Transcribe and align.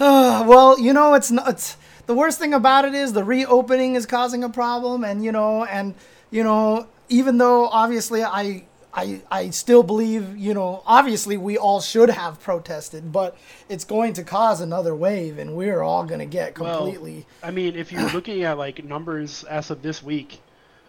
well, 0.46 0.80
you 0.80 0.94
know, 0.94 1.12
it's 1.12 1.30
not. 1.30 1.46
It's, 1.46 1.76
the 2.06 2.14
worst 2.14 2.38
thing 2.38 2.54
about 2.54 2.86
it 2.86 2.94
is 2.94 3.12
the 3.12 3.22
reopening 3.22 3.96
is 3.96 4.06
causing 4.06 4.42
a 4.42 4.48
problem, 4.48 5.04
and 5.04 5.22
you 5.22 5.30
know, 5.30 5.66
and 5.66 5.94
you 6.30 6.42
know, 6.42 6.86
even 7.10 7.38
though 7.38 7.68
obviously 7.68 8.24
I. 8.24 8.64
I, 8.92 9.22
I 9.30 9.50
still 9.50 9.84
believe, 9.84 10.36
you 10.36 10.52
know, 10.52 10.82
obviously 10.84 11.36
we 11.36 11.56
all 11.56 11.80
should 11.80 12.10
have 12.10 12.40
protested, 12.40 13.12
but 13.12 13.38
it's 13.68 13.84
going 13.84 14.14
to 14.14 14.24
cause 14.24 14.60
another 14.60 14.96
wave 14.96 15.38
and 15.38 15.54
we're 15.54 15.80
all 15.80 16.02
going 16.04 16.18
to 16.18 16.26
get 16.26 16.56
completely. 16.56 17.24
Well, 17.40 17.50
I 17.50 17.52
mean, 17.52 17.76
if 17.76 17.92
you're 17.92 18.10
looking 18.12 18.42
at 18.42 18.58
like 18.58 18.82
numbers 18.82 19.44
as 19.44 19.70
of 19.70 19.82
this 19.82 20.02
week, 20.02 20.40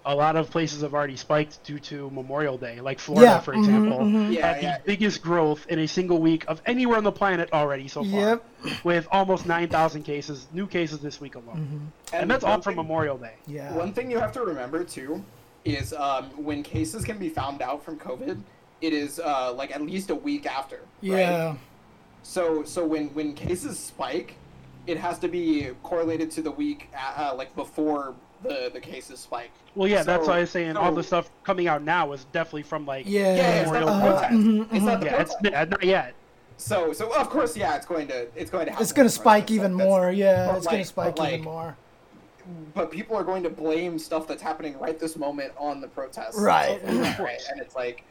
a 0.05 0.15
lot 0.15 0.35
of 0.35 0.49
places 0.49 0.81
have 0.81 0.93
already 0.95 1.15
spiked 1.15 1.63
due 1.63 1.77
to 1.79 2.09
Memorial 2.09 2.57
Day, 2.57 2.81
like 2.81 2.97
Florida, 2.99 3.25
Yeah, 3.33 3.39
for 3.39 3.53
mhm, 3.53 3.59
example, 3.59 3.99
mhm. 3.99 4.33
Yeah, 4.33 4.53
had 4.53 4.63
yeah. 4.63 4.77
the 4.79 4.83
biggest 4.85 5.21
growth 5.21 5.65
in 5.67 5.77
a 5.79 5.87
single 5.87 6.17
week 6.19 6.43
of 6.47 6.61
anywhere 6.65 6.97
on 6.97 7.03
the 7.03 7.11
planet 7.11 7.49
already 7.53 7.87
so 7.87 8.03
far. 8.03 8.19
Yep. 8.19 8.83
With 8.83 9.07
almost 9.11 9.45
9,000 9.45 10.03
cases, 10.03 10.47
new 10.53 10.65
cases 10.65 10.99
this 10.99 11.21
week 11.21 11.35
alone. 11.35 11.91
And, 12.13 12.29
that's 12.29 12.43
all 12.43 12.51
one 12.53 12.61
from 12.61 12.71
thing- 12.75 12.83
Memorial 12.83 13.17
Day. 13.17 13.35
Yeah. 13.45 13.73
One 13.73 13.93
thing 13.93 14.09
you 14.09 14.17
have 14.19 14.31
to 14.33 14.41
remember 14.41 14.83
too 14.83 15.23
is 15.65 15.93
um, 15.93 16.25
when 16.43 16.63
cases 16.63 17.03
can 17.05 17.19
be 17.19 17.29
found 17.29 17.61
out 17.61 17.83
from 17.85 17.99
COVID, 17.99 18.41
it 18.81 18.93
is 18.93 19.19
uh, 19.19 19.53
like 19.53 19.69
at 19.75 19.81
least 19.83 20.09
a 20.09 20.15
week 20.15 20.47
after. 20.47 20.77
Right? 21.03 21.19
yeah. 21.19 21.55
So 22.23 22.63
so 22.63 22.85
when 22.85 23.09
when 23.13 23.33
cases 23.33 23.77
spike, 23.79 24.33
it 24.87 24.97
has 24.97 25.19
to 25.19 25.27
be 25.27 25.69
correlated 25.83 26.31
to 26.31 26.41
the 26.41 26.49
week 26.51 26.89
uh, 26.95 27.29
uh, 27.31 27.35
like 27.35 27.55
before 27.55 28.15
the 28.43 28.69
the 28.73 28.79
cases 28.79 29.19
spike. 29.19 29.51
Well, 29.75 29.87
yeah, 29.87 30.03
that's 30.03 30.25
So- 30.25 30.31
why 30.31 30.37
I 30.37 30.41
was 30.41 30.51
saying 30.51 30.77
all 30.77 30.91
the 30.93 31.03
stuff 31.03 31.29
coming 31.43 31.67
out 31.67 31.83
now 31.83 32.11
is 32.13 32.25
definitely 32.31 32.63
from 32.63 32.85
like 32.85 33.05
Yeah. 33.07 33.35
Yeah, 33.35 33.61
it's 33.61 33.71
not 33.71 33.79
the 33.79 33.85
Memorial 33.85 34.11
protest. 34.17 34.33
mhm, 34.33 34.67
It's 34.73 34.85
not 34.85 34.99
the 34.99 35.05
Yeah, 35.05 35.21
it's 35.21 35.71
not 35.71 35.83
yet. 35.83 36.13
So 36.57 36.93
so 36.93 37.13
of 37.15 37.29
course 37.29 37.55
yeah, 37.57 37.75
it's 37.75 37.85
going 37.85 38.07
to 38.09 38.27
it's 38.35 38.51
going 38.51 38.65
to 38.65 38.71
happen 38.71 38.83
It's 38.83 38.93
going 38.93 39.07
to 39.07 39.13
spike 39.13 39.43
protest. 39.47 39.51
even 39.55 39.77
That's- 39.77 39.89
more. 39.89 40.11
Yeah, 40.11 40.47
but 40.47 40.57
it's 40.57 40.67
going 40.67 40.79
to 40.81 40.85
spike 40.87 41.15
but 41.15 41.27
even 41.33 41.43
more. 41.45 41.75
But 42.73 42.91
people 42.91 43.15
are 43.15 43.23
going 43.23 43.43
to 43.43 43.49
blame 43.49 43.97
stuff 43.99 44.27
that's 44.27 44.41
happening 44.41 44.77
right 44.79 44.99
this 44.99 45.15
moment 45.15 45.53
on 45.57 45.79
the 45.81 45.87
protests. 45.87 46.37
Right. 46.39 46.81
right. 47.19 47.41
And 47.49 47.59
it's 47.61 47.75
like 47.75 48.03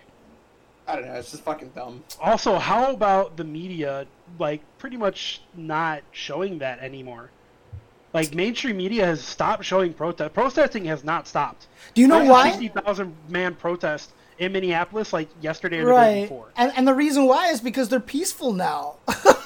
I 0.88 0.96
don't 0.96 1.06
know, 1.06 1.12
it's 1.14 1.30
just 1.30 1.44
fucking 1.44 1.70
dumb. 1.74 2.02
Also, 2.20 2.56
how 2.58 2.90
about 2.90 3.36
the 3.36 3.44
media, 3.44 4.06
like, 4.40 4.60
pretty 4.78 4.96
much 4.96 5.40
not 5.55 6.02
showing 6.10 6.58
that 6.58 6.80
anymore? 6.80 7.30
Like, 8.12 8.34
mainstream 8.34 8.77
media 8.77 9.06
has 9.06 9.20
stopped 9.22 9.64
showing 9.64 9.92
protest. 9.92 10.34
Protesting 10.34 10.84
has 10.86 11.05
not 11.05 11.28
stopped. 11.28 11.69
Do 11.94 12.00
you 12.00 12.08
know 12.08 12.25
why? 12.25 12.50
60,000 12.50 13.14
man 13.28 13.55
protest 13.55 14.11
in 14.39 14.52
Minneapolis, 14.52 15.12
like, 15.12 15.28
yesterday 15.41 15.78
or 15.78 15.84
the 15.86 15.92
day 15.92 15.97
Right. 15.97 16.22
before. 16.22 16.48
And, 16.56 16.72
and 16.77 16.89
the 16.89 16.94
reason 16.94 17.27
why 17.27 17.48
is 17.48 17.61
because 17.61 17.89
they're 17.89 18.00
peaceful 18.00 18.52
now. 18.52 18.97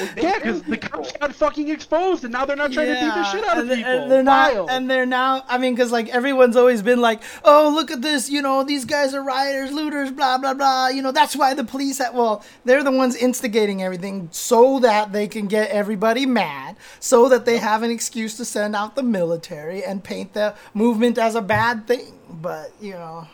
Oh, 0.00 0.08
they 0.14 0.22
Yeah, 0.22 0.38
because 0.38 0.62
the 0.62 0.76
cops 0.76 1.12
got 1.12 1.34
fucking 1.34 1.68
exposed, 1.68 2.24
and 2.24 2.32
now 2.32 2.44
they're 2.44 2.56
not 2.56 2.72
trying 2.72 2.88
to 2.88 2.94
beat 2.94 3.00
the 3.14 3.24
shit 3.32 3.44
out 3.44 3.58
of 3.58 3.62
and, 3.62 3.70
they- 3.70 3.76
people. 3.76 3.90
and 3.92 4.10
they're 4.10 4.22
not, 4.22 4.54
Wild. 4.54 4.70
and 4.70 4.90
they're 4.90 5.06
now. 5.06 5.44
I 5.48 5.58
mean, 5.58 5.74
because 5.74 5.92
like 5.92 6.08
everyone's 6.08 6.56
always 6.56 6.82
been 6.82 7.00
like, 7.00 7.20
"Oh, 7.44 7.70
look 7.74 7.90
at 7.90 8.02
this! 8.02 8.30
You 8.30 8.42
know, 8.42 8.64
these 8.64 8.84
guys 8.84 9.14
are 9.14 9.22
rioters, 9.22 9.72
looters, 9.72 10.10
blah 10.10 10.38
blah 10.38 10.54
blah." 10.54 10.88
You 10.88 11.02
know, 11.02 11.12
that's 11.12 11.36
why 11.36 11.54
the 11.54 11.64
police. 11.64 11.98
Have, 11.98 12.14
well, 12.14 12.44
they're 12.64 12.84
the 12.84 12.90
ones 12.92 13.14
instigating 13.16 13.82
everything 13.82 14.28
so 14.32 14.78
that 14.80 15.12
they 15.12 15.28
can 15.28 15.46
get 15.46 15.70
everybody 15.70 16.26
mad, 16.26 16.76
so 16.98 17.28
that 17.28 17.44
they 17.44 17.58
have 17.58 17.82
an 17.82 17.90
excuse 17.90 18.36
to 18.36 18.44
send 18.44 18.74
out 18.76 18.94
the 18.96 19.02
military 19.02 19.84
and 19.84 20.02
paint 20.04 20.32
the 20.34 20.54
movement 20.74 21.18
as 21.18 21.34
a 21.34 21.42
bad 21.42 21.86
thing. 21.86 22.14
But 22.30 22.72
you 22.80 22.92
know, 22.92 23.26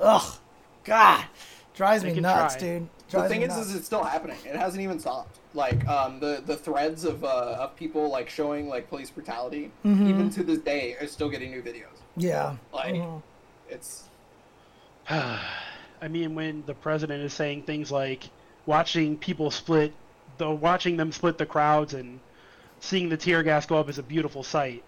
ugh, 0.00 0.36
God, 0.84 1.24
drives 1.74 2.02
They 2.02 2.12
me 2.14 2.20
nuts, 2.20 2.56
try. 2.56 2.60
dude. 2.60 2.88
The 3.10 3.28
thing 3.28 3.42
is, 3.42 3.48
nuts. 3.50 3.66
is 3.68 3.74
it's 3.76 3.86
still 3.86 4.02
happening. 4.02 4.38
It 4.44 4.56
hasn't 4.56 4.82
even 4.82 4.98
stopped. 4.98 5.38
Like 5.54 5.86
um, 5.86 6.18
the 6.20 6.42
the 6.44 6.56
threads 6.56 7.04
of 7.04 7.24
uh, 7.24 7.56
of 7.60 7.76
people 7.76 8.08
like 8.10 8.28
showing 8.30 8.68
like 8.68 8.88
police 8.88 9.10
brutality, 9.10 9.70
Mm-hmm. 9.84 10.06
even 10.08 10.30
to 10.30 10.42
this 10.42 10.58
day, 10.60 10.96
are 11.00 11.06
still 11.06 11.28
getting 11.28 11.50
new 11.50 11.62
videos. 11.62 11.98
yeah. 12.16 12.56
Like 12.72 12.94
Mhm. 12.94 13.22
it's 13.68 14.04
I 15.10 16.08
mean, 16.08 16.34
when 16.34 16.64
the 16.66 16.74
president 16.74 17.22
is 17.22 17.32
saying 17.32 17.62
things 17.62 17.90
like 17.92 18.28
watching 18.66 19.16
people 19.16 19.50
split, 19.50 19.92
the 20.38 20.50
watching 20.50 20.96
them 20.96 21.12
split 21.12 21.38
the 21.38 21.46
crowds 21.46 21.94
and 21.94 22.18
seeing 22.80 23.08
the 23.08 23.16
tear 23.16 23.42
gas 23.42 23.66
go 23.66 23.76
up 23.78 23.88
is 23.88 23.98
a 23.98 24.02
beautiful 24.02 24.42
sight. 24.42 24.82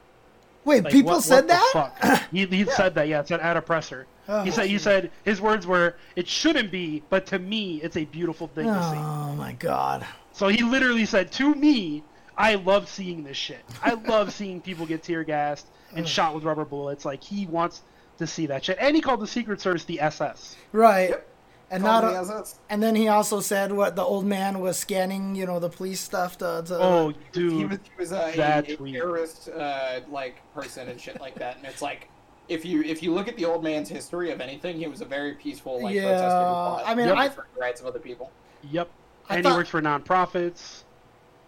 Wait, 0.65 0.83
Like, 0.83 0.93
people 0.93 1.13
what- 1.13 1.23
said 1.23 1.47
what 1.47 1.49
that? 1.49 1.71
fuck? 2.01 2.23
he 2.33 2.47
he 2.47 2.65
said 2.65 2.95
that. 2.95 3.07
Yeah, 3.09 3.21
it 3.21 3.29
said 3.29 3.41
at 3.41 3.57
a 3.57 3.63
presser. 3.63 4.07
Oh, 4.27 4.43
he 4.43 4.51
said 4.51 4.67
he 4.67 4.79
said 4.79 5.11
his 5.25 5.41
words 5.43 5.67
were, 5.67 5.97
"It 6.17 6.27
shouldn't 6.27 6.71
be, 6.71 7.03
but 7.11 7.27
to 7.27 7.39
me, 7.39 7.83
it's 7.83 7.99
a 7.99 8.07
beautiful 8.07 8.49
thing 8.49 8.65
to 8.67 8.83
see." 8.83 8.97
Oh 8.97 9.35
my 9.37 9.53
God. 9.53 10.07
So 10.35 10.49
he 10.49 10.63
literally 10.63 11.07
said, 11.07 11.33
"To 11.33 11.55
me, 11.55 12.03
I 12.37 12.57
love 12.57 12.89
seeing 12.89 13.23
this 13.25 13.37
shit. 13.37 13.61
I 13.83 13.95
love 13.95 14.33
seeing 14.39 14.61
people 14.61 14.85
get 14.85 15.03
tear 15.03 15.25
gassed 15.25 15.67
and 15.95 16.07
shot 16.07 16.35
with 16.35 16.45
rubber 16.45 16.65
bullets. 16.67 17.05
Like 17.05 17.23
he 17.23 17.47
wants 17.47 17.83
to 18.19 18.27
see 18.27 18.47
that 18.47 18.65
shit." 18.65 18.77
And 18.81 18.95
he 18.95 19.01
called 19.01 19.21
the 19.21 19.27
Secret 19.27 19.61
Service 19.61 19.85
the 19.85 20.01
SS. 20.01 20.57
Right. 20.73 21.11
Yep. 21.11 21.29
And 21.71 21.83
Call 21.83 22.03
not 22.03 22.27
me 22.29 22.35
a- 22.35 22.45
and 22.69 22.83
then 22.83 22.95
he 22.95 23.09
also 23.09 23.41
said 23.41 23.73
what 23.73 23.97
the 23.97 24.03
old 24.03 24.27
man 24.27 24.61
was 24.61 24.77
scanning, 24.77 25.35
you 25.35 25.47
know, 25.47 25.59
the 25.59 25.71
police 25.71 25.99
stuff 26.01 26.37
to, 26.39 26.63
to 26.67 26.79
Oh, 26.79 27.09
He 27.09 27.17
dude, 27.33 27.71
was, 27.71 27.79
he 27.83 27.91
was 27.99 28.13
uh, 28.13 28.33
a, 28.37 28.59
a 28.59 28.77
terrorist 28.93 29.49
uh, 29.49 30.01
like 30.11 30.37
person 30.53 30.89
and 30.89 31.01
shit 31.01 31.21
like 31.21 31.37
that, 31.37 31.57
and 31.57 31.67
it's 31.67 31.81
like. 31.83 32.09
If 32.47 32.63
you 32.67 32.83
if 32.83 33.03
you 33.03 33.15
look 33.15 33.27
at 33.27 33.37
the 33.39 33.47
old 33.47 33.65
man's 33.65 33.89
history 33.89 34.31
of 34.31 34.43
anything, 34.43 34.77
he 34.77 34.87
was 34.87 35.01
a 35.01 35.07
very 35.07 35.33
peaceful 35.33 35.83
like 35.83 35.95
Yeah, 35.95 36.03
protester 36.03 36.39
who 36.41 36.53
fought 36.53 36.83
I 36.85 36.95
mean, 36.95 37.09
for 37.09 37.15
I- 37.15 37.29
the 37.29 37.43
rights 37.59 37.81
of 37.81 37.87
other 37.87 37.99
people. 37.99 38.31
Yep. 38.71 38.91
I 39.29 39.37
and 39.37 39.45
thought- 39.45 39.53
he 39.53 39.57
works 39.57 39.71
for 39.71 39.83
nonprofits. 39.83 40.83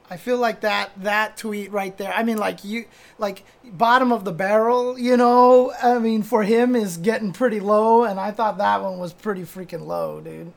I 0.09 0.17
feel 0.17 0.39
like 0.39 0.61
that 0.61 0.91
that 1.03 1.37
tweet 1.37 1.73
right 1.73 1.97
there. 1.99 2.13
I 2.13 2.23
mean, 2.23 2.39
like 2.39 2.65
you, 2.65 2.85
like 3.19 3.43
bottom 3.65 4.13
of 4.13 4.25
the 4.25 4.31
barrel. 4.31 4.97
You 4.97 5.17
know, 5.17 5.73
I 5.83 5.99
mean, 5.99 6.23
for 6.23 6.45
him 6.45 6.77
is 6.77 6.97
getting 6.97 7.33
pretty 7.33 7.59
low, 7.59 8.05
and 8.05 8.21
I 8.21 8.31
thought 8.31 8.59
that 8.59 8.83
one 8.83 8.99
was 8.99 9.13
pretty 9.13 9.43
freaking 9.43 9.85
low, 9.87 10.21
dude. 10.21 10.53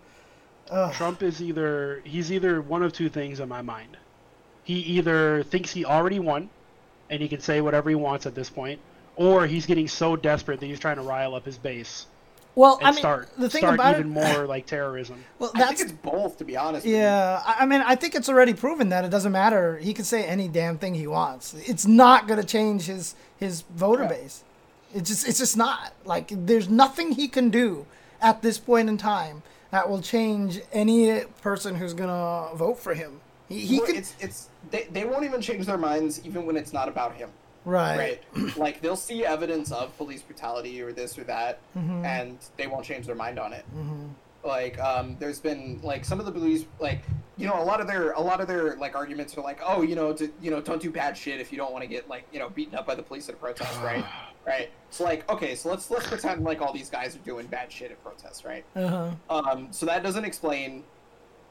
Trump 0.93 1.23
is 1.23 1.41
either 1.41 2.01
he's 2.03 2.31
either 2.31 2.61
one 2.61 2.83
of 2.83 2.93
two 2.93 3.09
things 3.09 3.39
in 3.39 3.49
my 3.49 3.63
mind. 3.63 3.97
He 4.63 4.75
either 4.81 5.41
thinks 5.41 5.71
he 5.71 5.83
already 5.83 6.19
won, 6.19 6.51
and 7.09 7.19
he 7.19 7.27
can 7.27 7.39
say 7.39 7.59
whatever 7.59 7.89
he 7.89 7.95
wants 7.95 8.27
at 8.27 8.35
this 8.35 8.51
point, 8.51 8.79
or 9.15 9.47
he's 9.47 9.65
getting 9.65 9.87
so 9.87 10.15
desperate 10.15 10.59
that 10.59 10.67
he's 10.67 10.79
trying 10.79 10.97
to 10.97 11.01
rile 11.01 11.33
up 11.33 11.45
his 11.45 11.57
base 11.57 12.05
Well, 12.59 12.77
and 12.79 12.87
I 12.87 12.91
mean, 12.91 12.99
start 12.99 13.29
the 13.37 13.49
thing 13.49 13.61
start 13.61 13.75
about 13.75 13.93
even 13.99 14.07
it, 14.11 14.13
more 14.13 14.45
like 14.53 14.65
terrorism. 14.65 15.23
well, 15.39 15.51
I 15.55 15.59
that's 15.59 15.79
think 15.81 15.91
it's 15.91 15.99
both, 16.03 16.37
to 16.39 16.43
be 16.43 16.57
honest. 16.57 16.85
with 16.85 16.91
you. 16.93 16.99
Yeah, 16.99 17.41
I 17.45 17.63
I 17.63 17.65
mean, 17.65 17.81
I 17.81 17.95
think 17.95 18.15
it's 18.15 18.27
already 18.27 18.53
proven 18.53 18.89
that 18.89 19.05
it 19.05 19.09
doesn't 19.11 19.31
matter. 19.31 19.77
He 19.77 19.93
can 19.93 20.03
say 20.03 20.25
any 20.25 20.47
damn 20.49 20.77
thing 20.77 20.93
he 20.95 21.07
wants. 21.07 21.53
It's 21.53 21.85
not 21.87 22.27
gonna 22.27 22.43
change 22.43 22.83
his 22.83 23.15
his 23.37 23.61
voter 23.75 24.03
Yeah. 24.03 24.09
base. 24.09 24.43
It's 24.93 25.09
just 25.09 25.27
it's 25.27 25.37
just 25.39 25.55
not 25.55 25.93
like 26.03 26.31
there's 26.47 26.67
nothing 26.67 27.13
he 27.13 27.27
can 27.29 27.49
do 27.49 27.85
at 28.21 28.41
this 28.41 28.57
point 28.57 28.89
in 28.89 28.97
time 28.97 29.41
that 29.71 29.89
will 29.89 30.01
change 30.01 30.59
any 30.73 31.21
person 31.41 31.75
who's 31.75 31.93
gonna 31.93 32.53
vote 32.55 32.77
for 32.79 32.93
him. 32.93 33.21
He, 33.47 33.59
he 33.61 33.77
Well, 33.77 33.85
could 33.87 33.95
it's 33.95 34.15
it's 34.19 34.49
they, 34.69 34.83
they 34.91 35.05
won't 35.05 35.23
even 35.23 35.41
change 35.41 35.65
their 35.65 35.77
minds 35.77 36.19
even 36.25 36.45
when 36.45 36.57
it's 36.57 36.73
not 36.73 36.87
about 36.89 37.15
him. 37.15 37.29
Right. 37.69 38.19
Right. 38.35 38.57
like 38.57 38.81
they'll 38.81 38.95
see 38.95 39.25
evidence 39.25 39.71
of 39.71 39.95
police 39.97 40.21
brutality 40.21 40.81
or 40.81 40.91
this 40.91 41.17
or 41.17 41.23
that, 41.25 41.59
Mm-hmm. 41.77 42.05
and 42.05 42.37
they 42.57 42.67
won't 42.67 42.85
change 42.85 43.05
their 43.05 43.15
mind 43.15 43.39
on 43.39 43.53
it. 43.53 43.65
Like, 44.43 44.79
um, 44.79 45.17
there's 45.19 45.39
been 45.39 45.79
like 45.83 46.05
some 46.05 46.19
of 46.21 46.25
the 46.25 46.31
police, 46.31 46.65
like 46.79 47.01
you 47.37 47.45
know, 47.47 47.61
a 47.61 47.63
lot 47.63 47.81
of 47.81 47.87
their 47.87 48.11
a 48.11 48.21
lot 48.21 48.39
of 48.41 48.47
their 48.47 48.75
like 48.77 48.95
arguments 48.95 49.37
are 49.37 49.41
like, 49.41 49.59
oh, 49.65 49.81
you 49.81 49.95
know, 49.95 50.13
to, 50.13 50.31
you 50.41 50.49
know, 50.49 50.61
don't 50.61 50.81
do 50.81 50.89
bad 50.91 51.17
shit 51.17 51.39
if 51.41 51.51
you 51.51 51.57
don't 51.57 51.71
want 51.73 51.83
to 51.83 51.87
get 51.89 52.07
like 52.09 52.23
you 52.31 52.39
know 52.39 52.49
beaten 52.49 52.75
up 52.75 52.87
by 52.87 52.95
the 52.95 53.03
police 53.03 53.27
at 53.29 53.35
a 53.35 53.37
protest, 53.37 53.77
right? 53.83 54.03
right. 54.47 54.69
So 54.91 55.03
like, 55.03 55.29
okay, 55.29 55.55
so 55.55 55.69
let's 55.69 55.91
let's 55.91 56.07
pretend 56.07 56.43
like 56.45 56.61
all 56.61 56.71
these 56.71 56.89
guys 56.89 57.15
are 57.17 57.19
doing 57.19 57.47
bad 57.47 57.69
shit 57.71 57.91
at 57.91 58.01
protests, 58.03 58.45
right? 58.45 58.63
Uh-huh. 58.77 59.11
Um, 59.29 59.67
so 59.71 59.85
that 59.85 60.03
doesn't 60.03 60.23
explain 60.25 60.83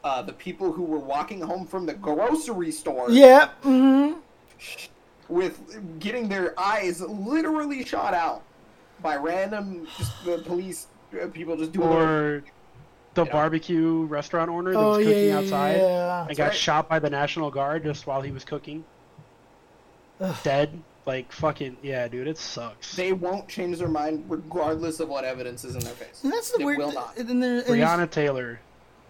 uh, 0.03 0.23
the 0.23 0.33
people 0.33 0.73
who 0.73 0.83
were 0.85 0.99
walking 0.99 1.43
home 1.43 1.67
from 1.67 1.85
the 1.85 1.93
grocery 1.95 2.71
store 2.73 3.11
Yeah. 3.11 3.49
hmm 3.63 4.13
with 5.29 5.99
getting 6.01 6.29
their 6.29 6.59
eyes 6.59 7.01
literally 7.01 7.85
shot 7.85 8.15
out 8.15 8.43
by 9.03 9.17
random 9.17 9.87
just 9.97 10.25
the 10.25 10.39
police 10.39 10.87
uh, 11.23 11.27
people 11.29 11.57
just 11.57 11.73
doing 11.73 11.89
their- 11.89 11.99
Or 12.37 12.45
the 13.15 13.25
Yeah. 13.25 13.33
barbecue 13.33 14.05
restaurant 14.05 14.51
owner 14.51 14.73
that 14.73 14.79
Oh 14.79 14.97
was 14.99 15.07
cooking 15.07 15.27
yeah, 15.29 15.39
outside 15.39 15.77
yeah. 15.79 16.27
and 16.29 16.37
got 16.37 16.45
right. 16.49 16.55
shot 16.55 16.89
by 16.89 16.99
the 16.99 17.11
National 17.11 17.51
Guard 17.51 17.83
just 17.85 18.07
while 18.07 18.21
he 18.23 18.31
was 18.31 18.45
cooking. 18.45 18.85
Ugh. 20.21 20.37
Dead. 20.43 20.83
Like 21.07 21.33
fucking 21.33 21.79
yeah, 21.83 22.07
dude, 22.07 22.29
it 22.29 22.37
sucks. 22.37 22.95
they 22.95 23.15
won't 23.15 23.49
change 23.49 23.79
their 23.79 23.89
mind 23.89 24.27
regardless 24.29 25.01
of 25.01 25.09
what 25.09 25.25
evidence 25.25 25.65
is 25.65 25.75
in 25.75 25.81
their 25.81 25.95
face. 25.95 26.21
And 26.23 26.31
that's 26.31 26.51
the 26.53 26.59
they 26.59 26.65
weird. 26.67 26.79
will 26.79 26.93
not. 26.93 27.17
And 27.17 27.43
there, 27.43 27.59
and 27.61 27.67
Breonna 27.67 28.11
Taylor 28.11 28.61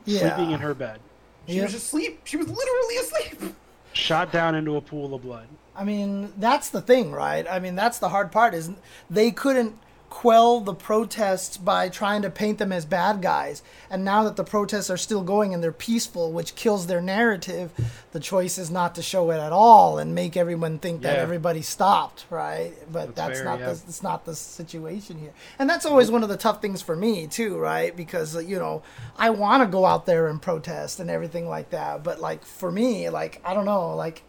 yeah. 0.04 0.20
sleeping 0.20 0.52
in 0.52 0.60
her 0.60 0.74
bed, 0.74 1.00
She 1.48 1.54
Yep. 1.56 1.64
was 1.64 1.74
asleep. 1.74 2.20
She 2.22 2.36
was 2.36 2.46
literally 2.46 2.96
asleep. 2.98 3.52
shot 3.94 4.30
down 4.30 4.54
into 4.54 4.76
a 4.76 4.80
pool 4.80 5.12
of 5.12 5.22
blood. 5.22 5.48
I 5.78 5.84
mean, 5.84 6.32
that's 6.36 6.70
the 6.70 6.80
thing, 6.80 7.12
right? 7.12 7.46
I 7.48 7.60
mean, 7.60 7.76
that's 7.76 8.00
the 8.00 8.08
hard 8.08 8.32
part 8.32 8.52
is 8.52 8.70
they 9.08 9.30
couldn't 9.30 9.78
quell 10.10 10.60
the 10.60 10.74
protests 10.74 11.56
by 11.56 11.88
trying 11.88 12.22
to 12.22 12.30
paint 12.30 12.58
them 12.58 12.72
as 12.72 12.84
bad 12.84 13.20
guys. 13.22 13.62
And 13.90 14.04
now 14.04 14.24
that 14.24 14.36
the 14.36 14.44
protests 14.44 14.90
are 14.90 14.96
still 14.96 15.22
going 15.22 15.52
and 15.54 15.62
they're 15.62 15.70
peaceful, 15.70 16.32
which 16.32 16.54
kills 16.54 16.86
their 16.86 17.00
narrative, 17.00 17.70
the 18.12 18.18
choice 18.18 18.58
is 18.58 18.70
not 18.70 18.94
to 18.94 19.02
show 19.02 19.30
it 19.30 19.38
at 19.38 19.52
all 19.52 19.98
and 19.98 20.14
make 20.14 20.36
everyone 20.36 20.78
think 20.78 21.02
that 21.02 21.18
everybody 21.18 21.62
stopped, 21.62 22.24
right? 22.30 22.72
But 22.90 23.14
That's 23.14 23.28
that's, 23.28 23.38
fair, 23.40 23.44
not 23.44 23.60
yeah. 23.60 23.66
the 23.66 23.72
it's 23.72 24.02
not 24.02 24.24
the 24.24 24.34
situation 24.34 25.18
here. 25.18 25.32
And 25.58 25.68
that's 25.68 25.86
always 25.86 26.10
one 26.10 26.22
of 26.22 26.28
the 26.28 26.36
tough 26.36 26.60
things 26.60 26.82
for 26.82 26.96
me 26.96 27.26
too, 27.26 27.56
right? 27.56 27.94
Because 27.94 28.42
you 28.44 28.58
know, 28.58 28.82
I 29.16 29.30
want 29.30 29.62
to 29.62 29.68
go 29.68 29.84
out 29.84 30.06
there 30.06 30.26
and 30.26 30.40
protest 30.40 31.00
and 31.00 31.10
everything 31.10 31.48
like 31.48 31.70
that, 31.70 32.02
but 32.02 32.18
like 32.18 32.44
for 32.44 32.72
me, 32.72 33.10
like 33.10 33.40
I 33.44 33.54
don't 33.54 33.66
know, 33.66 33.94
like 33.94 34.24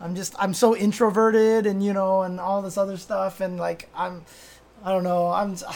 I'm 0.00 0.14
just 0.14 0.34
I'm 0.38 0.54
so 0.54 0.76
introverted 0.76 1.66
and 1.66 1.82
you 1.82 1.92
know 1.92 2.22
and 2.22 2.38
all 2.40 2.62
this 2.62 2.76
other 2.78 2.96
stuff 2.96 3.40
and 3.40 3.56
like 3.58 3.88
I'm 3.94 4.24
I 4.84 4.92
don't 4.92 5.04
know 5.04 5.28
I'm 5.28 5.56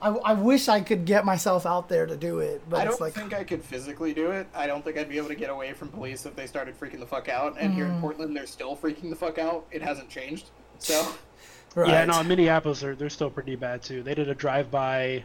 I, 0.00 0.10
I 0.10 0.32
wish 0.34 0.68
I 0.68 0.80
could 0.80 1.04
get 1.06 1.24
myself 1.24 1.66
out 1.66 1.88
there 1.88 2.06
to 2.06 2.16
do 2.16 2.38
it 2.38 2.62
but 2.70 2.80
I 2.80 2.84
don't 2.84 3.00
like 3.00 3.14
think 3.14 3.34
I 3.34 3.42
could 3.42 3.64
physically 3.64 4.12
do 4.14 4.30
it. 4.30 4.46
I 4.54 4.66
don't 4.68 4.84
think 4.84 4.96
I'd 4.96 5.08
be 5.08 5.16
able 5.16 5.28
to 5.28 5.34
get 5.34 5.50
away 5.50 5.72
from 5.72 5.88
police 5.88 6.24
if 6.24 6.36
they 6.36 6.46
started 6.46 6.78
freaking 6.78 7.00
the 7.00 7.06
fuck 7.06 7.28
out. 7.28 7.56
And 7.58 7.74
here 7.74 7.86
Mm-hmm. 7.86 7.94
in 7.96 8.00
Portland, 8.00 8.36
they're 8.36 8.46
still 8.46 8.76
freaking 8.76 9.10
the 9.10 9.16
fuck 9.16 9.38
out. 9.38 9.66
It 9.72 9.82
hasn't 9.82 10.08
changed. 10.08 10.50
So 10.78 11.14
right. 11.74 11.88
Yeah, 11.88 12.04
no, 12.04 12.20
in 12.20 12.28
Minneapolis, 12.28 12.78
they're, 12.80 12.94
they're 12.94 13.10
still 13.10 13.30
pretty 13.30 13.56
bad 13.56 13.82
too. 13.82 14.04
They 14.04 14.14
did 14.14 14.28
a 14.28 14.34
drive-by 14.36 15.24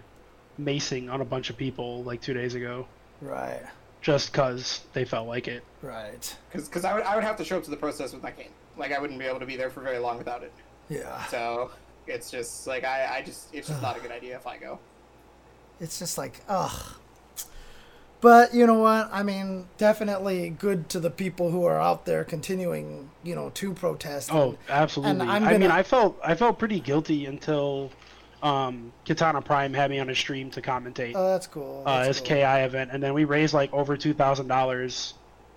macing 0.60 1.12
on 1.12 1.22
a 1.22 1.26
bunch 1.26 1.52
of 1.52 1.58
people 1.58 2.04
like 2.04 2.22
two 2.22 2.34
days 2.34 2.56
ago, 2.56 2.88
right 3.22 3.62
just 4.04 4.32
because 4.32 4.82
they 4.94 5.04
felt 5.06 5.28
like 5.28 5.48
it. 5.48 5.64
right 5.82 6.36
because 6.52 6.86
I 6.86 6.94
would 6.94 7.04
I 7.04 7.16
would 7.16 7.24
have 7.24 7.38
to 7.38 7.44
show 7.46 7.58
up 7.58 7.64
to 7.64 7.72
the 7.72 7.78
protest 7.78 8.14
with 8.14 8.22
my 8.22 8.30
cane. 8.32 8.52
Like 8.78 8.92
I 8.92 9.00
wouldn't 9.00 9.18
be 9.18 9.26
able 9.26 9.40
to 9.40 9.46
be 9.48 9.56
there 9.58 9.72
for 9.72 9.82
very 9.82 9.98
long 9.98 10.18
without 10.20 10.44
it. 10.44 10.52
yeah 10.90 11.26
So 11.26 11.72
it's 12.06 12.30
just 12.30 12.68
like 12.68 12.84
I 12.84 13.18
I 13.18 13.22
just 13.24 13.54
it's 13.56 13.68
just 13.70 13.82
not 13.82 13.98
a 13.98 14.00
good 14.00 14.12
idea 14.12 14.36
if 14.36 14.46
I 14.46 14.58
go. 14.58 14.78
it's 15.80 15.98
just 15.98 16.18
like 16.20 16.42
ugh 16.48 16.96
but 18.22 18.54
you 18.54 18.66
know 18.66 18.80
what 18.80 19.10
i 19.12 19.22
mean 19.22 19.68
definitely 19.78 20.50
good 20.50 20.88
to 20.88 20.98
the 21.00 21.10
people 21.10 21.52
who 21.52 21.66
are 21.66 21.80
out 21.80 22.06
there 22.06 22.24
continuing 22.24 23.10
you 23.24 23.36
know 23.36 23.50
to 23.54 23.74
protest 23.74 24.32
Oh, 24.34 24.50
and- 24.52 24.58
absolutely. 24.70 25.28
I'm 25.28 25.44
I 25.44 25.58
mean, 25.58 25.72
I 25.72 25.84
felt 25.84 26.18
I 26.24 26.36
felt 26.36 26.58
pretty 26.60 26.80
guilty 26.80 27.26
until 27.26 27.92
um, 28.44 28.92
Katana 29.06 29.42
Prime 29.42 29.74
had 29.74 29.90
me 29.90 30.00
on 30.00 30.10
a 30.10 30.16
stream 30.16 30.52
to 30.52 30.62
commentate 30.62 31.14
oh 31.16 31.28
that's 31.30 31.48
cool 31.48 31.84
uh, 31.86 32.06
his 32.06 32.20
cool. 32.20 32.28
KI 32.28 32.44
event, 32.64 32.92
and 32.94 33.02
then 33.02 33.14
we 33.14 33.24
raised 33.24 33.54
like 33.54 33.74
over 33.74 33.98
two 33.98 34.14
thousand 34.14 34.48
dollars 34.48 35.14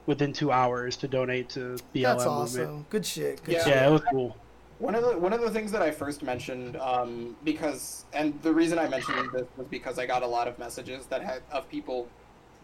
within 0.06 0.32
two 0.32 0.52
hours 0.52 0.96
to 0.98 1.08
donate 1.08 1.50
to 1.50 1.76
BLM 1.94 2.02
that's 2.02 2.26
movement. 2.26 2.68
awesome 2.70 2.86
good 2.90 3.04
shit 3.04 3.42
good 3.44 3.54
Yeah. 3.54 3.64
shit. 3.64 3.74
Yeah, 3.74 3.86
it 3.88 3.90
was 3.90 4.02
cool. 4.10 4.36
One 4.78 4.94
of 4.94 5.02
the 5.02 5.18
one 5.18 5.32
of 5.32 5.40
the 5.40 5.50
things 5.50 5.72
that 5.72 5.82
I 5.82 5.90
first 5.90 6.22
mentioned, 6.22 6.76
um, 6.76 7.36
because 7.42 8.04
and 8.12 8.40
the 8.42 8.52
reason 8.52 8.78
I 8.78 8.88
mentioned 8.88 9.30
this 9.32 9.46
was 9.56 9.66
because 9.68 9.98
I 9.98 10.06
got 10.06 10.22
a 10.22 10.26
lot 10.26 10.48
of 10.48 10.58
messages 10.58 11.06
that 11.06 11.24
had 11.24 11.42
of 11.50 11.68
people 11.68 12.08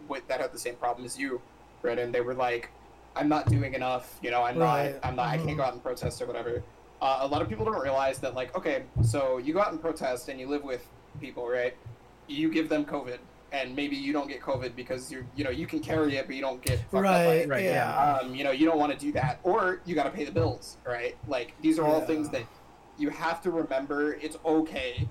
with 0.08 0.26
that 0.28 0.40
had 0.40 0.52
the 0.52 0.58
same 0.58 0.76
problem 0.76 1.06
as 1.06 1.18
you, 1.18 1.40
Brett, 1.80 1.98
and 1.98 2.14
they 2.14 2.20
were 2.20 2.34
like, 2.34 2.70
"I'm 3.16 3.28
not 3.28 3.46
doing 3.48 3.72
enough. 3.74 4.18
You 4.22 4.30
know, 4.30 4.42
I'm 4.42 4.58
Right. 4.58 4.92
not. 4.92 5.08
I'm 5.08 5.16
not. 5.16 5.26
I 5.28 5.38
Mhm. 5.38 5.44
can't 5.46 5.56
go 5.56 5.62
out 5.64 5.72
and 5.72 5.82
protest 5.82 6.20
or 6.20 6.26
whatever." 6.26 6.62
Uh, 7.02 7.18
a 7.22 7.26
lot 7.26 7.42
of 7.42 7.48
people 7.48 7.64
don't 7.64 7.82
realize 7.82 8.20
that, 8.20 8.32
like, 8.36 8.56
okay, 8.56 8.84
so 9.02 9.38
you 9.38 9.52
go 9.52 9.60
out 9.60 9.72
and 9.72 9.80
protest 9.80 10.28
and 10.28 10.38
you 10.38 10.46
live 10.46 10.62
with 10.62 10.86
people, 11.20 11.48
right? 11.48 11.74
You 12.28 12.48
give 12.48 12.68
them 12.68 12.84
COVID, 12.84 13.18
and 13.50 13.74
maybe 13.74 13.96
you 13.96 14.12
don't 14.12 14.28
get 14.28 14.40
COVID 14.40 14.76
because 14.76 15.10
you 15.10 15.26
you 15.34 15.42
know 15.42 15.50
you 15.50 15.66
can 15.66 15.80
carry 15.80 16.14
it, 16.16 16.26
but 16.28 16.36
you 16.36 16.40
don't 16.42 16.62
get 16.62 16.78
fucked 16.92 16.94
up 16.94 17.02
by 17.02 17.26
right, 17.26 17.34
it 17.40 17.48
Right, 17.48 17.64
yeah. 17.64 18.18
um, 18.22 18.36
you 18.36 18.44
know, 18.44 18.52
you 18.52 18.66
don't 18.66 18.78
want 18.78 18.92
to 18.92 18.98
do 18.98 19.10
that, 19.14 19.40
or 19.42 19.80
you 19.84 19.96
got 19.96 20.04
to 20.04 20.10
pay 20.10 20.24
the 20.24 20.30
bills, 20.30 20.78
right? 20.86 21.16
Like 21.26 21.54
these 21.60 21.76
are 21.80 21.84
all 21.84 21.98
Yeah. 21.98 22.06
things 22.06 22.30
that 22.30 22.44
you 22.96 23.10
have 23.10 23.42
to 23.42 23.50
remember. 23.50 24.14
It's 24.14 24.36
okay 24.44 25.08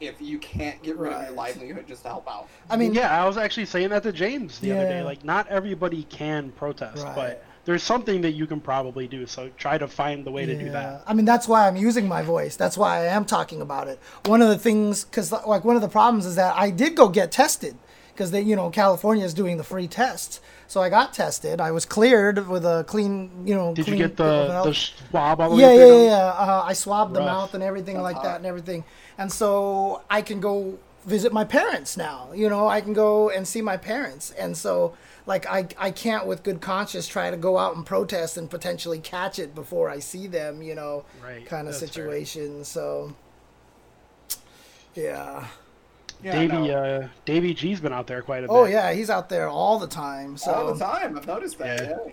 if 0.00 0.20
you 0.20 0.38
can't 0.38 0.82
get 0.82 0.96
rid 0.96 1.12
of 1.12 1.22
your 1.22 1.32
livelihood 1.32 1.86
just 1.86 2.02
to 2.02 2.08
help 2.08 2.28
out. 2.28 2.48
i 2.68 2.76
mean 2.76 2.94
yeah, 2.94 3.22
I 3.22 3.26
was 3.28 3.36
actually 3.36 3.66
saying 3.66 3.90
that 3.90 4.02
to 4.02 4.12
James 4.12 4.58
the 4.58 4.72
other 4.72 4.88
day. 4.88 5.02
Like, 5.04 5.24
not 5.24 5.46
everybody 5.48 6.02
can 6.02 6.50
protest, 6.50 7.04
Right. 7.04 7.14
but 7.14 7.44
there's 7.68 7.82
something 7.82 8.22
that 8.22 8.32
you 8.32 8.46
can 8.46 8.60
probably 8.62 9.06
do. 9.06 9.26
So 9.26 9.50
try 9.58 9.76
to 9.76 9.86
find 9.86 10.24
the 10.24 10.30
way 10.30 10.46
to 10.46 10.58
do 10.58 10.70
that. 10.70 11.02
I 11.06 11.12
mean, 11.12 11.26
that's 11.26 11.46
why 11.46 11.68
I'm 11.68 11.76
using 11.76 12.08
my 12.08 12.22
voice. 12.22 12.56
That's 12.56 12.78
why 12.78 13.00
I 13.00 13.04
am 13.08 13.26
talking 13.26 13.60
about 13.60 13.88
it. 13.88 14.00
One 14.24 14.40
of 14.40 14.48
the 14.48 14.56
things, 14.56 15.04
because 15.04 15.30
like 15.32 15.66
one 15.66 15.76
of 15.76 15.82
the 15.82 15.88
problems 15.90 16.24
is 16.24 16.36
that 16.36 16.56
I 16.56 16.70
did 16.70 16.96
go 16.96 17.10
get 17.10 17.30
tested, 17.30 17.76
because 18.14 18.30
they, 18.30 18.40
you 18.40 18.56
know, 18.56 18.70
California 18.70 19.22
is 19.22 19.34
doing 19.34 19.58
the 19.58 19.64
free 19.64 19.86
tests. 19.86 20.40
So 20.66 20.80
I 20.80 20.88
got 20.88 21.12
tested. 21.12 21.60
I 21.60 21.70
was 21.70 21.84
cleared 21.84 22.48
with 22.48 22.64
a 22.64 22.84
clean, 22.88 23.46
you 23.46 23.54
know. 23.54 23.74
Did 23.74 23.86
you 23.86 23.96
get 23.96 24.16
the 24.16 24.62
the 24.64 24.72
swab 24.72 25.38
all 25.38 25.50
the 25.50 25.56
Yeah, 25.56 25.68
way 25.68 25.76
yeah, 25.76 25.84
through? 25.84 26.04
yeah. 26.04 26.08
yeah. 26.08 26.26
Uh, 26.26 26.62
I 26.64 26.72
swabbed 26.72 27.12
the 27.12 27.20
mouth 27.20 27.52
and 27.52 27.62
everything 27.62 27.96
Sounds 27.96 28.04
like 28.04 28.16
hot. 28.16 28.24
that 28.24 28.36
and 28.36 28.46
everything. 28.46 28.84
And 29.18 29.30
so 29.30 30.02
I 30.08 30.22
can 30.22 30.40
go 30.40 30.78
visit 31.04 31.34
my 31.34 31.44
parents 31.44 31.98
now. 31.98 32.30
You 32.34 32.48
know, 32.48 32.66
I 32.66 32.80
can 32.80 32.94
go 32.94 33.28
and 33.28 33.46
see 33.46 33.60
my 33.60 33.76
parents. 33.76 34.30
And 34.38 34.56
so, 34.56 34.94
like, 35.28 35.46
I, 35.46 35.68
I 35.78 35.90
can't, 35.92 36.26
with 36.26 36.42
good 36.42 36.60
conscience, 36.60 37.06
try 37.06 37.30
to 37.30 37.36
go 37.36 37.58
out 37.58 37.76
and 37.76 37.84
protest 37.86 38.36
and 38.38 38.48
potentially 38.50 38.98
catch 38.98 39.38
it 39.38 39.54
before 39.54 39.90
I 39.90 39.98
see 40.00 40.26
them, 40.26 40.62
you 40.62 40.74
know, 40.74 41.04
Right, 41.22 41.44
kind 41.46 41.68
of 41.68 41.74
that's 41.74 41.80
fair. 41.80 41.88
situation. 41.88 42.64
So, 42.64 43.14
yeah. 44.94 45.46
Yeah, 46.22 46.32
Davey, 46.32 46.56
no. 46.68 46.74
uh, 46.74 47.08
Davey 47.24 47.54
G's 47.54 47.80
been 47.80 47.92
out 47.92 48.06
there 48.08 48.22
quite 48.22 48.38
a 48.38 48.48
bit. 48.48 48.50
Oh, 48.50 48.64
yeah. 48.64 48.92
He's 48.92 49.10
out 49.10 49.28
there 49.28 49.48
all 49.48 49.78
the 49.78 49.86
time. 49.86 50.36
So, 50.36 50.52
all 50.52 50.74
the 50.74 50.84
time. 50.84 51.16
I've 51.16 51.26
noticed 51.26 51.58
that. 51.58 51.80
Yeah. 51.82 51.96
Yeah, 52.06 52.12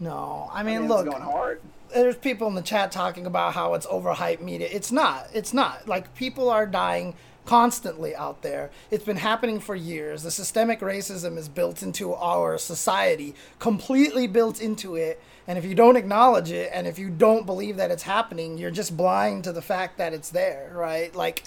no. 0.00 0.50
I 0.52 0.60
I 0.60 0.62
mean, 0.62 0.88
look. 0.88 1.06
going 1.06 1.22
hard. 1.22 1.60
there's 1.94 2.16
people 2.16 2.48
in 2.48 2.54
the 2.54 2.60
chat 2.62 2.92
talking 2.92 3.24
about 3.26 3.54
how 3.54 3.72
it's 3.74 3.86
overhyped 3.86 4.40
media. 4.42 4.68
It's 4.70 4.92
not. 4.92 5.28
It's 5.32 5.54
not. 5.54 5.88
Like 5.88 6.14
people 6.14 6.50
are 6.50 6.66
dying 6.66 7.14
constantly 7.46 8.14
out 8.14 8.42
there. 8.42 8.70
It's 8.90 9.04
been 9.04 9.16
happening 9.16 9.60
for 9.60 9.74
years. 9.74 10.22
The 10.22 10.30
systemic 10.30 10.80
racism 10.80 11.36
is 11.36 11.48
built 11.48 11.82
into 11.82 12.14
our 12.14 12.58
society, 12.58 13.34
completely 13.58 14.26
built 14.26 14.60
into 14.60 14.96
it. 14.96 15.20
And 15.46 15.58
if 15.58 15.64
you 15.64 15.74
don't 15.74 15.96
acknowledge 15.96 16.52
it 16.52 16.70
and 16.72 16.86
if 16.86 16.98
you 16.98 17.10
don't 17.10 17.44
believe 17.44 17.76
that 17.76 17.90
it's 17.90 18.04
happening, 18.04 18.56
you're 18.56 18.70
just 18.70 18.96
blind 18.96 19.44
to 19.44 19.52
the 19.52 19.62
fact 19.62 19.98
that 19.98 20.12
it's 20.12 20.30
there, 20.30 20.70
right? 20.74 21.12
Like 21.14 21.42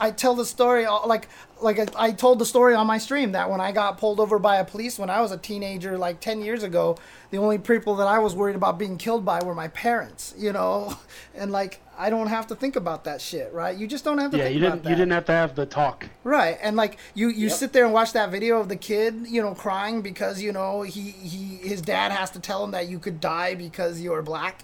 I 0.00 0.10
tell 0.10 0.34
the 0.34 0.44
story 0.44 0.86
like 0.86 1.28
like 1.60 1.78
I, 1.78 1.86
I 2.08 2.12
told 2.12 2.38
the 2.38 2.46
story 2.46 2.74
on 2.74 2.86
my 2.86 2.98
stream 2.98 3.32
that 3.32 3.50
when 3.50 3.60
I 3.60 3.72
got 3.72 3.98
pulled 3.98 4.20
over 4.20 4.38
by 4.38 4.56
a 4.56 4.64
police 4.64 4.98
when 4.98 5.10
I 5.10 5.20
was 5.20 5.32
a 5.32 5.38
teenager 5.38 5.96
like 5.96 6.20
10 6.20 6.42
years 6.42 6.62
ago, 6.62 6.98
the 7.30 7.38
only 7.38 7.58
people 7.58 7.96
that 7.96 8.06
I 8.06 8.18
was 8.18 8.34
worried 8.34 8.56
about 8.56 8.78
being 8.78 8.98
killed 8.98 9.24
by 9.24 9.42
were 9.42 9.54
my 9.54 9.68
parents, 9.68 10.34
you 10.36 10.52
know? 10.52 10.96
And 11.34 11.52
like 11.52 11.80
I 11.98 12.08
don't 12.10 12.28
have 12.28 12.46
to 12.48 12.54
think 12.54 12.76
about 12.76 13.04
that 13.04 13.20
shit, 13.20 13.52
right? 13.52 13.76
You 13.76 13.86
just 13.86 14.04
don't 14.04 14.18
have 14.18 14.30
to 14.32 14.36
Yeah, 14.38 14.44
think 14.44 14.54
you 14.54 14.60
didn't 14.60 14.84
you 14.84 14.90
didn't 14.96 15.12
have 15.12 15.24
to 15.26 15.32
have 15.32 15.54
the 15.54 15.66
talk. 15.66 16.06
Right, 16.24 16.58
and 16.62 16.76
like 16.76 16.98
you, 17.14 17.28
you 17.28 17.48
Yep. 17.48 17.56
sit 17.56 17.72
there 17.72 17.84
and 17.84 17.92
watch 17.94 18.12
that 18.12 18.30
video 18.30 18.58
of 18.58 18.68
the 18.68 18.76
kid, 18.76 19.26
you 19.26 19.40
know, 19.42 19.54
crying 19.54 20.02
because 20.02 20.42
you 20.42 20.52
know 20.52 20.82
he 20.82 21.10
he 21.10 21.56
his 21.56 21.80
dad 21.80 22.12
has 22.12 22.30
to 22.32 22.40
tell 22.40 22.64
him 22.64 22.70
that 22.72 22.88
you 22.88 22.98
could 22.98 23.20
die 23.20 23.54
because 23.54 24.00
you're 24.00 24.22
black, 24.22 24.62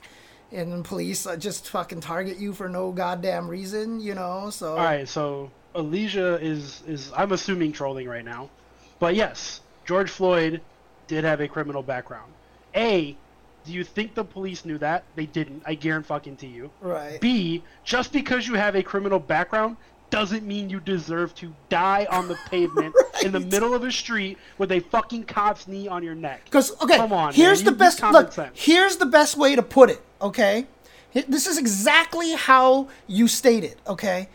and 0.51 0.85
police 0.85 1.27
uh, 1.27 1.37
just 1.37 1.69
fucking 1.69 2.01
target 2.01 2.39
you 2.39 2.53
for 2.53 2.69
no 2.69 2.91
goddamn 2.93 3.49
reason, 3.49 4.01
you 4.01 4.15
know. 4.15 4.51
So 4.51 4.73
All 4.73 4.85
right, 4.85 5.09
so 5.09 5.51
Elysia 5.75 6.41
is 6.41 6.83
is 6.87 7.13
I'm 7.17 7.33
assuming 7.33 7.73
trolling 7.73 8.09
right 8.09 8.25
now, 8.25 8.51
but 8.99 9.15
yes, 9.15 9.61
George 9.85 10.11
Floyd 10.11 10.61
did 11.07 11.25
have 11.25 11.41
a 11.41 11.49
criminal 11.49 11.83
background. 11.83 12.33
A, 12.75 13.17
do 13.65 13.73
you 13.73 13.85
think 13.85 14.15
the 14.15 14.25
police 14.25 14.65
knew 14.65 14.79
that? 14.79 15.05
They 15.15 15.27
didn't. 15.27 15.63
I 15.67 15.75
guarantee 15.75 16.09
fucking 16.09 16.37
to 16.37 16.47
you. 16.47 16.71
right, 16.81 17.21
B, 17.21 17.63
just 17.85 18.13
because 18.13 18.47
you 18.47 18.55
have 18.55 18.75
a 18.75 18.83
criminal 18.83 19.19
background 19.19 19.77
doesn't 20.11 20.47
mean 20.47 20.69
you 20.69 20.79
deserve 20.79 21.35
to 21.35 21.55
die 21.71 22.07
on 22.11 22.29
the 22.29 22.37
pavement 22.51 22.95
in 23.25 23.33
the 23.33 23.41
middle 23.41 23.73
of 23.73 23.83
a 23.83 23.91
street 23.91 24.37
with 24.59 24.71
a 24.71 24.81
fucking 24.81 25.25
cop's 25.25 25.67
knee 25.67 25.89
on 25.89 26.03
your 26.03 26.15
neck. 26.15 26.45
Because 26.45 26.71
okay, 26.83 26.99
Come 26.99 27.15
on, 27.15 27.33
here's 27.33 27.65
man. 27.65 27.73
the 27.73 27.79
best. 27.79 28.03
Look, 28.03 28.33
sense. 28.33 28.51
here's 28.55 28.97
the 28.97 29.07
best 29.07 29.37
way 29.37 29.57
to 29.57 29.63
put 29.63 29.89
it. 29.91 30.03
Okay, 30.21 30.67
this 31.13 31.47
is 31.47 31.59
exactly 31.59 32.33
how 32.33 32.89
you 33.07 33.27
stated. 33.27 33.73
It, 33.73 33.79
okay, 33.87 34.29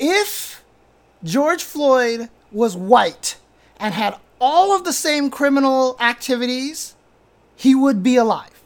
if 0.00 0.64
George 1.22 1.62
Floyd 1.62 2.28
was 2.50 2.76
white 2.76 3.36
and 3.78 3.94
had 3.94 4.16
all 4.40 4.74
of 4.74 4.84
the 4.84 4.92
same 4.92 5.30
criminal 5.30 5.96
activities, 6.00 6.96
he 7.54 7.74
would 7.74 8.02
be 8.02 8.16
alive. 8.16 8.60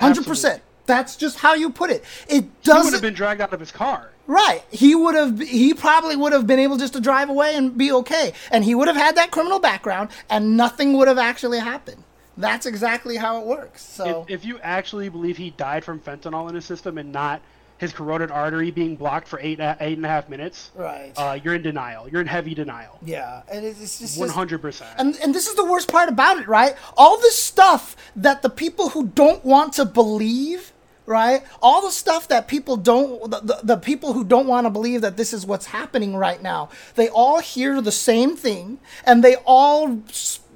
Hundred 0.00 0.26
percent. 0.26 0.54
Absolutely. 0.54 0.66
That's 0.86 1.16
just 1.16 1.38
how 1.38 1.54
you 1.54 1.70
put 1.70 1.90
it. 1.90 2.02
It 2.26 2.32
He 2.34 2.40
would 2.40 2.62
doesn't. 2.64 2.92
have 2.94 3.02
been 3.02 3.14
dragged 3.14 3.40
out 3.40 3.52
of 3.52 3.60
his 3.60 3.70
car. 3.70 4.10
Right. 4.26 4.64
He 4.70 4.94
would 4.94 5.14
have 5.14 5.38
he 5.38 5.72
probably 5.72 6.16
would 6.16 6.32
have 6.32 6.46
been 6.46 6.58
able 6.58 6.76
just 6.78 6.94
to 6.94 7.00
drive 7.00 7.30
away 7.30 7.54
and 7.54 7.76
be 7.78 7.92
okay. 7.92 8.32
And 8.50 8.64
he 8.64 8.74
would 8.74 8.88
have 8.88 8.96
had 8.96 9.16
that 9.16 9.30
criminal 9.30 9.60
background 9.60 10.10
and 10.28 10.56
nothing 10.56 10.96
would 10.96 11.06
have 11.06 11.18
actually 11.18 11.60
happened. 11.60 12.02
That's 12.36 12.66
exactly 12.66 13.16
how 13.16 13.40
it 13.40 13.46
works. 13.46 13.82
So 13.82 14.22
If, 14.28 14.40
if 14.40 14.44
you 14.44 14.58
actually 14.60 15.08
believe 15.10 15.36
he 15.36 15.50
died 15.50 15.84
from 15.84 16.00
fentanyl 16.00 16.48
in 16.48 16.54
his 16.54 16.64
system 16.64 16.96
and 16.98 17.12
not 17.12 17.40
his 17.80 17.94
carotid 17.94 18.30
artery 18.30 18.70
being 18.70 18.94
blocked 18.94 19.26
for 19.26 19.40
eight 19.40 19.58
eight 19.58 19.96
and 19.96 20.04
a 20.04 20.08
half 20.08 20.28
minutes, 20.28 20.70
right. 20.74 21.12
uh, 21.16 21.38
you're 21.42 21.54
in 21.54 21.62
denial. 21.62 22.06
You're 22.08 22.20
in 22.20 22.26
heavy 22.26 22.54
denial. 22.54 22.98
yeah. 23.02 23.40
And 23.50 23.64
it's, 23.64 23.98
just 23.98 24.18
One 24.20 24.28
hundred 24.28 24.60
percent. 24.60 24.90
and 24.98 25.16
and 25.22 25.34
this 25.34 25.46
is 25.48 25.54
the 25.54 25.64
worst 25.64 25.90
part 25.90 26.10
about 26.10 26.38
it, 26.38 26.46
right? 26.46 26.76
All 26.98 27.16
this 27.18 27.40
stuff 27.42 27.96
that 28.16 28.42
the 28.42 28.50
people 28.50 28.90
who 28.90 29.06
don't 29.06 29.42
want 29.44 29.72
to 29.74 29.84
believe 29.86 30.72
right? 31.06 31.42
All 31.60 31.82
the 31.82 31.90
stuff 31.90 32.28
that 32.28 32.46
people 32.46 32.76
don't, 32.76 33.28
the, 33.32 33.40
the, 33.40 33.60
the 33.64 33.76
people 33.76 34.12
who 34.12 34.22
don't 34.22 34.46
want 34.46 34.66
to 34.66 34.70
believe 34.70 35.00
that 35.00 35.16
this 35.16 35.32
is 35.32 35.44
what's 35.44 35.66
happening 35.66 36.14
right 36.14 36.40
now, 36.40 36.68
they 36.94 37.08
all 37.08 37.40
hear 37.40 37.80
the 37.80 37.90
same 37.90 38.36
thing 38.36 38.78
and 39.04 39.24
they 39.24 39.34
all, 39.44 40.02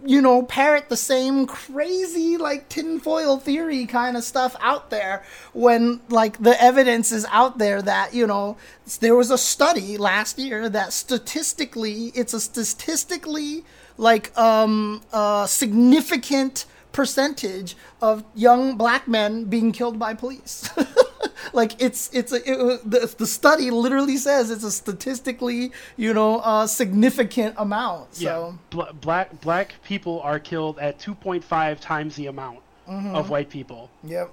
you 0.06 0.20
know, 0.20 0.42
parrot 0.42 0.88
the 0.88 0.96
same 0.96 1.46
crazy, 1.46 2.36
like, 2.36 2.68
tinfoil 2.68 3.38
theory 3.38 3.86
kind 3.86 4.16
of 4.16 4.24
stuff 4.24 4.54
out 4.60 4.90
there 4.90 5.24
when, 5.52 6.00
like, 6.08 6.42
the 6.42 6.60
evidence 6.62 7.10
is 7.10 7.26
out 7.30 7.58
there 7.58 7.80
that, 7.80 8.14
you 8.14 8.26
know, 8.26 8.56
there 9.00 9.14
was 9.14 9.30
a 9.30 9.38
study 9.38 9.96
last 9.96 10.38
year 10.38 10.68
that 10.68 10.92
statistically, 10.92 12.12
it's 12.14 12.34
a 12.34 12.40
statistically, 12.40 13.64
like, 13.96 14.36
um, 14.38 15.02
uh, 15.12 15.46
significant 15.46 16.66
percentage 16.92 17.76
of 18.00 18.24
young 18.34 18.76
black 18.76 19.08
men 19.08 19.44
being 19.44 19.72
killed 19.72 19.98
by 19.98 20.14
police. 20.14 20.68
like 21.52 21.80
it's 21.82 22.10
it's 22.12 22.32
a 22.32 22.36
it, 22.36 22.90
the, 22.90 23.14
the 23.18 23.26
study 23.26 23.70
literally 23.70 24.16
says 24.16 24.50
it's 24.50 24.64
a 24.64 24.70
statistically 24.70 25.72
you 25.96 26.14
know 26.14 26.38
uh, 26.40 26.66
significant 26.66 27.54
amount. 27.58 28.14
So 28.14 28.58
yeah. 28.72 28.92
black 28.92 29.40
black 29.40 29.74
people 29.84 30.20
are 30.22 30.38
killed 30.38 30.78
at 30.78 30.98
2.5 30.98 31.80
times 31.80 32.16
the 32.16 32.26
amount 32.26 32.60
mm-hmm. 32.88 33.14
of 33.14 33.30
white 33.30 33.50
people. 33.50 33.90
Yep. 34.04 34.30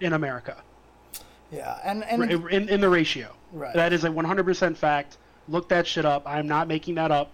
In 0.00 0.12
America. 0.14 0.56
Yeah, 1.50 1.78
and 1.84 2.04
and 2.04 2.30
in, 2.50 2.68
in 2.68 2.80
the 2.80 2.88
ratio. 2.88 3.34
Right. 3.52 3.74
That 3.74 3.92
is 3.92 4.04
a 4.04 4.08
100% 4.08 4.76
fact. 4.76 5.18
Look 5.48 5.68
that 5.70 5.86
shit 5.86 6.04
up. 6.04 6.22
I'm 6.26 6.46
not 6.46 6.68
making 6.68 6.94
that 6.94 7.10
up. 7.10 7.32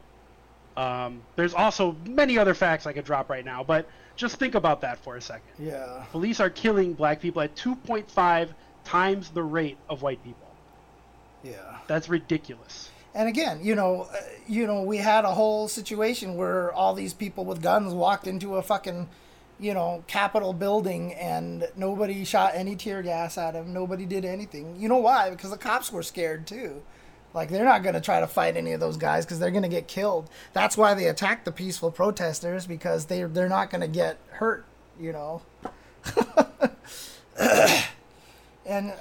Um, 0.77 1.23
there's 1.37 1.55
also 1.55 1.97
many 2.07 2.39
other 2.39 2.55
facts 2.55 2.87
I 2.87 2.93
could 2.93 3.05
drop 3.05 3.31
right 3.31 3.45
now, 3.45 3.63
but 3.63 3.89
just 4.15 4.37
think 4.37 4.55
about 4.55 4.81
that 4.83 4.99
for 4.99 5.17
a 5.17 5.21
second. 5.21 5.49
Yeah. 5.59 6.05
Police 6.11 6.41
are 6.41 6.51
killing 6.51 6.95
black 6.95 7.21
people 7.21 7.43
at 7.43 7.55
2.5 7.57 8.49
times 8.87 9.31
the 9.31 9.43
rate 9.43 9.77
of 9.91 10.01
white 10.03 10.23
people. 10.25 10.49
Yeah. 11.43 11.79
That's 11.87 12.09
ridiculous. 12.09 12.91
And 13.15 13.29
again, 13.29 13.61
you 13.63 13.75
know, 13.75 14.09
uh, 14.13 14.17
you 14.47 14.67
know, 14.67 14.83
we 14.83 14.99
had 14.99 15.25
a 15.25 15.33
whole 15.33 15.69
situation 15.69 16.37
where 16.37 16.73
all 16.73 16.95
these 16.95 17.13
people 17.13 17.45
with 17.45 17.63
guns 17.63 17.93
walked 17.93 18.27
into 18.27 18.57
a 18.57 18.63
fucking, 18.63 19.09
you 19.59 19.75
know, 19.75 20.05
Capitol 20.07 20.53
building 20.53 21.15
and 21.15 21.67
nobody 21.77 22.25
shot 22.25 22.53
any 22.55 22.77
tear 22.77 23.03
gas 23.03 23.39
at 23.39 23.53
them. 23.53 23.73
Nobody 23.73 24.07
did 24.07 24.25
anything. 24.25 24.77
You 24.77 24.89
know 24.89 24.99
why? 24.99 25.31
Because 25.31 25.51
the 25.51 25.57
cops 25.57 25.91
were 25.91 26.03
scared 26.03 26.47
too. 26.47 26.83
Like 27.35 27.49
they're 27.51 27.65
not 27.65 27.83
going 27.83 27.95
to 27.95 28.01
try 28.01 28.21
to 28.21 28.27
fight 28.27 28.57
any 28.57 28.73
of 28.73 28.81
those 28.81 28.97
guys 28.97 29.25
because 29.25 29.39
they're 29.39 29.51
going 29.51 29.63
to 29.63 29.69
get 29.69 29.89
killed. 29.89 30.31
That's 30.53 30.77
why 30.77 30.95
they 30.95 31.07
attack 31.07 31.45
the 31.45 31.53
peaceful 31.53 31.91
protesters 31.91 32.67
because 32.67 33.07
they 33.07 33.25
they're 33.25 33.49
not 33.49 33.71
going 33.71 33.83
to 33.83 33.89
get 33.89 34.19
hurt. 34.31 34.65
You 34.99 35.13
know. 35.13 35.43
and 38.67 38.93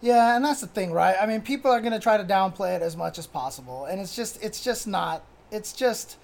yeah, 0.00 0.36
and 0.36 0.44
that's 0.44 0.60
the 0.60 0.66
thing, 0.66 0.92
right? 0.92 1.16
I 1.20 1.26
mean, 1.26 1.40
people 1.40 1.70
are 1.70 1.80
going 1.80 1.92
to 1.92 1.98
try 1.98 2.16
to 2.16 2.24
downplay 2.24 2.76
it 2.76 2.82
as 2.82 2.96
much 2.96 3.18
as 3.18 3.26
possible, 3.26 3.86
and 3.86 4.00
it's 4.00 4.14
just 4.14 4.42
it's 4.42 4.62
just 4.62 4.86
not. 4.86 5.22
It's 5.50 5.72
just 5.72 6.16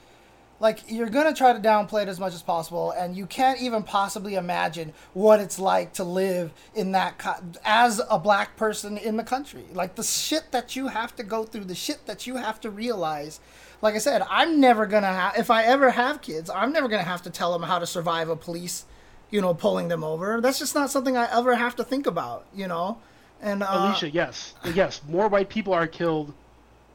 like 0.61 0.81
you're 0.89 1.09
gonna 1.09 1.35
try 1.35 1.53
to 1.53 1.59
downplay 1.59 2.03
it 2.03 2.09
as 2.09 2.21
much 2.21 2.35
as 2.35 2.43
possible 2.43 2.91
and 2.93 3.17
you 3.17 3.27
can't 3.27 3.61
even 3.61 3.83
possibly 3.83 4.35
imagine 4.35 4.93
what 5.15 5.41
it's 5.41 5.59
like 5.59 5.93
to 5.95 6.05
live 6.05 6.53
in 6.75 6.93
that 6.93 7.19
co- 7.19 7.43
as 7.65 8.01
a 8.11 8.19
black 8.19 8.57
person 8.57 8.97
in 8.99 9.17
the 9.17 9.25
country 9.25 9.65
like 9.73 9.95
the 9.95 10.03
shit 10.03 10.53
that 10.53 10.77
you 10.77 10.89
have 10.89 11.17
to 11.17 11.23
go 11.23 11.45
through 11.45 11.65
the 11.65 11.75
shit 11.75 12.05
that 12.07 12.27
you 12.27 12.37
have 12.37 12.61
to 12.61 12.71
realize 12.71 13.41
like 13.81 13.95
i 13.95 13.99
said 13.99 14.23
i'm 14.29 14.61
never 14.61 14.87
gonna 14.87 15.07
have 15.07 15.37
if 15.37 15.51
i 15.51 15.65
ever 15.65 15.91
have 15.91 16.21
kids 16.21 16.51
i'm 16.51 16.73
never 16.73 16.89
gonna 16.89 17.03
have 17.03 17.23
to 17.23 17.31
tell 17.31 17.53
them 17.53 17.63
how 17.63 17.79
to 17.79 17.87
survive 17.87 18.29
a 18.29 18.37
police 18.37 18.85
you 19.31 19.41
know 19.41 19.55
pulling 19.55 19.89
them 19.89 20.03
over 20.05 20.41
that's 20.41 20.59
just 20.59 20.75
not 20.75 20.91
something 20.91 21.17
i 21.17 21.29
ever 21.37 21.55
have 21.55 21.77
to 21.77 21.85
think 21.85 22.07
about 22.07 22.45
you 22.55 22.67
know 22.67 22.99
and 23.41 23.63
uh, 23.63 23.69
alicia 23.71 24.11
yes 24.11 24.55
yes 24.75 25.01
more 25.09 25.29
white 25.29 25.49
people 25.49 25.73
are 25.73 25.87
killed 25.87 26.33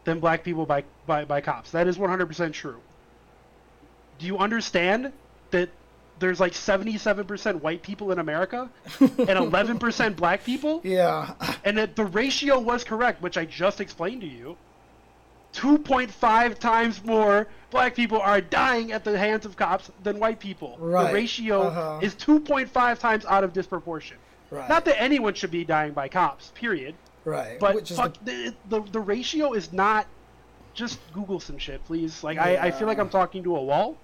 than 0.03 0.19
black 0.19 0.43
people 0.43 0.65
by, 0.65 0.83
by, 1.07 1.25
by 1.25 1.41
cops 1.41 1.71
that 1.71 1.87
is 1.87 1.97
100% 1.97 2.53
true 2.53 2.79
do 4.19 4.25
you 4.25 4.37
understand 4.37 5.11
that 5.51 5.69
there's 6.19 6.39
like 6.39 6.53
77% 6.53 7.61
white 7.61 7.81
people 7.81 8.11
in 8.11 8.19
America 8.19 8.69
and 8.99 9.09
11% 9.09 10.15
black 10.15 10.43
people? 10.43 10.81
Yeah. 10.83 11.33
And 11.63 11.77
that 11.77 11.95
the 11.95 12.05
ratio 12.05 12.59
was 12.59 12.83
correct, 12.83 13.21
which 13.21 13.37
I 13.37 13.45
just 13.45 13.81
explained 13.81 14.21
to 14.21 14.27
you. 14.27 14.57
2.5 15.55 16.59
times 16.59 17.03
more 17.03 17.47
black 17.71 17.95
people 17.95 18.19
are 18.19 18.41
dying 18.41 18.91
at 18.91 19.03
the 19.03 19.17
hands 19.17 19.45
of 19.45 19.55
cops 19.55 19.91
than 20.03 20.19
white 20.19 20.39
people. 20.39 20.77
Right. 20.79 21.07
The 21.07 21.13
ratio 21.13 21.61
uh-huh. 21.63 21.99
is 22.01 22.15
2.5 22.15 22.99
times 22.99 23.25
out 23.25 23.43
of 23.43 23.53
disproportion. 23.53 24.17
Right. 24.51 24.69
Not 24.69 24.85
that 24.85 25.01
anyone 25.01 25.33
should 25.33 25.51
be 25.51 25.63
dying 25.65 25.93
by 25.93 26.07
cops, 26.07 26.51
period. 26.55 26.95
Right. 27.23 27.59
But 27.59 27.87
fuck, 27.87 28.13
the... 28.23 28.53
The, 28.69 28.81
the, 28.81 28.91
the 28.91 28.99
ratio 28.99 29.53
is 29.53 29.73
not. 29.73 30.07
Just 30.73 30.99
Google 31.13 31.39
some 31.39 31.57
shit, 31.57 31.83
please. 31.85 32.21
Like, 32.23 32.35
yeah. 32.35 32.43
I, 32.43 32.65
I 32.65 32.71
feel 32.71 32.85
like 32.85 32.99
I'm 32.99 33.09
talking 33.09 33.43
to 33.43 33.55
a 33.55 33.63
wall 33.63 33.97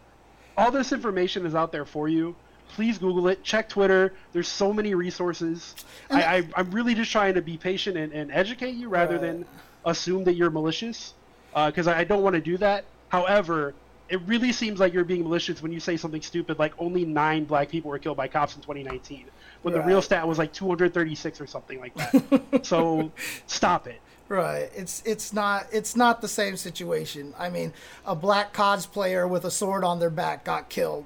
all 0.58 0.72
this 0.72 0.92
information 0.92 1.46
is 1.46 1.56
out 1.56 1.72
there 1.72 1.86
for 1.86 2.08
you. 2.08 2.36
Please 2.70 2.98
Google 2.98 3.28
it. 3.28 3.44
Check 3.44 3.68
Twitter. 3.68 4.14
There's 4.32 4.48
so 4.48 4.72
many 4.72 4.94
resources. 4.94 5.76
I, 6.10 6.46
I, 6.56 6.62
am 6.62 6.72
really 6.72 6.96
just 6.96 7.12
trying 7.12 7.34
to 7.34 7.42
be 7.42 7.58
patient 7.58 7.98
and, 7.98 8.14
and 8.14 8.32
educate 8.32 8.76
you 8.76 8.88
rather 8.88 9.16
right. 9.16 9.22
than 9.22 9.46
assume 9.86 10.24
that 10.26 10.36
you're 10.36 10.52
malicious, 10.52 11.14
because 11.54 11.88
uh, 11.88 11.92
I, 11.92 12.00
I 12.00 12.04
don't 12.04 12.24
want 12.24 12.36
to 12.36 12.42
do 12.42 12.58
that. 12.58 12.86
However, 13.10 13.74
it 14.10 14.22
really 14.26 14.52
seems 14.52 14.80
like 14.80 14.94
you're 14.94 15.06
being 15.06 15.24
malicious 15.24 15.62
when 15.62 15.72
you 15.72 15.80
say 15.80 15.96
something 15.96 16.22
stupid 16.22 16.60
like 16.60 16.74
only 16.80 17.06
nine 17.06 17.46
black 17.46 17.70
people 17.70 17.90
were 17.90 18.00
killed 18.00 18.18
by 18.18 18.28
cops 18.28 18.56
in 18.56 18.62
2019, 18.62 19.26
when 19.62 19.74
right. 19.74 19.82
the 19.82 19.88
real 19.88 20.02
stat 20.02 20.28
was 20.28 20.38
like 20.38 20.52
236 20.54 21.40
or 21.40 21.48
something 21.48 21.80
like 21.80 21.96
that. 21.96 22.62
so 22.66 23.12
stop 23.48 23.88
it. 23.88 24.02
Right. 24.28 24.70
It's 24.74 25.04
it's 25.06 25.34
not 25.34 25.68
it's 25.74 25.96
not 25.96 26.22
the 26.22 26.28
same 26.28 26.56
situation. 26.56 27.34
I 27.38 27.50
mean, 27.50 27.74
a 28.06 28.16
black 28.16 28.54
cosplayer 28.54 29.30
with 29.30 29.44
a 29.44 29.52
sword 29.52 29.84
on 29.84 30.00
their 30.00 30.10
back 30.10 30.46
got 30.46 30.70
killed. 30.70 31.06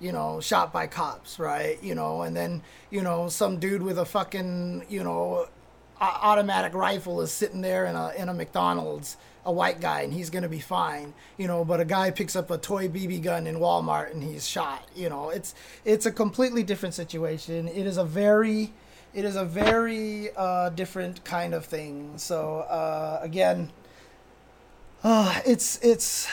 You 0.00 0.10
know, 0.10 0.40
shot 0.40 0.72
by 0.72 0.88
cops, 0.88 1.38
right? 1.38 1.80
You 1.84 1.94
know, 1.94 2.22
and 2.22 2.34
then, 2.36 2.62
you 2.90 3.02
know, 3.02 3.28
some 3.28 3.60
dude 3.60 3.82
with 3.82 3.96
a 3.96 4.04
fucking, 4.04 4.86
you 4.88 5.04
know, 5.04 5.46
automatic 6.00 6.74
rifle 6.74 7.20
is 7.20 7.30
sitting 7.30 7.60
there 7.60 7.86
in 7.86 7.94
a 7.94 8.10
in 8.16 8.28
a 8.28 8.34
McDonald's, 8.34 9.16
a 9.44 9.52
white 9.52 9.80
guy, 9.80 10.02
and 10.02 10.12
he's 10.12 10.30
gonna 10.30 10.48
be 10.48 10.60
fine, 10.60 11.14
you 11.36 11.46
know. 11.46 11.64
But 11.64 11.80
a 11.80 11.84
guy 11.84 12.10
picks 12.10 12.36
up 12.36 12.50
a 12.50 12.58
toy 12.58 12.88
BB 12.88 13.22
gun 13.22 13.46
in 13.46 13.56
Walmart 13.56 14.12
and 14.12 14.22
he's 14.22 14.46
shot. 14.46 14.86
You 14.94 15.08
know, 15.08 15.30
it's 15.30 15.54
it's 15.84 16.06
a 16.06 16.12
completely 16.12 16.62
different 16.62 16.94
situation. 16.94 17.68
It 17.68 17.86
is 17.86 17.96
a 17.96 18.04
very 18.04 18.72
it 19.14 19.24
is 19.24 19.36
a 19.36 19.44
very 19.44 20.30
uh, 20.36 20.70
different 20.70 21.24
kind 21.24 21.54
of 21.54 21.64
thing. 21.64 22.12
So 22.16 22.60
uh, 22.60 23.20
again, 23.22 23.70
uh, 25.04 25.40
it's 25.44 25.78
it's 25.82 26.28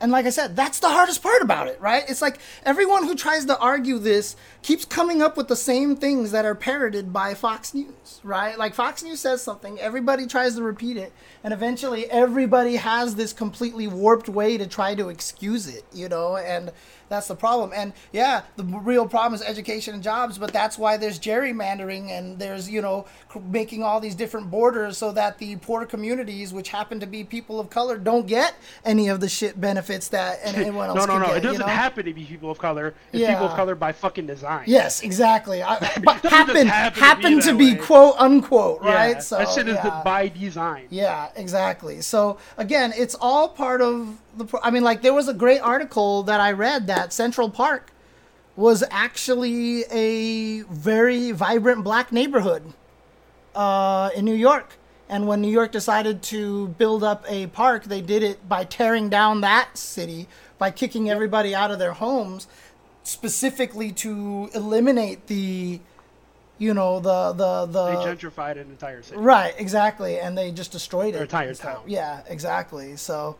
and 0.00 0.10
like 0.10 0.26
I 0.26 0.30
said, 0.30 0.56
that's 0.56 0.80
the 0.80 0.88
hardest 0.88 1.22
part 1.22 1.40
about 1.40 1.68
it, 1.68 1.80
right? 1.80 2.04
It's 2.08 2.20
like 2.20 2.38
everyone 2.64 3.04
who 3.04 3.14
tries 3.14 3.44
to 3.46 3.58
argue 3.58 3.98
this 3.98 4.36
keeps 4.62 4.84
coming 4.84 5.22
up 5.22 5.36
with 5.36 5.48
the 5.48 5.56
same 5.56 5.96
things 5.96 6.32
that 6.32 6.44
are 6.44 6.54
parroted 6.54 7.12
by 7.12 7.34
Fox 7.34 7.72
News, 7.72 8.20
right? 8.22 8.58
Like 8.58 8.74
Fox 8.74 9.02
News 9.02 9.20
says 9.20 9.40
something, 9.40 9.78
everybody 9.78 10.26
tries 10.26 10.56
to 10.56 10.62
repeat 10.62 10.96
it, 10.96 11.12
and 11.42 11.54
eventually 11.54 12.10
everybody 12.10 12.76
has 12.76 13.14
this 13.14 13.32
completely 13.32 13.86
warped 13.86 14.28
way 14.28 14.58
to 14.58 14.66
try 14.66 14.94
to 14.94 15.08
excuse 15.08 15.68
it, 15.68 15.84
you 15.92 16.08
know? 16.08 16.36
And 16.36 16.72
that's 17.14 17.28
the 17.28 17.36
problem. 17.36 17.72
And 17.74 17.92
yeah, 18.12 18.42
the 18.56 18.64
real 18.64 19.06
problem 19.08 19.34
is 19.34 19.42
education 19.42 19.94
and 19.94 20.02
jobs, 20.02 20.38
but 20.38 20.52
that's 20.52 20.76
why 20.76 20.96
there's 20.96 21.18
gerrymandering 21.18 22.10
and 22.10 22.38
there's, 22.38 22.68
you 22.68 22.82
know, 22.82 23.06
making 23.50 23.82
all 23.82 24.00
these 24.00 24.14
different 24.14 24.50
borders 24.50 24.98
so 24.98 25.12
that 25.12 25.38
the 25.38 25.56
poor 25.56 25.86
communities, 25.86 26.52
which 26.52 26.68
happen 26.68 27.00
to 27.00 27.06
be 27.06 27.24
people 27.24 27.60
of 27.60 27.70
color, 27.70 27.96
don't 27.98 28.26
get 28.26 28.54
any 28.84 29.08
of 29.08 29.20
the 29.20 29.28
shit 29.28 29.60
benefits 29.60 30.08
that 30.08 30.40
anyone 30.44 30.88
else 30.88 30.98
no, 30.98 31.06
no, 31.06 31.18
no. 31.18 31.26
Get, 31.26 31.36
it 31.38 31.40
doesn't 31.40 31.60
you 31.60 31.66
know? 31.66 31.72
happen 31.72 32.04
to 32.04 32.12
be 32.12 32.24
people 32.24 32.50
of 32.50 32.58
color. 32.58 32.94
It's 33.12 33.22
Yeah. 33.22 33.34
people 33.34 33.46
of 33.46 33.54
color 33.54 33.74
by 33.74 33.92
fucking 33.92 34.26
design. 34.26 34.64
Yes, 34.66 35.02
exactly. 35.02 35.62
I, 35.62 35.78
but 36.04 36.22
doesn't 36.22 36.66
happen 36.66 37.00
happen 37.00 37.40
to 37.40 37.54
be 37.56 37.70
to 37.70 37.76
be 37.76 37.80
quote 37.80 38.16
unquote, 38.18 38.80
Yeah, 38.82 38.94
right? 38.94 39.22
So 39.22 39.38
that 39.38 39.48
shit 39.50 39.68
is 39.68 39.76
yeah. 39.76 40.02
by 40.04 40.28
design. 40.28 40.86
Yeah, 40.90 41.28
exactly. 41.36 42.00
So 42.00 42.38
again, 42.56 42.92
it's 42.96 43.14
all 43.14 43.48
part 43.48 43.80
of 43.80 44.18
the. 44.36 44.58
I 44.62 44.70
mean, 44.70 44.82
like 44.82 45.02
there 45.02 45.14
was 45.14 45.28
a 45.28 45.34
great 45.34 45.60
article 45.60 46.22
that 46.24 46.40
I 46.40 46.52
read 46.52 46.86
that 46.88 47.12
Central 47.12 47.50
Park 47.50 47.92
was 48.56 48.84
actually 48.90 49.82
a 49.90 50.62
very 50.62 51.32
vibrant 51.32 51.82
black 51.82 52.12
neighborhood 52.12 52.72
uh, 53.54 54.10
in 54.14 54.24
New 54.24 54.34
York. 54.34 54.74
And 55.08 55.26
when 55.28 55.40
New 55.42 55.50
York 55.50 55.70
decided 55.70 56.22
to 56.24 56.68
build 56.68 57.04
up 57.04 57.24
a 57.28 57.46
park, 57.48 57.84
they 57.84 58.00
did 58.00 58.22
it 58.22 58.48
by 58.48 58.64
tearing 58.64 59.10
down 59.10 59.42
that 59.42 59.76
city, 59.76 60.28
by 60.56 60.70
kicking 60.70 61.10
everybody 61.10 61.54
out 61.54 61.70
of 61.70 61.78
their 61.78 61.92
homes, 61.92 62.48
specifically 63.02 63.92
to 63.92 64.48
eliminate 64.54 65.26
the, 65.26 65.80
you 66.58 66.72
know, 66.72 67.00
the 67.00 67.32
the 67.32 67.66
the 67.66 67.86
They 67.90 68.14
gentrified 68.14 68.52
an 68.52 68.70
entire 68.70 69.02
city. 69.02 69.18
Right, 69.18 69.54
exactly, 69.58 70.18
and 70.18 70.38
they 70.38 70.50
just 70.50 70.72
destroyed 70.72 71.14
it. 71.14 71.20
Entire 71.20 71.54
town. 71.54 71.82
Yeah, 71.86 72.22
exactly. 72.26 72.96
So, 72.96 73.36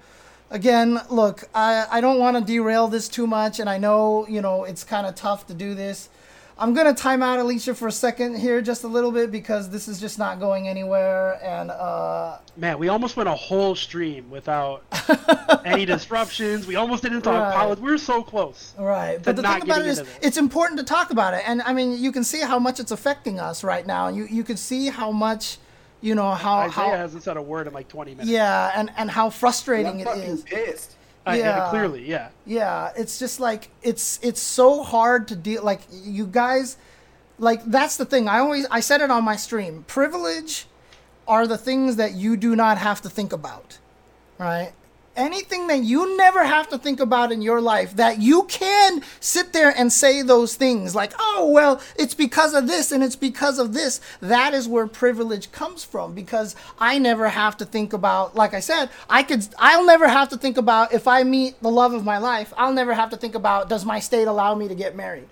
again, 0.54 1.00
look, 1.11 1.44
I 1.54 1.87
I 1.90 2.00
don't 2.00 2.18
want 2.18 2.38
to 2.38 2.42
derail 2.42 2.88
this 2.88 3.08
too 3.08 3.26
much, 3.26 3.61
and 3.61 3.68
I 3.68 3.76
know 3.76 4.26
you 4.28 4.40
know 4.40 4.64
it's 4.64 4.84
kind 4.84 5.06
of 5.06 5.14
tough 5.14 5.46
to 5.49 5.54
do 5.54 5.75
this. 5.75 6.08
I'm 6.56 6.73
gonna 6.73 6.94
time 6.94 7.20
out 7.20 7.40
Alicia 7.40 7.75
for 7.75 7.88
a 7.88 7.92
second 7.92 8.37
here, 8.37 8.62
just 8.62 8.84
a 8.84 8.87
little 8.87 9.11
bit, 9.11 9.32
because 9.32 9.70
this 9.70 9.88
is 9.88 9.99
just 9.99 10.20
not 10.20 10.38
going 10.38 10.68
anywhere. 10.68 11.40
And 11.42 11.73
uh, 11.73 12.38
Man, 12.56 12.78
we 12.78 12.87
almost 12.88 13.16
went 13.16 13.28
a 13.28 13.34
whole 13.34 13.75
stream 13.75 14.30
without 14.30 14.84
any 15.64 15.84
disruptions. 15.84 16.68
We 16.68 16.76
almost 16.76 17.02
didn't 17.02 17.23
talk 17.23 17.34
Right. 17.42 17.54
politics. 17.56 17.82
We 17.82 17.90
were 17.90 17.99
so 17.99 18.23
close. 18.23 18.73
right, 18.78 19.20
but 19.20 19.34
the 19.34 19.42
thing 19.42 19.62
about 19.62 19.80
it 19.80 19.87
is, 19.88 20.04
it's 20.23 20.37
important 20.37 20.78
to 20.78 20.84
talk 20.84 21.11
about 21.11 21.34
it. 21.34 21.42
And 21.44 21.61
I 21.62 21.73
mean, 21.73 22.00
you 22.00 22.12
can 22.12 22.23
see 22.23 22.40
how 22.42 22.61
much 22.61 22.78
it's 22.78 22.92
affecting 22.92 23.40
us 23.40 23.64
right 23.64 23.84
now. 23.84 24.06
You 24.06 24.25
you 24.30 24.44
can 24.44 24.56
see 24.56 24.87
how 24.90 25.11
much, 25.11 25.58
you 26.04 26.14
know, 26.14 26.32
how 26.32 26.58
Isaiah 26.58 26.70
how 26.70 26.90
hasn't 26.90 27.23
said 27.23 27.37
a 27.37 27.42
word 27.42 27.66
in 27.66 27.73
like 27.73 27.88
20 27.88 28.12
minutes. 28.12 28.28
yeah, 28.28 28.70
and 28.75 28.90
and 28.96 29.11
how 29.11 29.30
frustrating 29.30 30.00
it 30.00 30.02
is. 30.02 30.06
I'm 30.06 30.18
it 30.18 30.20
fucking 30.20 30.42
pissed. 30.42 30.96
I- 31.26 31.38
yeah. 31.38 31.62
and 31.62 31.70
clearly, 31.70 32.06
yeah. 32.06 32.28
Yeah, 32.44 32.92
it's 32.96 33.18
just 33.18 33.40
like 33.40 33.70
it's 33.82 34.20
it's 34.23 34.40
so 34.40 34.82
hard 34.82 35.28
to 35.28 35.37
deal 35.37 35.62
like 35.64 35.80
you 35.90 36.26
guys 36.26 36.76
like 37.38 37.64
that's 37.64 37.96
the 37.96 38.04
thing. 38.04 38.28
I 38.28 38.38
always 38.38 38.66
I 38.70 38.80
said 38.80 39.00
it 39.00 39.11
on 39.11 39.25
my 39.25 39.37
stream. 39.37 39.84
Privilege 39.87 40.66
are 41.26 41.46
the 41.46 41.56
things 41.56 41.96
that 41.96 42.12
you 42.12 42.37
do 42.37 42.54
not 42.54 42.76
have 42.76 43.00
to 43.02 43.08
think 43.08 43.32
about. 43.32 43.78
Right? 44.38 44.73
Anything 45.16 45.68
that 45.68 45.83
you 45.83 46.16
never 46.16 46.44
have 46.44 46.68
to 46.71 46.78
think 46.78 47.00
about 47.00 47.33
in 47.33 47.42
your 47.42 47.61
life 47.61 47.97
that 47.97 48.21
you 48.21 48.44
can 48.44 49.02
sit 49.21 49.52
there 49.52 49.71
and 49.71 49.92
say 49.92 50.23
those 50.23 50.54
things 50.56 50.94
like, 50.94 51.12
"Oh, 51.18 51.50
well, 51.52 51.80
it's 51.97 52.14
because 52.14 52.54
of 52.54 52.66
this 52.66 52.90
and 52.92 53.02
it's 53.02 53.16
because 53.16 53.59
of 53.59 53.73
this." 53.75 54.00
That 54.21 54.54
is 54.54 54.68
where 54.68 54.87
privilege 54.87 55.52
comes 55.52 55.85
from 55.85 56.14
because 56.14 56.56
I 56.78 56.99
never 56.99 57.28
have 57.28 57.56
to 57.59 57.64
think 57.64 57.92
about 57.92 58.35
like 58.35 58.54
I 58.54 58.61
said, 58.61 58.90
I 59.09 59.23
could 59.23 59.47
I'll 59.59 59.87
never 59.87 60.09
have 60.09 60.28
to 60.30 60.37
think 60.37 60.56
about 60.56 60.92
if 60.92 61.06
I 61.06 61.23
meet 61.23 61.61
the 61.62 61.71
love 61.71 61.92
of 61.92 62.04
my 62.04 62.18
life, 62.18 62.52
I'll 62.56 62.73
never 62.73 62.94
have 62.94 63.11
to 63.11 63.16
think 63.16 63.35
about 63.35 63.68
does 63.68 63.85
my 63.85 64.00
state 64.00 64.26
allow 64.26 64.54
me 64.54 64.68
to 64.68 64.75
get 64.75 64.97
married 64.97 65.28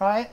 right? 0.00 0.30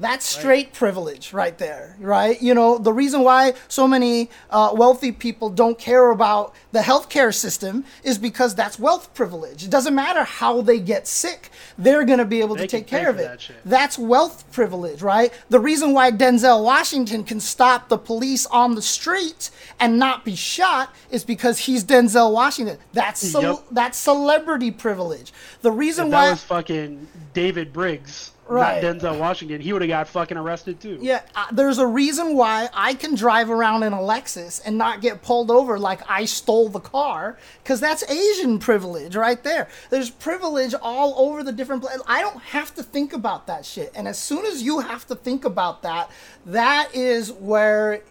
That's 0.00 0.26
straight 0.26 0.72
privilege 0.72 1.32
right 1.32 1.56
there, 1.56 1.96
right? 2.00 2.42
You 2.42 2.52
know, 2.52 2.78
the 2.78 2.92
reason 2.92 3.22
why 3.22 3.54
so 3.68 3.86
many 3.86 4.28
uh, 4.50 4.72
wealthy 4.74 5.12
people 5.12 5.50
don't 5.50 5.78
care 5.78 6.10
about 6.10 6.52
the 6.72 6.80
healthcare 6.80 7.32
system 7.32 7.84
is 8.02 8.18
because 8.18 8.56
that's 8.56 8.76
wealth 8.76 9.14
privilege. 9.14 9.62
It 9.62 9.70
doesn't 9.70 9.94
matter 9.94 10.24
how 10.24 10.62
they 10.62 10.80
get 10.80 11.06
sick, 11.06 11.50
they're 11.78 12.04
going 12.04 12.18
to 12.18 12.24
be 12.24 12.40
able 12.40 12.56
They 12.56 12.62
to 12.66 12.68
take 12.76 12.88
care 12.88 13.08
of 13.08 13.20
it. 13.20 13.22
that. 13.22 13.48
That's 13.64 13.96
wealth 13.96 14.50
privilege, 14.50 15.00
right? 15.00 15.32
The 15.48 15.60
reason 15.60 15.92
why 15.92 16.10
Denzel 16.10 16.64
Washington 16.64 17.22
can 17.22 17.38
stop 17.38 17.88
the 17.88 17.96
police 17.98 18.46
on 18.46 18.74
the 18.74 18.82
street 18.82 19.50
and 19.78 19.96
not 19.96 20.24
be 20.24 20.34
shot 20.34 20.92
is 21.12 21.22
because 21.24 21.60
he's 21.60 21.84
Denzel 21.84 22.32
Washington. 22.32 22.78
That's 22.92 23.20
ce- 23.20 23.34
Yep. 23.40 23.58
that's 23.70 23.96
celebrity 23.96 24.72
privilege. 24.72 25.32
The 25.62 25.70
reason 25.70 26.08
If 26.08 26.12
why 26.12 26.24
that 26.26 26.30
was 26.32 26.42
fucking 26.44 27.06
David 27.32 27.72
Briggs, 27.72 28.32
Right. 28.46 28.82
not 28.82 28.96
Denzel 28.96 29.18
Washington, 29.18 29.60
he 29.60 29.72
would 29.72 29.82
have 29.82 29.88
got 29.88 30.08
fucking 30.08 30.36
arrested 30.36 30.80
too. 30.80 30.98
Yeah, 31.00 31.22
uh, 31.34 31.46
there's 31.52 31.78
a 31.78 31.86
reason 31.86 32.36
why 32.36 32.68
I 32.74 32.94
can 32.94 33.14
drive 33.14 33.50
around 33.50 33.82
in 33.82 33.92
a 33.92 33.98
Lexus 33.98 34.60
and 34.64 34.76
not 34.76 35.00
get 35.00 35.22
pulled 35.22 35.50
over 35.50 35.78
like 35.78 36.00
I 36.08 36.24
stole 36.24 36.68
the 36.68 36.80
car, 36.80 37.38
because 37.62 37.80
that's 37.80 38.02
Asian 38.10 38.58
privilege 38.58 39.16
right 39.16 39.42
there. 39.42 39.68
There's 39.90 40.10
privilege 40.10 40.74
all 40.80 41.14
over 41.16 41.42
the 41.42 41.52
different 41.52 41.82
places. 41.82 42.02
I 42.06 42.20
don't 42.20 42.40
have 42.42 42.74
to 42.74 42.82
think 42.82 43.12
about 43.12 43.46
that 43.46 43.64
shit. 43.64 43.92
And 43.94 44.06
as 44.06 44.18
soon 44.18 44.44
as 44.46 44.62
you 44.62 44.80
have 44.80 45.06
to 45.06 45.14
think 45.14 45.44
about 45.44 45.82
that, 45.82 46.10
that 46.46 46.94
is 46.94 47.32
where 47.32 48.02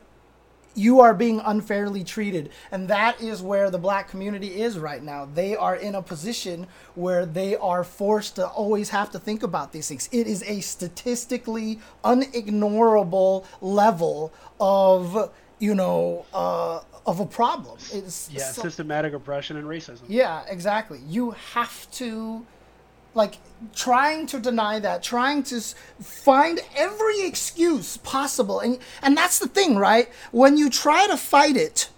you 0.75 1.01
are 1.01 1.13
being 1.13 1.39
unfairly 1.45 2.03
treated. 2.03 2.49
And 2.71 2.87
that 2.87 3.21
is 3.21 3.41
where 3.41 3.69
the 3.69 3.77
black 3.77 4.09
community 4.09 4.61
is 4.61 4.79
right 4.79 5.03
now. 5.03 5.27
They 5.33 5.55
are 5.55 5.75
in 5.75 5.95
a 5.95 6.01
position 6.01 6.67
where 6.95 7.25
they 7.25 7.55
are 7.55 7.83
forced 7.83 8.35
to 8.37 8.47
always 8.47 8.89
have 8.89 9.11
to 9.11 9.19
think 9.19 9.43
about 9.43 9.71
these 9.71 9.87
things. 9.87 10.09
It 10.11 10.27
is 10.27 10.43
a 10.43 10.61
statistically 10.61 11.79
unignorable 12.03 13.45
level 13.61 14.33
of, 14.59 15.31
you 15.59 15.75
know, 15.75 16.25
uh, 16.33 16.81
of 17.05 17.19
a 17.19 17.25
problem. 17.25 17.77
It's 17.91 18.29
Yeah, 18.31 18.51
so- 18.51 18.61
systematic 18.61 19.13
oppression 19.13 19.57
and 19.57 19.67
racism. 19.67 20.01
yeah, 20.07 20.43
exactly. 20.47 20.99
You 21.07 21.31
have 21.53 21.89
to, 21.91 22.45
like, 23.13 23.37
trying 23.75 24.25
to 24.27 24.39
deny 24.39 24.79
that, 24.79 25.03
trying 25.03 25.43
to 25.43 25.61
find 26.01 26.59
every 26.75 27.21
excuse 27.21 27.97
possible, 27.97 28.59
and 28.59 28.79
and 29.01 29.15
that's 29.15 29.39
the 29.39 29.47
thing, 29.47 29.77
right? 29.77 30.09
When 30.31 30.57
you 30.57 30.69
try 30.69 31.07
to 31.07 31.17
fight 31.17 31.55
it, 31.55 31.89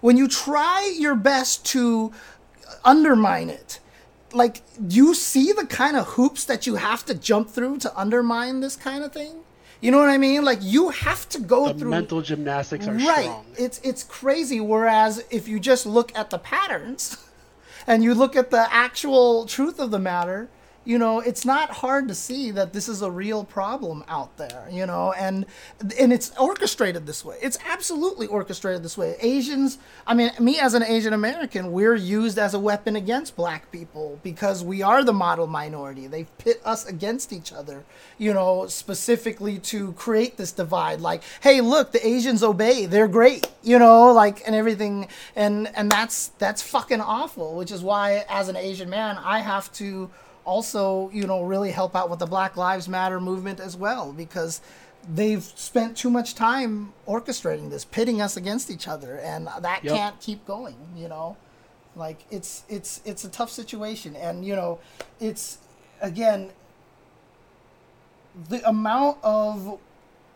when 0.00 0.16
you 0.16 0.28
try 0.28 0.94
your 0.98 1.14
best 1.14 1.64
to 1.66 2.12
undermine 2.84 3.50
it, 3.50 3.80
like, 4.32 4.62
you 4.88 5.14
see 5.14 5.52
the 5.52 5.66
kind 5.66 5.96
of 5.96 6.06
hoops 6.08 6.44
that 6.44 6.66
you 6.66 6.76
have 6.76 7.04
to 7.06 7.14
jump 7.14 7.50
through 7.50 7.78
to 7.78 7.98
undermine 7.98 8.60
this 8.60 8.76
kind 8.76 9.02
of 9.04 9.12
thing. 9.12 9.36
You 9.80 9.90
know 9.90 9.98
what 9.98 10.08
I 10.08 10.18
mean? 10.18 10.44
Like, 10.44 10.58
you 10.62 10.88
have 10.90 11.28
to 11.30 11.38
go 11.40 11.68
The 11.72 11.78
through 11.78 11.90
mental 11.90 12.22
gymnastics 12.22 12.86
are 12.86 12.92
right 12.94 13.24
strong. 13.24 13.46
it's 13.58 13.78
it's 13.84 14.02
crazy 14.04 14.58
whereas 14.60 15.22
if 15.30 15.46
you 15.48 15.60
just 15.60 15.84
look 15.86 16.16
at 16.16 16.30
the 16.30 16.38
patterns 16.38 17.18
and 17.86 18.02
you 18.02 18.14
look 18.14 18.36
at 18.36 18.50
the 18.50 18.72
actual 18.72 19.46
truth 19.46 19.78
of 19.78 19.90
the 19.90 19.98
matter 19.98 20.48
you 20.86 20.98
know 20.98 21.18
it's 21.20 21.44
not 21.44 21.68
hard 21.68 22.06
to 22.08 22.14
see 22.14 22.50
that 22.52 22.72
this 22.72 22.88
is 22.88 23.02
a 23.02 23.10
real 23.10 23.44
problem 23.44 24.04
out 24.08 24.34
there 24.36 24.66
you 24.70 24.86
know 24.86 25.12
and 25.18 25.44
and 25.98 26.12
it's 26.12 26.30
orchestrated 26.38 27.06
this 27.06 27.24
way. 27.24 27.36
It's 27.42 27.58
absolutely 27.66 28.28
orchestrated 28.28 28.82
this 28.82 28.96
way. 28.96 29.16
Asians 29.20 29.78
i 30.06 30.14
mean 30.14 30.30
me 30.38 30.58
as 30.58 30.74
an 30.74 30.82
asian 30.84 31.12
american 31.12 31.72
we're 31.72 31.96
used 31.96 32.38
as 32.38 32.54
a 32.54 32.58
weapon 32.58 32.94
against 32.96 33.34
black 33.36 33.70
people 33.72 34.20
because 34.22 34.62
we 34.62 34.80
are 34.80 35.02
the 35.02 35.12
model 35.12 35.46
minority. 35.46 36.06
They 36.06 36.24
pit 36.38 36.62
us 36.64 36.86
against 36.86 37.32
each 37.32 37.52
other 37.52 37.84
you 38.16 38.32
know 38.32 38.66
specifically 38.68 39.58
to 39.58 39.92
create 39.92 40.36
this 40.36 40.52
divide. 40.52 41.00
Like 41.00 41.22
hey 41.40 41.60
look 41.60 41.92
the 41.92 42.06
asians 42.06 42.42
obey. 42.42 42.86
They're 42.86 43.08
great 43.08 43.48
you 43.62 43.78
know 43.78 44.12
like 44.12 44.42
and 44.46 44.54
everything. 44.54 45.08
And 45.34 45.68
and 45.76 45.90
that's 45.90 46.28
that's 46.38 46.62
fucking 46.62 47.00
awful 47.00 47.56
which 47.56 47.72
is 47.72 47.82
why 47.82 48.24
as 48.28 48.48
an 48.48 48.56
asian 48.56 48.88
man 48.88 49.18
i 49.18 49.40
have 49.40 49.72
to 49.72 50.10
also 50.46 51.10
you 51.12 51.26
know 51.26 51.42
really 51.42 51.70
help 51.72 51.94
out 51.94 52.08
with 52.08 52.18
the 52.20 52.26
black 52.26 52.56
lives 52.56 52.88
matter 52.88 53.20
movement 53.20 53.60
as 53.60 53.76
well 53.76 54.12
because 54.12 54.60
they've 55.12 55.42
spent 55.42 55.96
too 55.96 56.08
much 56.10 56.34
time 56.34 56.92
orchestrating 57.06 57.68
this 57.68 57.84
pitting 57.84 58.22
us 58.22 58.36
against 58.36 58.70
each 58.70 58.88
other 58.88 59.18
and 59.18 59.46
that 59.60 59.84
Yep. 59.84 59.94
can't 59.94 60.20
keep 60.20 60.46
going 60.46 60.76
you 60.96 61.08
know 61.08 61.36
like 61.96 62.24
it's 62.30 62.62
it's 62.68 63.00
it's 63.04 63.24
a 63.24 63.28
tough 63.28 63.50
situation 63.50 64.16
and 64.16 64.44
you 64.44 64.56
know 64.56 64.78
it's 65.20 65.58
again 66.00 66.50
the 68.48 68.66
amount 68.68 69.18
of 69.22 69.78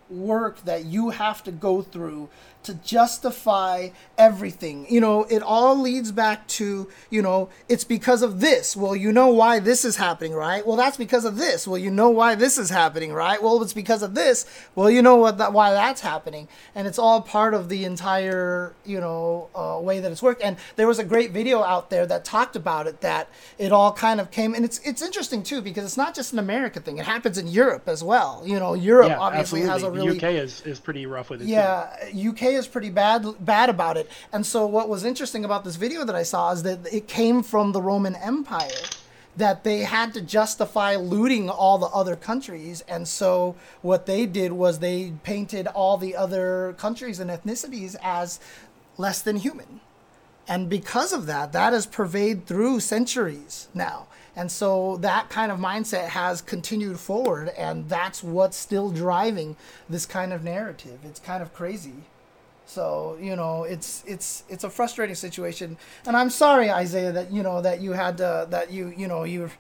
work 0.09 0.64
that 0.64 0.85
you 0.87 1.11
have 1.11 1.44
to 1.44 1.53
go 1.53 1.83
through 1.83 2.29
to 2.62 2.75
justify 2.75 3.88
everything. 4.18 4.87
You 4.90 5.01
know, 5.01 5.25
it 5.25 5.42
all 5.42 5.81
leads 5.81 6.12
back 6.12 6.46
to, 6.49 6.88
you 7.09 7.23
know, 7.23 7.49
it's 7.68 7.85
because 7.85 8.23
of 8.23 8.40
this. 8.40 8.77
Well, 8.77 8.94
you 8.94 9.12
know 9.12 9.29
why 9.29 9.61
this 9.61 9.85
is 9.85 9.96
happening, 9.96 10.35
right? 10.35 10.66
Well, 10.66 10.77
that's 10.77 10.96
because 10.96 11.25
of 11.25 11.37
this. 11.37 11.66
Well, 11.66 11.79
you 11.79 11.90
know 11.90 12.11
why 12.11 12.35
this 12.35 12.59
is 12.59 12.70
happening, 12.70 13.12
right? 13.12 13.42
Well, 13.42 13.62
it's 13.62 13.73
because 13.73 14.03
of 14.03 14.14
this. 14.14 14.46
Well, 14.75 14.90
you 14.90 15.01
know 15.01 15.16
what 15.16 15.38
that 15.38 15.53
why 15.53 15.73
that's 15.73 16.03
happening. 16.03 16.49
And 16.75 16.87
it's 16.87 16.99
all 16.99 17.23
part 17.23 17.55
of 17.55 17.68
the 17.68 17.85
entire, 17.85 18.75
you 18.85 19.01
know, 19.01 19.49
uh, 19.55 19.81
way 19.81 20.01
that 20.01 20.12
it's 20.12 20.23
worked. 20.23 20.42
And 20.42 20.57
there 20.77 20.87
was 20.87 20.99
a 20.99 21.05
great 21.05 21.31
video 21.31 21.62
out 21.62 21.88
there 21.90 22.07
that 22.07 22.25
talked 22.25 22.57
about 22.57 22.87
it 22.87 23.01
that 23.01 23.29
it 23.59 23.73
all 23.73 23.92
kind 23.92 24.20
of 24.20 24.31
came 24.31 24.55
and 24.55 24.64
it's 24.64 24.79
it's 24.81 25.03
interesting 25.03 25.42
too 25.42 25.62
because 25.62 25.85
it's 25.85 25.96
not 25.96 26.14
just 26.14 26.33
an 26.33 26.38
American 26.38 26.83
thing. 26.83 26.99
It 26.99 27.07
happens 27.07 27.38
in 27.38 27.46
Europe 27.46 27.88
as 27.88 28.05
well. 28.05 28.42
You 28.44 28.59
know, 28.59 28.75
Europe 28.75 29.09
yeah, 29.09 29.18
obviously 29.18 29.62
absolutely. 29.62 29.68
has 29.68 29.83
a 29.83 29.90
really 29.90 30.18
the 30.18 30.27
UK 30.27 30.44
is, 30.44 30.61
is 30.62 30.81
pretty 30.81 31.07
rough 31.07 31.31
with 31.31 31.42
it. 31.42 31.44
too. 31.46 31.51
yeah, 31.51 31.94
Is 32.54 32.66
pretty 32.66 32.90
bad 32.90 33.26
bad 33.40 33.68
about 33.68 33.96
it. 33.96 34.10
And 34.32 34.44
so 34.44 34.66
what 34.66 34.88
was 34.88 35.04
interesting 35.04 35.44
about 35.44 35.64
this 35.64 35.76
video 35.76 36.04
that 36.04 36.14
I 36.14 36.22
saw 36.22 36.52
is 36.52 36.62
that 36.64 36.92
it 36.92 37.08
came 37.08 37.42
from 37.42 37.72
the 37.72 37.80
Roman 37.80 38.14
Empire 38.16 38.70
that 39.36 39.64
they 39.64 39.80
had 39.80 40.12
to 40.14 40.20
justify 40.20 40.96
looting 40.96 41.48
all 41.48 41.78
the 41.78 41.86
other 41.86 42.16
countries 42.16 42.82
and 42.88 43.06
so 43.06 43.54
what 43.80 44.04
they 44.04 44.26
did 44.26 44.52
was 44.52 44.80
they 44.80 45.12
painted 45.22 45.68
all 45.68 45.96
the 45.96 46.16
other 46.16 46.74
countries 46.76 47.20
and 47.20 47.30
ethnicities 47.30 47.94
as 48.02 48.40
less 48.98 49.22
than 49.22 49.36
human. 49.36 49.80
And 50.48 50.68
because 50.68 51.12
of 51.12 51.26
that, 51.26 51.52
that 51.52 51.72
has 51.72 51.86
pervaded 51.86 52.46
through 52.46 52.80
centuries 52.80 53.68
now. 53.72 54.08
And 54.34 54.50
so 54.50 54.96
that 54.98 55.28
kind 55.28 55.52
of 55.52 55.58
mindset 55.58 56.08
has 56.08 56.40
continued 56.40 56.98
forward, 56.98 57.50
and 57.50 57.88
that's 57.88 58.22
what's 58.22 58.56
still 58.56 58.90
driving 58.90 59.56
this 59.88 60.06
kind 60.06 60.32
of 60.32 60.42
narrative. 60.42 61.00
It's 61.04 61.20
kind 61.20 61.42
of 61.42 61.52
crazy. 61.52 62.04
So 62.70 63.18
you 63.20 63.35
know, 63.35 63.64
it's 63.64 64.04
it's 64.06 64.44
it's 64.48 64.62
a 64.62 64.70
frustrating 64.70 65.16
situation, 65.16 65.76
and 66.06 66.16
I'm 66.16 66.30
sorry, 66.30 66.70
Isaiah, 66.70 67.11
that 67.12 67.33
you 67.33 67.42
know 67.42 67.61
that 67.61 67.80
you 67.80 67.92
had 67.92 68.18
to 68.18 68.46
that 68.50 68.70
you 68.70 68.94
you 68.96 69.09
know 69.09 69.24
you 69.24 69.50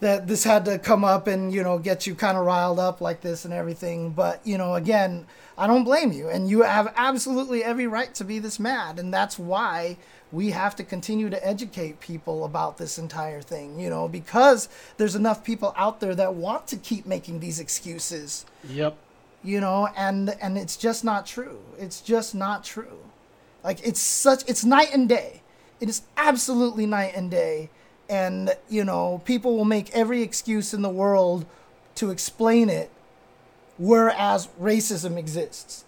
that 0.00 0.28
this 0.28 0.44
had 0.44 0.64
to 0.66 0.78
come 0.78 1.04
up 1.04 1.26
and 1.26 1.52
you 1.52 1.64
know 1.64 1.80
get 1.80 2.06
you 2.06 2.14
kind 2.14 2.38
of 2.38 2.46
riled 2.46 2.78
up 2.78 3.00
like 3.00 3.22
this 3.22 3.44
and 3.44 3.52
everything. 3.52 4.10
But 4.10 4.40
you 4.46 4.56
know, 4.56 4.76
again, 4.76 5.26
I 5.56 5.66
don't 5.66 5.82
blame 5.82 6.12
you, 6.12 6.28
and 6.28 6.48
you 6.48 6.62
have 6.62 6.92
absolutely 6.96 7.64
every 7.64 7.88
right 7.88 8.14
to 8.14 8.24
be 8.24 8.38
this 8.38 8.60
mad, 8.60 9.00
and 9.00 9.12
that's 9.12 9.36
why 9.36 9.96
we 10.30 10.50
have 10.50 10.76
to 10.76 10.84
continue 10.84 11.30
to 11.30 11.46
educate 11.46 11.98
people 11.98 12.44
about 12.44 12.78
this 12.78 12.98
entire 12.98 13.40
thing, 13.40 13.80
you 13.80 13.90
know, 13.90 14.06
because 14.06 14.68
there's 14.98 15.16
enough 15.16 15.42
people 15.42 15.72
out 15.76 16.00
there 16.00 16.14
that 16.14 16.34
want 16.34 16.66
to 16.68 16.76
keep 16.76 17.06
making 17.06 17.40
these 17.40 17.58
excuses. 17.58 18.44
Yep. 18.68 18.96
You 19.42 19.60
know, 19.60 19.88
and 19.96 20.30
and 20.40 20.58
it's 20.58 20.76
just 20.76 21.04
not 21.04 21.26
true. 21.26 21.60
It's 21.78 22.00
just 22.00 22.34
not 22.34 22.64
true. 22.64 22.98
Like 23.62 23.86
it's 23.86 24.00
such 24.00 24.42
it's 24.48 24.64
night 24.64 24.90
and 24.92 25.08
day. 25.08 25.42
It 25.80 25.88
is 25.88 26.02
absolutely 26.16 26.86
night 26.86 27.12
and 27.14 27.30
day. 27.30 27.70
And, 28.08 28.56
you 28.68 28.84
know, 28.84 29.20
people 29.24 29.56
will 29.56 29.66
make 29.66 29.90
every 29.90 30.22
excuse 30.22 30.72
in 30.72 30.82
the 30.82 30.88
world 30.88 31.44
to 31.96 32.10
explain 32.10 32.68
it 32.70 32.90
whereas 33.78 34.48
racism 34.60 35.16
exists. 35.16 35.84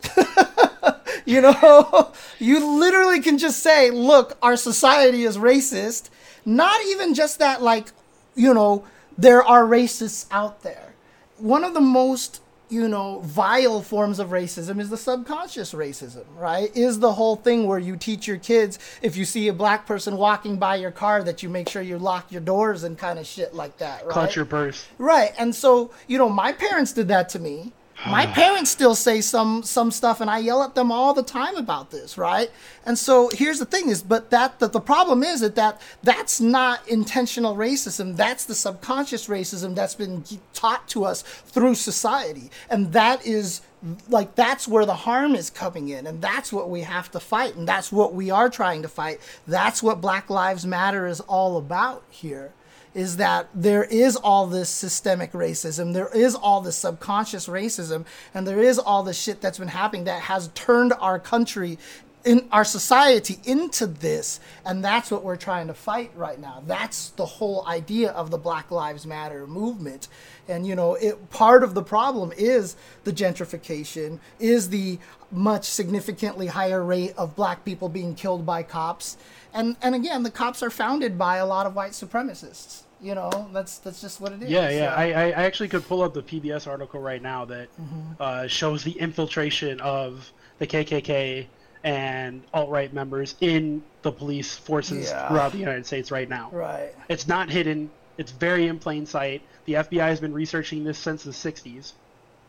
you 1.25 1.41
know, 1.41 2.13
you 2.39 2.79
literally 2.79 3.21
can 3.21 3.37
just 3.37 3.61
say, 3.63 3.91
look, 3.91 4.39
our 4.41 4.57
society 4.57 5.25
is 5.25 5.37
racist. 5.37 6.09
Not 6.45 6.81
even 6.87 7.15
just 7.15 7.41
that, 7.41 7.61
like, 7.61 7.89
you 8.35 8.55
know, 8.55 8.85
there 9.19 9.43
are 9.43 9.65
racists 9.65 10.27
out 10.31 10.63
there. 10.63 10.95
One 11.39 11.65
of 11.65 11.75
the 11.75 11.81
most 11.81 12.41
you 12.71 12.89
know, 12.89 13.21
vile 13.21 13.83
forms 13.83 14.19
of 14.19 14.29
racism 14.29 14.81
is 14.81 14.91
the 14.91 14.97
subconscious 14.97 15.75
racism, 15.75 16.25
right? 16.37 16.75
Is 16.77 17.01
the 17.01 17.13
whole 17.13 17.37
thing 17.37 17.67
where 17.67 17.79
you 17.79 17.97
teach 17.97 18.27
your 18.27 18.39
kids 18.39 18.79
if 19.03 19.17
you 19.17 19.25
see 19.25 19.49
a 19.49 19.53
black 19.53 19.87
person 19.87 20.17
walking 20.17 20.57
by 20.57 20.77
your 20.77 20.93
car 20.93 21.23
that 21.25 21.43
you 21.43 21.49
make 21.49 21.69
sure 21.69 21.83
you 21.83 21.99
lock 21.99 22.31
your 22.31 22.41
doors 22.41 22.85
and 22.85 22.97
kind 22.97 23.19
of 23.19 23.27
shit 23.27 23.55
like 23.55 23.77
that, 23.79 24.05
right? 24.05 24.13
Clutch 24.13 24.37
your 24.37 24.45
purse. 24.45 24.87
Right. 24.99 25.33
And 25.39 25.55
so, 25.55 25.91
you 26.07 26.17
know, 26.17 26.29
my 26.29 26.53
parents 26.53 26.93
did 26.93 27.09
that 27.09 27.29
to 27.31 27.39
me. 27.39 27.73
My 28.07 28.27
ah. 28.27 28.33
parents 28.33 28.71
still 28.71 28.95
say 28.95 29.21
some 29.21 29.63
some 29.63 29.91
stuff 29.91 30.21
and 30.23 30.31
I 30.31 30.39
yell 30.39 30.63
at 30.63 30.75
them 30.75 30.91
all 30.91 31.13
the 31.13 31.23
time 31.23 31.57
about 31.57 31.91
this, 31.91 32.17
right? 32.17 32.51
And 32.87 32.99
so 32.99 33.29
here's 33.29 33.59
the 33.59 33.67
thing 33.67 33.91
is 33.91 34.03
but 34.03 34.31
that, 34.31 34.59
that 34.61 34.73
the 34.73 34.81
problem 34.81 35.23
is 35.23 35.41
that, 35.41 35.55
that 35.57 35.83
that's 36.03 36.41
not 36.41 36.87
intentional 36.89 37.57
racism. 37.57 38.17
That's 38.17 38.47
the 38.47 38.55
subconscious 38.55 39.27
racism 39.27 39.75
that's 39.75 39.95
been 39.95 40.25
taught 40.55 40.89
to 40.89 41.05
us 41.05 41.23
through 41.23 41.75
society. 41.75 42.51
And 42.71 42.93
that 42.93 43.27
is 43.27 43.61
like 44.09 44.35
that's 44.35 44.67
where 44.67 44.87
the 44.87 44.95
harm 44.95 45.35
is 45.35 45.51
coming 45.51 45.89
in 45.89 46.07
and 46.07 46.23
that's 46.23 46.53
what 46.53 46.71
we 46.71 46.83
have 46.83 47.11
to 47.11 47.21
fight 47.21 47.57
and 47.57 47.67
that's 47.69 47.93
what 47.93 48.15
we 48.15 48.31
are 48.31 48.49
trying 48.49 48.81
to 48.83 48.89
fight. 48.89 49.21
That's 49.47 49.83
what 49.83 50.01
Black 50.01 50.31
Lives 50.31 50.67
Matter 50.67 51.07
is 51.07 51.21
all 51.21 51.59
about 51.59 52.03
here 52.09 52.53
is 52.95 53.17
that 53.19 53.49
there 53.55 53.85
is 53.85 54.17
all 54.17 54.47
this 54.47 54.69
systemic 54.69 55.33
racism, 55.33 55.93
there 55.93 56.15
is 56.15 56.35
all 56.35 56.61
this 56.61 56.77
subconscious 56.77 57.47
racism, 57.47 58.05
and 58.35 58.47
there 58.47 58.61
is 58.61 58.79
all 58.79 59.03
this 59.03 59.21
shit 59.21 59.41
that's 59.41 59.59
been 59.59 59.69
happening 59.69 60.05
that 60.05 60.23
has 60.23 60.49
turned 60.55 60.93
our 61.01 61.19
country 61.19 61.79
in 62.25 62.47
our 62.53 62.65
society 62.65 63.39
into 63.45 63.87
this 63.87 64.41
and 64.67 64.85
that's 64.85 65.11
what 65.11 65.25
we're 65.25 65.37
trying 65.37 65.67
to 65.67 65.75
fight 65.75 66.11
right 66.15 66.39
now. 66.39 66.63
That's 66.67 67.11
the 67.11 67.25
whole 67.25 67.67
idea 67.67 68.11
of 68.11 68.31
the 68.31 68.39
black 68.39 68.71
lives 68.71 69.07
matter 69.07 69.47
movement. 69.47 70.09
And 70.49 70.67
you 70.67 70.75
know 70.75 70.95
it 70.95 71.31
part 71.31 71.63
of 71.63 71.75
the 71.75 71.83
problem 71.83 72.33
is 72.37 72.77
the 73.05 73.13
gentrification 73.13 74.19
is 74.39 74.69
the 74.69 74.99
much 75.31 75.65
significantly 75.65 76.49
higher 76.49 76.85
rate 76.85 77.15
of 77.17 77.37
black 77.37 77.65
people 77.65 77.89
being 77.89 78.15
killed 78.15 78.45
by 78.45 78.63
cops. 78.63 79.17
And 79.55 79.77
and 79.81 79.95
again 79.95 80.23
the 80.23 80.31
cops 80.31 80.63
are 80.63 80.71
founded 80.71 81.19
by 81.19 81.37
a 81.37 81.47
lot 81.47 81.67
of 81.67 81.75
white 81.75 81.93
supremacists 81.93 82.83
you 83.03 83.15
know? 83.15 83.49
That's 83.53 83.79
that's 83.79 84.01
just 84.01 84.21
what 84.21 84.33
it 84.33 84.43
is 84.43 84.51
yeah. 84.51 84.69
yeah 84.69 84.91
so. 84.91 84.97
I, 84.97 85.05
I 85.05 85.31
actually 85.45 85.69
could 85.69 85.87
pull 85.87 86.03
up 86.03 86.15
the 86.15 86.23
pbs 86.23 86.67
article 86.67 87.01
right 87.01 87.23
now 87.23 87.45
that 87.47 87.69
mm-hmm. 87.81 88.13
uh, 88.21 88.47
shows 88.47 88.85
the 88.85 88.93
infiltration 88.93 89.81
of 89.81 90.31
the 90.59 90.67
kkk 90.67 91.47
and 91.83 92.43
alt-right 92.53 92.93
members 92.93 93.35
in 93.41 93.83
the 94.03 94.13
police 94.13 94.57
forces 94.57 95.09
yeah. 95.09 95.29
throughout 95.29 95.53
the 95.53 95.59
united 95.59 95.87
states 95.87 96.11
right 96.11 96.29
now 96.29 96.51
right 96.53 96.95
it's 97.09 97.27
not 97.27 97.49
hidden 97.49 97.91
it's 98.19 98.33
very 98.33 98.67
in 98.67 98.79
plain 98.79 99.07
sight 99.07 99.43
the 99.65 99.75
fbi 99.75 100.01
has 100.01 100.21
been 100.21 100.33
researching 100.33 100.85
this 100.85 100.99
since 100.99 101.23
the 101.23 101.31
60s 101.31 101.93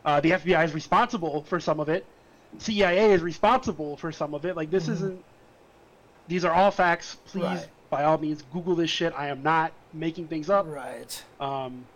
uh, 0.04 0.20
the 0.20 0.32
fbi 0.32 0.64
is 0.64 0.74
responsible 0.74 1.42
for 1.44 1.58
some 1.58 1.80
of 1.80 1.88
it 1.88 2.04
cia 2.58 3.12
is 3.12 3.22
responsible 3.22 3.96
for 3.96 4.12
some 4.12 4.34
of 4.34 4.44
it 4.44 4.54
like 4.54 4.70
this 4.70 4.84
mm-hmm. 4.84 4.92
isn't 4.92 5.24
these 6.28 6.44
are 6.44 6.52
all 6.52 6.70
facts. 6.70 7.16
Please, 7.26 7.42
right. 7.42 7.68
by 7.90 8.04
all 8.04 8.18
means, 8.18 8.42
Google 8.52 8.74
this 8.74 8.90
shit. 8.90 9.12
I 9.16 9.28
am 9.28 9.42
not 9.42 9.72
making 9.92 10.28
things 10.28 10.48
up. 10.48 10.66
Right. 10.66 11.22
Um. 11.40 11.86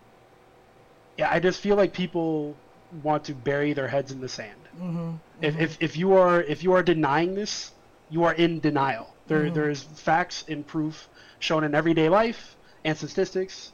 Yeah, 1.17 1.31
I 1.31 1.41
just 1.41 1.61
feel 1.61 1.77
like 1.77 1.93
people 1.93 2.55
want 3.03 3.25
to 3.25 3.35
bury 3.35 3.73
their 3.73 3.89
heads 3.89 4.13
in 4.13 4.21
the 4.21 4.29
sand. 4.29 4.61
Mm-hmm. 4.81 5.11
If, 5.43 5.59
if 5.59 5.77
if 5.81 5.97
you 5.97 6.15
are 6.15 6.43
if 6.43 6.63
you 6.63 6.73
are 6.73 6.83
denying 6.83 7.35
this, 7.35 7.73
you 8.11 8.25
are 8.25 8.35
in 8.35 8.61
denial. 8.61 9.15
There 9.27 9.45
mm-hmm. 9.45 9.55
there 9.55 9.71
is 9.71 9.83
facts 9.83 10.45
and 10.49 10.67
proof 10.67 11.09
shown 11.39 11.65
in 11.65 11.75
everyday 11.75 12.09
life 12.09 12.57
and 12.85 12.97
statistics. 12.97 13.73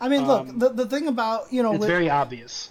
I 0.00 0.08
mean, 0.08 0.26
look, 0.26 0.48
um, 0.48 0.58
the 0.58 0.70
the 0.70 0.86
thing 0.86 1.08
about 1.08 1.52
you 1.52 1.62
know, 1.62 1.72
it's 1.72 1.80
with, 1.80 1.88
very 1.88 2.10
obvious 2.10 2.70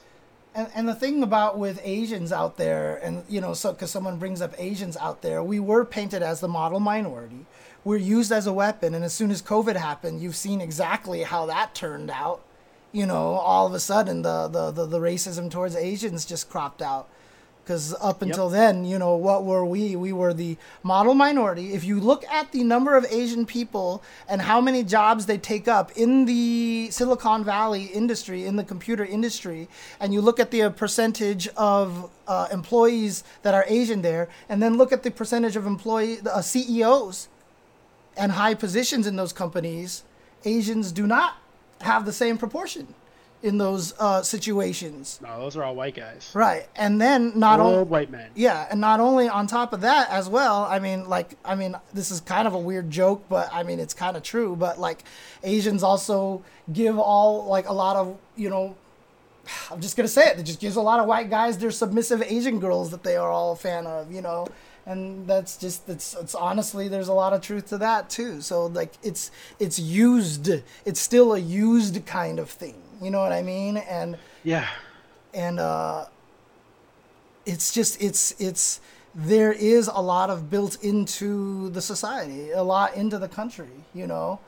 and, 0.56 0.68
and 0.76 0.88
the 0.88 0.96
thing 0.96 1.24
about 1.24 1.58
with 1.58 1.80
Asians 1.84 2.32
out 2.32 2.58
there, 2.58 2.98
and 2.98 3.24
you 3.28 3.42
know, 3.42 3.54
so 3.54 3.72
because 3.72 3.92
someone 3.92 4.18
brings 4.18 4.42
up 4.42 4.54
Asians 4.58 4.96
out 4.98 5.22
there, 5.22 5.44
we 5.44 5.60
were 5.60 5.84
painted 5.86 6.22
as 6.22 6.40
the 6.40 6.48
model 6.48 6.80
minority. 6.80 7.46
We're 7.84 7.98
used 7.98 8.32
as 8.32 8.48
a 8.48 8.54
weapon, 8.54 8.94
and 8.94 9.04
as 9.04 9.14
soon 9.14 9.32
as 9.32 9.42
COVID 9.42 9.76
happened, 9.76 10.22
you've 10.22 10.36
seen 10.36 10.62
exactly 10.62 11.24
how 11.24 11.46
that 11.48 11.76
turned 11.76 12.10
out. 12.10 12.42
You 12.92 13.06
know, 13.06 13.34
all 13.34 13.66
of 13.66 13.74
a 13.74 13.80
sudden, 13.80 14.22
the 14.22 14.48
the 14.48 14.72
the, 14.72 14.86
the 14.86 15.00
racism 15.00 15.50
towards 15.50 15.76
Asians 15.76 16.26
just 16.26 16.50
cropped 16.50 16.82
out 16.82 17.10
because 17.64 17.96
up 18.02 18.22
until 18.22 18.46
yep. 18.46 18.54
then, 18.54 18.86
you 18.86 19.00
know, 19.00 19.16
what 19.16 19.46
were 19.46 19.64
we? 19.64 19.96
We 19.96 20.12
were 20.12 20.34
the 20.34 20.58
model 20.84 21.14
minority. 21.14 21.74
If 21.74 21.86
you 21.86 22.00
look 22.00 22.26
at 22.26 22.52
the 22.52 22.64
number 22.64 22.98
of 22.98 23.06
Asian 23.10 23.46
people 23.46 24.04
and 24.28 24.42
how 24.42 24.60
many 24.60 24.84
jobs 24.84 25.26
they 25.26 25.38
take 25.38 25.68
up 25.68 25.92
in 25.94 26.26
the 26.26 26.90
Silicon 26.92 27.44
Valley 27.46 27.86
industry, 27.86 28.46
in 28.46 28.58
the 28.58 28.64
computer 28.64 29.06
industry, 29.06 29.70
and 30.00 30.14
you 30.14 30.20
look 30.20 30.40
at 30.40 30.52
the 30.52 30.70
percentage 30.72 31.48
of 31.50 32.10
uh, 32.28 32.48
employees 32.52 33.24
that 33.44 33.54
are 33.54 33.64
Asian 33.68 34.02
there, 34.02 34.28
and 34.50 34.62
then 34.62 34.78
look 34.78 34.92
at 34.92 35.04
the 35.04 35.12
percentage 35.12 35.56
of 35.56 35.66
employee 35.66 36.18
uh, 36.26 36.42
CEOs 36.42 37.30
and 38.18 38.34
high 38.34 38.54
positions 38.54 39.08
in 39.08 39.16
those 39.16 39.32
companies, 39.32 40.04
Asians 40.44 40.92
do 40.92 41.08
not 41.08 41.38
have 41.82 42.06
the 42.06 42.14
same 42.14 42.38
proportion 42.38 42.94
in 43.44 43.58
those 43.58 43.94
uh, 44.00 44.24
situations. 44.24 45.20
No, 45.22 45.38
those 45.38 45.58
are 45.58 45.64
all 45.64 45.76
white 45.76 45.96
guys. 45.96 46.32
Right, 46.34 46.66
and 46.78 47.00
then 47.00 47.38
not 47.38 47.60
only 47.60 47.84
white 47.84 48.10
men. 48.10 48.32
Yeah, 48.36 48.66
and 48.72 48.80
not 48.80 49.02
only 49.02 49.28
on 49.28 49.48
top 49.48 49.74
of 49.74 49.82
that 49.82 50.10
as 50.10 50.30
well. 50.30 50.64
I 50.64 50.80
mean, 50.80 51.10
like, 51.10 51.38
I 51.44 51.54
mean, 51.54 51.76
this 51.94 52.10
is 52.10 52.22
kind 52.22 52.48
of 52.48 52.54
a 52.54 52.58
weird 52.58 52.90
joke, 52.90 53.26
but 53.28 53.50
I 53.54 53.64
mean, 53.64 53.80
it's 53.80 53.94
kind 53.94 54.16
of 54.16 54.24
true. 54.24 54.56
But 54.56 54.80
like, 54.80 55.04
Asians 55.44 55.84
also 55.84 56.42
give 56.72 56.98
all 56.98 57.46
like 57.46 57.68
a 57.68 57.74
lot 57.74 57.98
of 57.98 58.18
you 58.36 58.50
know. 58.50 58.76
I'm 59.70 59.82
just 59.82 59.98
gonna 59.98 60.08
say 60.08 60.28
it. 60.30 60.40
It 60.40 60.44
just 60.44 60.62
gives 60.62 60.78
a 60.78 60.82
lot 60.82 61.02
of 61.02 61.06
white 61.06 61.30
guys 61.30 61.58
their 61.58 61.70
submissive 61.70 62.22
Asian 62.24 62.62
girls 62.62 62.92
that 62.92 63.04
they 63.04 63.18
are 63.18 63.30
all 63.30 63.52
a 63.52 63.58
fan 63.58 63.86
of, 63.86 64.12
you 64.12 64.22
know 64.22 64.48
and 64.86 65.26
that's 65.28 65.56
just 65.56 65.88
it's 65.88 66.14
it's 66.16 66.36
honestly 66.36 66.90
there's 66.90 67.08
a 67.08 67.14
lot 67.14 67.32
of 67.32 67.40
truth 67.40 67.68
to 67.68 67.78
that 67.78 68.10
too 68.10 68.42
so 68.42 68.66
like 68.66 68.92
it's 69.02 69.32
it's 69.58 69.80
used 69.80 70.62
it's 70.84 71.00
still 71.00 71.34
a 71.34 71.40
used 71.40 72.06
kind 72.06 72.38
of 72.38 72.50
thing 72.50 72.83
you 73.04 73.12
know 73.12 73.20
what 73.20 73.32
I 73.32 73.42
mean? 73.42 73.78
And 73.78 74.18
yeah, 74.44 74.68
and 75.34 75.60
uh, 75.60 76.06
it's 77.46 77.74
just 77.74 78.02
it's 78.02 78.34
it's 78.40 78.80
there 79.16 79.52
is 79.52 79.88
a 79.88 80.02
lot 80.02 80.30
of 80.30 80.50
built 80.50 80.84
into 80.84 81.70
the 81.70 81.82
society, 81.82 82.52
a 82.52 82.64
lot 82.64 82.96
into 82.96 83.18
the 83.20 83.28
country, 83.28 83.70
you 83.94 84.08
know. 84.08 84.40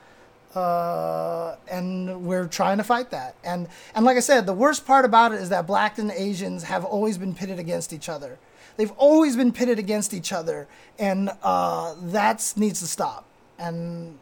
Uh, 0.56 1.58
and 1.70 2.26
we're 2.26 2.48
trying 2.48 2.78
to 2.78 2.84
fight 2.84 3.12
that. 3.12 3.36
And 3.44 3.68
and 3.94 4.06
like 4.06 4.18
I 4.18 4.22
said, 4.22 4.46
the 4.46 4.54
worst 4.54 4.86
part 4.86 5.04
about 5.04 5.34
it 5.34 5.42
is 5.42 5.50
that 5.50 5.68
black 5.68 5.98
and 5.98 6.12
Asians 6.12 6.64
have 6.64 6.86
always 6.86 7.18
been 7.18 7.36
pitted 7.36 7.60
against 7.60 7.92
each 7.92 8.08
other. 8.08 8.40
They've 8.78 8.92
always 8.92 9.36
been 9.36 9.52
pitted 9.52 9.80
against 9.80 10.14
each 10.14 10.34
other, 10.34 10.68
and 11.00 11.30
uh, 11.44 11.96
that 12.04 12.54
needs 12.56 12.80
to 12.80 12.88
stop. 12.88 13.26
And 13.58 14.18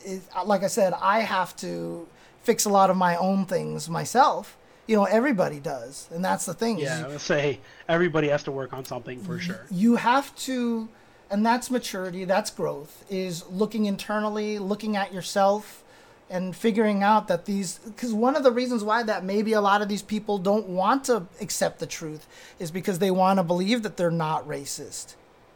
it, 0.00 0.22
like 0.44 0.62
I 0.62 0.68
said, 0.68 0.94
I 1.00 1.20
have 1.20 1.54
to 1.56 2.06
fix 2.50 2.64
a 2.64 2.68
lot 2.68 2.90
of 2.90 2.96
my 2.96 3.14
own 3.14 3.46
things 3.46 3.88
myself. 3.88 4.56
You 4.88 4.96
know, 4.96 5.04
everybody 5.04 5.60
does, 5.60 6.08
and 6.12 6.24
that's 6.24 6.46
the 6.46 6.52
thing. 6.52 6.80
Yeah, 6.80 7.04
I 7.06 7.08
would 7.08 7.20
say 7.20 7.60
everybody 7.88 8.26
has 8.26 8.42
to 8.42 8.50
work 8.50 8.72
on 8.72 8.84
something 8.84 9.20
for 9.20 9.38
sure. 9.38 9.66
You 9.70 9.94
have 9.94 10.34
to, 10.46 10.88
and 11.30 11.46
that's 11.46 11.70
maturity. 11.70 12.24
That's 12.24 12.50
growth. 12.50 13.04
Is 13.08 13.48
looking 13.48 13.84
internally, 13.84 14.58
looking 14.58 14.96
at 14.96 15.14
yourself, 15.14 15.84
and 16.28 16.56
figuring 16.56 17.04
out 17.04 17.28
that 17.28 17.44
these. 17.44 17.78
Because 17.78 18.12
one 18.12 18.34
of 18.34 18.42
the 18.42 18.50
reasons 18.50 18.82
why 18.82 19.04
that 19.04 19.22
maybe 19.22 19.52
a 19.52 19.60
lot 19.60 19.80
of 19.80 19.88
these 19.88 20.02
people 20.02 20.36
don't 20.38 20.66
want 20.66 21.04
to 21.04 21.28
accept 21.40 21.78
the 21.78 21.86
truth 21.86 22.26
is 22.58 22.72
because 22.72 22.98
they 22.98 23.12
want 23.12 23.38
to 23.38 23.44
believe 23.44 23.84
that 23.84 23.96
they're 23.96 24.10
not 24.10 24.44
racist. 24.48 25.14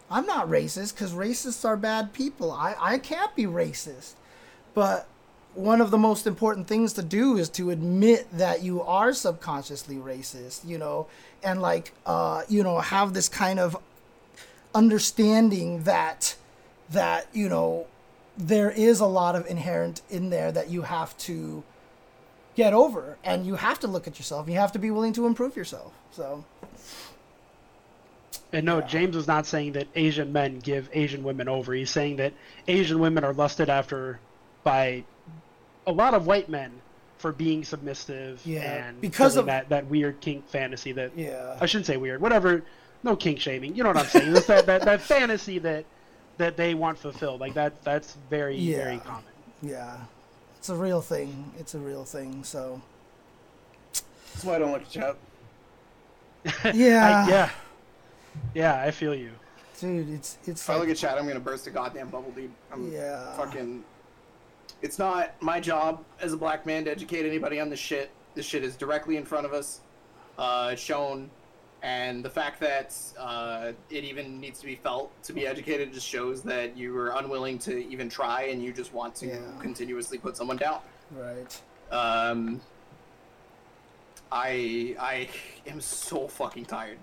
I'm 0.08 0.26
not 0.26 0.48
racist 0.48 0.94
because 0.94 1.12
racists 1.12 1.64
are 1.64 1.76
bad 1.76 2.12
people. 2.12 2.52
I, 2.52 2.76
I 2.78 2.98
can't 2.98 3.34
be 3.34 3.46
racist. 3.46 4.12
But 4.74 5.08
one 5.54 5.80
of 5.80 5.90
the 5.90 5.98
most 5.98 6.26
important 6.26 6.66
things 6.66 6.92
to 6.94 7.02
do 7.02 7.36
is 7.36 7.48
to 7.50 7.70
admit 7.70 8.26
that 8.32 8.62
you 8.62 8.82
are 8.82 9.12
subconsciously 9.12 9.96
racist, 9.96 10.66
you 10.66 10.78
know, 10.78 11.06
and 11.42 11.62
like, 11.62 11.92
uh, 12.06 12.42
you 12.48 12.62
know, 12.62 12.80
have 12.80 13.14
this 13.14 13.28
kind 13.28 13.58
of 13.58 13.76
understanding 14.74 15.84
that, 15.84 16.36
that, 16.90 17.26
you 17.32 17.48
know, 17.48 17.86
there 18.36 18.70
is 18.70 19.00
a 19.00 19.06
lot 19.06 19.36
of 19.36 19.46
inherent 19.46 20.02
in 20.10 20.30
there 20.30 20.50
that 20.50 20.70
you 20.70 20.82
have 20.82 21.16
to 21.18 21.62
get 22.56 22.72
over 22.72 23.16
and 23.22 23.46
you 23.46 23.56
have 23.56 23.78
to 23.80 23.86
look 23.86 24.06
at 24.08 24.18
yourself. 24.18 24.48
You 24.48 24.56
have 24.56 24.72
to 24.72 24.78
be 24.78 24.90
willing 24.90 25.12
to 25.12 25.26
improve 25.26 25.56
yourself 25.56 25.92
so. 26.14 26.44
And 28.52 28.64
no, 28.64 28.80
James 28.80 29.16
was 29.16 29.26
not 29.26 29.46
saying 29.46 29.72
that 29.72 29.88
Asian 29.96 30.32
men 30.32 30.60
give 30.60 30.88
Asian 30.92 31.24
women 31.24 31.48
over. 31.48 31.74
He's 31.74 31.90
saying 31.90 32.16
that 32.16 32.32
Asian 32.68 33.00
women 33.00 33.24
are 33.24 33.32
lusted 33.32 33.68
after 33.68 34.20
by 34.62 35.04
a 35.86 35.92
lot 35.92 36.14
of 36.14 36.26
white 36.26 36.48
men 36.48 36.72
for 37.18 37.32
being 37.32 37.64
submissive 37.64 38.40
Yeah, 38.44 38.86
and 38.88 39.00
because 39.00 39.36
of- 39.36 39.46
that, 39.46 39.68
that 39.70 39.86
weird 39.86 40.20
kink 40.20 40.48
fantasy 40.48 40.92
that 40.92 41.16
yeah 41.16 41.56
I 41.60 41.66
shouldn't 41.66 41.86
say 41.86 41.96
weird, 41.96 42.20
whatever. 42.20 42.62
No 43.02 43.16
kink 43.16 43.38
shaming. 43.40 43.74
You 43.76 43.82
know 43.82 43.90
what 43.90 43.98
I'm 43.98 44.06
saying? 44.06 44.34
It's 44.34 44.46
that, 44.46 44.64
that, 44.66 44.82
that 44.82 45.00
fantasy 45.02 45.58
that 45.60 45.84
that 46.38 46.56
they 46.56 46.74
want 46.74 46.98
fulfilled. 46.98 47.40
Like 47.40 47.54
that 47.54 47.82
that's 47.84 48.16
very 48.30 48.56
Yeah. 48.56 48.76
very 48.84 48.98
common. 48.98 49.24
yeah 49.62 49.96
it's 50.58 50.68
a 50.70 50.74
real 50.74 51.00
thing 51.02 51.52
it's 51.58 51.74
a 51.74 51.78
real 51.78 52.04
thing 52.04 52.42
so 52.42 52.80
That's 53.92 54.44
why 54.44 54.54
I 54.56 54.58
don't 54.58 54.72
look 54.72 54.82
at 54.82 54.90
Chubb. 54.90 55.16
yeah 56.74 57.24
I, 57.26 57.30
yeah. 57.30 57.50
Yeah, 58.54 58.80
I 58.82 58.90
feel 58.90 59.14
you. 59.14 59.30
dude 59.80 60.10
it's 60.10 60.38
it's 60.46 60.62
If 60.62 60.70
I 60.70 60.76
look 60.76 60.88
at 60.88 60.96
chat, 60.96 61.16
I'm 61.18 61.26
gonna 61.26 61.40
burst 61.40 61.66
a 61.66 61.70
goddamn 61.70 62.08
bubble, 62.08 62.30
dude. 62.32 62.50
I'm 62.72 62.90
Yeah. 62.92 63.36
fucking. 63.36 63.84
It's 64.84 64.98
not 64.98 65.32
my 65.40 65.60
job 65.60 66.04
as 66.20 66.34
a 66.34 66.36
black 66.36 66.66
man 66.66 66.84
to 66.84 66.90
educate 66.90 67.24
anybody 67.24 67.58
on 67.58 67.70
this 67.70 67.80
shit. 67.80 68.10
This 68.34 68.44
shit 68.44 68.62
is 68.62 68.76
directly 68.76 69.16
in 69.16 69.24
front 69.24 69.46
of 69.46 69.54
us, 69.54 69.80
uh, 70.36 70.70
it's 70.74 70.82
shown, 70.82 71.30
and 71.82 72.22
the 72.22 72.28
fact 72.28 72.60
that 72.60 72.94
uh, 73.18 73.72
it 73.88 74.04
even 74.04 74.38
needs 74.38 74.60
to 74.60 74.66
be 74.66 74.74
felt 74.74 75.10
to 75.22 75.32
be 75.32 75.46
educated 75.46 75.90
just 75.94 76.06
shows 76.06 76.42
that 76.42 76.76
you 76.76 76.94
are 76.98 77.16
unwilling 77.16 77.58
to 77.60 77.78
even 77.88 78.10
try, 78.10 78.42
and 78.42 78.62
you 78.62 78.74
just 78.74 78.92
want 78.92 79.14
to 79.16 79.26
Yeah. 79.28 79.38
continuously 79.58 80.18
put 80.18 80.36
someone 80.36 80.58
down. 80.58 80.80
right 81.12 81.60
Um, 81.90 82.60
I 84.30 84.96
I 85.00 85.28
am 85.66 85.80
so 85.80 86.28
fucking 86.28 86.66
tired. 86.66 86.98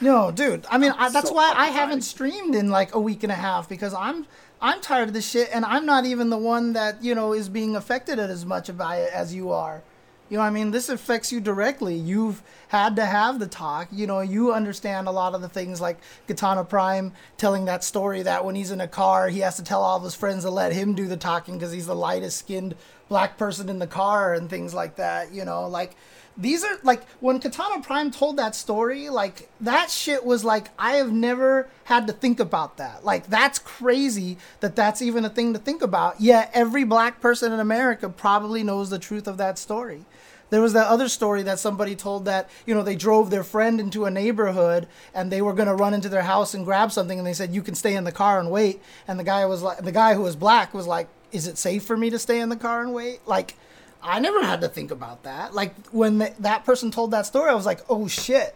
No, 0.00 0.30
dude. 0.30 0.64
I 0.70 0.78
mean, 0.78 0.92
I, 0.96 1.10
that's 1.10 1.28
so 1.28 1.34
why 1.34 1.52
I 1.54 1.66
haven't 1.66 1.96
tired. 1.96 2.04
streamed 2.04 2.54
in 2.54 2.70
like 2.70 2.94
a 2.94 3.00
week 3.00 3.22
and 3.24 3.32
a 3.32 3.34
half 3.34 3.68
because 3.68 3.92
I'm 3.92 4.26
I'm 4.64 4.80
tired 4.80 5.08
of 5.08 5.14
this 5.14 5.28
shit, 5.28 5.48
and 5.52 5.64
I'm 5.64 5.84
not 5.84 6.04
even 6.06 6.30
the 6.30 6.38
one 6.38 6.72
that 6.74 7.02
you 7.02 7.16
know 7.16 7.32
is 7.32 7.48
being 7.48 7.74
affected 7.74 8.20
as 8.20 8.46
much 8.46 8.74
by 8.76 8.98
it 8.98 9.12
as 9.12 9.34
you 9.34 9.50
are. 9.50 9.82
You 10.30 10.38
know, 10.38 10.44
I 10.44 10.50
mean, 10.50 10.70
this 10.70 10.88
affects 10.88 11.32
you 11.32 11.40
directly. 11.40 11.96
You've 11.96 12.42
had 12.68 12.94
to 12.96 13.04
have 13.04 13.40
the 13.40 13.48
talk. 13.48 13.88
You 13.90 14.06
know, 14.06 14.20
you 14.20 14.54
understand 14.54 15.08
a 15.08 15.10
lot 15.10 15.34
of 15.34 15.42
the 15.42 15.48
things 15.48 15.80
like 15.80 15.98
Katana 16.28 16.64
Prime 16.64 17.12
telling 17.36 17.64
that 17.64 17.82
story 17.82 18.22
that 18.22 18.44
when 18.44 18.54
he's 18.54 18.70
in 18.70 18.80
a 18.80 18.88
car, 18.88 19.28
he 19.28 19.40
has 19.40 19.56
to 19.56 19.64
tell 19.64 19.82
all 19.82 19.98
of 19.98 20.04
his 20.04 20.14
friends 20.14 20.44
to 20.44 20.50
let 20.50 20.72
him 20.72 20.94
do 20.94 21.08
the 21.08 21.16
talking 21.16 21.58
because 21.58 21.72
he's 21.72 21.86
the 21.86 21.94
lightest 21.96 22.38
skinned 22.38 22.76
black 23.08 23.36
person 23.36 23.68
in 23.68 23.80
the 23.80 23.86
car 23.86 24.32
and 24.32 24.48
things 24.48 24.72
like 24.72 24.96
that. 24.96 25.32
You 25.32 25.44
know, 25.44 25.66
like 25.66 25.96
these 26.36 26.64
are 26.64 26.78
like 26.82 27.06
when 27.20 27.38
Katana 27.38 27.82
Prime 27.82 28.10
told 28.10 28.36
that 28.38 28.54
story, 28.54 29.08
like 29.08 29.48
that 29.60 29.90
shit 29.90 30.24
was 30.24 30.44
like 30.44 30.70
I 30.78 30.92
have 30.92 31.12
never 31.12 31.68
had 31.84 32.06
to 32.06 32.12
think 32.12 32.40
about 32.40 32.78
that. 32.78 33.04
Like 33.04 33.26
that's 33.26 33.58
crazy 33.58 34.38
that 34.60 34.76
that's 34.76 35.02
even 35.02 35.24
a 35.24 35.30
thing 35.30 35.52
to 35.52 35.58
think 35.58 35.82
about. 35.82 36.20
Yet 36.20 36.50
every 36.54 36.84
black 36.84 37.20
person 37.20 37.52
in 37.52 37.60
America 37.60 38.08
probably 38.08 38.62
knows 38.62 38.90
the 38.90 38.98
truth 38.98 39.26
of 39.26 39.36
that 39.38 39.58
story. 39.58 40.04
There 40.50 40.60
was 40.60 40.74
that 40.74 40.88
other 40.88 41.08
story 41.08 41.42
that 41.44 41.58
somebody 41.58 41.96
told 41.96 42.26
that, 42.26 42.50
you 42.66 42.74
know, 42.74 42.82
they 42.82 42.94
drove 42.94 43.30
their 43.30 43.42
friend 43.42 43.80
into 43.80 44.04
a 44.04 44.10
neighborhood 44.10 44.86
and 45.14 45.32
they 45.32 45.40
were 45.40 45.54
going 45.54 45.68
to 45.68 45.74
run 45.74 45.94
into 45.94 46.10
their 46.10 46.22
house 46.22 46.52
and 46.52 46.66
grab 46.66 46.92
something 46.92 47.16
and 47.16 47.26
they 47.26 47.32
said 47.32 47.54
you 47.54 47.62
can 47.62 47.74
stay 47.74 47.94
in 47.94 48.04
the 48.04 48.12
car 48.12 48.38
and 48.38 48.50
wait 48.50 48.82
and 49.08 49.18
the 49.18 49.24
guy 49.24 49.46
was 49.46 49.62
like 49.62 49.78
the 49.78 49.92
guy 49.92 50.12
who 50.12 50.20
was 50.20 50.36
black 50.36 50.74
was 50.74 50.86
like 50.86 51.08
is 51.32 51.46
it 51.46 51.56
safe 51.56 51.82
for 51.82 51.96
me 51.96 52.10
to 52.10 52.18
stay 52.18 52.38
in 52.38 52.50
the 52.50 52.56
car 52.56 52.82
and 52.82 52.92
wait? 52.92 53.26
Like 53.26 53.56
I 54.02 54.18
never 54.18 54.42
had 54.42 54.60
to 54.62 54.68
think 54.68 54.90
about 54.90 55.22
that. 55.22 55.54
Like 55.54 55.74
when 55.88 56.18
th 56.18 56.32
that 56.40 56.64
person 56.64 56.90
told 56.90 57.10
that 57.12 57.26
story, 57.26 57.50
I 57.50 57.54
was 57.54 57.66
like, 57.66 57.80
"Oh 57.88 58.08
shit." 58.08 58.54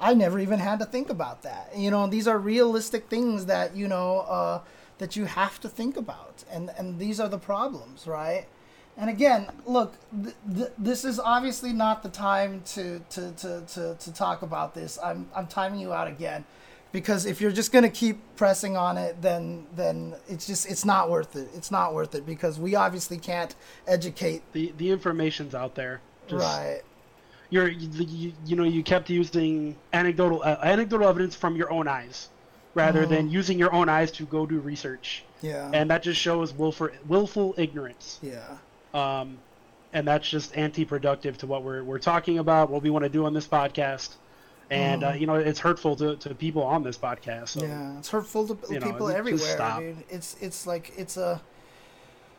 I 0.00 0.14
never 0.14 0.38
even 0.38 0.60
had 0.60 0.78
to 0.78 0.84
think 0.84 1.10
about 1.10 1.42
that. 1.42 1.72
You 1.76 1.90
know, 1.90 2.06
these 2.06 2.28
are 2.28 2.38
realistic 2.38 3.08
things 3.08 3.46
that, 3.46 3.74
you 3.74 3.88
know, 3.88 4.20
uh, 4.20 4.60
that 4.98 5.16
you 5.16 5.24
have 5.24 5.58
to 5.60 5.68
think 5.68 5.96
about. 5.96 6.44
And 6.50 6.70
and 6.78 6.98
these 6.98 7.18
are 7.18 7.28
the 7.28 7.38
problems, 7.38 8.06
right? 8.06 8.46
And 8.96 9.08
again, 9.08 9.48
look, 9.64 9.94
th- 10.22 10.34
th- 10.54 10.72
this 10.76 11.04
is 11.04 11.20
obviously 11.20 11.72
not 11.72 12.02
the 12.02 12.08
time 12.08 12.62
to, 12.74 12.98
to, 13.10 13.30
to, 13.32 13.62
to, 13.74 13.96
to 13.96 14.12
talk 14.12 14.42
about 14.42 14.74
this. 14.74 14.98
I'm, 15.02 15.28
I'm 15.36 15.46
timing 15.46 15.78
you 15.78 15.92
out 15.92 16.08
again 16.08 16.44
because 16.92 17.26
if 17.26 17.40
you're 17.40 17.50
just 17.52 17.72
going 17.72 17.84
to 17.84 17.90
keep 17.90 18.18
pressing 18.36 18.76
on 18.76 18.96
it, 18.96 19.20
then, 19.20 19.66
then 19.76 20.14
it's 20.28 20.46
just, 20.46 20.68
it's 20.70 20.84
not 20.84 21.10
worth 21.10 21.36
it. 21.36 21.48
It's 21.54 21.70
not 21.70 21.94
worth 21.94 22.14
it 22.14 22.24
because 22.26 22.58
we 22.58 22.74
obviously 22.74 23.18
can't 23.18 23.54
educate. 23.86 24.42
The 24.52 24.72
the 24.78 24.90
information's 24.90 25.54
out 25.54 25.74
there. 25.74 26.00
Just, 26.28 26.42
right. 26.44 26.80
You're 27.50 27.68
you, 27.68 27.88
you, 28.04 28.32
you 28.46 28.56
know 28.56 28.64
you 28.64 28.82
kept 28.82 29.08
using 29.10 29.76
anecdotal 29.92 30.42
uh, 30.42 30.58
anecdotal 30.62 31.08
evidence 31.08 31.34
from 31.34 31.56
your 31.56 31.70
own 31.72 31.88
eyes 31.88 32.28
rather 32.74 33.02
Mm-hmm. 33.02 33.14
than 33.14 33.30
using 33.30 33.58
your 33.58 33.72
own 33.72 33.88
eyes 33.88 34.10
to 34.12 34.24
go 34.26 34.44
do 34.46 34.58
research. 34.60 35.24
Yeah. 35.40 35.70
And 35.72 35.90
that 35.90 36.02
just 36.02 36.20
shows 36.20 36.52
willful 36.52 36.90
willful 37.06 37.54
ignorance. 37.56 38.18
yeah. 38.22 38.58
um, 38.94 39.38
and 39.94 40.06
that's 40.06 40.28
just 40.28 40.54
anti-productive 40.56 41.38
to 41.38 41.46
what 41.46 41.62
we're 41.62 41.82
we're 41.82 41.98
talking 41.98 42.38
about, 42.38 42.68
what 42.70 42.82
we 42.82 42.90
want 42.90 43.04
to 43.04 43.08
do 43.08 43.24
on 43.24 43.32
this 43.32 43.46
podcast, 43.48 44.16
and 44.70 45.04
uh, 45.04 45.12
you 45.12 45.26
know 45.26 45.34
it's 45.34 45.60
hurtful 45.60 45.96
to, 45.96 46.16
to 46.16 46.34
people 46.34 46.62
on 46.62 46.82
this 46.82 46.98
podcast. 46.98 47.48
So. 47.48 47.62
Yeah, 47.62 47.98
it's 47.98 48.08
hurtful 48.08 48.46
to 48.48 48.58
you 48.72 48.80
know, 48.80 48.86
people 48.86 49.08
everywhere, 49.08 49.78
dude. 49.78 50.04
It's 50.10 50.36
it's 50.40 50.66
like 50.66 50.92
it's 50.96 51.16
a 51.16 51.40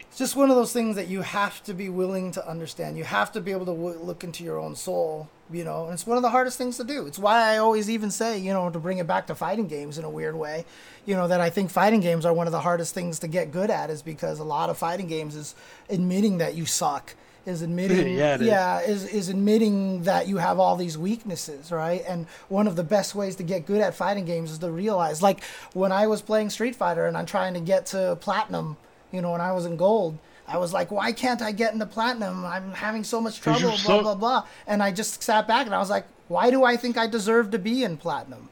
it's 0.09 0.17
just 0.17 0.35
one 0.35 0.49
of 0.49 0.55
those 0.55 0.73
things 0.73 0.95
that 0.95 1.07
you 1.07 1.21
have 1.21 1.61
to 1.63 1.73
be 1.73 1.87
willing 1.87 2.31
to 2.31 2.47
understand. 2.47 2.97
You 2.97 3.03
have 3.03 3.31
to 3.33 3.41
be 3.41 3.51
able 3.51 3.67
to 3.67 3.73
w- 3.73 3.99
look 3.99 4.23
into 4.23 4.43
your 4.43 4.57
own 4.57 4.75
soul, 4.75 5.29
you 5.51 5.63
know. 5.63 5.85
And 5.85 5.93
it's 5.93 6.07
one 6.07 6.17
of 6.17 6.23
the 6.23 6.31
hardest 6.31 6.57
things 6.57 6.77
to 6.77 6.83
do. 6.83 7.05
It's 7.05 7.19
why 7.19 7.53
I 7.53 7.57
always 7.57 7.91
even 7.91 8.09
say, 8.09 8.39
you 8.39 8.51
know, 8.51 8.71
to 8.71 8.79
bring 8.79 8.97
it 8.97 9.05
back 9.05 9.27
to 9.27 9.35
fighting 9.35 9.67
games 9.67 9.99
in 9.99 10.05
a 10.05 10.09
weird 10.09 10.35
way, 10.35 10.65
you 11.05 11.15
know, 11.15 11.27
that 11.27 11.41
I 11.41 11.51
think 11.51 11.69
fighting 11.69 11.99
games 11.99 12.25
are 12.25 12.33
one 12.33 12.47
of 12.47 12.51
the 12.51 12.61
hardest 12.61 12.95
things 12.95 13.19
to 13.19 13.27
get 13.27 13.51
good 13.51 13.69
at 13.69 13.91
is 13.91 14.01
because 14.01 14.39
a 14.39 14.43
lot 14.43 14.71
of 14.71 14.79
fighting 14.79 15.05
games 15.05 15.35
is 15.35 15.53
admitting 15.91 16.39
that 16.39 16.55
you 16.55 16.65
suck. 16.65 17.13
Is 17.45 17.61
admitting, 17.63 18.15
Yeah, 18.17 18.35
is. 18.35 18.41
yeah, 18.41 18.79
is 18.81 19.05
is 19.05 19.29
admitting 19.29 20.03
that 20.03 20.27
you 20.27 20.37
have 20.37 20.59
all 20.59 20.75
these 20.75 20.97
weaknesses, 20.97 21.71
right? 21.71 22.03
And 22.07 22.27
one 22.49 22.67
of 22.67 22.75
the 22.75 22.83
best 22.83 23.15
ways 23.15 23.35
to 23.37 23.43
get 23.43 23.65
good 23.65 23.81
at 23.81 23.95
fighting 23.95 24.25
games 24.25 24.51
is 24.51 24.59
to 24.59 24.69
realize, 24.71 25.21
like 25.21 25.43
when 25.73 25.91
I 25.91 26.07
was 26.07 26.21
playing 26.21 26.49
Street 26.49 26.75
Fighter 26.75 27.05
and 27.07 27.17
I'm 27.17 27.25
trying 27.25 27.53
to 27.55 27.59
get 27.61 27.85
to 27.87 28.17
platinum, 28.21 28.77
you 29.11 29.21
know, 29.21 29.31
when 29.31 29.41
I 29.41 29.51
was 29.53 29.65
in 29.65 29.77
gold, 29.77 30.17
I 30.47 30.57
was 30.57 30.73
like, 30.73 30.91
why 30.91 31.11
can't 31.11 31.41
I 31.41 31.51
get 31.51 31.73
into 31.73 31.85
platinum? 31.85 32.45
I'm 32.45 32.71
having 32.73 33.03
so 33.03 33.21
much 33.21 33.39
trouble, 33.39 33.61
blah 33.69 33.75
so- 33.77 34.01
blah 34.01 34.15
blah. 34.15 34.45
And 34.67 34.83
I 34.83 34.91
just 34.91 35.23
sat 35.23 35.47
back 35.47 35.65
and 35.65 35.73
I 35.73 35.79
was 35.79 35.89
like, 35.89 36.05
why 36.27 36.51
do 36.51 36.63
I 36.63 36.75
think 36.77 36.97
I 36.97 37.07
deserve 37.07 37.49
to 37.51 37.59
be 37.59 37.83
in 37.83 37.97
platinum? 37.97 38.49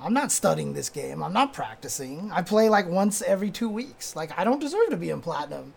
I'm 0.00 0.12
not 0.14 0.30
studying 0.30 0.74
this 0.74 0.88
game. 0.90 1.24
I'm 1.24 1.32
not 1.32 1.52
practicing. 1.52 2.30
I 2.32 2.42
play 2.42 2.68
like 2.68 2.86
once 2.88 3.20
every 3.22 3.50
two 3.50 3.68
weeks. 3.68 4.14
Like 4.14 4.38
I 4.38 4.44
don't 4.44 4.60
deserve 4.60 4.90
to 4.90 4.96
be 4.96 5.10
in 5.10 5.20
platinum. 5.20 5.74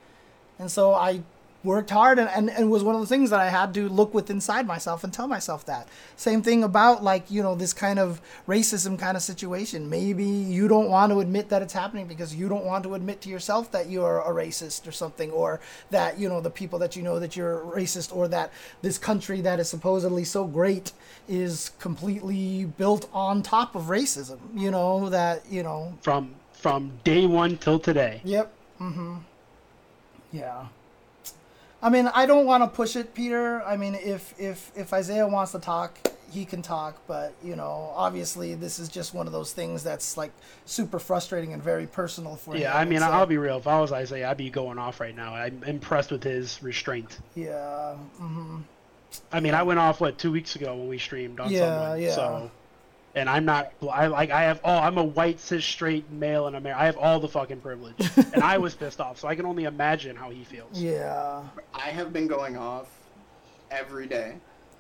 And 0.60 0.70
so 0.70 0.94
I 0.94 1.24
worked 1.64 1.90
hard 1.90 2.20
and, 2.20 2.30
and, 2.30 2.50
and 2.50 2.72
was 2.72 2.84
one 2.84 2.96
of 2.96 3.02
the 3.02 3.08
things 3.08 3.30
that 3.30 3.40
I 3.40 3.50
had 3.50 3.74
to 3.76 3.88
look 3.88 4.14
with 4.14 4.30
inside 4.30 4.66
myself 4.66 5.04
and 5.04 5.14
tell 5.14 5.28
myself 5.28 5.66
that. 5.66 5.88
Same 6.16 6.42
thing 6.42 6.64
about 6.64 7.04
like, 7.04 7.30
you 7.30 7.44
know, 7.44 7.56
this 7.56 7.74
kind 7.74 8.00
of 8.00 8.22
racism 8.48 8.98
kind 8.98 9.16
of 9.16 9.24
situation. 9.24 9.90
Maybe 9.90 10.26
you 10.26 10.68
don't 10.68 10.90
want 10.90 11.12
to 11.12 11.20
admit 11.20 11.50
that 11.50 11.62
it's 11.62 11.74
happening 11.74 12.08
because 12.08 12.36
you 12.36 12.50
don't 12.50 12.66
want 12.66 12.84
to 12.84 12.96
admit 12.96 13.22
to 13.22 13.30
yourself 13.30 13.72
that 13.72 13.90
you're 13.90 14.22
a 14.22 14.32
racist 14.32 14.88
or 14.88 14.92
something 14.92 15.32
or 15.32 15.60
that, 15.92 16.20
you 16.20 16.28
know, 16.28 16.42
the 16.42 16.50
people 16.50 16.80
that 16.80 16.96
you 16.96 17.04
know 17.04 17.20
that 17.20 17.36
you're 17.36 17.60
racist 17.60 18.16
or 18.16 18.28
that 18.28 18.52
this 18.82 18.98
country 18.98 19.42
that 19.42 19.60
is 19.60 19.70
supposedly 19.70 20.24
so 20.24 20.46
great 20.46 20.92
is 21.28 21.72
completely 21.80 22.66
built 22.66 23.10
on 23.14 23.44
top 23.44 23.76
of 23.76 23.84
racism, 23.84 24.40
you 24.56 24.72
know, 24.72 25.10
that, 25.10 25.44
you 25.50 25.64
know, 25.64 25.94
from 26.02 26.36
from 26.54 26.92
day 27.04 27.26
one 27.26 27.58
till 27.58 27.80
today. 27.80 28.22
Yep. 28.24 28.54
Mm-hmm. 28.80 29.18
Yeah. 30.32 30.68
I 31.84 31.90
mean, 31.90 32.08
I 32.14 32.26
don't 32.26 32.46
want 32.46 32.64
to 32.64 32.68
push 32.70 32.96
it, 32.96 33.14
Peter. 33.14 33.62
I 33.64 33.76
mean, 33.78 33.96
if 33.96 34.34
if 34.40 34.72
if 34.76 34.94
Isaiah 34.94 35.28
wants 35.28 35.52
to 35.54 35.60
talk, 35.60 35.98
he 36.32 36.46
can 36.46 36.62
talk. 36.62 37.02
But 37.08 37.34
you 37.44 37.56
know, 37.56 37.92
obviously, 37.96 38.54
this 38.56 38.78
is 38.80 38.88
just 38.88 39.14
one 39.14 39.26
of 39.26 39.34
those 39.34 39.52
things 39.54 39.84
that's 39.84 40.16
like 40.16 40.32
super 40.66 41.00
frustrating 41.00 41.54
and 41.54 41.62
very 41.64 41.88
personal 41.88 42.36
for 42.36 42.54
him. 42.56 42.62
Yeah, 42.62 42.78
I 42.78 42.86
mean, 42.86 43.00
so- 43.00 43.06
I'll 43.08 43.26
be 43.26 43.38
real. 43.38 43.58
If 43.58 43.68
I 43.68 43.80
was 43.82 43.92
Isaiah, 43.92 44.30
I'd 44.30 44.38
be 44.38 44.50
going 44.52 44.78
off 44.78 45.00
right 45.00 45.16
now. 45.16 45.34
I'm 45.34 45.64
impressed 45.64 46.12
with 46.12 46.24
his 46.24 46.62
restraint. 46.62 47.18
Yeah. 47.36 47.96
hmm 47.96 48.60
I 49.34 49.42
mean, 49.42 49.54
I 49.54 49.64
went 49.64 49.78
off 49.80 50.00
what 50.00 50.18
two 50.18 50.32
weeks 50.32 50.56
ago 50.56 50.74
when 50.76 50.88
we 50.88 50.98
streamed 50.98 51.40
on 51.42 51.52
Yeah, 51.52 51.60
someone. 51.80 52.02
yeah. 52.02 52.12
So, 52.16 52.52
and 53.16 53.30
I'm 53.30 53.46
not. 53.46 53.74
I 53.92 54.08
like. 54.08 54.32
I 54.32 54.44
have 54.44 54.62
all. 54.64 54.82
I'm 54.82 54.98
a 54.98 55.04
white 55.04 55.40
cis 55.40 55.64
straight 55.66 56.10
male 56.12 56.48
in 56.48 56.56
America. 56.56 56.82
I 56.82 56.86
have 56.86 56.98
all 56.98 57.20
the 57.20 57.28
fucking 57.28 57.60
privilege, 57.62 57.96
and 58.34 58.44
I 58.44 58.58
was 58.58 58.74
pissed 58.76 59.02
off. 59.02 59.20
So 59.20 59.28
I 59.28 59.36
can 59.36 59.46
only 59.46 59.66
imagine 59.66 60.16
how 60.16 60.30
he 60.30 60.44
feels. 60.44 60.80
Yeah. 60.82 61.44
I 61.74 61.90
have 61.90 62.14
been 62.14 62.28
going 62.28 62.58
off 62.58 62.88
every 63.70 64.08
day 64.08 64.36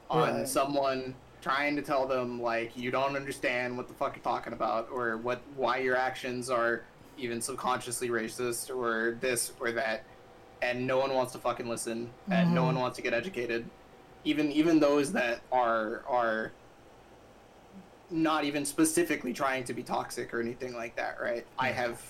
on 0.10 0.36
Right. 0.39 0.48
someone 0.48 1.15
trying 1.41 1.76
to 1.76 1.82
tell 1.82 2.06
them 2.06 2.41
like 2.41 2.76
you 2.78 2.91
don't 2.91 3.15
understand 3.15 3.76
what 3.76 3.88
the 3.88 3.94
fuck 3.96 4.15
you're 4.15 4.24
talking 4.24 4.54
about 4.54 4.88
or 4.91 5.17
what 5.17 5.41
why 5.56 5.78
your 5.78 5.96
actions 5.96 6.50
are 6.50 6.84
even 7.17 7.41
subconsciously 7.41 8.10
racist 8.10 8.74
or 8.76 9.17
this 9.22 9.52
or 9.60 9.72
that, 9.72 10.04
and 10.62 10.86
no 10.88 10.98
one 11.00 11.13
wants 11.13 11.32
to 11.34 11.38
fucking 11.38 11.67
listen, 11.67 12.10
and 12.30 12.54
no 12.54 12.62
Mhm. 12.62 12.65
one 12.67 12.80
wants 12.80 12.96
to 12.98 13.02
get 13.02 13.13
educated, 13.13 13.65
even 14.24 14.52
even 14.52 14.80
those 14.80 15.12
that 15.13 15.41
are 15.52 16.04
are 16.08 16.52
not 18.12 18.43
even 18.43 18.65
specifically 18.65 19.34
trying 19.34 19.63
to 19.65 19.74
be 19.74 19.84
toxic 19.84 20.34
or 20.34 20.39
anything 20.41 20.74
like 20.76 20.95
that, 20.97 21.17
right? 21.21 21.45
I 21.58 21.69
have 21.69 22.02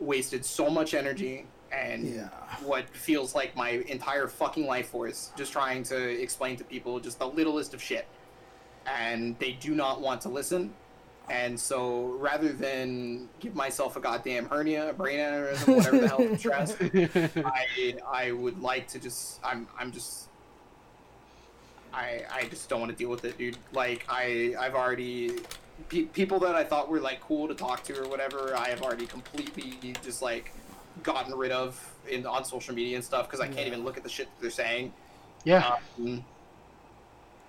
wasted 0.00 0.44
so 0.44 0.68
much 0.70 0.94
energy 0.94 1.46
and 1.72 2.04
Yeah. 2.04 2.28
what 2.62 2.88
feels 2.90 3.34
like 3.34 3.56
my 3.56 3.70
entire 3.88 4.28
fucking 4.28 4.66
life 4.66 4.88
force 4.88 5.32
just 5.36 5.52
trying 5.52 5.82
to 5.84 5.96
explain 6.22 6.56
to 6.56 6.64
people 6.64 7.00
just 7.00 7.18
the 7.18 7.26
littlest 7.28 7.74
of 7.74 7.82
shit. 7.82 8.06
And 8.86 9.38
they 9.38 9.52
do 9.52 9.74
not 9.74 10.00
want 10.00 10.20
to 10.22 10.28
listen. 10.28 10.74
And 11.28 11.58
so 11.58 12.14
rather 12.20 12.52
than 12.52 13.28
give 13.40 13.54
myself 13.56 13.96
a 13.96 14.00
goddamn 14.00 14.46
hernia, 14.48 14.90
a 14.90 14.92
brain 14.92 15.18
aneurysm, 15.18 15.76
whatever 15.76 15.98
the 15.98 16.08
hell 16.08 16.36
stress, 16.38 16.76
I 17.44 17.96
I 18.06 18.30
would 18.30 18.62
like 18.62 18.86
to 18.88 19.00
just 19.00 19.40
I'm 19.42 19.66
I'm 19.76 19.90
just 19.90 20.28
I 21.96 22.22
I 22.32 22.44
just 22.44 22.68
don't 22.68 22.80
want 22.80 22.92
to 22.92 22.96
deal 22.98 23.08
with 23.10 23.24
it, 23.24 23.38
dude. 23.38 23.56
Like 23.72 24.04
I 24.08 24.54
I've 24.58 24.74
already 24.74 25.40
pe- 25.88 26.02
people 26.04 26.38
that 26.40 26.54
I 26.54 26.62
thought 26.64 26.88
were 26.90 27.00
like 27.00 27.20
cool 27.20 27.48
to 27.48 27.54
talk 27.54 27.82
to 27.84 28.00
or 28.02 28.08
whatever, 28.08 28.54
I 28.56 28.68
have 28.68 28.82
already 28.82 29.06
completely 29.06 29.94
just 30.04 30.20
like 30.22 30.52
gotten 31.02 31.34
rid 31.34 31.52
of 31.52 31.78
in 32.08 32.26
on 32.26 32.44
social 32.44 32.74
media 32.74 32.96
and 32.96 33.04
stuff 33.04 33.26
because 33.26 33.40
I 33.40 33.46
can't 33.46 33.58
Yeah. 33.60 33.66
even 33.66 33.84
look 33.84 33.96
at 33.96 34.02
the 34.02 34.08
shit 34.08 34.26
that 34.26 34.40
they're 34.42 34.50
saying. 34.50 34.92
yeah. 35.44 35.76
Um, 35.98 36.24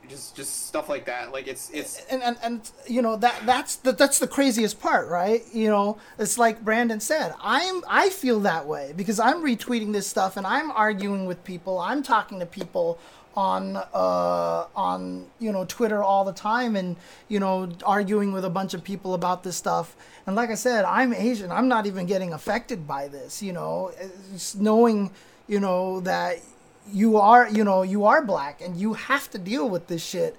just 0.10 0.38
just 0.38 0.68
stuff 0.68 0.88
like 0.88 1.04
that. 1.06 1.34
Like 1.34 1.48
it's 1.48 1.70
it's 1.72 2.06
and, 2.10 2.24
and 2.24 2.38
and 2.42 2.72
you 2.88 3.02
know 3.02 3.18
that 3.18 3.42
that's 3.46 3.76
the 3.76 3.92
that's 3.92 4.20
the 4.20 4.28
craziest 4.28 4.80
part 4.80 5.10
right 5.10 5.44
you 5.54 5.68
know 5.68 5.98
it's 6.18 6.38
like 6.38 6.64
brandon 6.64 7.02
said 7.02 7.34
i'm 7.42 7.84
i 7.90 8.08
feel 8.10 8.40
that 8.42 8.66
way 8.66 8.94
because 8.96 9.20
i'm 9.20 9.44
retweeting 9.44 9.92
this 9.92 10.08
stuff 10.08 10.38
and 10.38 10.48
i'm 10.48 10.72
arguing 10.72 11.26
with 11.26 11.44
people 11.44 11.78
i'm 11.80 12.02
talking 12.04 12.40
to 12.40 12.46
people 12.46 12.98
on 13.38 13.78
uh 13.94 14.66
on 14.76 15.28
you 15.38 15.52
know 15.52 15.64
twitter 15.66 16.02
all 16.02 16.26
the 16.26 16.34
time 16.34 16.76
and 16.76 16.96
you 17.28 17.40
know 17.40 17.70
arguing 17.86 18.34
with 18.34 18.44
a 18.44 18.50
bunch 18.50 18.74
of 18.74 18.84
people 18.84 19.14
about 19.14 19.44
this 19.44 19.56
stuff. 19.56 19.96
And 20.26 20.36
like 20.36 20.50
i 20.50 20.56
said 20.56 20.84
i'm 20.86 21.14
asian. 21.14 21.52
I'm 21.52 21.68
not 21.68 21.86
even 21.86 22.08
getting 22.08 22.34
affected 22.34 22.88
by 22.88 23.08
this 23.08 23.44
you 23.44 23.54
know. 23.54 23.92
It's 24.34 24.56
knowing 24.56 25.12
you 25.48 25.60
know 25.60 26.00
that 26.02 26.40
you 26.92 27.18
are 27.18 27.48
you 27.48 27.64
know 27.64 27.84
you 27.84 28.06
are 28.06 28.26
black 28.26 28.60
and 28.60 28.76
you 28.76 28.94
have 28.94 29.30
to 29.32 29.38
deal 29.38 29.70
with 29.70 29.86
this 29.88 30.04
shit. 30.04 30.36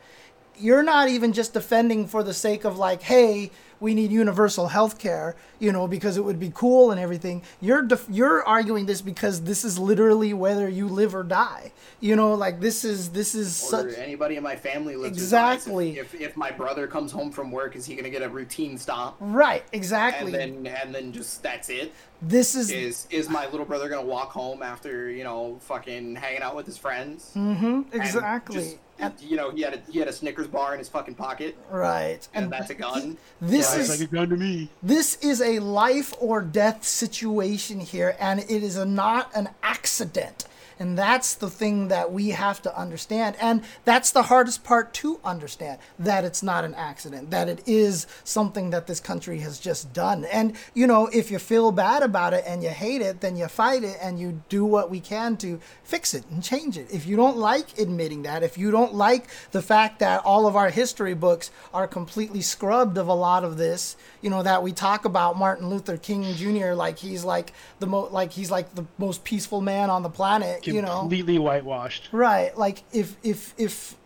You're 0.58 0.82
not 0.82 1.08
even 1.08 1.32
just 1.32 1.52
defending 1.52 2.08
for 2.08 2.24
the 2.24 2.34
sake 2.34 2.64
of 2.64 2.78
like 2.78 3.02
hey 3.02 3.52
we 3.80 3.94
need 3.94 4.10
universal 4.10 4.68
health 4.68 4.98
care 4.98 5.36
you 5.58 5.72
know 5.72 5.86
because 5.88 6.16
it 6.16 6.24
would 6.24 6.38
be 6.40 6.50
cool 6.54 6.90
and 6.90 7.00
everything 7.00 7.42
you're 7.60 7.82
def- 7.82 8.06
you're 8.10 8.46
arguing 8.46 8.86
this 8.86 9.00
because 9.00 9.42
this 9.42 9.64
is 9.64 9.78
literally 9.78 10.32
whether 10.32 10.68
you 10.68 10.86
live 10.86 11.14
or 11.14 11.22
die 11.22 11.72
you 12.00 12.14
know 12.14 12.34
like 12.34 12.60
this 12.60 12.84
is 12.84 13.10
this 13.10 13.34
is 13.34 13.62
or 13.64 13.90
such 13.90 13.98
anybody 13.98 14.36
in 14.36 14.42
my 14.42 14.56
family 14.56 14.96
lives. 14.96 15.16
Exactly. 15.16 15.98
If, 15.98 16.14
if 16.14 16.20
if 16.20 16.36
my 16.36 16.50
brother 16.50 16.86
comes 16.86 17.10
home 17.12 17.30
from 17.30 17.50
work, 17.50 17.74
is 17.76 17.86
he 17.86 17.94
gonna 17.96 18.10
get 18.10 18.22
a 18.22 18.28
routine 18.28 18.78
stop? 18.78 19.16
right 19.20 19.64
exactly 19.72 20.34
And 20.34 20.66
then 20.66 20.74
and 20.82 20.94
then 20.94 21.12
just 21.12 21.42
that's 21.42 21.68
it. 21.70 21.92
this 22.22 22.54
is 22.54 22.70
Is 22.70 23.06
is 23.10 23.28
my 23.28 23.46
little 23.48 23.66
brother 23.66 23.88
gonna 23.88 24.06
walk 24.06 24.30
home 24.30 24.62
after 24.62 25.10
you 25.10 25.24
know 25.24 25.58
fucking 25.62 26.16
hanging 26.16 26.42
out 26.42 26.54
with 26.56 26.66
his 26.66 26.76
friends? 26.78 27.32
Mm-hmm. 27.34 27.82
Exactly 27.92 28.78
and, 28.98 29.14
you 29.20 29.36
know 29.36 29.50
he 29.50 29.62
had 29.62 29.74
a 29.74 29.80
he 29.90 29.98
had 29.98 30.08
a 30.08 30.12
Snickers 30.12 30.46
bar 30.46 30.72
in 30.72 30.78
his 30.78 30.88
fucking 30.88 31.14
pocket, 31.14 31.56
right 31.70 32.26
and, 32.34 32.50
that's 32.50 32.70
a 32.70 32.74
gun. 32.74 33.16
this 33.40 33.68
Sounds 33.68 33.88
is 33.90 34.00
like 34.00 34.08
a 34.08 34.12
gun 34.12 34.28
to 34.30 34.36
me. 34.36 34.68
this 34.82 35.16
is 35.22 35.40
a 35.40 35.58
life 35.60 36.12
or 36.20 36.40
death 36.42 36.84
situation 36.84 37.80
here 37.80 38.16
and 38.18 38.40
it 38.40 38.50
is 38.62 38.76
a, 38.76 38.84
not 38.84 39.30
an 39.34 39.48
accident 39.62 40.44
and 40.78 40.96
that's 40.96 41.34
the 41.34 41.50
thing 41.50 41.88
that 41.88 42.12
we 42.12 42.30
have 42.30 42.62
to 42.62 42.78
understand 42.78 43.36
and 43.40 43.62
that's 43.84 44.10
the 44.10 44.24
hardest 44.24 44.64
part 44.64 44.92
to 44.92 45.20
understand 45.24 45.78
that 45.98 46.24
it's 46.24 46.42
not 46.42 46.64
an 46.64 46.74
accident 46.74 47.30
that 47.30 47.48
it 47.48 47.62
is 47.66 48.06
something 48.24 48.70
that 48.70 48.86
this 48.86 49.00
country 49.00 49.40
has 49.40 49.58
just 49.58 49.92
done 49.92 50.24
and 50.26 50.54
you 50.74 50.86
know 50.86 51.06
if 51.08 51.30
you 51.30 51.38
feel 51.38 51.72
bad 51.72 52.02
about 52.02 52.32
it 52.32 52.44
and 52.46 52.62
you 52.62 52.68
hate 52.68 53.00
it 53.00 53.20
then 53.20 53.36
you 53.36 53.46
fight 53.48 53.82
it 53.82 53.96
and 54.00 54.18
you 54.18 54.42
do 54.48 54.64
what 54.64 54.90
we 54.90 55.00
can 55.00 55.36
to 55.36 55.60
fix 55.82 56.14
it 56.14 56.24
and 56.30 56.42
change 56.42 56.76
it 56.76 56.86
if 56.92 57.06
you 57.06 57.16
don't 57.16 57.36
like 57.36 57.78
admitting 57.78 58.22
that 58.22 58.42
if 58.42 58.56
you 58.56 58.70
don't 58.70 58.94
like 58.94 59.26
the 59.52 59.62
fact 59.62 59.98
that 59.98 60.24
all 60.24 60.46
of 60.46 60.56
our 60.56 60.70
history 60.70 61.14
books 61.14 61.50
are 61.72 61.86
completely 61.86 62.40
scrubbed 62.40 62.98
of 62.98 63.08
a 63.08 63.14
lot 63.14 63.44
of 63.44 63.56
this 63.56 63.96
you 64.20 64.30
know 64.30 64.42
that 64.42 64.62
we 64.62 64.72
talk 64.72 65.04
about 65.04 65.36
Martin 65.36 65.68
Luther 65.68 65.96
King 65.96 66.34
Jr. 66.34 66.72
like 66.72 66.98
he's 66.98 67.24
like 67.24 67.52
the 67.78 67.86
mo 67.86 68.08
like 68.10 68.32
he's 68.32 68.50
like 68.50 68.74
the 68.74 68.84
most 68.98 69.24
peaceful 69.24 69.60
man 69.60 69.90
on 69.90 70.02
the 70.02 70.10
planet 70.10 70.62
you 70.74 70.82
know 70.82 71.00
Completely 71.00 71.38
whitewashed. 71.38 72.08
right 72.12 72.56
like 72.56 72.82
if 72.92 73.16
if 73.22 73.54
if 73.58 73.96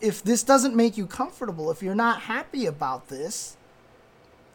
if 0.00 0.22
this 0.22 0.42
doesn't 0.42 0.74
make 0.76 0.96
you 0.96 1.06
comfortable 1.06 1.70
if 1.70 1.82
you're 1.82 1.94
not 1.94 2.22
happy 2.22 2.66
about 2.66 3.08
this 3.08 3.56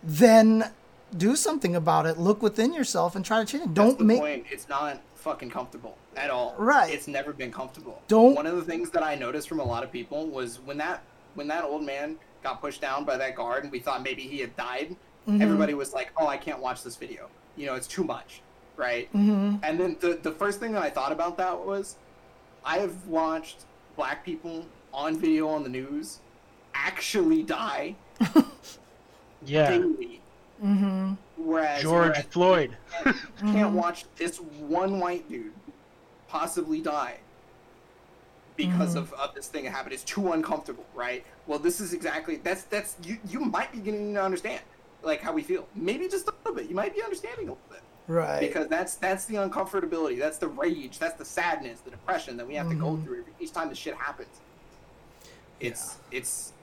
then 0.04 0.72
do 1.18 1.36
something 1.36 1.76
about 1.76 2.06
it 2.06 2.18
look 2.18 2.42
within 2.42 2.74
yourself 2.74 3.16
and 3.16 3.24
try 3.24 3.40
to 3.44 3.46
change 3.46 3.64
it 3.66 3.74
don't 3.74 3.98
the 4.00 4.04
make 4.04 4.20
point. 4.20 4.46
It's 4.52 4.68
not 4.68 5.00
fucking 5.16 5.50
comfortable 5.52 5.98
at 6.18 6.30
all. 6.30 6.54
Right. 6.58 6.94
It's 6.94 7.08
never 7.08 7.32
been 7.32 7.52
comfortable. 7.52 8.02
Don't- 8.10 8.36
One 8.36 8.46
of 8.46 8.56
the 8.58 8.64
things 8.64 8.90
that 8.90 9.04
I 9.04 9.16
noticed 9.16 9.48
from 9.48 9.60
a 9.62 9.64
lot 9.64 9.84
of 9.84 9.92
people 9.92 10.28
was 10.28 10.60
when 10.60 10.78
that 10.80 11.02
when 11.36 11.48
that 11.48 11.64
old 11.64 11.84
man 11.84 12.18
got 12.44 12.60
pushed 12.60 12.82
down 12.82 13.06
by 13.06 13.16
that 13.18 13.36
guard 13.36 13.64
and 13.64 13.72
we 13.72 13.80
thought 13.80 14.04
maybe 14.04 14.24
he 14.24 14.40
had 14.40 14.56
died, 14.58 14.96
Mm-hmm. 15.26 15.42
everybody 15.42 15.74
was 15.74 15.94
like, 15.94 16.12
"Oh, 16.18 16.28
I 16.28 16.36
can't 16.36 16.60
watch 16.60 16.84
this 16.84 16.98
video. 16.98 17.30
You 17.56 17.66
know, 17.68 17.76
it's 17.76 17.88
too 17.88 18.04
much." 18.04 18.42
Right? 18.76 19.12
Mhm. 19.14 19.60
And 19.64 19.80
then 19.80 19.98
the 20.00 20.20
the 20.22 20.32
first 20.32 20.60
thing 20.60 20.72
that 20.74 20.82
I 20.82 20.90
thought 20.90 21.12
about 21.12 21.38
that 21.38 21.66
was 21.66 21.98
I 22.66 22.80
have 22.80 23.06
watched 23.08 23.66
black 23.96 24.26
people 24.26 24.66
on 24.94 25.18
video 25.18 25.48
on 25.48 25.64
the 25.64 25.70
news 25.70 26.20
actually 26.74 27.44
die 27.44 27.96
Yeah. 29.46 29.70
daily. 29.70 30.22
Mm-hmm. 30.64 31.14
Whereas 31.38 31.82
George 31.82 32.10
whereas 32.10 32.26
Floyd. 32.26 32.78
can't, 33.04 33.18
can't 33.40 33.74
watch 33.74 34.06
this 34.16 34.38
one 34.38 35.00
white 35.00 35.28
dude 35.30 35.52
possibly 36.30 36.82
die 36.82 37.18
because 38.56 38.96
of, 38.96 39.12
of 39.14 39.34
this 39.36 39.48
thing 39.48 39.66
that 39.66 39.72
happened. 39.72 39.94
It's 39.94 40.04
too 40.04 40.32
uncomfortable, 40.32 40.86
right? 40.96 41.26
Well, 41.48 41.60
this 41.60 41.82
is 41.82 41.94
exactly 41.94 42.38
that's 42.38 42.64
that's 42.64 42.96
you 43.04 43.18
you 43.28 43.40
might 43.42 43.72
be 43.72 43.80
getting 43.80 44.14
to 44.14 44.24
understand 44.24 44.62
like 45.02 45.22
how 45.22 45.34
we 45.34 45.44
feel. 45.44 45.68
Maybe 45.76 46.08
just 46.08 46.28
a 46.28 46.34
little 46.44 46.56
bit. 46.56 46.70
You 46.70 46.76
might 46.76 46.96
be 46.96 47.04
understanding 47.04 47.50
a 47.50 47.52
little 47.52 47.60
bit 47.70 47.82
right 48.08 48.40
because 48.40 48.68
that's 48.68 48.96
that's 48.96 49.26
the 49.26 49.36
uncomfortability, 49.36 50.18
that's 50.20 50.38
the 50.38 50.48
rage, 50.48 51.00
that's 51.00 51.16
the 51.16 51.26
sadness, 51.26 51.80
the 51.82 51.92
depression 51.92 52.38
that 52.38 52.48
we 52.48 52.56
have 52.56 52.70
to 52.70 52.76
go 52.76 52.92
mm-hmm. 52.92 53.06
through 53.06 53.24
each 53.40 53.52
time 53.52 53.70
this 53.70 53.78
shit 53.78 53.96
happens. 53.96 54.42
It's 55.60 55.98
it's 56.12 56.54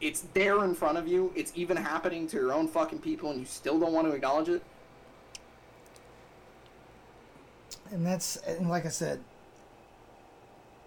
it's 0.00 0.22
there 0.34 0.64
in 0.64 0.74
front 0.74 0.98
of 0.98 1.06
you. 1.08 1.32
It's 1.34 1.52
even 1.54 1.76
happening 1.76 2.26
to 2.28 2.36
your 2.36 2.52
own 2.52 2.68
fucking 2.68 3.00
people, 3.00 3.30
and 3.30 3.40
you 3.40 3.46
still 3.46 3.78
don't 3.78 3.92
want 3.92 4.08
to 4.08 4.14
acknowledge 4.14 4.48
it. 4.48 4.62
and 7.90 8.06
that's 8.06 8.36
and 8.36 8.68
like 8.68 8.86
I 8.86 8.90
said, 8.90 9.20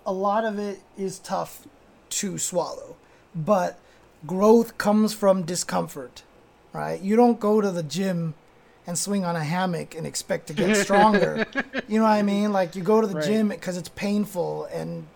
a 0.06 0.14
lot 0.14 0.46
of 0.46 0.60
it 0.60 0.82
is 0.98 1.20
tough 1.20 1.68
to 2.10 2.38
swallow, 2.38 2.96
but 3.36 3.80
growth 4.26 4.78
comes 4.78 5.14
from 5.14 5.44
discomfort, 5.44 6.24
right? 6.72 7.00
You 7.02 7.16
don't 7.16 7.40
go 7.40 7.62
to 7.62 7.72
the 7.72 7.84
gym 7.84 8.36
and 8.86 8.98
swing 8.98 9.24
on 9.26 9.36
a 9.36 9.44
hammock 9.44 9.96
and 9.96 10.06
expect 10.06 10.48
to 10.48 10.54
get 10.54 10.76
stronger. 10.76 11.46
you 11.88 11.98
know 11.98 12.04
what 12.04 12.12
I 12.12 12.22
mean? 12.22 12.52
Like 12.52 12.76
you 12.76 12.82
go 12.84 13.02
to 13.02 13.08
the 13.08 13.16
Right. 13.16 13.24
gym 13.24 13.50
because 13.50 13.78
it's 13.78 13.90
painful 13.90 14.66
and 14.66 15.08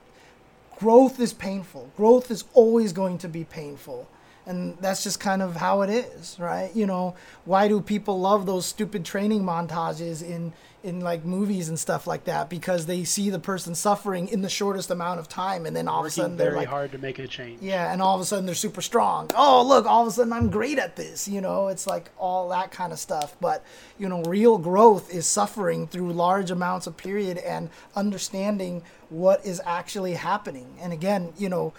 growth 0.80 1.20
is 1.20 1.34
painful. 1.34 1.92
Growth 1.98 2.32
is 2.32 2.44
always 2.54 2.94
going 2.94 3.18
to 3.20 3.28
be 3.28 3.44
painful. 3.44 4.08
And 4.46 4.78
that's 4.80 5.04
just 5.04 5.20
kind 5.20 5.42
of 5.42 5.58
how 5.58 5.82
it 5.82 5.90
is, 5.90 6.38
right? 6.40 6.74
You 6.74 6.86
know, 6.86 7.16
why 7.44 7.68
do 7.68 7.82
people 7.82 8.20
love 8.22 8.46
those 8.46 8.66
stupid 8.66 9.04
training 9.04 9.44
montages 9.44 10.22
in 10.24 10.54
in 10.88 11.02
like 11.02 11.26
movies 11.26 11.70
and 11.70 11.78
stuff 11.78 12.08
like 12.08 12.24
that? 12.24 12.50
Because 12.50 12.86
they 12.86 13.04
see 13.04 13.30
the 13.30 13.40
person 13.40 13.76
suffering 13.76 14.28
in 14.30 14.42
the 14.42 14.50
shortest 14.50 14.90
amount 14.90 15.20
of 15.20 15.28
time 15.30 15.66
and 15.66 15.76
then 15.76 15.88
all 15.88 16.00
of 16.00 16.06
a 16.08 16.10
sudden 16.10 16.38
they're 16.38 16.52
very 16.52 16.62
like 16.62 16.68
hard 16.70 16.92
to 16.94 16.98
make 16.98 17.20
a 17.20 17.28
change. 17.28 17.62
yeah, 17.62 17.92
and 17.92 18.02
all 18.02 18.16
of 18.16 18.22
a 18.22 18.26
sudden 18.26 18.46
they're 18.46 18.56
super 18.56 18.82
strong. 18.82 19.30
Oh, 19.36 19.64
look, 19.68 19.86
all 19.86 20.02
of 20.04 20.08
a 20.08 20.12
sudden 20.12 20.34
I'm 20.34 20.50
great 20.50 20.80
at 20.80 20.96
this. 20.96 21.28
You 21.28 21.42
know, 21.42 21.68
it's 21.68 21.86
like 21.86 22.10
all 22.18 22.50
that 22.50 22.72
kind 22.72 22.92
of 22.94 23.00
stuff. 23.00 23.36
But, 23.40 23.64
you 24.00 24.08
know, 24.10 24.24
real 24.24 24.58
growth 24.58 25.14
is 25.14 25.28
suffering 25.28 25.88
through 25.88 26.14
large 26.14 26.50
amounts 26.50 26.88
of 26.88 26.98
period 26.98 27.38
and 27.38 27.70
understanding 27.96 28.84
what 29.10 29.46
is 29.46 29.62
actually 29.66 30.14
happening. 30.14 30.78
And 30.80 30.94
again, 30.94 31.34
you 31.38 31.50
know, 31.50 31.74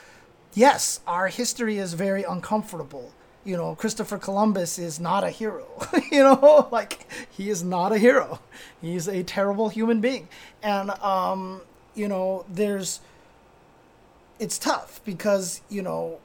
yes, 0.54 1.00
our 1.06 1.28
history 1.28 1.78
is 1.78 1.94
very 1.94 2.22
uncomfortable. 2.24 3.12
You 3.48 3.56
know, 3.56 3.74
Christopher 3.74 4.18
Columbus 4.18 4.78
is 4.78 5.00
not 5.00 5.24
a 5.24 5.30
hero. 5.30 5.66
you 6.12 6.22
know, 6.22 6.68
like 6.70 7.06
he 7.30 7.48
is 7.48 7.64
not 7.64 7.92
a 7.92 7.98
hero. 7.98 8.40
He's 8.82 9.08
a 9.08 9.22
terrible 9.22 9.70
human 9.70 10.02
being. 10.02 10.28
And 10.62 10.90
um, 10.90 11.62
you 11.94 12.08
know, 12.08 12.44
there's 12.46 13.00
it's 14.38 14.58
tough 14.58 15.00
because 15.02 15.62
you 15.70 15.80
know 15.80 16.18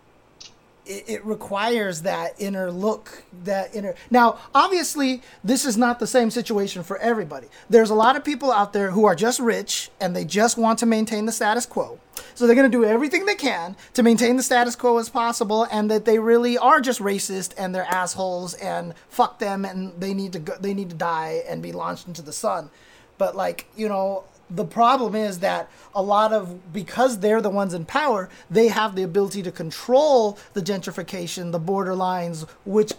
it, 0.86 1.04
it 1.08 1.26
requires 1.26 2.02
that 2.02 2.36
inner 2.38 2.72
look, 2.72 3.24
that 3.44 3.76
inner. 3.76 3.96
Now, 4.12 4.40
obviously, 4.54 5.22
this 5.44 5.66
is 5.66 5.78
not 5.78 6.00
the 6.00 6.08
same 6.08 6.30
situation 6.32 6.84
for 6.84 6.98
everybody. 6.98 7.48
There's 7.70 7.90
a 7.90 7.96
lot 7.96 8.16
of 8.16 8.24
people 8.24 8.52
out 8.52 8.74
there 8.74 8.92
who 8.92 9.06
are 9.06 9.16
just 9.16 9.40
rich 9.40 9.90
and 10.00 10.16
they 10.16 10.26
just 10.26 10.58
want 10.58 10.80
to 10.80 10.86
maintain 10.86 11.26
the 11.26 11.32
status 11.32 11.66
quo. 11.66 12.00
So 12.36 12.46
they're 12.46 12.56
going 12.56 12.70
to 12.70 12.78
do 12.78 12.86
everything 12.86 13.26
they 13.26 13.36
can 13.36 13.76
to 13.94 14.04
maintain 14.04 14.38
the 14.38 14.44
status 14.44 14.76
quo 14.76 14.98
as 14.98 15.10
possible, 15.10 15.68
and 15.72 15.90
that 15.90 16.06
they 16.06 16.20
really 16.20 16.58
are 16.58 16.80
just 16.80 17.00
racist 17.00 17.54
and 17.58 17.74
they're 17.74 17.86
assholes 17.86 18.54
and 18.56 18.94
fuck 19.10 19.40
them 19.40 19.66
and 19.66 20.00
they 20.00 20.14
need 20.14 20.34
to 20.34 20.40
go, 20.40 20.56
they 20.60 20.74
need 20.74 20.90
to 20.90 20.96
die 20.96 21.44
and 21.48 21.62
be 21.62 21.72
launched 21.72 22.08
into 22.08 22.22
the 22.22 22.34
sun. 22.34 22.70
But 23.18 23.36
like 23.36 23.68
you 23.76 23.88
know, 23.88 24.26
the 24.50 24.66
problem 24.66 25.16
is 25.16 25.40
that 25.40 25.70
a 25.96 26.02
lot 26.02 26.34
of 26.34 26.74
because 26.74 27.20
they're 27.20 27.42
the 27.42 27.50
ones 27.50 27.74
in 27.74 27.86
power 27.86 28.30
they 28.50 28.68
have 28.68 28.96
the 28.96 29.04
ability 29.04 29.42
to 29.42 29.52
control 29.52 30.38
the 30.54 30.62
gentrification 30.62 31.52
the 31.52 31.60
border 31.60 31.96
lines 31.96 32.46
which 32.66 32.94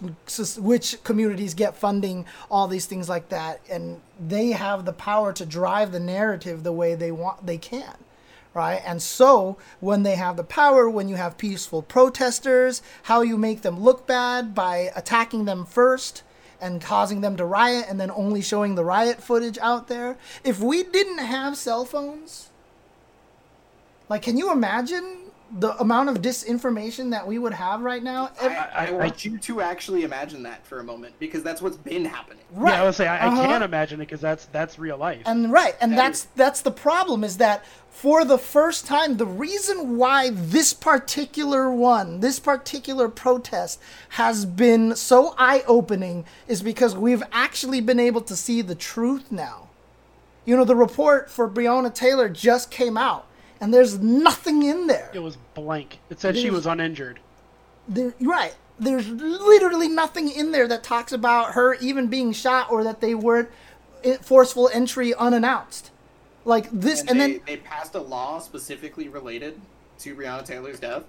which 0.58 1.02
communities 1.04 1.54
get 1.54 1.76
funding 1.76 2.24
all 2.50 2.66
these 2.66 2.86
things 2.86 3.08
like 3.08 3.28
that. 3.28 3.60
And 3.70 4.00
they 4.18 4.52
have 4.52 4.84
the 4.84 4.92
power 4.92 5.32
to 5.32 5.46
drive 5.46 5.92
the 5.92 6.00
narrative 6.00 6.62
the 6.62 6.72
way 6.72 6.94
they 6.94 7.12
want 7.12 7.46
they 7.46 7.58
can 7.58 7.96
right? 8.54 8.80
And 8.86 9.02
so 9.02 9.58
when 9.80 10.04
they 10.04 10.14
have 10.14 10.36
the 10.36 10.44
power 10.44 10.88
when 10.88 11.08
you 11.08 11.16
have 11.16 11.36
peaceful 11.36 11.82
protesters 11.82 12.82
how 13.04 13.22
you 13.22 13.36
make 13.36 13.62
them 13.62 13.80
look 13.80 14.06
bad 14.06 14.54
by 14.54 14.92
attacking 14.94 15.44
them 15.44 15.66
first 15.66 16.22
and 16.64 16.80
causing 16.80 17.20
them 17.20 17.36
to 17.36 17.44
riot 17.44 17.84
and 17.90 18.00
then 18.00 18.10
only 18.10 18.40
showing 18.40 18.74
the 18.74 18.84
riot 18.84 19.22
footage 19.22 19.58
out 19.58 19.86
there. 19.88 20.16
If 20.42 20.60
we 20.60 20.82
didn't 20.82 21.18
have 21.18 21.58
cell 21.58 21.84
phones, 21.84 22.48
like, 24.08 24.22
can 24.22 24.38
you 24.38 24.50
imagine 24.50 25.23
the 25.56 25.78
amount 25.78 26.08
of 26.08 26.20
disinformation 26.20 27.10
that 27.12 27.26
we 27.26 27.38
would 27.38 27.52
have 27.52 27.80
right 27.82 28.02
now? 28.02 28.30
I, 28.40 28.88
I, 28.88 28.90
want 28.90 29.24
you 29.24 29.38
to 29.38 29.60
actually 29.60 30.02
imagine 30.02 30.42
that 30.42 30.66
for 30.66 30.80
a 30.80 30.84
moment 30.84 31.14
because 31.20 31.42
that's 31.42 31.62
what's 31.62 31.76
been 31.76 32.04
happening. 32.04 32.42
Right. 32.50 32.72
Yeah, 32.72 32.82
I 32.82 32.84
would 32.84 32.94
say 32.94 33.06
I, 33.06 33.26
uh-huh. 33.26 33.40
I 33.40 33.46
can't 33.46 33.64
imagine 33.64 34.00
it 34.00 34.06
because 34.06 34.20
that's 34.20 34.46
that's 34.46 34.78
real 34.78 34.96
life. 34.96 35.22
And 35.26 35.52
right, 35.52 35.76
and 35.80 35.96
that's 35.96 36.24
that's 36.34 36.60
the 36.62 36.72
problem 36.72 37.22
is 37.22 37.36
that 37.36 37.64
for 37.94 38.24
the 38.24 38.38
first 38.38 38.86
time, 38.86 39.16
the 39.16 39.26
reason 39.26 39.96
why 39.96 40.30
this 40.30 40.74
particular 40.74 41.70
one, 41.70 42.18
this 42.18 42.40
particular 42.40 43.08
protest 43.08 43.80
has 44.10 44.44
been 44.44 44.96
so 44.96 45.36
eye 45.38 45.62
opening 45.68 46.24
is 46.48 46.60
because 46.60 46.96
we've 46.96 47.22
actually 47.30 47.80
been 47.80 48.00
able 48.00 48.20
to 48.22 48.34
see 48.34 48.60
the 48.60 48.74
truth 48.74 49.30
now. 49.30 49.68
You 50.44 50.56
know, 50.56 50.64
the 50.64 50.74
report 50.74 51.30
for 51.30 51.48
Breonna 51.48 51.94
Taylor 51.94 52.28
just 52.28 52.72
came 52.72 52.96
out, 52.96 53.26
and 53.64 53.72
there's 53.72 53.98
nothing 53.98 54.62
in 54.62 54.86
there. 54.86 55.10
It 55.14 55.22
was 55.22 55.36
blank. 55.54 55.98
It 56.10 56.20
said 56.20 56.34
there's, 56.34 56.42
she 56.42 56.50
was 56.50 56.66
uninjured. 56.66 57.18
There, 57.88 58.14
right. 58.20 58.54
There's 58.78 59.08
literally 59.08 59.88
nothing 59.88 60.30
in 60.30 60.52
there 60.52 60.68
that 60.68 60.82
talks 60.84 61.12
about 61.12 61.52
her 61.54 61.74
even 61.76 62.08
being 62.08 62.32
shot 62.32 62.70
or 62.70 62.84
that 62.84 63.00
they 63.00 63.14
weren't 63.14 63.48
forceful 64.20 64.68
entry 64.72 65.14
unannounced. 65.14 65.90
Like 66.44 66.70
this, 66.70 67.00
and, 67.00 67.10
and 67.10 67.20
they, 67.20 67.32
then 67.32 67.40
they 67.46 67.56
passed 67.56 67.94
a 67.94 68.00
law 68.00 68.38
specifically 68.38 69.08
related 69.08 69.58
to 70.00 70.14
Breonna 70.14 70.44
Taylor's 70.44 70.78
death, 70.78 71.04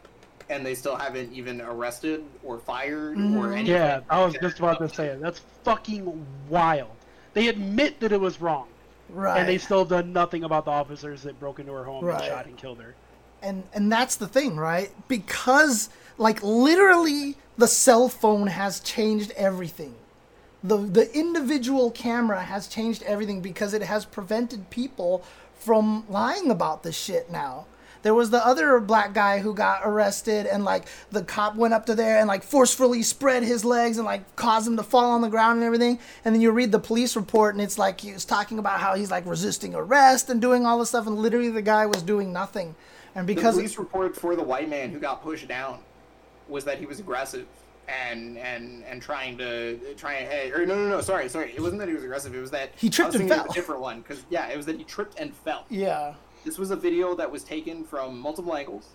and 0.49 0.65
they 0.65 0.75
still 0.75 0.95
haven't 0.95 1.33
even 1.33 1.59
arrested 1.59 2.23
or 2.41 2.59
fired 2.59 3.17
mm-hmm. 3.17 3.37
or 3.37 3.51
anything. 3.51 3.75
Yeah, 3.75 3.99
I 4.09 4.23
was 4.23 4.33
just 4.41 4.59
about 4.59 4.79
to 4.79 4.87
say 4.87 5.07
it. 5.07 5.19
That's 5.19 5.41
fucking 5.65 6.25
wild. 6.47 6.91
They 7.33 7.49
admit 7.49 7.99
that 7.99 8.13
it 8.13 8.21
was 8.21 8.39
wrong, 8.39 8.67
right? 9.15 9.39
And 9.39 9.49
they 9.49 9.57
still 9.57 9.79
have 9.79 9.89
done 9.89 10.13
nothing 10.13 10.43
about 10.43 10.65
the 10.65 10.71
officers 10.71 11.23
that 11.23 11.39
broke 11.39 11.59
into 11.59 11.71
her 11.73 11.83
home 11.83 12.03
right. 12.03 12.19
and 12.19 12.25
shot 12.25 12.45
and 12.45 12.57
killed 12.57 12.79
her. 12.79 12.95
And 13.41 13.63
and 13.73 13.91
that's 13.91 14.15
the 14.15 14.27
thing, 14.27 14.57
right? 14.57 14.91
Because 15.07 15.89
like 16.17 16.41
literally, 16.43 17.37
the 17.57 17.67
cell 17.67 18.09
phone 18.09 18.47
has 18.47 18.79
changed 18.79 19.31
everything 19.31 19.95
the 20.65 20.77
the 20.77 21.15
individual 21.17 21.91
camera 21.91 22.41
has 22.41 22.67
changed 22.67 23.03
everything 23.03 23.39
because 23.39 23.73
it 23.73 23.83
has 23.83 24.03
prevented 24.03 24.69
people 24.71 25.23
from 25.53 26.03
lying 26.09 26.49
about 26.49 26.83
this 26.83 26.97
shit 26.97 27.31
now. 27.31 27.65
There 28.05 28.13
was 28.13 28.29
the 28.29 28.45
other 28.45 28.79
black 28.79 29.13
guy 29.15 29.39
who 29.39 29.55
got 29.55 29.81
arrested 29.83 30.45
and 30.45 30.63
like 30.63 30.85
the 31.09 31.23
cop 31.23 31.55
went 31.55 31.73
up 31.73 31.87
to 31.87 31.95
there 31.95 32.19
and 32.19 32.27
like 32.27 32.43
forcefully 32.43 33.01
spread 33.01 33.41
his 33.41 33.65
legs 33.65 33.97
and 33.97 34.05
like 34.05 34.35
caused 34.35 34.67
him 34.67 34.77
to 34.77 34.83
fall 34.83 35.09
on 35.09 35.21
the 35.21 35.27
ground 35.27 35.57
and 35.57 35.65
everything. 35.65 35.97
And 36.23 36.35
then 36.35 36.39
you 36.39 36.51
read 36.51 36.71
the 36.71 36.77
police 36.77 37.15
report 37.15 37.55
and 37.55 37.63
it's 37.63 37.79
like 37.79 38.01
he 38.01 38.13
was 38.13 38.23
talking 38.23 38.59
about 38.59 38.79
how 38.79 38.93
he's 38.93 39.09
like 39.09 39.25
resisting 39.25 39.73
arrest 39.73 40.29
and 40.29 40.39
doing 40.39 40.67
all 40.67 40.77
this 40.77 40.89
stuff 40.89 41.07
and 41.07 41.17
literally 41.17 41.49
the 41.49 41.63
guy 41.63 41.87
was 41.87 42.03
doing 42.03 42.31
nothing. 42.31 42.75
And 43.15 43.25
because 43.25 43.55
the 43.55 43.61
police 43.61 43.79
report 43.79 44.15
for 44.15 44.35
the 44.35 44.43
white 44.43 44.69
man 44.69 44.91
who 44.91 44.99
got 44.99 45.23
pushed 45.23 45.47
down 45.47 45.79
was 46.47 46.63
that 46.65 46.77
he 46.77 46.85
was 46.85 46.99
aggressive 46.99 47.47
and 47.87 48.37
and 48.37 48.83
and 48.83 49.01
trying 49.01 49.35
to 49.39 49.79
try 49.95 50.13
and 50.13 50.31
hey 50.31 50.51
or 50.51 50.63
no 50.67 50.75
no 50.75 50.89
no 50.89 51.01
sorry 51.01 51.27
sorry. 51.27 51.53
It 51.55 51.59
wasn't 51.59 51.79
that 51.79 51.87
he 51.87 51.95
was 51.95 52.03
aggressive. 52.03 52.35
It 52.35 52.39
was 52.39 52.51
that 52.51 52.69
he 52.77 52.87
tripped 52.87 53.15
and 53.15 53.27
fell 53.27 53.47
a 53.49 53.53
different 53.55 53.81
one 53.81 54.01
because 54.01 54.23
yeah 54.29 54.49
it 54.49 54.57
was 54.57 54.67
that 54.67 54.77
he 54.77 54.83
tripped 54.83 55.19
and 55.19 55.33
fell. 55.33 55.65
Yeah 55.71 56.13
this 56.45 56.57
was 56.57 56.71
a 56.71 56.75
video 56.75 57.15
that 57.15 57.29
was 57.29 57.43
taken 57.43 57.83
from 57.83 58.19
multiple 58.19 58.55
angles 58.55 58.89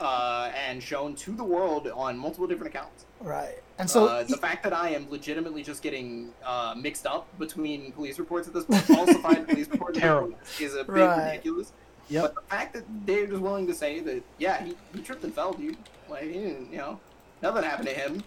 uh, 0.00 0.50
and 0.66 0.82
shown 0.82 1.14
to 1.14 1.32
the 1.32 1.44
world 1.44 1.88
on 1.94 2.16
multiple 2.18 2.46
different 2.46 2.74
accounts 2.74 3.04
right 3.20 3.62
and 3.78 3.88
so 3.88 4.06
uh, 4.06 4.22
the 4.22 4.28
he... 4.28 4.34
fact 4.36 4.62
that 4.62 4.72
I 4.72 4.90
am 4.90 5.10
legitimately 5.10 5.62
just 5.62 5.82
getting 5.82 6.32
uh, 6.44 6.74
mixed 6.76 7.06
up 7.06 7.26
between 7.38 7.92
police 7.92 8.18
reports 8.18 8.48
at 8.48 8.54
this 8.54 8.64
point 8.64 8.82
falsified 8.82 9.46
police 9.48 9.68
reports 9.68 9.98
Terrible. 9.98 10.34
is 10.58 10.74
a 10.74 10.84
bit 10.84 10.88
right. 10.88 11.32
ridiculous 11.32 11.72
Yep. 12.10 12.22
But 12.22 12.34
the 12.34 12.54
fact 12.54 12.74
that 12.74 12.84
they're 13.06 13.26
just 13.26 13.40
willing 13.40 13.66
to 13.66 13.72
say 13.72 14.00
that, 14.00 14.22
yeah, 14.36 14.62
he, 14.62 14.74
he 14.94 15.00
tripped 15.00 15.24
and 15.24 15.32
fell, 15.32 15.54
dude. 15.54 15.78
Like, 16.06 16.24
he 16.24 16.32
didn't, 16.34 16.70
you 16.70 16.76
know, 16.76 17.00
Nothing 17.44 17.64
happened 17.64 17.88
to 17.88 17.94
him. 17.94 18.24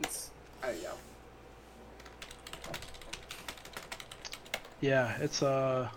It's, 0.00 0.30
I, 0.64 0.72
yeah. 0.82 0.90
Yeah, 4.80 5.16
it's 5.20 5.42
a 5.42 5.90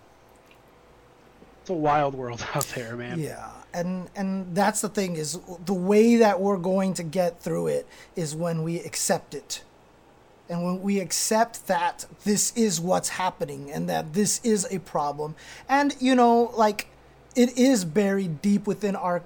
it's 1.61 1.69
a 1.69 1.73
wild 1.73 2.15
world 2.15 2.45
out 2.55 2.65
there, 2.75 2.95
man. 2.95 3.19
Yeah, 3.19 3.49
and 3.73 4.09
and 4.15 4.55
that's 4.55 4.82
the 4.82 4.89
thing 4.89 5.15
is 5.15 5.39
the 5.65 5.73
way 5.73 6.17
that 6.17 6.39
we're 6.39 6.57
going 6.57 6.93
to 6.95 7.03
get 7.03 7.41
through 7.41 7.67
it 7.67 7.88
is 8.15 8.36
when 8.36 8.63
we 8.63 8.79
accept 8.79 9.34
it. 9.34 9.63
And 10.49 10.65
when 10.65 10.82
we 10.82 10.99
accept 10.99 11.67
that 11.67 12.05
this 12.25 12.51
is 12.57 12.82
what's 12.82 13.07
happening 13.07 13.71
and 13.71 13.88
that 13.88 14.11
this 14.11 14.41
is 14.43 14.67
a 14.69 14.79
problem. 14.79 15.34
And, 15.69 15.95
you 16.01 16.13
know, 16.13 16.51
like, 16.57 16.88
it 17.38 17.57
is 17.57 17.86
buried 17.86 18.41
deep 18.41 18.67
within 18.67 18.97
our 18.97 19.23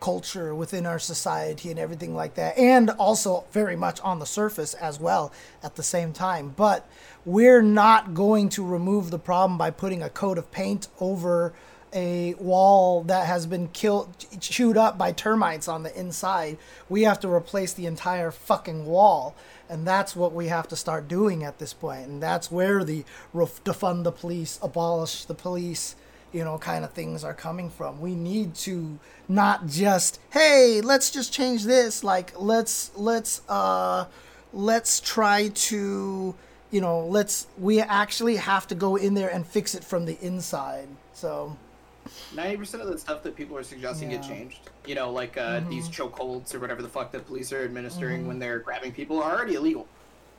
culture 0.00 0.54
within 0.54 0.86
our 0.86 0.98
society 0.98 1.70
and 1.70 1.78
everything 1.78 2.14
like 2.14 2.34
that 2.34 2.56
and 2.58 2.90
also 2.90 3.44
very 3.52 3.76
much 3.76 4.00
on 4.00 4.18
the 4.18 4.26
surface 4.26 4.74
as 4.74 4.98
well 4.98 5.32
at 5.62 5.76
the 5.76 5.82
same 5.82 6.12
time. 6.12 6.52
But 6.56 6.88
we're 7.24 7.62
not 7.62 8.14
going 8.14 8.48
to 8.50 8.64
remove 8.64 9.10
the 9.10 9.18
problem 9.18 9.58
by 9.58 9.70
putting 9.70 10.02
a 10.02 10.08
coat 10.08 10.38
of 10.38 10.50
paint 10.50 10.88
over 10.98 11.52
a 11.92 12.34
wall 12.34 13.02
that 13.02 13.26
has 13.26 13.46
been 13.46 13.68
killed 13.68 14.14
chewed 14.40 14.76
up 14.76 14.96
by 14.96 15.12
termites 15.12 15.68
on 15.68 15.82
the 15.82 15.98
inside. 15.98 16.56
We 16.88 17.02
have 17.02 17.20
to 17.20 17.28
replace 17.28 17.72
the 17.72 17.86
entire 17.86 18.30
fucking 18.30 18.86
wall 18.86 19.34
and 19.68 19.86
that's 19.86 20.16
what 20.16 20.32
we 20.32 20.48
have 20.48 20.68
to 20.68 20.76
start 20.76 21.08
doing 21.08 21.44
at 21.44 21.58
this 21.58 21.72
point 21.72 22.06
and 22.06 22.22
that's 22.22 22.50
where 22.50 22.84
the 22.84 23.04
defund 23.34 24.04
the 24.04 24.12
police 24.12 24.58
abolish 24.62 25.24
the 25.24 25.34
police 25.34 25.94
you 26.32 26.44
know, 26.44 26.58
kind 26.58 26.84
of 26.84 26.92
things 26.92 27.24
are 27.24 27.34
coming 27.34 27.70
from. 27.70 28.00
We 28.00 28.14
need 28.14 28.54
to 28.56 28.98
not 29.28 29.66
just, 29.66 30.20
hey, 30.30 30.80
let's 30.82 31.10
just 31.10 31.32
change 31.32 31.64
this. 31.64 32.04
Like, 32.04 32.32
let's 32.38 32.90
let's 32.96 33.42
uh, 33.48 34.06
let's 34.52 35.00
try 35.00 35.48
to, 35.48 36.34
you 36.70 36.80
know, 36.80 37.06
let's. 37.06 37.46
We 37.58 37.80
actually 37.80 38.36
have 38.36 38.66
to 38.68 38.74
go 38.74 38.96
in 38.96 39.14
there 39.14 39.28
and 39.28 39.46
fix 39.46 39.74
it 39.74 39.84
from 39.84 40.06
the 40.06 40.18
inside. 40.20 40.88
So. 41.12 41.56
Ninety 42.34 42.56
percent 42.56 42.82
of 42.82 42.88
the 42.88 42.98
stuff 42.98 43.22
that 43.22 43.36
people 43.36 43.56
are 43.56 43.62
suggesting 43.62 44.10
yeah. 44.10 44.16
get 44.16 44.26
changed. 44.26 44.70
You 44.86 44.94
know, 44.94 45.12
like 45.12 45.36
uh, 45.36 45.60
mm-hmm. 45.60 45.70
these 45.70 45.88
chokeholds 45.88 46.54
or 46.54 46.58
whatever 46.58 46.82
the 46.82 46.88
fuck 46.88 47.12
that 47.12 47.26
police 47.26 47.52
are 47.52 47.62
administering 47.62 48.20
mm-hmm. 48.20 48.28
when 48.28 48.38
they're 48.38 48.58
grabbing 48.58 48.92
people 48.92 49.22
are 49.22 49.36
already 49.36 49.54
illegal. 49.54 49.86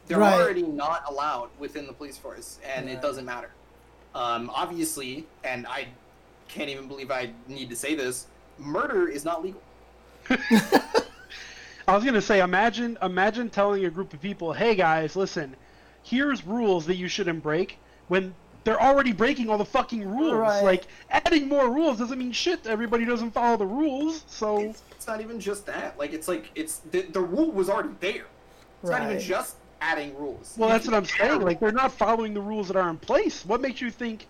They're 0.08 0.18
right. 0.18 0.42
already 0.42 0.64
not 0.64 1.04
allowed 1.08 1.50
within 1.60 1.86
the 1.86 1.94
police 1.94 2.18
force, 2.18 2.60
and 2.66 2.88
right. 2.88 2.96
it 2.96 3.02
doesn't 3.02 3.26
matter. 3.26 3.52
Um, 4.14 4.52
obviously, 4.54 5.26
and 5.44 5.66
I 5.68 5.88
can't 6.48 6.70
even 6.70 6.88
believe 6.88 7.12
I 7.12 7.32
need 7.48 7.70
to 7.70 7.76
say 7.76 7.96
this, 7.96 8.28
murder 8.58 9.08
is 9.08 9.24
not 9.24 9.44
legal. 9.44 9.62
I 11.88 11.96
was 11.96 12.04
gonna 12.04 12.22
say, 12.22 12.42
imagine, 12.42 12.98
imagine 13.02 13.50
telling 13.50 13.86
a 13.86 13.90
group 13.90 14.14
of 14.14 14.22
people, 14.22 14.54
"Hey 14.54 14.76
guys, 14.76 15.16
listen, 15.16 15.56
here's 16.04 16.46
rules 16.46 16.86
that 16.86 16.96
you 16.96 17.08
shouldn't 17.08 17.42
break," 17.42 17.80
when 18.08 18.34
they're 18.64 18.82
already 18.82 19.12
breaking 19.12 19.50
all 19.50 19.58
the 19.58 19.66
fucking 19.66 20.08
rules. 20.08 20.34
Right. 20.34 20.64
Like 20.64 20.86
adding 21.10 21.48
more 21.48 21.70
rules 21.70 21.98
doesn't 21.98 22.20
mean 22.20 22.32
shit. 22.32 22.68
Everybody 22.68 23.06
doesn't 23.06 23.32
follow 23.32 23.58
the 23.58 23.66
rules, 23.66 24.24
so 24.28 24.60
it's, 24.60 24.84
it's 24.92 25.08
not 25.08 25.22
even 25.22 25.40
just 25.40 25.66
that. 25.66 25.98
Like 25.98 26.14
it's 26.14 26.28
like 26.28 26.52
it's 26.56 26.80
the, 26.92 27.02
the 27.02 27.22
rule 27.22 27.52
was 27.52 27.70
already 27.70 27.96
there. 28.00 28.28
It's 28.82 28.90
right. 28.92 29.02
not 29.02 29.12
even 29.12 29.22
just 29.22 29.56
adding 29.82 30.16
rules. 30.18 30.54
Well, 30.58 30.70
you 30.70 30.74
that's 30.74 30.86
what 30.88 30.96
I'm 30.96 31.06
saying. 31.06 31.42
Like 31.42 31.60
they're 31.60 31.72
not 31.72 31.92
following 31.92 32.34
the 32.34 32.40
rules 32.42 32.68
that 32.68 32.78
are 32.78 32.90
in 32.90 32.98
place. 32.98 33.46
What 33.46 33.60
makes 33.60 33.82
you 33.82 33.92
think 33.92 34.28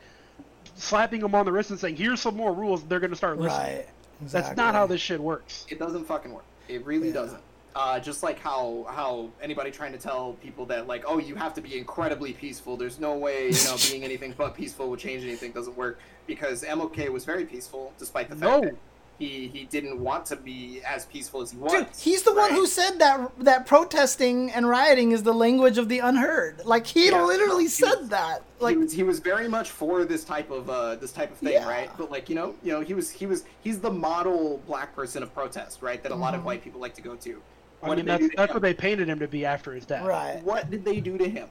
slapping 0.75 1.21
them 1.21 1.35
on 1.35 1.45
the 1.45 1.51
wrist 1.51 1.69
and 1.69 1.79
saying, 1.79 1.97
"Here's 1.97 2.21
some 2.21 2.35
more 2.35 2.53
rules," 2.53 2.83
they're 2.83 2.99
going 2.99 3.11
to 3.11 3.15
start 3.17 3.37
listening? 3.37 3.77
Right. 3.77 3.87
That's 4.21 4.55
not 4.55 4.73
how 4.73 4.87
this 4.87 5.01
shit 5.01 5.19
works. 5.19 5.65
It 5.69 5.77
doesn't 5.79 6.05
fucking 6.05 6.31
work. 6.31 6.45
It 6.67 6.85
really 6.85 7.07
Yeah. 7.09 7.13
doesn't. 7.15 7.41
Uh, 7.73 7.99
just 7.99 8.21
like 8.21 8.37
how 8.39 8.85
how 8.89 9.29
anybody 9.41 9.71
trying 9.71 9.93
to 9.93 9.97
tell 9.97 10.33
people 10.43 10.65
that 10.65 10.87
like 10.87 11.03
oh 11.07 11.19
you 11.19 11.35
have 11.35 11.53
to 11.53 11.61
be 11.61 11.77
incredibly 11.77 12.33
peaceful. 12.33 12.75
There's 12.75 12.99
no 12.99 13.15
way 13.17 13.45
you 13.47 13.63
know 13.63 13.77
being 13.89 14.03
anything 14.03 14.33
but 14.37 14.55
peaceful 14.55 14.89
will 14.89 14.97
change 14.97 15.23
anything 15.23 15.51
doesn't 15.53 15.77
work 15.77 15.97
because 16.27 16.63
MLK 16.63 17.07
was 17.09 17.23
very 17.23 17.45
peaceful 17.45 17.93
despite 17.97 18.29
the 18.29 18.35
fact 18.35 18.41
No. 18.41 18.59
that 18.61 18.75
he 19.21 19.47
he 19.47 19.65
didn't 19.65 19.99
want 19.99 20.25
to 20.27 20.35
be 20.35 20.81
as 20.83 21.05
peaceful 21.05 21.41
as 21.41 21.51
he 21.51 21.57
was. 21.57 21.71
Dude, 21.71 21.87
he's 21.99 22.23
the 22.23 22.33
one 22.33 22.51
who 22.51 22.65
said 22.65 22.97
that 22.99 23.31
that 23.39 23.65
protesting 23.67 24.51
and 24.51 24.67
rioting 24.67 25.11
is 25.11 25.23
the 25.23 25.33
language 25.33 25.77
of 25.77 25.89
the 25.89 25.99
unheard. 25.99 26.61
Like 26.65 26.87
he 26.87 27.09
Yeah, 27.09 27.23
literally 27.23 27.63
he 27.65 27.69
said 27.69 27.99
was- 27.99 28.09
that. 28.09 28.41
Like 28.59 28.75
he 28.75 28.83
was, 28.83 28.93
he 28.93 29.03
was 29.03 29.19
very 29.19 29.47
much 29.47 29.71
for 29.71 30.05
this 30.05 30.23
type 30.23 30.51
of 30.51 30.69
uh, 30.69 30.95
this 30.95 31.11
type 31.11 31.31
of 31.31 31.37
thing, 31.37 31.53
Yeah. 31.53 31.67
right? 31.67 31.89
But 31.97 32.11
like 32.11 32.29
you 32.29 32.35
know, 32.35 32.55
you 32.63 32.71
know, 32.71 32.81
he 32.81 32.93
was 32.93 33.09
he 33.11 33.25
was 33.25 33.43
he's 33.63 33.79
the 33.79 33.91
model 33.91 34.61
black 34.67 34.95
person 34.95 35.23
of 35.23 35.33
protest, 35.33 35.81
right? 35.81 36.01
That 36.03 36.11
a 36.11 36.15
lot 36.15 36.33
of 36.35 36.41
Mhm. 36.41 36.45
white 36.45 36.63
people 36.63 36.81
like 36.81 36.93
to 36.95 37.01
go 37.01 37.15
to. 37.15 37.41
I 37.83 37.87
mean, 37.87 37.97
did 37.97 38.05
they 38.05 38.17
do 38.17 38.23
that's 38.23 38.31
to 38.31 38.37
that's 38.37 38.53
what 38.53 38.61
they 38.61 38.73
painted 38.75 39.07
him 39.09 39.19
to 39.19 39.27
be 39.27 39.45
after 39.45 39.73
his 39.73 39.85
death. 39.85 40.05
right. 40.05 40.41
What 40.43 40.69
did 40.69 40.85
they 40.85 40.99
do 40.99 41.17
to 41.17 41.27
him? 41.27 41.47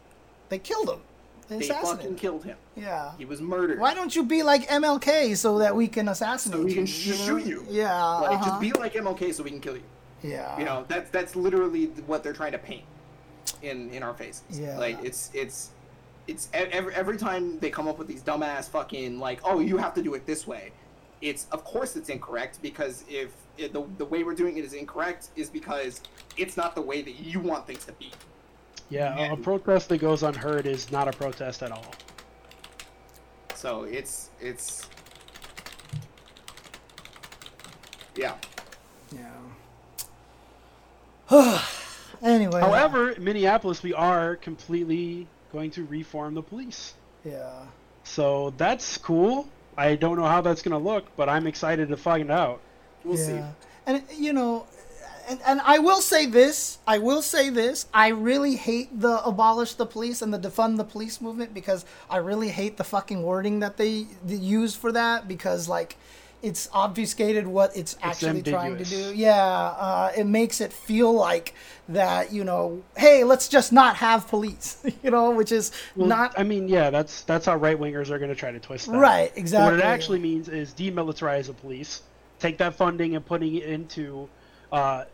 They 0.48 0.58
killed 0.58 0.88
him. 0.90 1.00
They, 1.50 1.66
fucking 1.66 2.14
killed 2.14 2.44
him. 2.44 2.56
Yeah. 2.76 3.10
He 3.18 3.24
was 3.24 3.40
murdered. 3.40 3.80
Why 3.80 3.92
don't 3.92 4.14
you 4.14 4.22
be 4.24 4.44
like 4.44 4.68
MLK 4.68 5.36
so 5.36 5.58
that 5.58 5.74
we 5.74 5.88
can 5.88 6.06
assassinate 6.08 6.56
So 6.56 6.64
we 6.64 6.70
you? 6.70 6.74
can 6.76 6.86
you 6.86 6.86
shoot 6.86 7.44
you. 7.44 7.66
Yeah. 7.68 8.00
Like, 8.02 8.30
uh-huh. 8.36 8.44
just 8.46 8.60
be 8.60 8.72
like 8.72 8.94
MLK 8.94 9.34
so 9.34 9.42
we 9.42 9.50
can 9.50 9.60
kill 9.60 9.74
you. 9.74 9.82
yeah. 10.22 10.56
You 10.58 10.64
know, 10.64 10.84
that's 10.86 11.10
that's 11.10 11.34
literally 11.34 11.86
what 12.06 12.22
they're 12.22 12.32
trying 12.32 12.52
to 12.52 12.58
paint 12.58 12.84
in 13.62 13.90
in 13.90 14.04
our 14.04 14.14
faces. 14.14 14.60
Yeah. 14.60 14.78
Like 14.78 14.98
it's 15.02 15.30
it's 15.34 15.70
it's 16.28 16.48
every 16.52 16.94
every 16.94 17.18
time 17.18 17.58
they 17.58 17.70
come 17.70 17.88
up 17.88 17.98
with 17.98 18.06
these 18.06 18.22
dumbass 18.22 18.68
fucking 18.68 19.18
like, 19.18 19.40
oh, 19.42 19.58
you 19.58 19.76
have 19.76 19.94
to 19.94 20.02
do 20.02 20.14
it 20.14 20.26
this 20.26 20.46
way. 20.46 20.70
It's 21.20 21.46
of 21.50 21.64
course 21.64 21.96
it's 21.96 22.10
incorrect 22.10 22.60
because 22.62 23.04
if 23.08 23.32
it, 23.58 23.72
the 23.72 23.84
the 23.98 24.04
way 24.04 24.22
we're 24.22 24.36
doing 24.36 24.56
it 24.56 24.64
is 24.64 24.72
incorrect 24.72 25.30
is 25.34 25.50
because 25.50 26.00
it's 26.36 26.56
not 26.56 26.76
the 26.76 26.80
way 26.80 27.02
that 27.02 27.18
you 27.18 27.40
want 27.40 27.66
things 27.66 27.84
to 27.86 27.92
be. 27.94 28.12
Yeah, 28.90 29.30
a- 29.30 29.32
a 29.34 29.36
protest 29.36 29.88
that 29.88 29.98
goes 29.98 30.22
unheard 30.22 30.66
is 30.66 30.90
not 30.92 31.08
a 31.08 31.12
protest 31.12 31.62
at 31.62 31.70
all. 31.72 31.86
So 33.54 33.84
it's 33.84 34.30
it's 34.40 34.88
yeah. 38.16 38.34
Yeah. 39.12 39.30
anyway. 42.22 42.60
However, 42.60 43.10
in 43.12 43.24
Minneapolis, 43.24 43.82
we 43.82 43.94
are 43.94 44.36
completely 44.36 45.26
going 45.52 45.70
to 45.72 45.84
reform 45.86 46.34
the 46.34 46.42
police. 46.42 46.94
Yeah. 47.24 47.50
So 48.04 48.52
that's 48.56 48.98
cool. 48.98 49.48
I 49.76 49.94
don't 49.94 50.16
know 50.16 50.26
how 50.26 50.40
that's 50.40 50.62
going 50.62 50.72
to 50.72 50.84
look, 50.84 51.04
but 51.16 51.28
I'm 51.28 51.46
excited 51.46 51.88
to 51.88 51.96
find 51.96 52.30
out. 52.30 52.60
We'll 53.04 53.16
see. 53.16 53.40
And 53.86 54.02
you 54.16 54.32
know, 54.32 54.66
and, 55.30 55.40
and 55.46 55.60
I 55.64 55.78
will 55.78 56.00
say 56.00 56.26
this. 56.26 56.78
I 56.86 56.98
will 56.98 57.22
say 57.22 57.50
this. 57.50 57.86
I 57.94 58.08
really 58.08 58.56
hate 58.56 59.00
the 59.00 59.24
abolish 59.24 59.74
the 59.74 59.86
police 59.86 60.22
and 60.22 60.32
the 60.34 60.38
defund 60.38 60.76
the 60.76 60.84
police 60.84 61.20
movement 61.20 61.54
because 61.54 61.84
I 62.08 62.16
really 62.18 62.48
hate 62.48 62.76
the 62.76 62.84
fucking 62.84 63.22
wording 63.22 63.60
that 63.60 63.76
they, 63.76 64.06
they 64.24 64.34
use 64.36 64.74
for 64.74 64.92
that 64.92 65.28
because 65.28 65.68
like 65.68 65.96
it's 66.42 66.70
obfuscated 66.72 67.46
what 67.46 67.76
it's 67.76 67.96
actually 68.02 68.42
trying 68.42 68.78
to 68.78 68.84
do. 68.84 69.12
Yeah, 69.14 69.34
uh, 69.36 70.10
it 70.16 70.24
makes 70.24 70.60
it 70.60 70.72
feel 70.72 71.12
like 71.12 71.54
that. 71.90 72.32
You 72.32 72.44
know, 72.44 72.82
hey, 72.96 73.24
let's 73.24 73.46
just 73.48 73.72
not 73.72 73.96
have 73.96 74.26
police. 74.28 74.82
You 75.02 75.10
know, 75.10 75.30
which 75.30 75.52
is 75.52 75.70
Well, 75.96 76.08
not 76.08 76.38
I 76.38 76.42
mean, 76.42 76.66
yeah, 76.68 76.90
that's 76.90 77.22
that's 77.22 77.46
how 77.46 77.56
right 77.56 77.78
wingers 77.78 78.10
are 78.10 78.18
going 78.18 78.30
to 78.30 78.34
try 78.34 78.50
to 78.52 78.58
twist 78.58 78.86
that. 78.86 78.98
right. 78.98 79.30
But 79.32 79.38
Exactly. 79.38 79.70
what 79.76 79.80
it 79.80 79.86
actually 79.86 80.18
means 80.18 80.48
is 80.48 80.72
demilitarize 80.74 81.46
the 81.46 81.52
police, 81.54 82.02
take 82.38 82.58
that 82.58 82.74
funding 82.74 83.16
and 83.16 83.24
putting 83.24 83.54
it 83.56 83.64
into, 83.64 84.28
uh, 84.72 85.04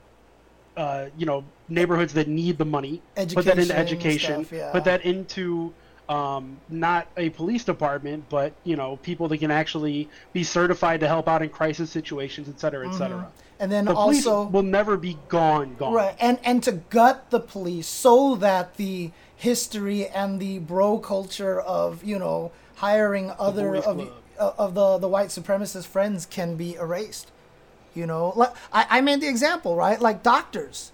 uh, 0.76 1.06
you 1.16 1.26
know, 1.26 1.44
neighborhoods 1.68 2.12
that 2.14 2.28
need 2.28 2.58
the 2.58 2.64
money. 2.64 3.00
put 3.14 3.44
that 3.44 3.58
into 3.58 3.74
Education 3.76 3.76
education. 3.76 4.44
stuff, 4.44 4.58
yeah. 4.58 4.72
Put 4.72 4.84
that 4.84 5.04
into 5.04 5.72
um, 6.08 6.58
not 6.68 7.08
a 7.16 7.30
police 7.30 7.64
department, 7.64 8.24
but 8.28 8.52
you 8.64 8.76
know, 8.76 8.96
people 8.98 9.26
that 9.28 9.38
can 9.38 9.50
actually 9.50 10.08
be 10.32 10.44
certified 10.44 11.00
to 11.00 11.08
help 11.08 11.28
out 11.28 11.42
in 11.42 11.48
crisis 11.48 11.90
situations, 11.90 12.48
et 12.48 12.60
cetera, 12.60 12.88
et 12.88 12.92
cetera. 12.92 13.28
and 13.58 13.72
then 13.72 13.86
The 13.86 13.90
Mm-hmm. 13.92 13.98
also 13.98 14.44
will 14.46 14.62
never 14.62 14.96
be 14.96 15.18
gone, 15.28 15.74
gone. 15.76 15.92
Right, 15.94 16.16
and 16.20 16.38
and 16.44 16.62
to 16.64 16.72
gut 16.72 17.30
the 17.30 17.40
police 17.40 17.86
so 17.88 18.36
that 18.36 18.76
the 18.76 19.10
history 19.34 20.06
and 20.08 20.38
the 20.40 20.58
bro 20.60 20.98
culture 20.98 21.60
of 21.60 22.04
you 22.04 22.18
know 22.18 22.52
hiring 22.76 23.32
other 23.38 23.74
of 23.76 23.98
uh, 24.38 24.52
of 24.58 24.74
the 24.74 24.98
the 24.98 25.08
white 25.08 25.28
supremacist 25.30 25.86
friends 25.86 26.24
can 26.26 26.54
be 26.56 26.74
erased. 26.74 27.32
You 27.96 28.06
know, 28.06 28.32
like 28.36 28.52
I, 28.72 28.86
I 28.90 29.00
made 29.00 29.20
the 29.20 29.28
example 29.28 29.74
right, 29.74 30.00
like 30.00 30.22
doctors. 30.22 30.92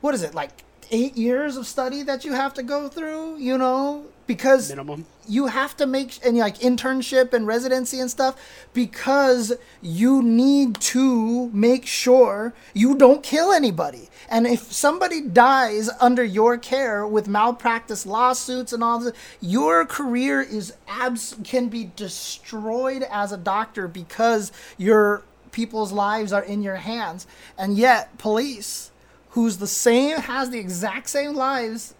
What 0.00 0.14
is 0.14 0.22
it 0.22 0.34
like? 0.34 0.50
Eight 0.90 1.16
years 1.16 1.56
of 1.56 1.66
study 1.66 2.02
that 2.04 2.24
you 2.24 2.32
have 2.32 2.54
to 2.54 2.62
go 2.62 2.88
through, 2.88 3.38
you 3.38 3.58
know, 3.58 4.06
because 4.26 4.68
Minimum. 4.68 5.04
you 5.26 5.46
have 5.46 5.76
to 5.78 5.86
make 5.86 6.24
and 6.24 6.38
like 6.38 6.58
internship 6.58 7.32
and 7.32 7.44
residency 7.46 7.98
and 7.98 8.08
stuff 8.10 8.40
because 8.72 9.52
you 9.82 10.22
need 10.22 10.80
to 10.80 11.50
make 11.50 11.86
sure 11.86 12.54
you 12.72 12.96
don't 12.96 13.24
kill 13.24 13.52
anybody. 13.52 14.08
And 14.28 14.46
if 14.46 14.72
somebody 14.72 15.20
dies 15.20 15.90
under 16.00 16.22
your 16.22 16.56
care 16.56 17.06
with 17.06 17.26
malpractice 17.28 18.06
lawsuits 18.06 18.72
and 18.72 18.82
all 18.82 19.00
this, 19.00 19.12
your 19.40 19.86
career 19.86 20.40
is 20.40 20.72
abs 20.88 21.36
can 21.44 21.68
be 21.68 21.90
destroyed 21.96 23.04
as 23.10 23.32
a 23.32 23.36
doctor 23.36 23.88
because 23.88 24.52
your 24.78 25.24
people's 25.56 25.90
lives 25.90 26.32
are 26.32 26.44
in 26.44 26.62
your 26.62 26.76
hands. 26.76 27.26
And 27.58 27.76
yet 27.76 28.16
police 28.18 28.92
who's 29.30 29.56
the 29.56 29.66
same 29.66 30.18
has 30.18 30.50
the 30.50 30.58
exact 30.58 31.08
same 31.08 31.34
lives 31.34 31.94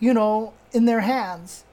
you 0.00 0.14
know, 0.14 0.52
in 0.72 0.84
their 0.84 1.00
hands. 1.00 1.64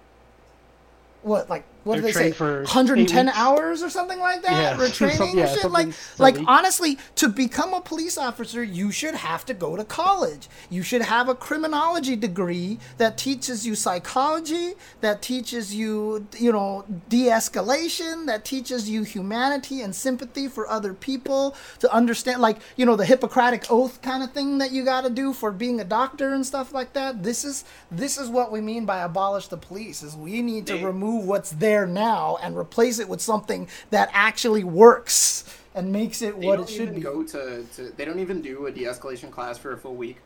What 1.22 1.50
like 1.50 1.64
what 1.86 1.98
do 1.98 2.02
they 2.02 2.12
say? 2.12 2.20
trained 2.20 2.36
for 2.36 2.62
eight 2.62 2.76
110 2.76 3.30
hours 3.30 3.84
or 3.84 3.92
something 3.92 4.20
like 4.20 4.42
that. 4.42 4.78
Yeah, 4.78 4.84
or 4.84 4.90
training 4.90 5.38
yeah, 5.38 5.54
shit. 5.54 5.70
Like 5.70 5.90
like 6.18 6.36
honestly, 6.48 6.98
to 7.16 7.30
become 7.30 7.76
a 7.76 7.82
police 7.82 8.18
officer, 8.18 8.64
you 8.64 8.92
should 8.92 9.14
have 9.14 9.46
to 9.46 9.54
go 9.54 9.76
to 9.76 9.84
college. 9.84 10.50
You 10.72 10.82
should 10.82 11.04
have 11.04 11.30
a 11.30 11.36
criminology 11.36 12.16
degree 12.16 12.80
that 12.98 13.20
teaches 13.20 13.68
you 13.68 13.76
psychology, 13.76 14.74
that 15.02 15.22
teaches 15.22 15.76
you 15.76 16.28
you 16.38 16.52
know 16.52 16.86
de-escalation, 17.08 18.26
that 18.26 18.46
teaches 18.46 18.90
you 18.90 19.04
humanity 19.04 19.82
and 19.82 19.96
sympathy 19.96 20.48
for 20.48 20.68
other 20.68 20.94
people 20.94 21.56
to 21.80 21.94
understand 21.94 22.42
like 22.42 22.58
you 22.76 22.86
know 22.88 22.96
the 22.96 23.06
Hippocratic 23.06 23.70
oath 23.70 24.02
kind 24.02 24.24
of 24.24 24.32
thing 24.32 24.58
that 24.58 24.72
you 24.72 24.84
got 24.84 25.02
to 25.02 25.12
do 25.12 25.34
for 25.34 25.52
being 25.52 25.80
a 25.80 25.86
doctor 25.86 26.34
and 26.34 26.44
stuff 26.44 26.74
like 26.74 26.94
that. 26.94 27.22
This 27.22 27.46
is 27.46 27.64
this 27.92 28.18
is 28.18 28.28
what 28.28 28.52
we 28.52 28.60
mean 28.60 28.86
by 28.88 29.02
abolish 29.02 29.50
the 29.50 29.58
police. 29.58 30.02
Is 30.02 30.16
we 30.16 30.42
need 30.42 30.66
to 30.66 30.84
remove 30.84 31.28
what's 31.28 31.52
there 31.52 31.75
now 31.86 32.38
and 32.42 32.56
replace 32.56 33.00
it 33.00 33.10
with 33.10 33.20
something 33.22 33.68
that 33.90 34.10
actually 34.14 34.64
works 34.64 35.44
and 35.74 35.92
makes 35.92 36.22
it 36.22 36.40
They 36.40 36.48
what 36.48 36.60
it 36.62 36.70
should 36.70 36.96
be. 36.96 37.02
go 37.02 37.24
to, 37.24 37.66
to. 37.76 37.82
They 37.98 38.06
don't 38.06 38.20
even 38.20 38.42
do 38.42 38.68
a 38.68 38.72
de-escalation 38.72 39.30
class 39.32 39.58
for 39.58 39.74
a 39.74 39.78
full 39.78 39.96
week. 39.96 40.18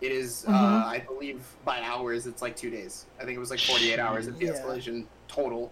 It 0.00 0.10
is, 0.12 0.44
uh, 0.46 0.50
Mm-hmm. 0.50 0.88
I 0.90 0.98
believe, 0.98 1.40
by 1.64 1.80
hours. 1.82 2.26
It's 2.26 2.42
like 2.42 2.56
two 2.56 2.70
days. 2.70 3.06
I 3.20 3.24
think 3.24 3.36
it 3.36 3.40
was 3.40 3.50
like 3.50 3.60
48 3.60 3.98
hours 3.98 4.26
of 4.26 4.38
de-escalation 4.38 5.04
total. 5.28 5.70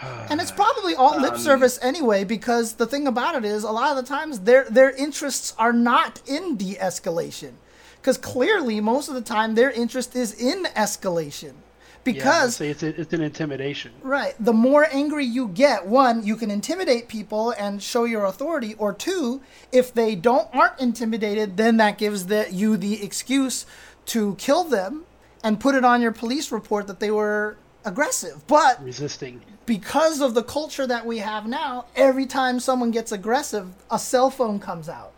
And 0.30 0.40
it's 0.42 0.52
probably 0.64 0.94
all 0.94 1.18
lip 1.20 1.32
Um, 1.34 1.38
service 1.38 1.78
anyway, 1.82 2.22
because 2.24 2.74
the 2.74 2.86
thing 2.86 3.06
about 3.06 3.34
it 3.34 3.44
is, 3.46 3.64
a 3.64 3.70
lot 3.72 3.96
of 3.96 4.04
the 4.04 4.08
times 4.08 4.40
their 4.40 4.64
their 4.68 4.90
interests 4.90 5.54
are 5.58 5.72
not 5.72 6.20
in 6.26 6.56
de-escalation, 6.56 7.52
because 7.96 8.18
clearly 8.18 8.78
most 8.80 9.08
of 9.08 9.14
the 9.14 9.22
time 9.22 9.54
their 9.54 9.70
interest 9.70 10.14
is 10.14 10.34
in 10.38 10.64
escalation, 10.76 11.54
Yeah, 11.54 11.65
because 12.14 12.56
say 12.56 12.70
it's 12.70 12.82
it's 12.82 13.12
an 13.12 13.22
intimidation. 13.22 13.92
Right. 14.02 14.34
The 14.40 14.52
more 14.52 14.86
angry 14.90 15.24
you 15.24 15.48
get, 15.48 15.86
one, 15.86 16.24
you 16.24 16.36
can 16.36 16.50
intimidate 16.50 17.08
people 17.08 17.50
and 17.52 17.82
show 17.82 18.04
your 18.04 18.24
authority, 18.24 18.74
or 18.74 18.92
two, 18.92 19.42
if 19.72 19.92
they 19.92 20.14
don't 20.14 20.48
aren't 20.54 20.80
intimidated, 20.80 21.56
then 21.56 21.76
that 21.78 21.98
gives 21.98 22.26
the, 22.26 22.46
you 22.50 22.76
the 22.76 23.02
excuse 23.02 23.66
to 24.06 24.34
kill 24.36 24.64
them 24.64 25.04
and 25.42 25.60
put 25.60 25.74
it 25.74 25.84
on 25.84 26.00
your 26.00 26.12
police 26.12 26.50
report 26.50 26.86
that 26.86 27.00
they 27.00 27.10
were 27.10 27.56
aggressive. 27.84 28.46
But 28.46 28.82
resisting. 28.82 29.42
because 29.64 30.20
of 30.20 30.34
the 30.34 30.42
culture 30.42 30.86
that 30.86 31.06
we 31.06 31.18
have 31.18 31.46
now, 31.46 31.86
every 31.94 32.26
time 32.26 32.60
someone 32.60 32.90
gets 32.90 33.12
aggressive, 33.12 33.68
a 33.90 33.98
cell 33.98 34.30
phone 34.30 34.58
comes 34.58 34.88
out. 34.88 35.12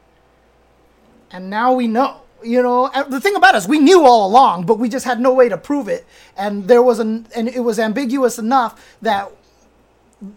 And 1.31 1.51
now 1.51 1.73
we 1.73 1.87
know. 1.87 2.23
You 2.45 2.63
know, 2.63 2.91
the 3.09 3.21
thing 3.21 3.35
about 3.35 3.55
us 3.55 3.67
we 3.67 3.79
knew 3.79 4.05
all 4.05 4.27
along, 4.27 4.67
but 4.67 4.79
we 4.79 4.89
just 4.89 5.05
had 5.05 5.21
no 5.21 5.33
way 5.33 5.49
to 5.49 5.59
prove 5.59 5.89
it. 5.89 6.07
And 6.37 6.69
there 6.69 6.83
was 6.83 6.99
an 6.99 7.27
and 7.35 7.49
it 7.49 7.61
was 7.61 7.79
ambiguous 7.79 8.39
enough 8.39 8.97
that 9.03 9.31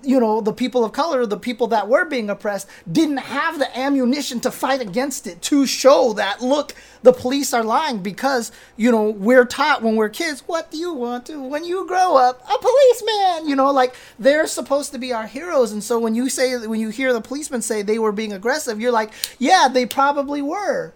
you 0.04 0.20
know, 0.20 0.42
the 0.42 0.54
people 0.54 0.86
of 0.86 0.92
color, 0.92 1.26
the 1.26 1.38
people 1.38 1.68
that 1.68 1.88
were 1.88 2.06
being 2.06 2.30
oppressed, 2.30 2.68
didn't 2.92 3.18
have 3.18 3.58
the 3.58 3.78
ammunition 3.78 4.40
to 4.42 4.52
fight 4.52 4.80
against 4.80 5.26
it, 5.26 5.42
to 5.42 5.66
show 5.66 6.14
that, 6.14 6.40
look, 6.40 6.76
the 7.02 7.12
police 7.12 7.52
are 7.52 7.64
lying 7.64 7.98
because, 8.04 8.52
you 8.78 8.92
know, 8.92 9.10
we're 9.10 9.46
taught 9.46 9.82
when 9.82 9.96
we're 9.96 10.10
kids, 10.10 10.44
what 10.46 10.70
do 10.70 10.78
you 10.78 10.94
want 10.94 11.26
to, 11.26 11.42
when 11.42 11.66
you 11.66 11.88
grow 11.88 12.16
up, 12.16 12.44
a 12.44 12.58
policeman, 12.60 13.50
you 13.50 13.56
know, 13.56 13.72
like 13.72 13.96
they're 14.20 14.46
supposed 14.46 14.92
to 14.92 15.00
be 15.00 15.12
our 15.12 15.26
heroes. 15.26 15.72
And 15.72 15.84
so 15.84 15.98
when 15.98 16.14
you 16.14 16.30
say, 16.30 16.56
when 16.68 16.80
you 16.80 16.90
hear 16.90 17.12
the 17.12 17.22
policeman 17.22 17.64
say 17.64 17.82
they 17.82 17.98
were 17.98 18.12
being 18.12 18.34
aggressive, 18.34 18.80
you're 18.80 18.92
like, 18.92 19.12
yeah, 19.40 19.68
they 19.68 19.88
probably 19.88 20.44
were 20.44 20.94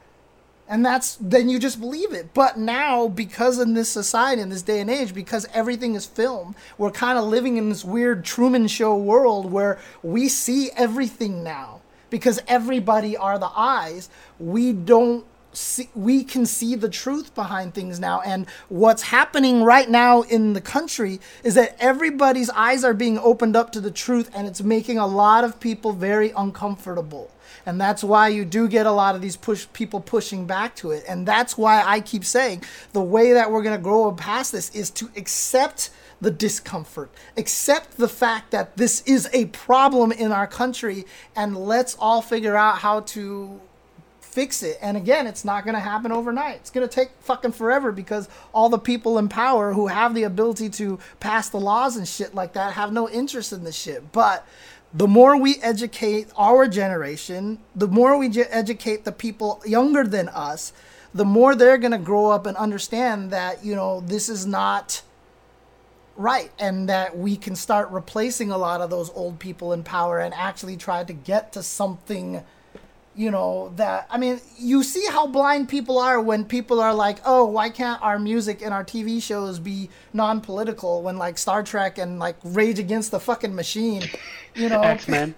and 0.68 0.86
that's 0.86 1.18
then 1.22 1.50
you 1.50 1.60
just 1.60 1.80
believe 1.80 2.14
it. 2.14 2.34
But 2.34 2.58
now 2.58 3.08
because 3.08 3.60
in 3.60 3.74
this 3.74 3.90
society 3.90 4.42
in 4.42 4.50
this 4.50 4.62
day 4.62 4.82
and 4.82 4.90
age 4.90 5.14
because 5.14 5.48
everything 5.54 5.96
is 5.96 6.06
filmed 6.06 6.56
we're 6.78 6.92
kind 6.92 7.18
of 7.18 7.26
living 7.26 7.58
in 7.58 7.70
this 7.70 7.86
weird 7.86 8.26
truman 8.26 8.68
show 8.68 8.96
world 8.96 9.52
where 9.52 9.80
we 10.04 10.28
see 10.30 10.72
everything 10.76 11.44
now. 11.44 11.82
Because 12.10 12.40
everybody 12.48 13.18
are 13.18 13.38
the 13.38 13.52
eyes. 13.56 14.10
We 14.40 14.72
don't 14.72 15.26
see 15.56 15.90
we 15.96 16.24
can 16.24 16.46
see 16.46 16.76
the 16.76 16.90
truth 16.90 17.34
behind 17.36 17.74
things 17.74 18.00
now. 18.00 18.22
And 18.22 18.48
what's 18.70 19.04
happening 19.04 19.64
right 19.64 19.90
now 19.90 20.22
in 20.24 20.54
the 20.54 20.62
country 20.62 21.20
is 21.44 21.56
that 21.56 21.76
everybody's 21.80 22.50
eyes 22.52 22.84
are 22.84 22.94
being 22.94 23.18
opened 23.20 23.56
up 23.56 23.72
to 23.74 23.82
the 23.82 23.92
truth 23.92 24.30
and 24.34 24.48
it's 24.48 24.62
making 24.62 24.98
a 24.98 25.08
lot 25.08 25.44
of 25.44 25.60
people 25.60 25.94
very 25.94 26.32
uncomfortable. 26.32 27.32
And 27.66 27.82
that's 27.82 28.04
why 28.04 28.28
you 28.28 28.46
do 28.46 28.68
get 28.68 28.86
a 28.86 28.92
lot 28.92 29.16
of 29.16 29.22
these 29.22 29.36
push 29.36 29.68
people 29.74 30.00
pushing 30.00 30.46
back 30.46 30.76
to 30.78 30.92
it. 30.92 31.04
And 31.08 31.28
that's 31.28 31.58
why 31.58 31.84
i 31.84 32.00
keep 32.00 32.24
saying 32.24 32.64
the 32.94 33.02
way 33.02 33.34
that 33.34 33.52
we're 33.52 33.64
going 33.64 33.78
to 33.78 33.82
grow 33.82 34.12
past 34.12 34.52
this 34.52 34.70
is 34.76 34.90
to 34.92 35.10
accept 35.16 35.90
the 36.22 36.32
discomfort. 36.32 37.12
Accept 37.38 37.98
the 37.98 38.08
fact 38.08 38.52
that 38.52 38.78
this 38.78 39.02
is 39.02 39.30
a 39.34 39.46
problem 39.48 40.12
in 40.12 40.32
our 40.32 40.48
country 40.48 41.06
and 41.36 41.58
let's 41.58 41.96
all 42.00 42.22
figure 42.22 42.56
out 42.56 42.80
how 42.80 43.02
to 43.02 43.60
fix 44.36 44.62
it. 44.64 44.78
And 44.82 44.98
again, 44.98 45.28
it's 45.28 45.46
not 45.46 45.64
going 45.64 45.76
to 45.76 45.80
happen 45.80 46.12
overnight. 46.12 46.58
It's 46.58 46.70
going 46.70 46.86
to 46.88 46.94
take 46.94 47.10
fucking 47.22 47.54
forever 47.54 47.94
because 47.94 48.28
all 48.54 48.68
the 48.68 48.78
people 48.78 49.18
in 49.18 49.30
power 49.30 49.72
who 49.72 49.88
have 49.88 50.14
the 50.14 50.24
ability 50.24 50.70
to 50.72 51.00
pass 51.22 51.48
the 51.48 51.58
laws 51.58 51.96
and 51.96 52.06
shit 52.06 52.36
like 52.36 52.52
that 52.54 52.74
have 52.74 52.92
no 52.92 53.10
interest 53.10 53.54
in 53.54 53.64
this 53.64 53.78
shit. 53.78 54.12
But 54.12 54.46
the 54.94 55.08
more 55.08 55.38
we 55.40 55.56
educate 55.62 56.28
our 56.38 56.68
generation, 56.68 57.60
the 57.74 57.88
more 57.88 58.18
we 58.18 58.28
educate 58.44 59.06
the 59.06 59.14
people 59.14 59.62
younger 59.66 60.04
than 60.04 60.28
us, 60.28 60.74
the 61.14 61.26
more 61.26 61.56
they're 61.56 61.78
going 61.78 61.94
to 61.94 61.98
grow 61.98 62.30
up 62.30 62.46
and 62.46 62.58
understand 62.58 63.32
that, 63.32 63.64
you 63.64 63.74
know, 63.74 64.02
this 64.02 64.28
is 64.28 64.46
not 64.46 65.02
right 66.18 66.52
and 66.60 66.90
that 66.90 67.18
we 67.18 67.38
can 67.38 67.56
start 67.56 67.90
replacing 67.90 68.52
a 68.52 68.58
lot 68.58 68.82
of 68.82 68.90
those 68.90 69.10
old 69.12 69.40
people 69.40 69.72
in 69.72 69.82
power 69.82 70.20
and 70.20 70.34
actually 70.34 70.76
try 70.76 71.06
to 71.06 71.14
get 71.14 71.54
to 71.54 71.64
something 71.64 72.44
you 73.16 73.32
know 73.32 73.72
that 73.76 74.06
i 74.10 74.18
mean 74.18 74.40
you 74.58 74.84
see 74.84 75.06
how 75.10 75.26
blind 75.26 75.70
people 75.70 75.98
are 75.98 76.22
when 76.22 76.44
people 76.44 76.80
are 76.80 76.94
like 76.94 77.20
oh 77.26 77.46
why 77.46 77.70
can't 77.70 78.02
our 78.02 78.20
music 78.20 78.62
and 78.62 78.74
our 78.74 78.84
tv 78.84 79.22
shows 79.22 79.60
be 79.60 79.90
non-political 80.14 81.02
when 81.02 81.18
like 81.18 81.38
star 81.38 81.64
trek 81.64 81.98
and 81.98 82.20
like 82.20 82.36
rage 82.44 82.80
against 82.80 83.12
the 83.12 83.20
fucking 83.20 83.56
machine 83.56 84.04
you 84.56 84.70
know 84.70 84.82
x-men 84.82 85.34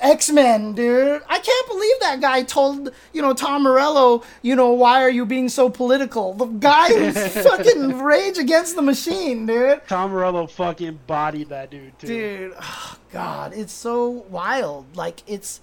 X-Men, 0.00 0.74
dude. 0.74 1.22
I 1.28 1.38
can't 1.38 1.68
believe 1.68 2.00
that 2.00 2.20
guy 2.20 2.42
told, 2.42 2.90
you 3.12 3.22
know, 3.22 3.32
Tom 3.32 3.62
Morello, 3.62 4.22
you 4.42 4.54
know, 4.54 4.72
why 4.72 5.02
are 5.02 5.10
you 5.10 5.24
being 5.24 5.48
so 5.48 5.70
political? 5.70 6.34
The 6.34 6.46
guy 6.46 6.88
who's 6.88 7.28
fucking 7.42 7.98
rage 7.98 8.38
against 8.38 8.76
the 8.76 8.82
machine, 8.82 9.46
dude. 9.46 9.80
Tom 9.88 10.10
Morello 10.10 10.46
fucking 10.46 11.00
bodied 11.06 11.48
that 11.48 11.70
dude, 11.70 11.98
too. 11.98 12.06
Dude, 12.06 12.54
oh, 12.60 12.98
God, 13.12 13.54
it's 13.54 13.72
so 13.72 14.26
wild. 14.28 14.94
Like, 14.96 15.22
it's 15.26 15.60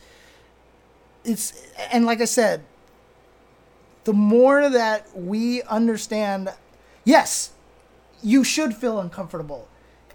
it's 1.29 1.67
and 1.91 2.05
like 2.05 2.21
I 2.21 2.25
said, 2.25 2.63
the 4.03 4.13
more 4.13 4.69
that 4.69 5.07
we 5.15 5.61
understand, 5.63 6.53
yes, 7.03 7.51
you 8.23 8.43
should 8.43 8.73
feel 8.75 8.99
uncomfortable, 8.99 9.67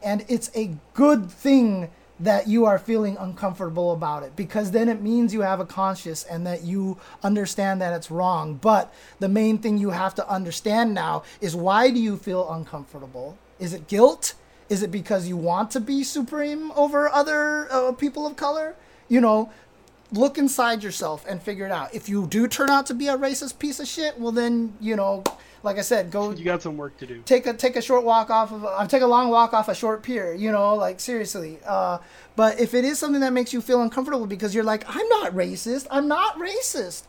and 0.03 0.25
it's 0.29 0.51
a 0.55 0.77
good 0.95 1.31
thing 1.31 1.91
that 2.21 2.47
you 2.47 2.65
are 2.65 2.79
feeling 2.79 3.17
uncomfortable 3.19 3.93
about 3.93 4.23
it 4.23 4.37
because 4.37 4.71
then 4.71 4.89
it 4.89 5.03
means 5.03 5.35
you 5.35 5.41
have 5.41 5.59
a 5.59 5.67
conscience 5.67 6.23
and 6.25 6.47
that 6.47 6.63
you 6.63 6.97
understand 7.23 7.81
that 7.81 7.93
it's 7.93 8.11
wrong. 8.11 8.55
But 8.55 8.95
the 9.19 9.29
main 9.29 9.59
thing 9.59 9.79
you 9.79 9.91
have 9.91 10.15
to 10.17 10.29
understand 10.29 10.95
now 10.95 11.25
is 11.41 11.57
why 11.57 11.91
do 11.91 11.99
you 11.99 12.17
feel 12.17 12.51
uncomfortable? 12.53 13.37
Is 13.59 13.73
it 13.73 13.89
guilt? 13.89 14.35
Is 14.69 14.83
it 14.83 14.91
because 14.91 15.27
you 15.27 15.37
want 15.37 15.71
to 15.73 15.81
be 15.81 16.05
supreme 16.05 16.71
over 16.73 17.09
other 17.09 17.71
uh, 17.71 17.93
people 17.93 18.27
of 18.27 18.37
color? 18.37 18.77
You 19.09 19.21
know, 19.21 19.51
look 20.13 20.39
inside 20.39 20.83
yourself 20.83 21.25
and 21.29 21.43
figure 21.43 21.67
it 21.67 21.73
out. 21.73 21.95
If 21.95 22.09
you 22.09 22.27
do 22.27 22.47
turn 22.47 22.71
out 22.71 22.87
to 22.87 22.95
be 22.95 23.09
a 23.09 23.17
racist 23.17 23.59
piece 23.59 23.81
of 23.81 23.87
shit, 23.87 24.19
well 24.19 24.33
then 24.33 24.75
you 24.81 24.97
know, 24.97 25.25
like 25.63 25.79
I 25.79 25.83
said, 25.83 26.11
go. 26.11 26.31
You 26.31 26.45
got 26.45 26.63
some 26.63 26.77
work 26.77 26.97
to 26.99 27.07
do. 27.07 27.23
Take 27.25 27.47
a 27.47 27.55
take 27.55 27.77
a 27.77 27.83
short 27.83 28.05
walk 28.05 28.31
off 28.31 28.53
of 28.53 28.65
uh, 28.65 28.87
take 28.87 29.03
a 29.03 29.07
long 29.07 29.31
walk 29.31 29.53
off 29.53 29.69
a 29.69 29.75
short 29.75 30.03
pier. 30.03 30.35
You 30.35 30.53
know, 30.53 30.75
like 30.75 31.01
seriously. 31.01 31.59
Uh, 31.67 31.99
but 32.37 32.61
if 32.61 32.75
it 32.75 32.85
is 32.85 32.99
something 32.99 33.21
that 33.21 33.33
makes 33.33 33.53
you 33.53 33.61
feel 33.61 33.83
uncomfortable 33.83 34.27
because 34.27 34.55
you're 34.55 34.65
like, 34.65 34.85
I'm 34.89 35.09
not 35.09 35.33
racist. 35.33 35.87
I'm 35.91 36.09
not 36.09 36.39
racist. 36.39 37.05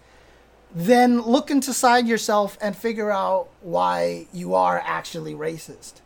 Then 0.74 1.22
look 1.22 1.50
inside 1.50 2.08
yourself 2.08 2.58
and 2.62 2.76
figure 2.76 3.12
out 3.12 3.48
why 3.62 4.28
you 4.34 4.56
are 4.56 4.82
actually 4.84 5.34
racist. 5.34 6.02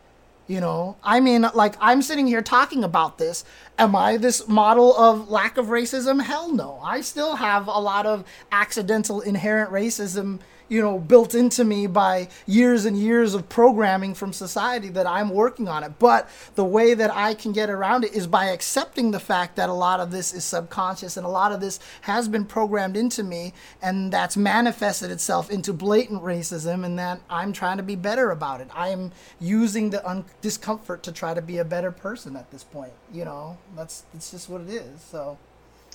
You 0.49 0.59
know, 0.59 0.97
I 1.03 1.19
mean, 1.19 1.45
like, 1.53 1.75
I'm 1.79 2.01
sitting 2.01 2.25
here 2.25 2.41
talking 2.41 2.83
about 2.83 3.19
this. 3.19 3.45
Am 3.77 3.95
I 3.95 4.17
this 4.17 4.47
model 4.47 4.97
of 4.97 5.29
lack 5.29 5.57
of 5.57 5.67
racism? 5.67 6.23
Hell 6.23 6.51
no. 6.51 6.79
I 6.83 7.01
still 7.01 7.35
have 7.35 7.67
a 7.67 7.77
lot 7.77 8.07
of 8.07 8.25
accidental 8.51 9.21
inherent 9.21 9.71
racism 9.71 10.39
you 10.69 10.81
know, 10.81 10.99
built 10.99 11.35
into 11.35 11.63
me 11.63 11.87
by 11.87 12.29
years 12.45 12.85
and 12.85 12.97
years 12.97 13.33
of 13.33 13.49
programming 13.49 14.13
from 14.13 14.31
society 14.31 14.89
that 14.89 15.07
I'm 15.07 15.29
working 15.29 15.67
on 15.67 15.83
it. 15.83 15.93
But 15.99 16.29
the 16.55 16.63
way 16.63 16.93
that 16.93 17.13
I 17.13 17.33
can 17.33 17.51
get 17.51 17.69
around 17.69 18.05
it 18.05 18.13
is 18.13 18.27
by 18.27 18.45
accepting 18.45 19.11
the 19.11 19.19
fact 19.19 19.55
that 19.55 19.67
a 19.67 19.73
lot 19.73 19.99
of 19.99 20.11
this 20.11 20.33
is 20.33 20.45
subconscious 20.45 21.17
and 21.17 21.25
a 21.25 21.29
lot 21.29 21.51
of 21.51 21.59
this 21.59 21.79
has 22.01 22.27
been 22.27 22.45
programmed 22.45 22.95
into 22.95 23.23
me 23.23 23.53
and 23.81 24.13
that's 24.13 24.37
manifested 24.37 25.11
itself 25.11 25.49
into 25.49 25.73
blatant 25.73 26.21
racism 26.21 26.85
and 26.85 26.97
that 26.99 27.19
I'm 27.29 27.51
trying 27.51 27.77
to 27.77 27.83
be 27.83 27.95
better 27.95 28.31
about 28.31 28.61
it. 28.61 28.67
I 28.73 28.89
am 28.89 29.11
using 29.39 29.89
the 29.89 30.07
un- 30.07 30.25
discomfort 30.41 31.03
to 31.03 31.11
try 31.11 31.33
to 31.33 31.41
be 31.41 31.57
a 31.57 31.65
better 31.65 31.91
person 31.91 32.35
at 32.35 32.51
this 32.51 32.63
point. 32.63 32.93
You 33.11 33.25
know, 33.25 33.57
that's, 33.75 34.03
that's 34.13 34.31
just 34.31 34.49
what 34.49 34.61
it 34.61 34.69
is. 34.69 35.01
So. 35.01 35.37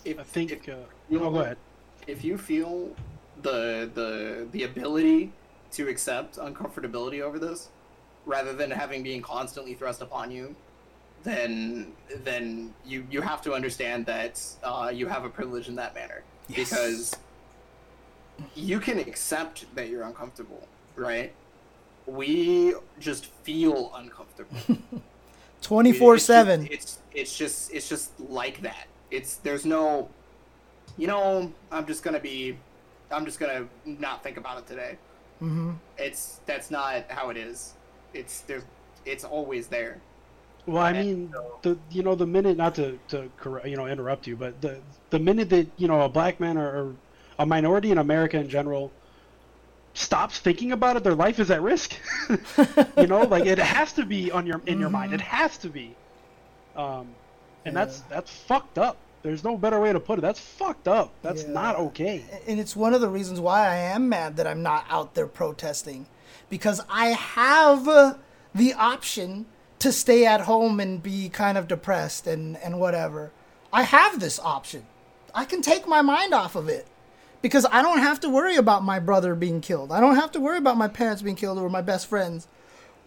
If, 0.05 0.19
I 0.19 0.23
think, 0.25 0.51
if, 0.51 0.69
uh, 0.69 0.77
you 1.09 1.19
know, 1.19 1.27
oh, 1.27 1.31
go 1.31 1.39
ahead. 1.39 1.57
If 2.07 2.25
you 2.25 2.37
feel 2.37 2.95
the 3.45 3.89
the 3.95 4.49
the 4.51 4.65
ability 4.65 5.31
to 5.73 5.89
accept 5.89 6.37
uncomfortability 6.39 7.21
over 7.21 7.39
this, 7.39 7.69
rather 8.27 8.53
than 8.53 8.71
having 8.71 9.05
being 9.05 9.23
constantly 9.23 9.75
thrust 9.75 10.03
upon 10.03 10.33
you, 10.33 10.57
then 11.23 11.93
then 12.25 12.75
you 12.85 13.07
you 13.11 13.21
have 13.21 13.41
to 13.43 13.55
understand 13.55 14.07
that 14.07 14.43
uh, 14.65 14.91
you 14.93 15.07
have 15.07 15.25
a 15.25 15.29
privilege 15.29 15.69
in 15.69 15.77
that 15.77 15.95
manner 15.95 16.25
yes. 16.49 16.71
because 16.71 17.17
you 18.57 18.81
can 18.81 18.99
accept 18.99 19.67
that 19.77 19.89
you're 19.89 20.03
uncomfortable, 20.03 20.67
right? 20.97 21.33
We 22.07 22.75
just 22.99 23.27
feel 23.27 23.93
uncomfortable. 23.95 24.57
Twenty 25.63 25.93
four 25.93 26.19
seven. 26.19 26.69
It's 26.71 26.99
it's 27.15 27.37
just 27.37 27.73
it's 27.73 27.89
just 27.89 28.19
like 28.21 28.63
that. 28.63 28.87
It's 29.11 29.37
there's 29.37 29.65
no, 29.65 30.09
you 30.99 31.07
know, 31.07 31.53
I'm 31.71 31.87
just 31.87 32.03
gonna 32.03 32.21
be 32.21 32.59
I'm 33.11 33.25
just 33.25 33.39
gonna 33.39 33.67
not 33.85 34.23
think 34.23 34.37
about 34.37 34.59
it 34.59 34.67
today. 34.67 34.99
Mm-hmm. 35.43 35.73
It's 35.99 36.41
that's 36.47 36.71
not 36.71 37.11
how 37.11 37.31
it 37.31 37.37
is. 37.37 37.75
It's 38.13 38.41
there's 38.41 38.65
it's 39.05 39.25
always 39.25 39.69
there. 39.69 40.01
Well, 40.67 40.83
I 40.83 40.93
mean, 40.93 41.35
the 41.63 41.77
you 41.91 42.03
know 42.03 42.15
the 42.15 42.27
minute 42.27 42.57
not 42.57 42.75
to 42.77 42.99
to 43.09 43.31
you 43.65 43.77
know 43.77 43.87
interrupt 43.87 44.27
you, 44.27 44.37
but 44.37 44.61
the 44.61 44.79
the 45.11 45.19
minute 45.19 45.51
that 45.51 45.67
you 45.77 45.89
know 45.89 46.03
a 46.03 46.09
black 46.09 46.41
man 46.41 46.57
or, 46.57 46.67
or 46.67 46.97
a 47.39 47.45
minority 47.45 47.91
in 47.91 47.99
America 47.99 48.39
in 48.39 48.49
general 48.49 48.91
stops 49.93 50.39
thinking 50.39 50.73
about 50.73 50.97
it, 50.97 51.05
their 51.05 51.15
life 51.15 51.39
is 51.39 51.51
at 51.51 51.61
risk. 51.61 51.95
you 52.97 53.07
know, 53.07 53.23
like 53.23 53.45
it 53.45 53.59
has 53.59 53.93
to 53.95 54.07
be 54.07 54.31
on 54.31 54.47
your 54.47 54.57
in 54.61 54.75
mm-hmm. 54.75 54.81
your 54.81 54.91
mind. 54.91 55.13
It 55.13 55.21
mm-hmm. 55.21 55.37
has 55.37 55.59
to 55.59 55.69
be. 55.69 55.95
Um, 56.77 57.09
and 57.65 57.75
yeah. 57.75 57.85
that's 57.85 58.01
that's 58.01 58.31
fucked 58.31 58.79
up. 58.79 58.97
There's 59.25 59.43
no 59.43 59.57
better 59.57 59.81
way 59.81 59.91
to 59.91 59.99
put 59.99 60.19
it. 60.19 60.23
That's 60.23 60.39
fucked 60.39 60.87
up. 60.87 61.11
That's 61.23 61.45
yeah. 61.45 61.53
not 61.53 61.77
okay. 61.77 62.23
And 62.47 62.61
it's 62.61 62.77
one 62.77 62.93
of 62.93 63.01
the 63.01 63.09
reasons 63.09 63.41
why 63.41 63.67
I 63.67 63.77
am 63.77 64.11
mad 64.11 64.37
that 64.37 64.47
I'm 64.47 64.63
not 64.63 64.85
out 64.91 65.15
there 65.15 65.27
protesting 65.27 66.07
because 66.51 66.83
I 66.91 67.07
have 67.07 67.89
uh, 67.89 68.15
the 68.55 68.75
option 68.75 69.47
to 69.79 69.93
stay 69.93 70.27
at 70.27 70.43
home 70.43 70.79
and 70.79 71.03
be 71.03 71.31
kind 71.31 71.57
of 71.57 71.69
depressed 71.69 72.27
and, 72.27 72.59
and 72.59 72.79
whatever. 72.79 73.33
I 73.73 73.85
have 73.85 74.21
this 74.21 74.39
option. 74.39 74.85
I 75.35 75.47
can 75.47 75.63
take 75.63 75.89
my 75.89 76.03
mind 76.03 76.35
off 76.35 76.55
of 76.55 76.69
it 76.69 76.87
because 77.41 77.65
I 77.73 77.81
don't 77.81 78.01
have 78.01 78.21
to 78.21 78.29
worry 78.29 78.57
about 78.57 78.85
my 78.85 78.99
brother 78.99 79.35
being 79.35 79.63
killed. 79.63 79.91
I 79.91 80.01
don't 80.01 80.17
have 80.17 80.33
to 80.33 80.41
worry 80.41 80.59
about 80.59 80.77
my 80.77 80.89
parents 80.89 81.23
being 81.23 81.35
killed 81.35 81.57
or 81.57 81.71
my 81.71 81.81
best 81.81 82.09
friends 82.09 82.47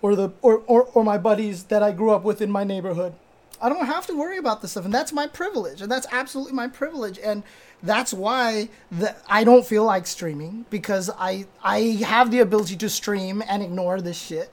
or 0.01 0.15
the 0.15 0.31
or, 0.41 0.63
or, 0.65 0.85
or 0.85 1.03
my 1.03 1.19
buddies 1.19 1.65
that 1.65 1.83
I 1.83 1.91
grew 1.91 2.09
up 2.09 2.23
with 2.23 2.41
in 2.41 2.49
my 2.49 2.63
neighborhood. 2.63 3.13
I 3.61 3.69
don't 3.69 3.85
have 3.85 4.05
to 4.07 4.15
worry 4.17 4.37
about 4.37 4.61
this 4.61 4.71
stuff, 4.71 4.85
and 4.85 4.93
that's 4.93 5.11
my 5.11 5.27
privilege, 5.27 5.81
and 5.81 5.91
that's 5.91 6.07
absolutely 6.11 6.53
my 6.53 6.67
privilege, 6.67 7.17
and 7.19 7.43
that's 7.83 8.13
why 8.13 8.69
the, 8.91 9.15
I 9.27 9.43
don't 9.43 9.65
feel 9.65 9.83
like 9.83 10.07
streaming 10.07 10.65
because 10.69 11.09
I 11.17 11.45
I 11.63 11.79
have 12.05 12.31
the 12.31 12.39
ability 12.39 12.75
to 12.77 12.89
stream 12.89 13.43
and 13.47 13.61
ignore 13.63 14.01
this 14.01 14.19
shit. 14.19 14.51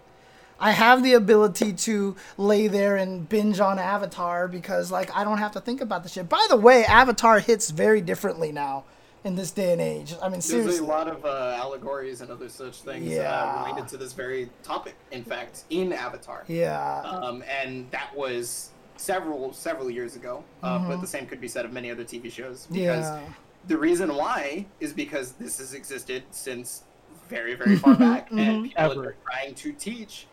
I 0.60 0.70
have 0.70 1.02
the 1.02 1.14
ability 1.14 1.72
to 1.72 2.16
lay 2.38 2.68
there 2.68 2.96
and 2.96 3.28
binge 3.28 3.60
on 3.60 3.78
Avatar 3.78 4.46
because 4.48 4.90
like 4.90 5.14
I 5.14 5.24
don't 5.24 5.38
have 5.38 5.52
to 5.52 5.60
think 5.60 5.80
about 5.80 6.02
the 6.02 6.08
shit. 6.08 6.28
By 6.28 6.46
the 6.48 6.56
way, 6.56 6.84
Avatar 6.84 7.40
hits 7.40 7.70
very 7.70 8.00
differently 8.00 8.52
now 8.52 8.84
in 9.24 9.34
this 9.36 9.50
day 9.50 9.72
and 9.72 9.80
age. 9.80 10.14
I 10.20 10.24
mean, 10.24 10.32
There's 10.32 10.44
seriously. 10.44 10.86
a 10.86 10.88
lot 10.88 11.08
of 11.08 11.24
uh, 11.24 11.56
allegories 11.58 12.20
and 12.20 12.30
other 12.30 12.48
such 12.48 12.82
things 12.82 13.06
Yeah. 13.06 13.32
uh, 13.32 13.64
related 13.66 13.88
to 13.88 13.96
this 13.96 14.12
very 14.12 14.50
topic. 14.62 14.94
In 15.10 15.24
fact, 15.24 15.64
in 15.70 15.92
Avatar. 15.92 16.44
Yeah. 16.46 17.00
um, 17.00 17.42
and 17.62 17.90
that 17.90 18.14
was 18.14 18.70
several 18.96 19.52
several 19.52 19.90
years 19.90 20.16
ago. 20.16 20.44
Uh, 20.62 20.78
Mm-hmm. 20.78 20.88
But 20.88 21.00
the 21.00 21.06
same 21.06 21.26
could 21.26 21.40
be 21.40 21.48
said 21.48 21.64
of 21.64 21.72
many 21.72 21.90
other 21.90 22.04
TV 22.04 22.30
shows 22.30 22.66
because 22.66 23.04
Yeah. 23.06 23.20
the 23.68 23.76
reason 23.78 24.14
why 24.14 24.66
is 24.80 24.92
because 24.92 25.32
this 25.32 25.58
has 25.58 25.74
existed 25.74 26.22
since 26.30 26.84
very 27.28 27.54
very 27.54 27.76
far 27.76 27.94
back, 27.94 28.26
Mm-hmm. 28.26 28.38
and 28.38 28.62
people 28.64 28.82
have 28.82 28.92
Ever. 28.92 29.02
been 29.02 29.14
trying 29.30 29.54
to 29.56 29.72
teach 29.72 30.26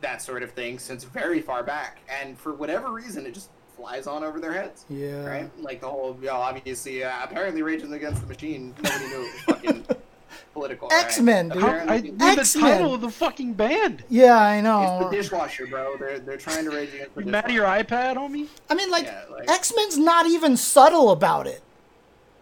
that 0.00 0.22
sort 0.22 0.42
of 0.42 0.50
thing 0.52 0.78
since 0.78 1.04
very 1.04 1.40
far 1.42 1.62
back, 1.62 1.98
and 2.08 2.38
for 2.38 2.54
whatever 2.54 2.90
reason, 2.90 3.26
it 3.26 3.34
just 3.34 3.50
flies 3.76 4.06
on 4.06 4.24
over 4.24 4.40
their 4.40 4.52
heads. 4.52 4.84
Yeah. 4.88 5.24
Right, 5.26 5.50
like 5.62 5.80
the 5.82 5.88
whole, 5.88 6.16
you 6.20 6.26
know, 6.28 6.34
obviously, 6.36 7.04
uh, 7.04 7.12
apparently, 7.22 7.62
Rage 7.62 7.82
Against 7.82 8.22
the 8.22 8.26
Machine. 8.26 8.74
Nobody 8.82 9.06
knew 9.08 9.16
it 9.16 9.32
was 9.34 9.40
fucking 9.42 9.86
political. 10.52 10.88
X-Men, 10.92 11.48
dude. 11.50 11.62
How, 11.62 11.68
I, 11.88 12.00
the 12.00 12.58
title 12.60 12.94
of 12.94 13.00
the 13.00 13.10
fucking 13.10 13.54
band. 13.54 14.04
Yeah, 14.08 14.36
I 14.38 14.60
know. 14.60 14.82
it's 14.82 14.90
know. 15.04 15.10
the 15.10 15.16
dishwasher, 15.16 15.66
bro. 15.66 15.96
They're 15.98 16.18
they're 16.18 16.36
trying 16.36 16.64
to 16.64 16.70
rage 16.70 16.92
against 16.94 17.14
the 17.14 17.24
You 17.24 17.30
mad 17.30 17.44
at 17.44 17.48
dishwasher. 17.50 17.54
your 17.76 17.84
iPad, 17.84 18.16
homie? 18.16 18.46
I 18.68 18.74
mean, 18.74 18.90
like, 18.90 19.04
Yeah, 19.06 19.22
like- 19.30 19.50
X 19.50 19.72
Men's 19.76 19.98
not 19.98 20.26
even 20.26 20.56
subtle 20.56 21.10
about 21.10 21.46
it. 21.46 21.62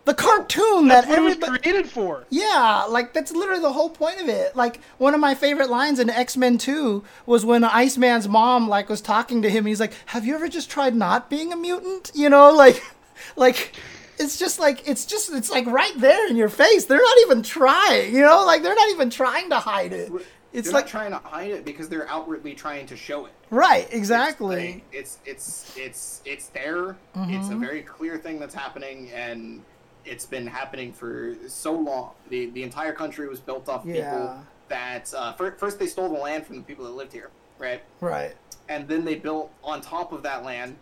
The 0.04 0.14
cartoon 0.14 0.88
That's 0.88 1.06
that 1.06 1.10
what 1.10 1.18
it 1.18 1.22
was 1.22 1.34
everybody. 1.34 1.58
created 1.58 1.90
for. 1.90 2.24
Yeah, 2.30 2.86
like 2.88 3.12
that's 3.12 3.30
literally 3.30 3.60
the 3.60 3.72
whole 3.74 3.90
point 3.90 4.18
of 4.22 4.28
it. 4.30 4.56
Like 4.56 4.80
one 4.96 5.12
of 5.12 5.20
my 5.20 5.34
favorite 5.34 5.68
lines 5.68 5.98
in 5.98 6.08
X 6.08 6.34
Men 6.34 6.56
Two 6.56 7.04
was 7.26 7.44
when 7.44 7.62
Iceman's 7.62 8.26
mom 8.26 8.70
like 8.70 8.88
was 8.88 9.02
talking 9.02 9.42
to 9.42 9.50
him. 9.50 9.66
He's 9.66 9.80
like, 9.80 9.92
"Have 10.06 10.24
you 10.24 10.34
ever 10.34 10.48
just 10.48 10.70
tried 10.70 10.94
not 10.94 11.28
being 11.28 11.52
a 11.52 11.56
mutant?" 11.56 12.10
You 12.14 12.30
know, 12.30 12.50
like, 12.52 12.82
like 13.36 13.74
it's 14.20 14.38
just 14.38 14.58
like 14.58 14.86
it's 14.88 15.04
just 15.06 15.32
it's 15.32 15.50
like 15.50 15.66
right 15.66 15.92
there 15.96 16.28
in 16.28 16.36
your 16.36 16.48
face. 16.48 16.84
They're 16.86 16.98
not 17.02 17.16
even 17.22 17.42
trying. 17.42 18.14
You 18.14 18.22
know, 18.22 18.44
like 18.44 18.62
they're 18.62 18.74
not 18.74 18.88
even 18.90 19.10
trying 19.10 19.50
to 19.50 19.56
hide 19.58 19.92
it. 19.92 20.10
It's 20.50 20.68
They're 20.68 20.74
like 20.74 20.86
not 20.86 20.90
trying 20.90 21.10
to 21.10 21.18
hide 21.18 21.50
it 21.50 21.64
because 21.66 21.90
they're 21.90 22.08
outwardly 22.08 22.54
trying 22.54 22.86
to 22.86 22.96
show 22.96 23.26
it. 23.26 23.32
right, 23.50 23.84
It's 23.84 23.94
exactly. 23.94 24.72
like, 24.74 24.84
It's 24.92 25.18
it's 25.26 25.74
it's 25.76 26.22
it's 26.24 26.46
there. 26.48 26.96
Mm-hmm. 27.14 27.34
It's 27.34 27.50
a 27.50 27.56
very 27.56 27.82
clear 27.82 28.16
thing 28.16 28.38
that's 28.40 28.54
happening, 28.54 29.10
and 29.12 29.62
it's 30.06 30.24
been 30.24 30.46
happening 30.46 30.92
for 30.92 31.34
so 31.48 31.72
long. 31.74 32.12
the 32.30 32.46
The 32.46 32.62
entire 32.62 32.92
country 32.94 33.28
was 33.28 33.40
built 33.40 33.68
off 33.68 33.84
Yeah. 33.84 33.94
people 34.10 34.40
that 34.68 35.12
uh, 35.14 35.32
fir- 35.34 35.56
first 35.58 35.78
they 35.78 35.86
stole 35.86 36.08
the 36.08 36.18
land 36.18 36.46
from 36.46 36.56
the 36.56 36.62
people 36.62 36.84
that 36.86 36.92
lived 36.92 37.12
here, 37.12 37.30
right? 37.58 37.82
Right. 38.00 38.34
And 38.70 38.88
then 38.88 39.04
they 39.04 39.16
built 39.16 39.50
on 39.62 39.80
top 39.82 40.12
of 40.12 40.22
that 40.22 40.44
land 40.44 40.76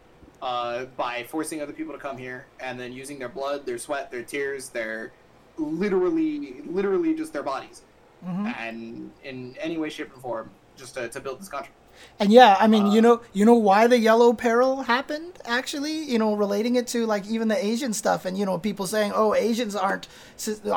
uh, 0.48 0.84
by 1.04 1.14
forcing 1.34 1.58
other 1.64 1.72
people 1.78 1.92
to 1.98 2.02
come 2.08 2.18
here, 2.26 2.40
and 2.66 2.74
then 2.80 2.90
using 3.02 3.18
their 3.22 3.28
blood, 3.38 3.58
their 3.68 3.78
sweat, 3.86 4.04
their 4.14 4.22
tears, 4.32 4.62
their 4.78 5.12
literally, 5.58 6.62
literally 6.78 7.12
just 7.22 7.32
their 7.32 7.42
bodies, 7.54 7.78
Mm-hmm. 8.26 8.46
and 8.66 9.10
in 9.30 9.38
any 9.66 9.76
way, 9.82 9.88
shape, 9.96 10.10
or 10.16 10.20
form, 10.20 10.50
just 10.80 10.94
to, 10.94 11.02
to 11.14 11.20
build 11.20 11.38
this 11.40 11.48
country. 11.56 11.72
And 12.18 12.32
yeah, 12.32 12.56
I 12.58 12.66
mean, 12.66 12.86
Uh, 12.86 12.92
you 12.94 13.00
know, 13.06 13.20
you 13.38 13.44
know 13.44 13.54
why 13.54 13.86
the 13.86 13.98
yellow 13.98 14.32
peril 14.32 14.82
happened 14.82 15.32
actually, 15.44 15.96
you 16.12 16.18
know, 16.18 16.34
relating 16.34 16.74
it 16.76 16.86
to 16.88 17.06
like 17.06 17.24
even 17.34 17.48
the 17.48 17.60
Asian 17.72 17.92
stuff 17.92 18.24
and 18.26 18.36
you 18.40 18.44
know, 18.48 18.58
people 18.58 18.86
saying, 18.86 19.12
"Oh, 19.14 19.34
Asians 19.34 19.74
aren't 19.86 20.08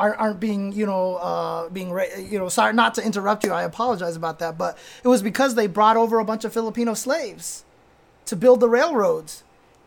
aren't, 0.02 0.18
aren't 0.22 0.40
being, 0.40 0.72
you 0.72 0.86
know, 0.86 1.16
uh 1.30 1.68
being 1.70 1.90
you 2.32 2.38
know, 2.38 2.48
sorry 2.48 2.72
not 2.74 2.94
to 2.96 3.02
interrupt 3.04 3.44
you. 3.44 3.52
I 3.52 3.64
apologize 3.64 4.16
about 4.16 4.38
that, 4.38 4.56
but 4.56 4.72
it 5.04 5.08
was 5.08 5.22
because 5.22 5.54
they 5.54 5.66
brought 5.66 5.96
over 5.96 6.18
a 6.18 6.24
bunch 6.24 6.44
of 6.46 6.52
Filipino 6.52 6.94
slaves 6.94 7.64
to 8.26 8.34
build 8.36 8.60
the 8.60 8.68
railroads. 8.68 9.32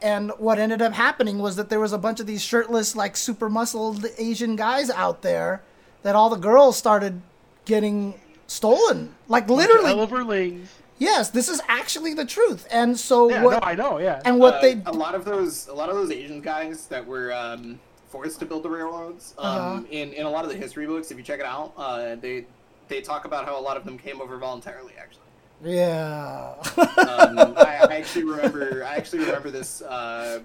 And 0.03 0.31
what 0.37 0.59
ended 0.59 0.81
up 0.81 0.93
happening 0.93 1.39
was 1.39 1.55
that 1.55 1.69
there 1.69 1.79
was 1.79 1.93
a 1.93 1.97
bunch 1.97 2.19
of 2.19 2.27
these 2.27 2.43
shirtless 2.43 2.95
like 2.95 3.15
super 3.15 3.49
muscled 3.49 4.05
Asian 4.17 4.55
guys 4.57 4.89
out 4.89 5.21
there 5.21 5.63
that 6.03 6.13
all 6.15 6.29
the 6.29 6.35
girls 6.35 6.75
started 6.77 7.21
getting 7.65 8.13
stolen. 8.47 9.15
Like 9.29 9.49
literally 9.49 9.93
Overlings. 9.93 10.67
Yes, 10.99 11.29
this 11.29 11.47
is 11.49 11.61
actually 11.67 12.13
the 12.13 12.25
truth. 12.25 12.67
And 12.69 12.99
so 12.99 13.29
Yeah, 13.29 13.43
what 13.43 13.51
no, 13.53 13.59
I 13.63 13.75
know. 13.75 13.97
Yeah. 13.99 14.21
and 14.25 14.39
what 14.39 14.55
Uh, 14.55 14.61
they 14.61 14.81
a 14.85 14.91
lot 14.91 15.15
of 15.15 15.23
those 15.25 15.67
a 15.67 15.73
lot 15.73 15.89
of 15.89 15.95
those 15.95 16.11
Asian 16.11 16.41
guys 16.41 16.85
that 16.87 17.05
were 17.07 17.31
um, 17.33 17.79
forced 18.09 18.39
to 18.39 18.45
build 18.45 18.63
the 18.63 18.69
railroads 18.69 19.33
um, 19.37 19.45
Uh-huh. 19.47 19.81
in 19.89 20.11
in 20.13 20.25
a 20.25 20.29
lot 20.29 20.43
of 20.43 20.51
the 20.51 20.57
history 20.57 20.85
books, 20.85 21.11
if 21.11 21.17
you 21.17 21.23
check 21.23 21.39
it 21.39 21.45
out, 21.45 21.71
uh, 21.77 22.15
they 22.15 22.45
they 22.89 22.99
talk 23.01 23.23
about 23.25 23.45
how 23.45 23.57
a 23.57 23.63
lot 23.69 23.77
of 23.77 23.85
them 23.85 23.97
came 23.97 24.19
over 24.21 24.37
voluntarily. 24.37 24.93
Actually, 24.99 25.22
yeah. 25.63 26.53
um, 26.77 27.53
I, 27.57 27.87
I 27.89 27.95
actually 27.97 28.25
remember 28.25 28.83
I 28.85 28.95
actually 28.95 29.19
remember 29.25 29.49
this 29.51 29.81
uh, 29.81 30.39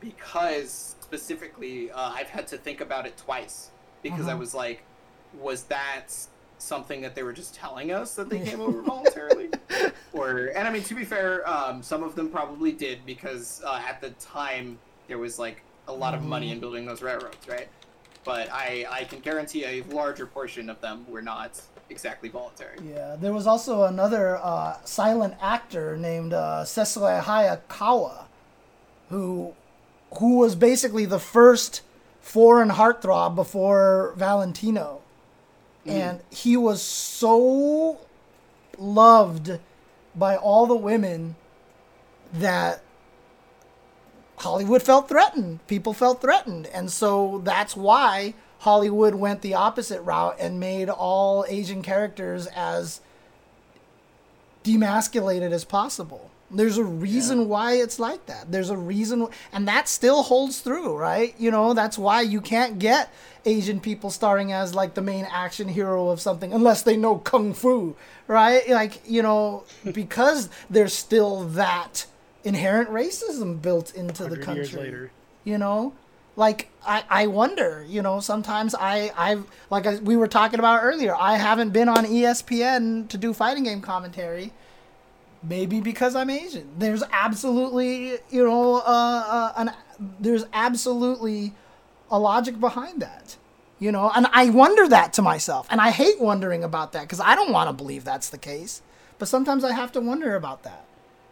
because 0.00 0.96
specifically 1.00 1.90
uh, 1.90 2.10
I've 2.14 2.28
had 2.28 2.46
to 2.48 2.58
think 2.58 2.80
about 2.80 3.06
it 3.06 3.16
twice 3.16 3.70
because 4.02 4.26
I 4.28 4.32
Uh-huh. 4.32 4.38
was 4.40 4.54
like, 4.54 4.82
was 5.40 5.64
that 5.64 6.06
something 6.58 7.00
that 7.02 7.14
they 7.14 7.22
were 7.22 7.32
just 7.32 7.54
telling 7.54 7.92
us 7.92 8.14
that 8.16 8.28
they 8.28 8.40
came 8.40 8.60
over 8.60 8.82
voluntarily? 8.92 9.48
or 10.12 10.50
and 10.56 10.66
I 10.66 10.70
mean 10.72 10.82
to 10.84 10.94
be 10.94 11.04
fair, 11.04 11.48
um, 11.48 11.82
some 11.82 12.02
of 12.02 12.14
them 12.14 12.28
probably 12.30 12.72
did 12.72 13.04
because 13.06 13.62
uh, 13.66 13.80
at 13.86 14.00
the 14.00 14.10
time 14.10 14.78
there 15.08 15.18
was 15.18 15.38
like 15.38 15.62
a 15.88 15.92
lot 15.92 16.14
of 16.14 16.22
money 16.22 16.50
in 16.52 16.60
building 16.60 16.84
those 16.86 17.02
railroads, 17.02 17.46
right? 17.48 17.68
But 18.24 18.50
I 18.52 18.86
I 18.90 19.04
can 19.04 19.20
guarantee 19.20 19.64
a 19.64 19.82
larger 19.84 20.26
portion 20.26 20.68
of 20.68 20.80
them 20.80 21.06
were 21.08 21.22
not 21.22 21.60
exactly 21.90 22.28
voluntary. 22.28 22.78
yeah, 22.82 23.16
there 23.18 23.32
was 23.32 23.46
also 23.46 23.84
another 23.84 24.38
uh, 24.42 24.76
silent 24.84 25.34
actor 25.40 25.96
named 25.96 26.32
uh, 26.32 26.62
Sessue 26.64 27.22
Hayakawa 27.22 28.24
who 29.08 29.54
who 30.18 30.38
was 30.38 30.54
basically 30.54 31.04
the 31.04 31.18
first 31.18 31.82
foreign 32.20 32.70
heartthrob 32.70 33.34
before 33.34 34.14
Valentino. 34.16 35.00
And 35.86 36.20
he 36.28 36.54
was 36.54 36.82
so 36.82 37.98
loved 38.76 39.58
by 40.14 40.36
all 40.36 40.66
the 40.66 40.76
women 40.76 41.36
that 42.30 42.82
Hollywood 44.36 44.82
felt 44.82 45.08
threatened. 45.08 45.66
People 45.66 45.94
felt 45.94 46.20
threatened. 46.20 46.66
And 46.66 46.90
so 46.90 47.40
that's 47.42 47.74
why 47.74 48.34
Hollywood 48.58 49.14
went 49.14 49.42
the 49.42 49.54
opposite 49.54 50.02
route 50.02 50.36
and 50.40 50.58
made 50.58 50.88
all 50.88 51.44
Asian 51.48 51.82
characters 51.82 52.46
as 52.48 53.00
demasculated 54.64 55.52
as 55.52 55.64
possible. 55.64 56.30
There's 56.50 56.78
a 56.78 56.84
reason 56.84 57.48
why 57.48 57.74
it's 57.74 57.98
like 57.98 58.24
that. 58.26 58.50
There's 58.50 58.70
a 58.70 58.76
reason, 58.76 59.28
and 59.52 59.68
that 59.68 59.86
still 59.86 60.22
holds 60.22 60.60
through, 60.60 60.96
right? 60.96 61.34
You 61.38 61.50
know, 61.50 61.74
that's 61.74 61.98
why 61.98 62.22
you 62.22 62.40
can't 62.40 62.78
get 62.78 63.12
Asian 63.44 63.80
people 63.80 64.10
starring 64.10 64.50
as 64.50 64.74
like 64.74 64.94
the 64.94 65.02
main 65.02 65.26
action 65.30 65.68
hero 65.68 66.08
of 66.08 66.20
something 66.22 66.52
unless 66.52 66.82
they 66.82 66.96
know 66.96 67.18
kung 67.18 67.52
fu, 67.52 67.96
right? 68.26 68.66
Like, 68.68 69.02
you 69.06 69.22
know, 69.22 69.64
because 69.92 70.48
there's 70.70 70.94
still 70.94 71.44
that 71.44 72.06
inherent 72.44 72.88
racism 72.88 73.60
built 73.60 73.94
into 73.94 74.24
the 74.24 74.36
country 74.38 75.10
you 75.44 75.58
know 75.58 75.92
like 76.38 76.70
i 76.86 77.02
i 77.10 77.26
wonder 77.26 77.84
you 77.88 78.00
know 78.00 78.20
sometimes 78.20 78.74
i 78.76 79.12
i've 79.16 79.44
like 79.70 79.86
I, 79.86 79.96
we 79.96 80.16
were 80.16 80.28
talking 80.28 80.60
about 80.60 80.82
earlier 80.82 81.14
i 81.18 81.36
haven't 81.36 81.70
been 81.70 81.88
on 81.88 82.06
espn 82.06 83.08
to 83.08 83.18
do 83.18 83.34
fighting 83.34 83.64
game 83.64 83.82
commentary 83.82 84.52
maybe 85.42 85.80
because 85.80 86.14
i'm 86.14 86.30
asian 86.30 86.70
there's 86.78 87.02
absolutely 87.12 88.18
you 88.30 88.44
know 88.44 88.76
uh, 88.76 88.82
uh 88.86 89.52
an 89.56 89.72
there's 90.20 90.44
absolutely 90.52 91.54
a 92.10 92.18
logic 92.18 92.60
behind 92.60 93.02
that 93.02 93.36
you 93.80 93.90
know 93.90 94.10
and 94.14 94.28
i 94.32 94.48
wonder 94.48 94.86
that 94.86 95.12
to 95.12 95.22
myself 95.22 95.66
and 95.70 95.80
i 95.80 95.90
hate 95.90 96.20
wondering 96.20 96.62
about 96.62 96.92
that 96.92 97.02
because 97.02 97.20
i 97.20 97.34
don't 97.34 97.50
want 97.50 97.68
to 97.68 97.72
believe 97.72 98.04
that's 98.04 98.30
the 98.30 98.38
case 98.38 98.80
but 99.18 99.26
sometimes 99.26 99.64
i 99.64 99.72
have 99.72 99.90
to 99.90 100.00
wonder 100.00 100.36
about 100.36 100.62
that 100.62 100.84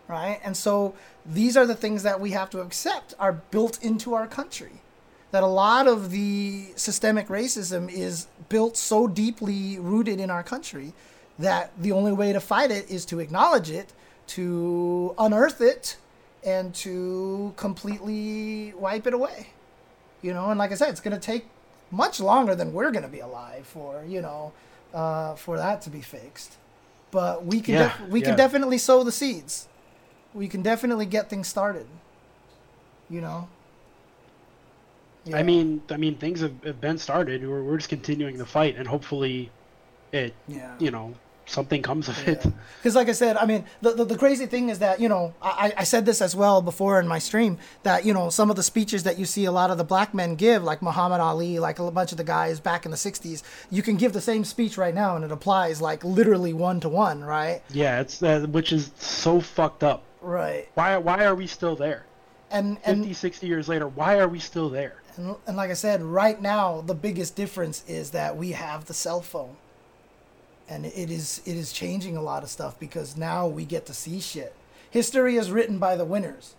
right? 0.09 0.41
And 0.45 0.57
so 0.57 0.95
these 1.25 1.57
are 1.57 1.67
the 1.67 1.75
things 1.75 2.03
that 2.05 2.21
we 2.21 2.31
have 2.31 2.51
to 2.51 2.61
accept 2.61 3.15
are 3.19 3.33
built 3.33 3.83
into 3.83 4.15
our 4.15 4.27
country. 4.27 4.81
That 5.37 5.43
a 5.43 5.47
lot 5.47 5.87
of 5.87 6.11
the 6.11 6.65
systemic 6.77 7.29
racism 7.29 7.93
is 7.93 8.27
built 8.49 8.75
so 8.79 9.07
deeply 9.07 9.79
rooted 9.79 10.19
in 10.19 10.31
our 10.31 10.43
country 10.43 10.95
that 11.39 11.73
the 11.77 11.93
only 11.93 12.13
way 12.13 12.33
to 12.33 12.41
fight 12.41 12.71
it 12.71 12.89
is 12.91 13.05
to 13.05 13.21
acknowledge 13.21 13.69
it, 13.69 13.93
to 14.29 15.15
unearth 15.19 15.61
it, 15.61 15.99
and 16.43 16.75
to 16.77 17.53
completely 17.59 18.73
wipe 18.79 19.07
it 19.07 19.13
away. 19.13 19.49
You 20.23 20.33
know, 20.33 20.49
and 20.49 20.59
like 20.59 20.73
I 20.73 20.75
said, 20.75 20.89
it's 20.89 21.01
going 21.03 21.13
to 21.21 21.21
take 21.21 21.45
much 21.91 22.19
longer 22.19 22.55
than 22.55 22.73
we're 22.73 22.91
going 22.91 23.05
to 23.05 23.11
be 23.11 23.21
alive 23.21 23.67
for, 23.67 24.03
you 24.09 24.23
know, 24.23 24.55
uh, 24.95 25.35
for 25.35 25.59
that 25.59 25.83
to 25.83 25.91
be 25.91 26.01
fixed. 26.01 26.57
But 27.11 27.45
we 27.45 27.61
can 27.61 27.75
Yeah, 27.75 27.89
def- 27.99 28.09
we 28.09 28.21
yeah. 28.21 28.29
can 28.29 28.37
definitely 28.39 28.79
sow 28.79 29.05
the 29.05 29.13
seeds 29.13 29.69
we 30.33 30.49
can 30.49 30.63
definitely 30.63 31.05
get 31.05 31.29
things 31.29 31.47
started. 31.47 31.87
You 33.11 33.21
know. 33.21 33.49
I 35.35 35.43
mean, 35.43 35.83
I 35.91 35.97
mean, 35.97 36.17
things 36.17 36.41
have, 36.41 36.55
have 36.65 36.81
been 36.81 36.99
started. 36.99 37.47
We're, 37.47 37.63
we're 37.63 37.77
just 37.79 37.89
continuing 37.89 38.37
the 38.39 38.47
fight, 38.47 38.77
and 38.77 38.87
hopefully, 38.87 39.51
it, 40.13 40.35
Yeah. 40.47 40.75
you 40.79 40.91
know, 40.91 41.15
something 41.47 41.83
comes 41.83 42.09
of 42.09 42.29
it. 42.29 42.45
Because, 42.79 42.95
like 42.95 43.09
I 43.09 43.13
said, 43.13 43.37
I 43.37 43.47
mean, 43.47 43.65
the, 43.81 43.93
the, 43.93 44.05
the 44.05 44.19
crazy 44.19 44.47
thing 44.47 44.69
is 44.69 44.81
that, 44.81 45.01
you 45.01 45.09
know, 45.09 45.35
I, 45.43 45.73
I 45.77 45.85
said 45.85 46.05
this 46.07 46.21
as 46.21 46.35
well 46.35 46.61
before 46.63 46.99
in 47.01 47.07
my 47.07 47.19
stream 47.19 47.59
that, 47.85 48.05
you 48.05 48.13
know, 48.13 48.31
some 48.31 48.51
of 48.51 48.57
the 48.57 48.63
speeches 48.63 49.05
that 49.05 49.19
you 49.19 49.25
see 49.25 49.45
a 49.45 49.53
lot 49.53 49.71
of 49.71 49.79
the 49.79 49.85
black 49.85 50.13
men 50.15 50.35
give, 50.35 50.63
like 50.65 50.83
Muhammad 50.83 51.21
Ali, 51.21 51.59
like 51.59 51.79
a 51.79 51.91
bunch 51.91 52.11
of 52.13 52.19
the 52.19 52.25
guys 52.25 52.59
back 52.61 52.85
in 52.85 52.91
the 52.91 52.97
60s, 52.97 53.43
you 53.71 53.83
can 53.83 53.97
give 53.97 54.13
the 54.13 54.21
same 54.21 54.45
speech 54.45 54.77
right 54.77 54.95
now 54.95 55.15
and 55.17 55.25
it 55.25 55.31
applies 55.33 55.81
like 55.81 56.03
literally 56.05 56.53
one 56.53 56.81
to 56.81 56.89
one, 56.89 57.23
right? 57.23 57.63
Yeah, 57.71 58.01
it's 58.01 58.23
uh, 58.23 58.47
which 58.51 58.73
is 58.73 58.91
so 58.99 59.41
fucked 59.41 59.85
up. 59.85 60.03
Right. 60.21 60.69
Why 60.75 60.97
why 60.97 61.25
are 61.25 61.35
we 61.37 61.47
still 61.47 61.77
there? 61.77 62.07
And, 62.51 62.77
50, 62.79 62.91
and, 62.91 63.17
60 63.17 63.47
years 63.47 63.69
later, 63.69 63.87
why 63.89 64.19
are 64.19 64.29
we 64.29 64.39
still 64.41 64.69
there? 64.69 65.03
And, 65.17 65.37
and 65.47 65.57
like 65.57 65.71
I 65.71 65.75
said, 65.75 66.03
right 66.03 66.41
now, 66.41 66.81
the 66.81 66.95
biggest 66.95 67.37
difference 67.37 67.85
is 67.87 68.11
that 68.11 68.37
we 68.37 68.53
have 68.53 68.85
the 68.85 68.95
cell 68.95 69.21
phone. 69.21 69.57
And 70.69 70.85
it 70.85 71.11
is 71.11 71.43
it 71.47 71.57
is 71.57 71.73
changing 71.73 72.17
a 72.17 72.23
lot 72.23 72.43
of 72.43 72.51
stuff 72.51 72.79
because 72.81 73.17
now 73.17 73.47
we 73.47 73.65
get 73.65 73.87
to 73.87 73.95
see 73.95 74.19
shit. 74.21 74.55
History 74.91 75.37
is 75.37 75.51
written 75.51 75.79
by 75.79 75.95
the 75.95 76.05
winners. 76.05 76.55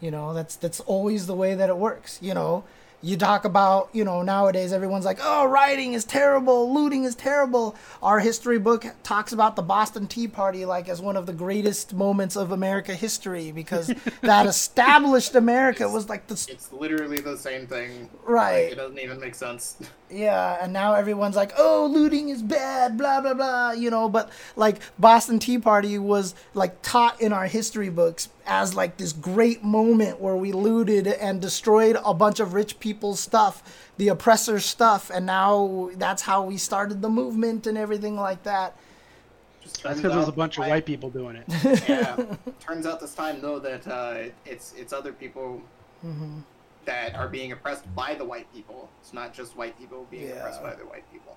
You 0.00 0.10
know, 0.10 0.34
that's 0.34 0.56
that's 0.56 0.80
always 0.80 1.26
the 1.26 1.34
way 1.34 1.54
that 1.54 1.68
it 1.68 1.76
works. 1.76 2.18
You 2.20 2.34
know, 2.34 2.64
you 3.04 3.18
talk 3.18 3.44
about, 3.44 3.90
you 3.92 4.02
know, 4.02 4.22
nowadays 4.22 4.72
everyone's 4.72 5.04
like, 5.04 5.18
"Oh, 5.20 5.44
rioting 5.44 5.92
is 5.92 6.06
terrible, 6.06 6.72
looting 6.72 7.04
is 7.04 7.14
terrible." 7.14 7.76
Our 8.02 8.18
history 8.18 8.58
book 8.58 8.86
talks 9.02 9.30
about 9.30 9.56
the 9.56 9.62
Boston 9.62 10.06
Tea 10.06 10.26
Party 10.26 10.64
like 10.64 10.88
as 10.88 11.02
one 11.02 11.14
of 11.16 11.26
the 11.26 11.34
greatest 11.34 11.92
moments 11.92 12.34
of 12.34 12.50
America 12.50 12.94
history 12.94 13.52
because 13.52 13.88
that 14.22 14.46
established 14.46 15.34
America 15.34 15.86
was 15.86 16.08
like 16.08 16.28
the 16.28 16.46
It's 16.50 16.72
literally 16.72 17.18
the 17.18 17.36
same 17.36 17.66
thing. 17.66 18.08
Right. 18.24 18.64
Like, 18.64 18.72
it 18.72 18.76
doesn't 18.76 18.98
even 18.98 19.20
make 19.20 19.34
sense. 19.34 19.76
Yeah, 20.10 20.58
and 20.62 20.72
now 20.72 20.94
everyone's 20.94 21.34
like, 21.34 21.52
"Oh, 21.58 21.90
looting 21.90 22.28
is 22.28 22.40
bad," 22.40 22.96
blah 22.96 23.20
blah 23.20 23.34
blah, 23.34 23.72
you 23.72 23.90
know. 23.90 24.08
But 24.08 24.30
like 24.54 24.76
Boston 24.96 25.40
Tea 25.40 25.58
Party 25.58 25.98
was 25.98 26.36
like 26.52 26.82
taught 26.82 27.20
in 27.20 27.32
our 27.32 27.46
history 27.46 27.88
books 27.88 28.28
as 28.46 28.74
like 28.74 28.96
this 28.96 29.12
great 29.12 29.62
moment 29.64 30.20
where 30.20 30.36
we 30.36 30.52
looted 30.52 31.06
and 31.06 31.40
destroyed 31.40 31.96
a 32.04 32.14
bunch 32.14 32.40
of 32.40 32.54
rich 32.54 32.78
people's 32.80 33.20
stuff, 33.20 33.62
the 33.96 34.08
oppressors' 34.08 34.64
stuff, 34.64 35.10
and 35.12 35.26
now 35.26 35.90
that's 35.96 36.22
how 36.22 36.42
we 36.44 36.56
started 36.56 37.02
the 37.02 37.08
movement 37.08 37.66
and 37.66 37.76
everything 37.78 38.16
like 38.16 38.42
that. 38.44 38.76
Just 39.62 39.82
That's 39.82 39.94
turns 39.94 40.02
because 40.02 40.14
there's 40.16 40.28
a 40.28 40.32
bunch 40.32 40.58
of 40.58 40.64
I- 40.64 40.68
white 40.68 40.86
people 40.86 41.08
doing 41.10 41.36
it. 41.36 41.44
yeah. 41.88 42.16
Turns 42.60 42.84
out 42.86 43.00
this 43.00 43.14
time 43.14 43.40
though 43.40 43.58
that 43.60 43.86
uh, 43.88 44.24
it's 44.44 44.74
it's 44.76 44.92
other 44.92 45.12
people 45.12 45.62
Mm-hmm. 46.04 46.40
that 46.84 47.14
are 47.14 47.28
being 47.28 47.52
oppressed 47.52 47.82
by 47.94 48.14
the 48.14 48.24
white 48.26 48.52
people. 48.52 48.90
It's 49.00 49.14
not 49.14 49.32
just 49.32 49.56
white 49.56 49.78
people 49.78 50.06
being 50.10 50.28
Yeah. 50.28 50.34
oppressed 50.34 50.62
by 50.62 50.74
the 50.74 50.84
white 50.84 51.10
people. 51.10 51.34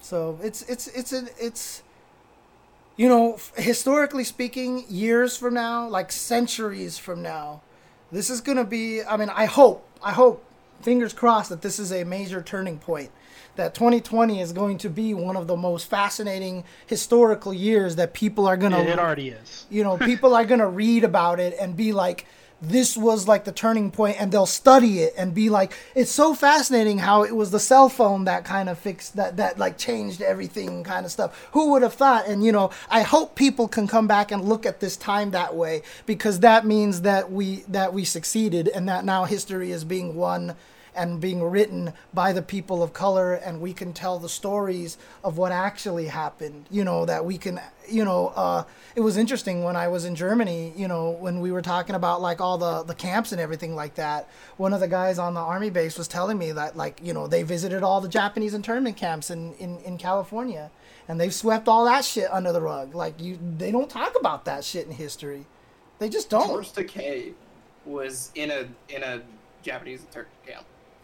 So 0.00 0.38
it's 0.42 0.62
it's 0.62 0.86
it's 0.88 1.12
an 1.12 1.28
it's 1.38 1.82
you 2.96 3.08
know 3.08 3.38
historically 3.56 4.24
speaking, 4.24 4.84
years 4.88 5.36
from 5.36 5.54
now, 5.54 5.88
like 5.88 6.12
centuries 6.12 6.98
from 6.98 7.22
now, 7.22 7.62
this 8.12 8.30
is 8.30 8.40
gonna 8.40 8.64
be. 8.64 9.02
I 9.02 9.16
mean, 9.16 9.30
I 9.30 9.46
hope 9.46 9.88
I 10.02 10.12
hope 10.12 10.44
fingers 10.82 11.12
crossed 11.12 11.50
that 11.50 11.62
this 11.62 11.78
is 11.78 11.92
a 11.92 12.04
major 12.04 12.42
turning 12.42 12.78
point. 12.78 13.10
That 13.56 13.72
2020 13.74 14.40
is 14.40 14.52
going 14.52 14.78
to 14.78 14.90
be 14.90 15.14
one 15.14 15.36
of 15.36 15.46
the 15.46 15.56
most 15.56 15.88
fascinating 15.88 16.64
historical 16.86 17.54
years 17.54 17.94
that 17.96 18.12
people 18.12 18.46
are 18.48 18.56
gonna 18.56 18.80
It, 18.80 18.88
it 18.88 18.98
already 18.98 19.28
is. 19.28 19.66
you 19.70 19.84
know, 19.84 19.96
people 19.96 20.34
are 20.34 20.44
gonna 20.44 20.68
read 20.68 21.04
about 21.04 21.38
it 21.38 21.54
and 21.60 21.76
be 21.76 21.92
like, 21.92 22.26
this 22.68 22.96
was 22.96 23.28
like 23.28 23.44
the 23.44 23.52
turning 23.52 23.90
point, 23.90 24.20
and 24.20 24.32
they'll 24.32 24.46
study 24.46 25.00
it 25.00 25.14
and 25.16 25.34
be 25.34 25.50
like, 25.50 25.72
it's 25.94 26.10
so 26.10 26.34
fascinating 26.34 26.98
how 26.98 27.24
it 27.24 27.34
was 27.34 27.50
the 27.50 27.60
cell 27.60 27.88
phone 27.88 28.24
that 28.24 28.44
kind 28.44 28.68
of 28.68 28.78
fixed 28.78 29.16
that, 29.16 29.36
that 29.36 29.58
like 29.58 29.78
changed 29.78 30.22
everything, 30.22 30.84
kind 30.84 31.06
of 31.06 31.12
stuff. 31.12 31.48
Who 31.52 31.70
would 31.72 31.82
have 31.82 31.94
thought? 31.94 32.26
And 32.26 32.44
you 32.44 32.52
know, 32.52 32.70
I 32.90 33.02
hope 33.02 33.34
people 33.34 33.68
can 33.68 33.86
come 33.86 34.06
back 34.06 34.30
and 34.32 34.44
look 34.44 34.66
at 34.66 34.80
this 34.80 34.96
time 34.96 35.30
that 35.32 35.54
way 35.54 35.82
because 36.06 36.40
that 36.40 36.66
means 36.66 37.02
that 37.02 37.30
we 37.30 37.64
that 37.68 37.92
we 37.92 38.04
succeeded 38.04 38.68
and 38.68 38.88
that 38.88 39.04
now 39.04 39.24
history 39.24 39.70
is 39.70 39.84
being 39.84 40.14
won 40.16 40.54
and 40.94 41.20
being 41.20 41.42
written 41.42 41.92
by 42.12 42.32
the 42.32 42.42
people 42.42 42.82
of 42.82 42.92
color 42.92 43.34
and 43.34 43.60
we 43.60 43.72
can 43.72 43.92
tell 43.92 44.18
the 44.18 44.28
stories 44.28 44.96
of 45.22 45.36
what 45.36 45.52
actually 45.52 46.06
happened. 46.06 46.66
You 46.70 46.84
know 46.84 47.04
that 47.06 47.24
we 47.24 47.38
can 47.38 47.60
you 47.88 48.04
know 48.04 48.28
uh, 48.36 48.64
it 48.96 49.00
was 49.02 49.18
interesting 49.18 49.62
when 49.62 49.76
i 49.76 49.86
was 49.86 50.06
in 50.06 50.14
germany 50.14 50.72
you 50.74 50.88
know 50.88 51.10
when 51.10 51.40
we 51.40 51.52
were 51.52 51.60
talking 51.60 51.94
about 51.94 52.22
like 52.22 52.40
all 52.40 52.56
the 52.56 52.82
the 52.84 52.94
camps 52.94 53.30
and 53.30 53.38
everything 53.38 53.74
like 53.74 53.94
that 53.96 54.26
one 54.56 54.72
of 54.72 54.80
the 54.80 54.88
guys 54.88 55.18
on 55.18 55.34
the 55.34 55.40
army 55.40 55.68
base 55.68 55.98
was 55.98 56.08
telling 56.08 56.38
me 56.38 56.50
that 56.50 56.78
like 56.78 56.98
you 57.04 57.12
know 57.12 57.26
they 57.26 57.42
visited 57.42 57.82
all 57.82 58.00
the 58.00 58.08
japanese 58.08 58.54
internment 58.54 58.96
camps 58.96 59.28
in 59.28 59.52
in, 59.54 59.78
in 59.80 59.98
california 59.98 60.70
and 61.08 61.20
they've 61.20 61.34
swept 61.34 61.68
all 61.68 61.84
that 61.84 62.04
shit 62.04 62.32
under 62.32 62.52
the 62.52 62.60
rug. 62.60 62.94
Like 62.94 63.20
you 63.20 63.38
they 63.58 63.70
don't 63.70 63.90
talk 63.90 64.14
about 64.18 64.44
that 64.46 64.64
shit 64.64 64.86
in 64.86 64.92
history. 64.92 65.46
They 65.98 66.08
just 66.08 66.30
don't. 66.30 66.48
George 66.48 66.72
was 67.84 68.30
in 68.34 68.50
a 68.50 68.66
in 68.88 69.02
a 69.02 69.22
Japanese 69.62 70.02
camp. 70.12 70.28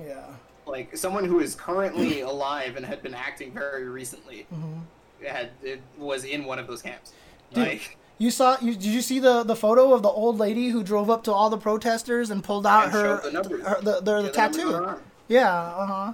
Yeah 0.01 0.27
Like 0.67 0.97
someone 0.97 1.25
who 1.25 1.41
is 1.41 1.55
currently 1.55 2.21
alive 2.33 2.77
and 2.77 2.85
had 2.87 3.03
been 3.03 3.15
acting 3.15 3.53
very 3.53 3.89
recently 3.89 4.47
had 5.27 5.51
it 5.63 5.81
was 5.99 6.25
in 6.25 6.45
one 6.45 6.59
of 6.59 6.67
those 6.67 6.81
camps. 6.83 7.13
Dude, 7.53 7.67
Like 7.67 7.97
You 8.19 8.31
saw? 8.31 8.57
You, 8.61 8.73
did 8.73 8.85
you 8.85 9.03
see 9.03 9.19
the 9.19 9.43
the 9.43 9.57
photo 9.57 9.93
of 9.93 10.03
the 10.03 10.09
old 10.09 10.39
lady 10.39 10.69
who 10.69 10.83
drove 10.83 11.11
up 11.11 11.25
to 11.25 11.33
all 11.33 11.51
the 11.51 11.59
protesters 11.59 12.31
and 12.31 12.43
pulled 12.43 12.67
out 12.67 12.85
And 12.85 12.93
her, 12.93 13.31
the 13.31 13.39
her 13.65 13.81
the, 13.83 13.93
the, 13.93 14.01
the 14.01 14.17
yeah, 14.17 14.23
the 14.23 14.31
tattoo? 14.31 14.89
Yeah, 15.29 15.53
uh 15.63 15.87
huh. 15.87 16.13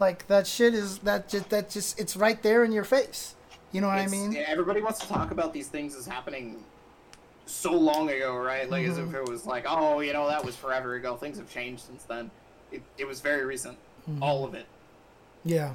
Like 0.00 0.26
that 0.28 0.46
shit 0.46 0.74
is 0.74 0.98
that 0.98 1.28
just 1.28 1.50
that 1.50 1.70
just 1.70 1.98
it's 1.98 2.16
right 2.16 2.40
there 2.42 2.64
in 2.64 2.72
your 2.72 2.84
face. 2.84 3.34
You 3.72 3.80
know 3.80 3.88
what 3.88 3.98
I 3.98 4.06
mean? 4.06 4.30
yeah, 4.32 4.44
everybody 4.46 4.80
wants 4.80 5.00
to 5.00 5.08
talk 5.08 5.32
about 5.32 5.52
these 5.52 5.66
things 5.66 5.96
as 5.96 6.06
happening 6.06 6.62
so 7.46 7.72
long 7.72 8.08
ago, 8.10 8.36
right? 8.36 8.70
Like 8.70 8.86
as 8.86 8.98
if 8.98 9.06
Mm-hmm. 9.06 9.16
it 9.16 9.28
was 9.28 9.44
like, 9.46 9.64
oh, 9.68 9.98
you 10.00 10.12
know, 10.12 10.28
that 10.28 10.44
was 10.44 10.54
forever 10.54 10.94
ago. 10.94 11.16
Things 11.16 11.38
have 11.38 11.50
changed 11.50 11.82
since 11.84 12.04
then. 12.04 12.30
It, 12.74 12.82
it 12.98 13.06
was 13.06 13.20
very 13.20 13.44
recent, 13.44 13.78
Mm-hmm. 14.08 14.22
all 14.22 14.44
of 14.44 14.52
it. 14.52 14.66
Yeah, 15.44 15.74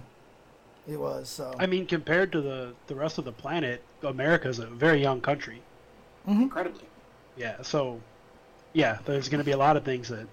it 0.87 0.99
was. 0.99 1.29
So 1.29 1.55
I 1.57 1.65
mean, 1.65 1.87
compared 1.87 2.31
to 2.33 2.41
the 2.41 2.73
the 2.87 2.95
rest 2.95 3.17
of 3.17 3.25
the 3.25 3.31
planet, 3.31 3.81
America's 4.03 4.59
a 4.59 4.67
very 4.67 5.01
young 5.01 5.19
country. 5.19 5.61
Incredibly. 6.27 6.85
Yeah, 7.35 7.61
so 7.63 8.01
yeah, 8.73 8.99
there's 9.05 9.29
going 9.29 9.39
to 9.39 9.45
be 9.45 9.51
a 9.51 9.57
lot 9.57 9.77
of 9.77 9.83
things 9.83 10.09
that 10.09 10.27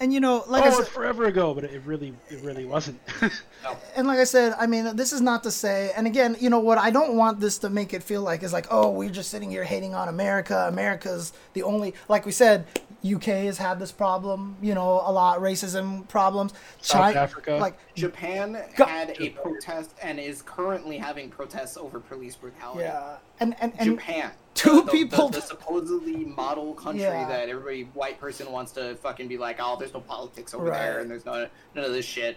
and 0.00 0.14
you 0.14 0.20
know, 0.20 0.44
like 0.48 0.64
I 0.64 0.68
oh, 0.68 0.70
said, 0.70 0.80
it's 0.80 0.88
forever 0.88 1.26
ago, 1.26 1.52
but 1.52 1.64
it 1.64 1.82
really 1.84 2.14
it 2.30 2.40
really 2.42 2.64
wasn't. 2.64 2.98
No. 3.62 3.76
and 3.94 4.06
like 4.06 4.18
I 4.18 4.24
said, 4.24 4.54
I 4.58 4.66
mean, 4.66 4.96
this 4.96 5.12
is 5.12 5.20
not 5.20 5.42
to 5.42 5.50
say, 5.50 5.92
and 5.94 6.06
again, 6.06 6.34
you 6.40 6.48
know, 6.48 6.60
what 6.60 6.78
I 6.78 6.88
don't 6.88 7.14
want 7.14 7.40
this 7.40 7.58
to 7.58 7.68
make 7.68 7.92
it 7.92 8.02
feel 8.02 8.22
like 8.22 8.42
is 8.42 8.54
like, 8.54 8.66
oh, 8.70 8.90
we're 8.90 9.10
just 9.10 9.30
sitting 9.30 9.50
here 9.50 9.64
hating 9.64 9.94
on 9.94 10.08
America. 10.08 10.64
America's 10.66 11.34
the 11.52 11.62
only, 11.62 11.92
like 12.08 12.24
we 12.24 12.32
said, 12.32 12.64
UK 13.04 13.24
has 13.24 13.58
had 13.58 13.78
this 13.78 13.92
problem, 13.92 14.56
you 14.60 14.74
know, 14.74 15.02
a 15.04 15.12
lot 15.12 15.38
racism 15.40 16.06
problems. 16.08 16.52
South 16.80 17.14
Chi- 17.14 17.20
Africa. 17.20 17.52
like 17.60 17.76
Japan 17.94 18.62
Go- 18.76 18.84
had 18.84 19.16
a 19.20 19.30
protest 19.30 19.94
and 20.02 20.18
is 20.20 20.42
currently 20.42 20.98
having 20.98 21.30
protests 21.30 21.76
over 21.76 22.00
police 22.00 22.36
brutality. 22.36 22.80
yeah, 22.84 23.16
and 23.40 23.56
and 23.60 23.72
and 23.78 23.90
Japan. 23.98 24.32
two 24.54 24.76
The- 24.76 24.82
the- 24.82 24.90
people- 24.90 25.28
The, 25.28 25.40
the 25.40 25.46
supposedly 25.46 26.24
model 26.24 26.74
country 26.74 27.02
Yeah. 27.04 27.26
that 27.28 27.48
every 27.48 27.84
white 27.94 28.20
person 28.20 28.50
wants 28.52 28.72
to 28.72 28.96
fucking 28.96 29.28
be 29.28 29.38
like, 29.38 29.56
oh, 29.60 29.76
there's 29.78 29.94
no 29.94 30.00
politics 30.00 30.52
over 30.54 30.64
Right. 30.66 30.78
there 30.78 30.98
and 31.00 31.10
there's 31.10 31.24
no 31.24 31.48
none 31.74 31.84
of 31.84 31.92
this 31.92 32.04
shit. 32.06 32.36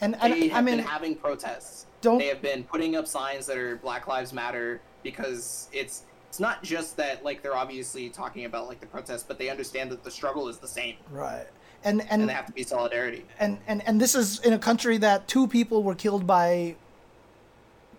and, 0.00 0.14
They 0.14 0.48
have 0.48 0.58
I 0.58 0.60
mean, 0.60 0.76
been 0.78 0.84
having 0.86 1.14
protests. 1.16 1.86
don't- 2.00 2.18
They 2.18 2.26
have 2.26 2.42
been 2.42 2.64
putting 2.64 2.94
up 2.96 3.06
signs 3.06 3.46
that 3.46 3.56
are 3.56 3.76
Black 3.76 4.06
Lives 4.06 4.32
Matter 4.32 4.80
because 5.02 5.68
it's 5.72 6.02
it's 6.34 6.40
not 6.40 6.64
just 6.64 6.96
that 6.96 7.24
like 7.24 7.42
they're 7.42 7.54
obviously 7.56 8.08
talking 8.08 8.44
about 8.44 8.66
like 8.66 8.80
the 8.80 8.86
protests, 8.86 9.22
but 9.22 9.38
they 9.38 9.50
understand 9.50 9.88
that 9.92 10.02
the 10.02 10.10
struggle 10.10 10.48
is 10.48 10.58
the 10.58 10.66
same 10.66 10.96
right, 11.12 11.46
and 11.84 12.00
and 12.00 12.22
and 12.22 12.28
they 12.28 12.32
have 12.32 12.46
to 12.46 12.52
be 12.52 12.64
solidarity. 12.64 13.24
and 13.38 13.58
and 13.68 13.86
and 13.86 14.00
this 14.00 14.16
is 14.16 14.40
in 14.40 14.52
a 14.52 14.58
country 14.58 14.98
that 14.98 15.28
two 15.28 15.46
people 15.46 15.84
were 15.84 15.94
killed 15.94 16.26
by 16.26 16.74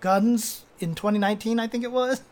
guns 0.02 0.66
in 0.80 0.96
2019, 0.96 1.62
I 1.62 1.68
think 1.68 1.86
it 1.86 1.94
was, 1.94 2.24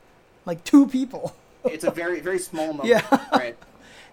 like 0.46 0.66
two 0.66 0.88
people. 0.88 1.38
It's 1.64 1.86
a 1.86 1.92
very 1.92 2.20
very 2.20 2.40
small 2.40 2.68
number. 2.74 2.86
Yeah. 2.86 3.08
Right. 3.32 3.56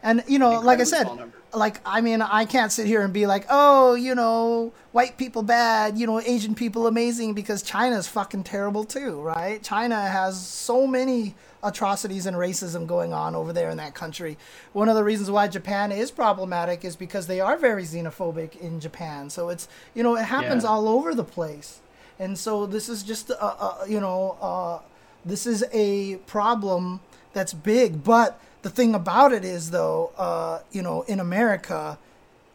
And 0.00 0.22
you 0.28 0.38
know, 0.38 0.60
like 0.60 0.78
I 0.78 0.84
said, 0.84 1.08
like 1.52 1.80
I 1.84 2.00
mean, 2.02 2.22
I 2.22 2.44
can't 2.44 2.70
sit 2.70 2.86
here 2.86 3.02
and 3.02 3.12
be 3.12 3.26
like, 3.26 3.46
oh, 3.50 3.94
you 3.94 4.14
know, 4.14 4.72
white 4.92 5.18
people 5.18 5.42
bad, 5.42 5.98
you 5.98 6.06
know, 6.06 6.20
Asian 6.20 6.54
people 6.54 6.86
amazing 6.86 7.34
because 7.34 7.62
China's 7.62 8.06
fucking 8.06 8.44
terrible 8.44 8.84
too, 8.84 9.20
right? 9.20 9.60
China 9.60 10.00
has 10.00 10.40
so 10.40 10.86
many 10.86 11.34
atrocities 11.62 12.26
and 12.26 12.36
racism 12.36 12.86
going 12.86 13.12
on 13.12 13.34
over 13.34 13.52
there 13.52 13.70
in 13.70 13.76
that 13.76 13.94
country. 13.94 14.38
One 14.72 14.88
of 14.88 14.94
the 14.94 15.04
reasons 15.04 15.30
why 15.30 15.48
Japan 15.48 15.92
is 15.92 16.10
problematic 16.10 16.84
is 16.84 16.96
because 16.96 17.26
they 17.26 17.40
are 17.40 17.56
very 17.56 17.82
xenophobic 17.84 18.56
in 18.60 18.80
Japan. 18.80 19.30
So 19.30 19.48
it's 19.50 19.68
you 19.94 20.02
know 20.02 20.16
it 20.16 20.24
happens 20.24 20.64
Yeah. 20.64 20.70
all 20.70 20.88
over 20.88 21.14
the 21.14 21.24
place, 21.24 21.80
and 22.18 22.38
so 22.38 22.66
this 22.66 22.88
is 22.88 23.02
just 23.02 23.30
a, 23.30 23.44
a 23.44 23.84
you 23.88 24.00
know 24.00 24.36
uh, 24.40 24.78
this 25.24 25.46
is 25.46 25.64
a 25.72 26.16
problem 26.26 27.00
that's 27.32 27.52
big. 27.52 28.02
But 28.04 28.40
the 28.62 28.70
thing 28.70 28.94
about 28.94 29.32
it 29.32 29.44
is, 29.44 29.70
though, 29.70 30.12
uh, 30.18 30.60
you 30.72 30.82
know, 30.82 31.02
in 31.02 31.20
America, 31.20 31.98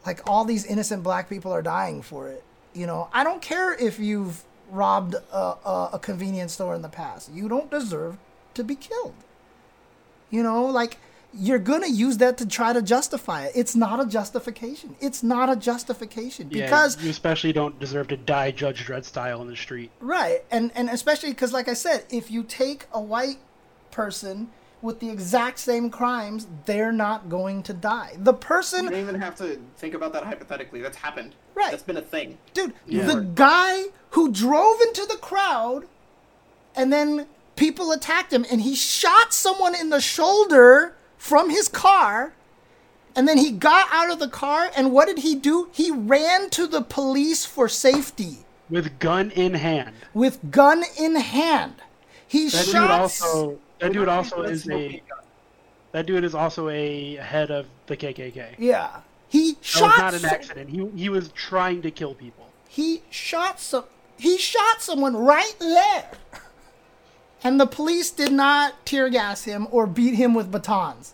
like 0.06 0.22
all 0.30 0.46
these 0.46 0.66
innocent 0.66 1.02
black 1.04 1.30
people 1.30 1.52
are 1.52 1.62
dying 1.64 2.02
for 2.02 2.28
it. 2.28 2.44
You 2.74 2.86
know, 2.88 3.08
I 3.14 3.24
don't 3.24 3.42
care 3.42 3.74
if 3.74 4.00
you've 4.00 4.44
robbed 4.70 5.16
a, 5.16 5.38
a, 5.38 5.90
a 5.94 6.00
convenience 6.00 6.54
store 6.54 6.76
in 6.76 6.82
the 6.82 6.90
past. 6.90 7.32
You 7.32 7.48
don't 7.48 7.72
deserve 7.72 8.18
to 8.56 8.64
be 8.64 8.76
killed. 8.76 9.14
You 10.30 10.44
know, 10.44 10.66
like 10.66 10.98
you're 11.34 11.60
gonna 11.60 11.88
use 11.88 12.18
that 12.18 12.38
to 12.38 12.46
try 12.48 12.74
to 12.74 12.82
justify 12.82 13.46
it. 13.46 13.52
It's 13.56 13.76
not 13.76 14.00
a 14.00 14.06
justification. 14.08 14.96
It's 15.00 15.22
not 15.22 15.50
a 15.50 15.56
justification 15.56 16.48
because 16.48 16.98
yeah, 16.98 17.04
you 17.04 17.10
especially 17.10 17.54
don't 17.54 17.78
deserve 17.80 18.08
to 18.10 18.18
die 18.18 18.52
Judge 18.52 18.86
Dredd 18.86 19.04
style 19.06 19.42
in 19.42 19.48
the 19.50 19.56
street. 19.56 19.92
Right, 20.00 20.44
and 20.50 20.72
and 20.76 20.90
especially 20.90 21.30
because, 21.30 21.54
like 21.54 21.68
I 21.68 21.74
said, 21.74 22.06
if 22.10 22.32
you 22.32 22.44
take 22.44 22.86
a 22.94 23.02
white 23.02 23.38
person 23.92 24.50
with 24.82 25.00
the 25.00 25.10
exact 25.10 25.58
same 25.60 25.90
crimes, 25.90 26.48
they're 26.66 26.92
not 26.92 27.28
going 27.30 27.64
to 27.64 27.74
die. 27.74 28.14
The 28.18 28.34
person 28.34 28.86
You 28.86 28.92
don't 28.92 29.00
even 29.00 29.20
have 29.20 29.36
to 29.38 29.60
think 29.78 29.94
about 29.94 30.14
that 30.14 30.24
hypothetically. 30.24 30.82
That's 30.82 30.98
happened. 30.98 31.34
Right. 31.56 31.72
That's 31.72 31.82
been 31.84 31.98
a 31.98 32.02
thing. 32.02 32.38
Dude, 32.54 32.74
Yeah. 32.86 33.06
the 33.08 33.22
guy 33.22 33.86
who 34.12 34.32
drove 34.32 34.80
into 34.82 35.06
the 35.06 35.16
crowd 35.16 35.88
and 36.76 36.94
then 36.94 37.26
people 37.56 37.92
attacked 37.92 38.32
him 38.34 38.46
and 38.52 38.62
he 38.62 38.76
shot 38.76 39.34
someone 39.34 39.76
in 39.76 39.90
the 39.90 40.02
shoulder 40.02 40.96
from 41.18 41.50
his 41.50 41.68
car 41.68 42.34
and 43.16 43.28
then 43.28 43.38
he 43.38 43.52
got 43.52 43.88
out 43.92 44.12
of 44.12 44.20
the 44.20 44.28
car 44.28 44.70
and 44.76 44.92
what 44.92 45.08
did 45.08 45.20
he 45.20 45.36
do? 45.36 45.70
He 45.72 45.90
ran 45.92 46.50
to 46.52 46.68
the 46.68 46.82
police 46.82 47.46
for 47.46 47.68
safety 47.70 48.40
With 48.70 49.00
gun 49.00 49.32
in 49.32 49.54
hand. 49.54 49.96
with 50.14 50.52
gun 50.52 50.84
in 51.00 51.16
hand. 51.16 51.76
He 52.28 52.50
That 52.50 52.66
dude 52.66 52.74
shot 52.74 52.92
also 52.92 53.60
that 53.80 53.94
dude 53.94 54.08
also 54.10 54.42
is 54.44 54.70
a 54.70 55.02
that 55.92 56.06
dude 56.06 56.24
is 56.26 56.36
also 56.36 56.68
a 56.70 57.16
head 57.16 57.52
of 57.52 57.68
the 57.88 57.96
KKK. 57.96 58.56
Yeah. 58.58 59.00
He 59.30 59.54
That 59.54 59.58
was 59.60 59.66
shot 59.66 59.98
not 59.98 60.14
an 60.14 60.26
accident. 60.26 60.70
He 60.70 60.86
he 61.04 61.10
was 61.10 61.30
trying 61.30 61.82
to 61.84 61.92
kill 61.92 62.14
people. 62.16 62.48
he 62.68 63.02
shot 63.10 63.60
some 63.62 63.86
he 64.18 64.38
shot 64.38 64.82
someone 64.82 65.16
right 65.16 65.56
there. 65.60 66.10
And 67.46 67.60
the 67.60 67.68
police 67.68 68.10
did 68.10 68.32
not 68.32 68.88
tear 68.88 69.08
gas 69.08 69.44
him 69.44 69.68
or 69.70 69.86
beat 69.86 70.16
him 70.16 70.34
with 70.34 70.52
batons. 70.52 71.14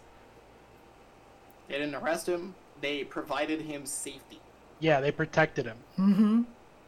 They 1.67 1.77
didn't 1.77 1.95
arrest 1.95 2.29
him. 2.29 2.55
They 2.79 3.03
provided 3.03 3.63
him 3.63 3.85
safety. 3.85 4.39
Yeah, 4.79 5.01
they 5.01 5.11
protected 5.11 5.65
him. 5.65 5.75
Mm-hmm. 5.99 6.41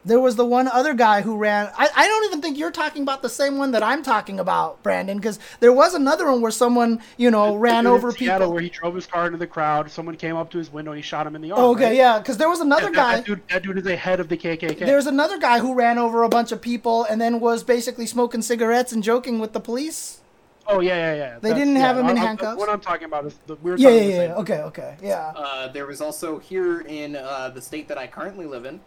There 0.06 0.20
was 0.20 0.36
the 0.36 0.44
one 0.44 0.68
other 0.68 0.92
guy 0.92 1.22
who 1.22 1.36
ran. 1.38 1.70
I, 1.78 1.88
I 1.96 2.06
don't 2.06 2.24
even 2.26 2.42
think 2.42 2.58
you're 2.58 2.70
talking 2.70 3.02
about 3.02 3.22
the 3.22 3.28
same 3.30 3.56
one 3.56 3.70
that 3.70 3.82
I'm 3.82 4.02
talking 4.02 4.38
about, 4.38 4.82
Brandon, 4.82 5.16
because 5.16 5.38
there 5.60 5.72
was 5.72 5.94
another 5.94 6.26
one 6.30 6.42
where 6.42 6.50
someone, 6.50 7.00
you 7.16 7.30
know, 7.30 7.56
ran 7.56 7.84
Dude 7.84 7.92
in 7.92 7.96
over 7.96 8.10
Seattle 8.12 8.38
people. 8.48 8.52
where 8.52 8.62
he 8.62 8.68
drove 8.68 8.94
his 8.94 9.06
car 9.06 9.24
into 9.26 9.38
the 9.38 9.46
crowd. 9.46 9.90
Someone 9.90 10.16
came 10.16 10.36
up 10.36 10.50
to 10.50 10.58
his 10.58 10.70
window 10.70 10.90
and 10.92 10.98
he 10.98 11.02
shot 11.02 11.26
him 11.26 11.34
in 11.36 11.40
the 11.40 11.52
arm. 11.52 11.60
Oh, 11.62 11.72
okay, 11.72 11.86
right? 11.86 11.96
yeah, 11.96 12.18
because 12.18 12.36
there 12.36 12.50
was 12.50 12.60
another 12.60 12.90
That, 12.90 12.92
that- 12.92 12.96
guy. 12.96 13.16
that 13.16 13.24
dude, 13.24 13.48
that 13.48 13.62
dude 13.62 13.78
is 13.78 13.86
a 13.86 13.96
head 13.96 14.20
of 14.20 14.28
the 14.28 14.36
KKK. 14.36 14.78
There's 14.80 15.06
another 15.06 15.38
guy 15.38 15.58
who 15.60 15.74
ran 15.74 15.96
over 15.96 16.22
a 16.22 16.28
bunch 16.28 16.52
of 16.52 16.60
people 16.60 17.04
and 17.04 17.18
then 17.18 17.40
was 17.40 17.64
basically 17.64 18.04
smoking 18.06 18.42
cigarettes 18.42 18.92
and 18.92 19.02
joking 19.02 19.38
with 19.38 19.54
the 19.54 19.60
police. 19.60 20.20
oh 20.66 20.80
yeah, 20.80 20.96
yeah, 20.96 21.14
yeah. 21.14 21.38
They 21.40 21.54
didn't 21.54 21.76
have 21.76 21.96
him 21.96 22.08
in 22.10 22.18
I- 22.18 22.20
I- 22.20 22.24
handcuffs? 22.26 22.58
What 22.58 22.68
I'm 22.68 22.80
talking 22.80 23.04
about 23.06 23.24
is 23.24 23.34
the, 23.46 23.54
we 23.56 23.70
were 23.70 23.78
Yeah, 23.78 23.88
talking 23.88 23.98
yeah, 24.02 24.04
the 24.04 24.12
yeah. 24.12 24.28
same- 24.34 24.38
Okay, 24.42 24.58
okay, 24.64 24.96
yeah. 25.02 25.32
Uh, 25.34 25.68
there 25.68 25.86
was 25.86 26.02
also 26.02 26.38
here 26.38 26.80
in 26.82 27.16
uh, 27.16 27.48
the 27.54 27.62
state 27.62 27.88
that 27.88 27.96
I 27.96 28.06
currently 28.06 28.44
live 28.46 28.66
in, 28.66 28.80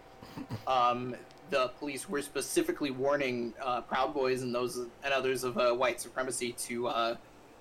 um, 0.68 1.16
the 1.50 1.70
police 1.80 2.10
were 2.10 2.22
specifically 2.22 2.92
warning 2.92 3.54
uh, 3.64 3.82
Proud 3.82 4.14
Boys 4.14 4.42
and 4.42 4.54
those 4.54 4.78
and 4.78 5.14
others 5.14 5.44
of 5.44 5.58
uh, 5.58 5.72
white 5.74 6.02
supremacy 6.02 6.52
to 6.54 6.88
uh, 6.88 7.16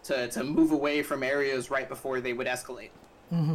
to 0.04 0.28
to 0.28 0.44
move 0.44 0.72
away 0.72 1.02
from 1.02 1.22
areas 1.22 1.70
right 1.70 1.88
before 1.88 2.20
they 2.20 2.32
would 2.32 2.46
escalate. 2.46 2.90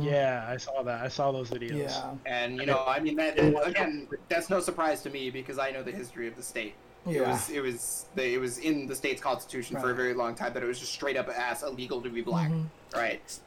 Yeah, 0.01 0.45
I 0.49 0.57
saw 0.57 0.83
that. 0.83 1.01
I 1.01 1.07
saw 1.07 1.31
those 1.31 1.49
videos. 1.49 1.77
Yeah, 1.79 2.13
And 2.25 2.57
you 2.57 2.65
know, 2.65 2.83
I 2.85 2.99
mean, 2.99 3.15
that 3.15 3.39
again, 3.65 4.07
that's 4.27 4.49
no 4.49 4.59
surprise 4.59 5.01
to 5.03 5.09
me 5.09 5.29
because 5.29 5.57
I 5.59 5.71
know 5.71 5.81
the 5.81 5.91
history 5.93 6.27
of 6.27 6.35
the 6.35 6.43
state. 6.43 6.75
It 7.07 7.15
Yeah. 7.15 7.31
was 7.31 7.49
it 7.49 7.61
was 7.61 8.05
the, 8.15 8.33
it 8.33 8.37
was 8.37 8.57
in 8.57 8.85
the 8.85 8.95
state's 8.95 9.21
constitution 9.21 9.79
for 9.79 9.91
a 9.91 9.95
very 9.95 10.13
long 10.13 10.35
time 10.35 10.53
that 10.53 10.61
it 10.61 10.65
was 10.65 10.77
just 10.79 10.91
straight 10.93 11.15
up 11.17 11.29
ass 11.29 11.63
illegal 11.63 12.01
to 12.01 12.09
be 12.09 12.21
black, 12.21 12.51
Mm-hmm. 12.51 12.99
right? 12.99 13.39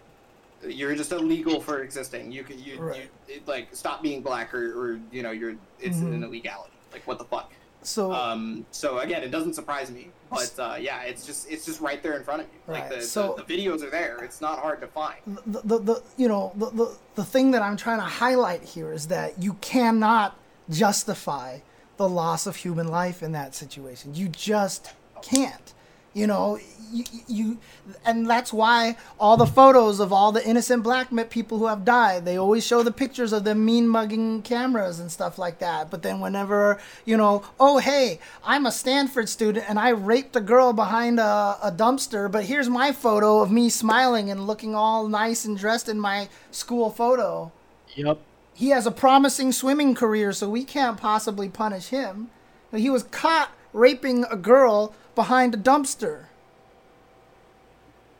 You're 0.66 0.94
just 0.94 1.12
illegal 1.12 1.60
for 1.60 1.82
existing. 1.82 2.32
You 2.32 2.42
could 2.44 2.58
you, 2.60 2.78
Right. 2.80 3.08
you 3.28 3.34
it, 3.36 3.48
like 3.48 3.68
stop 3.74 4.02
being 4.02 4.22
black 4.22 4.54
or, 4.54 4.72
or 4.78 5.00
you 5.12 5.22
know 5.22 5.30
you're 5.30 5.54
it's 5.80 5.96
Mm-hmm. 5.98 6.12
an 6.14 6.24
illegality. 6.24 6.72
Like 6.92 7.06
what 7.06 7.18
the 7.18 7.24
fuck? 7.24 7.52
so 7.82 8.12
Um, 8.12 8.64
so 8.70 8.98
again, 9.00 9.22
it 9.22 9.30
doesn't 9.30 9.52
surprise 9.54 9.90
me, 9.90 10.08
but 10.30 10.54
uh, 10.58 10.76
yeah, 10.80 11.02
it's 11.02 11.26
just 11.26 11.50
it's 11.50 11.66
just 11.66 11.80
right 11.82 12.02
there 12.02 12.16
in 12.16 12.24
front 12.24 12.40
of 12.42 12.46
you. 12.48 12.72
Like 12.72 12.84
Right, 12.90 13.00
the, 13.00 13.02
so- 13.02 13.34
the, 13.36 13.42
the 13.44 13.54
videos 13.56 13.82
are 13.82 13.90
there. 13.90 14.24
It's 14.24 14.40
not 14.40 14.58
hard 14.60 14.80
to 14.80 14.86
find. 14.86 15.16
the, 15.46 15.60
the, 15.64 15.78
the 15.78 16.02
you 16.16 16.28
know 16.28 16.52
the, 16.56 16.70
the 16.70 16.96
the 17.16 17.24
thing 17.24 17.50
that 17.50 17.60
I'm 17.62 17.76
trying 17.76 17.98
to 17.98 18.04
highlight 18.06 18.62
here 18.64 18.90
is 18.92 19.08
that 19.08 19.42
you 19.42 19.54
cannot 19.60 20.36
justify 20.70 21.58
the 21.98 22.08
loss 22.08 22.46
of 22.46 22.56
human 22.56 22.88
life 22.88 23.22
in 23.22 23.32
that 23.32 23.54
situation. 23.54 24.14
You 24.14 24.28
just 24.28 24.92
can't. 25.22 25.73
You 26.14 26.26
know, 26.26 26.58
you, 26.92 27.04
you 27.26 27.58
and 28.04 28.28
that's 28.28 28.52
why 28.52 28.96
all 29.18 29.36
the 29.36 29.46
photos 29.46 29.98
of 30.00 30.12
all 30.12 30.30
the 30.32 30.46
innocent 30.46 30.82
black 30.84 31.08
people 31.28 31.58
who 31.58 31.66
have 31.66 31.84
died, 31.84 32.24
they 32.24 32.36
always 32.36 32.64
show 32.64 32.82
the 32.82 32.92
pictures 32.92 33.32
of 33.32 33.44
them 33.44 33.64
mean 33.64 33.88
mugging 33.88 34.42
cameras 34.42 35.00
and 35.00 35.10
stuff 35.10 35.38
like 35.38 35.58
that. 35.58 35.90
But 35.90 36.02
then 36.02 36.20
whenever, 36.20 36.80
you 37.04 37.16
know, 37.16 37.42
oh 37.58 37.78
hey, 37.78 38.20
I'm 38.44 38.64
a 38.66 38.72
Stanford 38.72 39.28
student 39.28 39.68
and 39.68 39.78
I 39.78 39.90
raped 39.90 40.36
a 40.36 40.40
girl 40.40 40.72
behind 40.72 41.18
a, 41.18 41.58
a 41.62 41.72
dumpster, 41.76 42.30
but 42.30 42.44
here's 42.44 42.68
my 42.70 42.92
photo 42.92 43.40
of 43.40 43.50
me 43.50 43.68
smiling 43.68 44.30
and 44.30 44.46
looking 44.46 44.74
all 44.74 45.08
nice 45.08 45.44
and 45.44 45.58
dressed 45.58 45.88
in 45.88 45.98
my 45.98 46.28
school 46.50 46.90
photo 46.90 47.50
Yep. 47.96 48.18
he 48.54 48.70
has 48.70 48.86
a 48.86 48.90
promising 48.90 49.52
swimming 49.52 49.94
career, 49.94 50.32
so 50.32 50.48
we 50.48 50.64
can't 50.64 50.96
possibly 50.96 51.48
punish 51.48 51.88
him. 51.88 52.30
But 52.70 52.80
he 52.80 52.90
was 52.90 53.04
caught 53.04 53.50
raping 53.72 54.24
a 54.30 54.36
girl 54.36 54.94
behind 55.14 55.54
a 55.54 55.58
dumpster. 55.58 56.26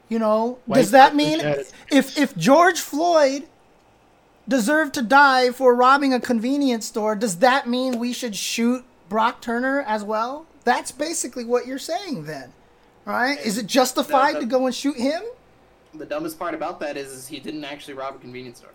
You 0.09 0.19
know, 0.19 0.59
White 0.67 0.77
does 0.77 0.91
that 0.91 1.15
mean 1.15 1.41
if 1.91 2.19
if 2.19 2.37
George 2.37 2.81
Floyd 2.81 3.49
deserved 4.47 4.95
to 4.95 5.03
die 5.03 5.51
for 5.51 5.75
robbing 5.75 6.13
a 6.13 6.21
convenience 6.21 6.87
store, 6.87 7.17
does 7.17 7.39
that 7.39 7.67
mean 7.69 7.99
we 7.99 8.13
should 8.13 8.37
shoot 8.37 8.85
Brock 9.09 9.41
Turner 9.41 9.83
as 9.87 10.05
well? 10.05 10.47
That's 10.65 10.93
basically 10.93 11.45
what 11.45 11.67
you're 11.67 11.79
saying 11.79 12.25
then. 12.25 12.53
Right? 13.05 13.39
Is 13.45 13.59
it 13.59 13.67
justified 13.67 14.37
the- 14.37 14.41
to 14.41 14.47
go 14.47 14.67
and 14.67 14.75
shoot 14.75 14.97
him? 14.97 15.23
The 15.95 16.07
dumbest 16.07 16.39
part 16.39 16.55
about 16.55 16.81
that 16.81 16.97
is, 16.97 17.13
is 17.13 17.29
he 17.29 17.39
didn't 17.39 17.65
actually 17.65 17.95
rob 17.95 18.17
a 18.17 18.19
convenience 18.19 18.59
store. 18.59 18.71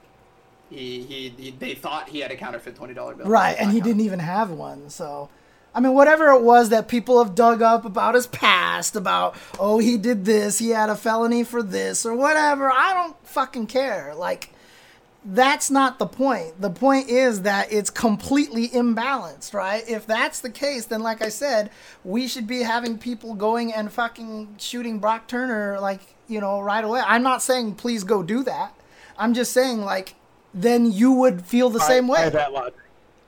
He, 0.70 1.02
he, 1.04 1.30
he 1.30 1.52
they 1.52 1.74
thought 1.76 2.10
he 2.10 2.20
had 2.20 2.32
a 2.32 2.36
counterfeit 2.36 2.76
twenty 2.76 2.94
dollar 2.94 3.16
bill. 3.16 3.26
Right, 3.28 3.56
and 3.60 3.72
he 3.72 3.80
counterfeit. 3.80 3.84
didn't 3.84 4.02
even 4.06 4.20
have 4.20 4.52
one. 4.52 4.90
So, 4.90 5.30
I 5.74 5.80
mean, 5.80 5.94
whatever 5.94 6.30
it 6.32 6.42
was 6.42 6.70
that 6.70 6.88
people 6.88 7.24
have 7.24 7.36
dug 7.36 7.62
up 7.62 7.86
about 7.86 8.16
his 8.16 8.28
past, 8.28 8.96
about, 8.96 9.36
oh, 9.60 9.78
he 9.78 9.98
did 9.98 10.26
this, 10.26 10.58
he 10.60 10.70
had 10.70 10.90
a 10.90 10.96
felony 10.96 11.44
for 11.44 11.62
this, 11.62 12.06
or 12.06 12.16
whatever, 12.16 12.72
I 12.72 12.94
don't 12.94 13.16
fucking 13.28 13.68
care. 13.68 14.14
Like, 14.16 14.50
that's 15.24 15.70
not 15.70 16.00
the 16.00 16.08
point. 16.08 16.60
The 16.60 16.72
point 16.72 17.10
is 17.10 17.44
that 17.44 17.72
it's 17.72 17.90
completely 17.92 18.70
imbalanced, 18.70 19.54
right? 19.54 19.88
If 19.88 20.08
that's 20.08 20.40
the 20.40 20.50
case, 20.50 20.86
then, 20.86 21.02
like 21.02 21.22
I 21.22 21.30
said, 21.30 21.70
we 22.04 22.28
should 22.28 22.48
be 22.48 22.64
having 22.64 22.98
people 22.98 23.36
going 23.36 23.72
and 23.72 23.92
fucking 23.92 24.56
shooting 24.58 24.98
Brock 25.00 25.28
Turner, 25.28 25.80
like, 25.80 26.02
you 26.28 26.42
know, 26.42 26.62
right 26.62 26.84
away. 26.84 27.02
I'm 27.06 27.22
not 27.24 27.42
saying 27.44 27.76
please 27.76 28.04
go 28.04 28.24
do 28.24 28.44
that. 28.44 28.74
I'm 29.18 29.34
just 29.34 29.52
saying, 29.52 29.82
like, 29.82 30.16
then 30.54 30.92
you 30.92 31.12
would 31.12 31.44
feel 31.46 31.70
the 31.70 31.80
By- 31.80 31.88
same 31.88 32.08
way. 32.08 32.30
That 32.30 32.54
logic. 32.54 32.76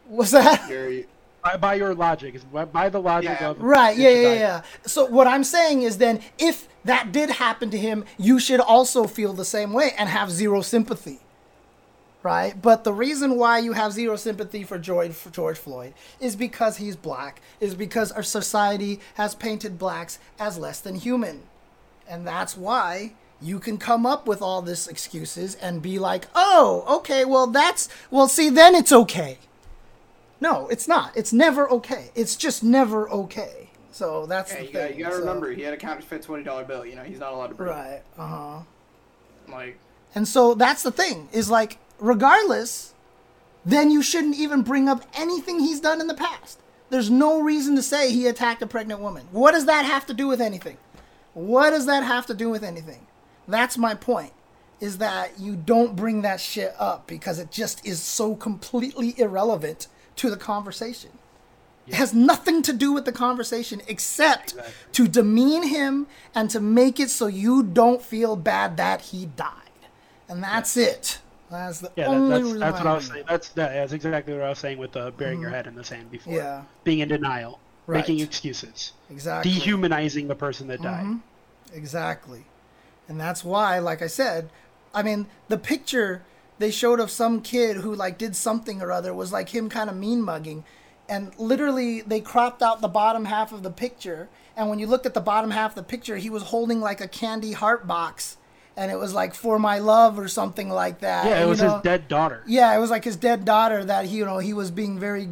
What's 0.07 0.31
that? 0.31 0.67
You're- 0.69 1.05
By, 1.43 1.57
by 1.57 1.73
your 1.75 1.95
logic, 1.95 2.39
by, 2.51 2.65
by 2.65 2.89
the 2.89 3.01
logic 3.01 3.37
Yeah. 3.39 3.49
of 3.49 3.61
Right, 3.61 3.97
yeah, 3.97 4.09
yeah, 4.09 4.33
yeah. 4.33 4.61
So 4.85 5.05
what 5.05 5.27
I'm 5.27 5.43
saying 5.43 5.81
is 5.81 5.97
then 5.97 6.21
if 6.37 6.67
that 6.85 7.11
did 7.11 7.29
happen 7.31 7.69
to 7.71 7.77
him, 7.77 8.05
you 8.17 8.39
should 8.39 8.59
also 8.59 9.05
feel 9.05 9.33
the 9.33 9.45
same 9.45 9.73
way 9.73 9.93
and 9.97 10.07
have 10.09 10.29
zero 10.31 10.61
sympathy. 10.61 11.19
Right? 12.23 12.61
But 12.61 12.83
the 12.83 12.93
reason 12.93 13.37
why 13.37 13.57
you 13.57 13.73
have 13.73 13.93
zero 13.93 14.15
sympathy 14.15 14.63
for 14.63 14.77
George 14.77 15.13
for 15.13 15.31
George 15.31 15.57
Floyd 15.57 15.95
is 16.19 16.35
because 16.35 16.77
he's 16.77 16.95
black, 16.95 17.41
is 17.59 17.73
because 17.73 18.11
our 18.11 18.21
society 18.21 18.99
has 19.15 19.33
painted 19.33 19.79
blacks 19.79 20.19
as 20.39 20.59
less 20.59 20.79
than 20.79 20.93
human. 20.95 21.41
And 22.07 22.27
that's 22.27 22.55
why 22.55 23.13
you 23.41 23.59
can 23.59 23.79
come 23.79 24.05
up 24.05 24.27
with 24.27 24.39
all 24.39 24.61
this 24.61 24.87
excuses 24.87 25.55
and 25.55 25.81
be 25.81 25.97
like, 25.97 26.27
"Oh, 26.35 26.85
okay, 26.97 27.25
well 27.25 27.47
that's 27.47 27.89
well 28.11 28.27
see 28.27 28.49
then 28.51 28.75
it's 28.75 28.91
okay." 28.91 29.39
No, 30.41 30.67
it's 30.67 30.87
not. 30.87 31.15
It's 31.15 31.31
never 31.31 31.69
okay. 31.71 32.09
It's 32.15 32.35
just 32.35 32.63
never 32.63 33.09
okay. 33.09 33.69
So 33.91 34.25
that's 34.25 34.51
yeah, 34.51 34.57
the 34.57 34.63
you, 34.65 34.71
thing. 34.71 34.81
gotta, 34.87 34.97
you 34.97 35.03
gotta 35.03 35.15
So- 35.15 35.19
remember, 35.21 35.51
he 35.51 35.61
had 35.61 35.73
a 35.73 35.77
counterfeit 35.77 36.23
twenty 36.23 36.43
dollar 36.43 36.63
bill. 36.63 36.85
You 36.85 36.95
know, 36.95 37.03
he's 37.03 37.19
not 37.19 37.31
allowed 37.33 37.47
to 37.47 37.55
bring. 37.55 37.69
it. 37.69 37.73
Right. 37.73 38.01
Uh 38.17 38.27
huh. 38.27 38.59
Like, 39.49 39.77
And 40.15 40.27
so 40.27 40.53
that's 40.53 40.83
the 40.83 40.91
thing 40.91 41.29
is 41.31 41.49
like, 41.49 41.77
regardless, 41.99 42.93
then 43.65 43.91
you 43.91 44.01
shouldn't 44.01 44.35
even 44.35 44.61
bring 44.61 44.87
up 44.89 45.03
anything 45.13 45.59
he's 45.59 45.79
done 45.79 45.99
in 46.01 46.07
the 46.07 46.13
past. 46.13 46.59
There's 46.89 47.09
no 47.09 47.41
reason 47.41 47.75
to 47.75 47.81
say 47.81 48.11
he 48.11 48.27
attacked 48.27 48.61
a 48.61 48.67
pregnant 48.67 48.99
woman. 49.01 49.27
What 49.31 49.51
does 49.51 49.65
that 49.65 49.85
have 49.85 50.05
to 50.07 50.13
do 50.13 50.27
with 50.27 50.41
anything? 50.41 50.77
What 51.33 51.69
does 51.71 51.85
that 51.85 52.03
have 52.03 52.25
to 52.27 52.33
do 52.33 52.49
with 52.49 52.63
anything? 52.63 53.07
That's 53.47 53.77
my 53.77 53.93
point. 53.95 54.33
Is 54.79 54.97
that 54.97 55.39
you 55.39 55.55
don't 55.55 55.95
bring 55.95 56.21
that 56.23 56.39
shit 56.41 56.73
up 56.79 57.07
because 57.07 57.37
it 57.39 57.51
just 57.51 57.85
is 57.85 58.01
so 58.01 58.35
completely 58.35 59.13
irrelevant 59.19 59.87
to 60.21 60.29
the 60.29 60.37
conversation. 60.37 61.09
It 61.87 61.95
has 61.95 62.13
nothing 62.13 62.61
to 62.61 62.73
do 62.73 62.93
with 62.93 63.05
the 63.05 63.11
conversation 63.11 63.81
except 63.87 64.51
Exactly. 64.51 64.73
to 64.93 65.07
demean 65.07 65.63
him 65.63 66.05
and 66.35 66.47
to 66.51 66.59
make 66.59 66.99
it 66.99 67.09
so 67.09 67.25
you 67.25 67.63
don't 67.63 68.03
feel 68.03 68.35
bad 68.35 68.77
that 68.77 69.01
he 69.01 69.25
died. 69.25 69.81
And 70.29 70.43
that's 70.43 70.77
it. 70.77 71.19
That's 71.49 71.79
the 71.79 71.91
Yeah, 71.95 72.05
that, 72.05 72.09
only 72.11 72.29
that's 72.29 72.43
reason 72.43 72.59
that's 72.59 72.77
what 72.77 72.87
I 72.87 72.93
was 72.93 73.07
saying. 73.07 73.23
That's 73.27 73.49
that, 73.49 73.73
that's 73.73 73.93
exactly 73.93 74.33
what 74.35 74.43
I 74.43 74.49
was 74.49 74.59
saying 74.59 74.77
with 74.77 74.95
uh, 74.95 75.09
burying 75.09 75.41
your 75.41 75.49
head 75.49 75.65
in 75.65 75.73
the 75.73 75.83
sand 75.83 76.11
before. 76.11 76.35
Yeah. 76.35 76.61
Being 76.83 76.99
in 76.99 77.09
denial, 77.09 77.59
making 77.87 78.19
excuses, 78.19 78.93
Exactly. 79.09 79.51
dehumanizing 79.51 80.27
the 80.27 80.35
person 80.35 80.67
that 80.67 80.83
died. 80.83 81.19
Exactly. 81.73 82.45
And 83.07 83.19
that's 83.19 83.43
why, 83.43 83.79
like 83.79 84.03
I 84.03 84.07
said, 84.07 84.51
I 84.93 85.01
mean, 85.01 85.25
the 85.47 85.57
picture 85.57 86.21
they 86.61 86.71
showed 86.71 86.99
of 86.99 87.11
some 87.11 87.41
kid 87.41 87.77
who 87.77 87.93
like 87.93 88.17
did 88.17 88.35
something 88.35 88.81
or 88.81 88.91
other 88.91 89.13
was 89.13 89.31
like 89.31 89.49
him 89.49 89.69
kind 89.69 89.89
of 89.89 89.95
mean 89.95 90.21
mugging. 90.21 90.63
And 91.09 91.37
literally 91.37 92.01
they 92.01 92.21
cropped 92.21 92.61
out 92.61 92.81
the 92.81 92.87
bottom 92.87 93.25
half 93.25 93.51
of 93.51 93.63
the 93.63 93.71
picture. 93.71 94.29
And 94.55 94.69
when 94.69 94.79
you 94.79 94.87
looked 94.87 95.05
at 95.05 95.13
the 95.13 95.21
bottom 95.21 95.51
half 95.51 95.71
of 95.71 95.75
the 95.75 95.83
picture, 95.83 96.17
he 96.17 96.29
was 96.29 96.43
holding 96.43 96.79
like 96.79 97.01
a 97.01 97.07
candy 97.07 97.51
heart 97.51 97.87
box. 97.87 98.37
And 98.77 98.91
it 98.91 98.95
was 98.95 99.13
like 99.13 99.33
for 99.33 99.59
my 99.59 99.79
love 99.79 100.17
or 100.17 100.27
something 100.27 100.69
like 100.69 100.99
that. 101.01 101.25
Yeah, 101.25 101.39
it 101.39 101.43
you 101.43 101.49
was 101.49 101.61
know? 101.61 101.73
his 101.73 101.81
dead 101.81 102.07
daughter. 102.07 102.43
Yeah, 102.47 102.75
it 102.75 102.79
was 102.79 102.89
like 102.89 103.03
his 103.03 103.17
dead 103.17 103.43
daughter 103.43 103.83
that 103.83 104.05
he, 104.05 104.17
you 104.17 104.25
know, 104.25 104.37
he 104.37 104.53
was 104.53 104.71
being 104.71 104.97
very 104.97 105.29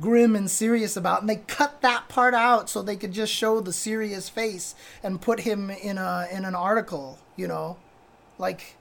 grim 0.00 0.34
and 0.34 0.50
serious 0.50 0.96
about, 0.96 1.20
and 1.20 1.28
they 1.28 1.36
cut 1.36 1.82
that 1.82 2.08
part 2.08 2.34
out 2.34 2.68
so 2.70 2.82
they 2.82 2.96
could 2.96 3.12
just 3.12 3.32
show 3.32 3.60
the 3.60 3.72
serious 3.72 4.28
face 4.28 4.74
and 5.02 5.20
put 5.20 5.40
him 5.40 5.70
in 5.70 5.98
a 5.98 6.26
in 6.32 6.44
an 6.44 6.54
article, 6.54 7.18
you 7.36 7.46
know, 7.46 7.76
like 8.38 8.76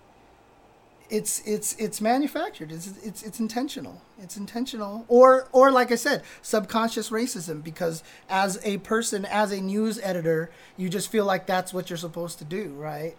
it's 1.11 1.41
it's 1.45 1.75
it's 1.77 1.99
manufactured. 2.01 2.71
It's 2.71 2.87
it's 3.03 3.21
it's 3.21 3.39
intentional. 3.39 4.01
It's 4.19 4.37
intentional, 4.37 5.05
or 5.07 5.47
or 5.51 5.69
like 5.71 5.91
I 5.91 5.95
said, 5.95 6.23
subconscious 6.41 7.09
racism. 7.11 7.63
Because 7.63 8.03
as 8.29 8.59
a 8.63 8.77
person, 8.79 9.25
as 9.25 9.51
a 9.51 9.59
news 9.61 9.99
editor, 10.01 10.49
you 10.77 10.89
just 10.89 11.11
feel 11.11 11.25
like 11.25 11.45
that's 11.45 11.73
what 11.73 11.89
you're 11.89 11.97
supposed 11.97 12.37
to 12.39 12.45
do, 12.45 12.69
right? 12.69 13.15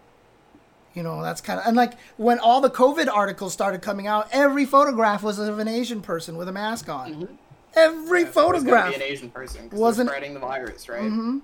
You 0.94 1.02
know, 1.02 1.22
that's 1.22 1.40
kind 1.40 1.60
of 1.60 1.66
and 1.66 1.76
like 1.76 1.92
when 2.16 2.38
all 2.38 2.60
the 2.60 2.70
COVID 2.70 3.08
articles 3.08 3.52
started 3.52 3.82
coming 3.82 4.06
out, 4.06 4.28
every 4.32 4.64
photograph 4.64 5.22
was 5.22 5.38
of 5.38 5.58
an 5.58 5.68
Asian 5.68 6.00
person 6.02 6.36
with 6.36 6.48
a 6.48 6.52
mask 6.52 6.88
on. 6.88 7.14
Mm-hmm. 7.14 7.34
Every 7.74 8.22
It's 8.22 8.34
gonna 8.34 8.52
photograph. 8.52 8.88
be 8.90 8.94
an 8.96 9.02
Asian 9.02 9.30
person 9.30 9.64
because 9.64 9.78
Wasn't- 9.78 10.08
spreading 10.08 10.34
the 10.34 10.40
virus, 10.40 10.88
right? 10.88 11.02
Mm-hmm. 11.02 11.38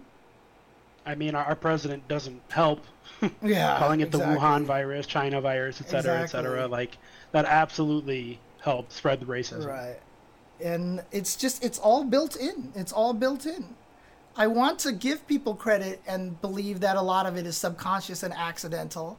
I 1.07 1.15
mean, 1.15 1.35
our, 1.35 1.45
our 1.45 1.57
president 1.57 2.07
doesn't 2.09 2.43
help. 2.51 2.85
Yeah, 3.43 3.79
calling 3.79 4.01
it 4.01 4.11
the 4.13 4.19
exactly. 4.19 4.47
Wuhan 4.47 4.65
virus, 4.65 5.07
China 5.07 5.41
virus, 5.41 5.81
et 5.81 5.89
cetera, 5.89 6.21
et 6.21 6.27
cetera. 6.27 6.67
Like 6.67 6.99
that 7.33 7.45
absolutely 7.47 8.39
helped 8.61 8.93
spread 8.93 9.21
the 9.21 9.27
racism. 9.27 9.67
Right. 9.67 9.99
And 10.63 11.03
it's 11.13 11.37
just 11.37 11.65
it's 11.65 11.79
all 11.79 12.05
built 12.05 12.37
in. 12.37 12.73
It's 12.75 12.93
all 12.93 13.13
built 13.13 13.47
in. 13.47 13.75
I 14.37 14.47
want 14.47 14.79
to 14.81 14.93
give 14.93 15.27
people 15.27 15.55
credit 15.55 16.01
and 16.07 16.41
believe 16.41 16.81
that 16.81 16.97
a 16.97 17.03
lot 17.03 17.27
of 17.27 17.37
it 17.37 17.47
is 17.47 17.57
subconscious 17.57 18.23
and 18.23 18.33
accidental. 18.33 19.19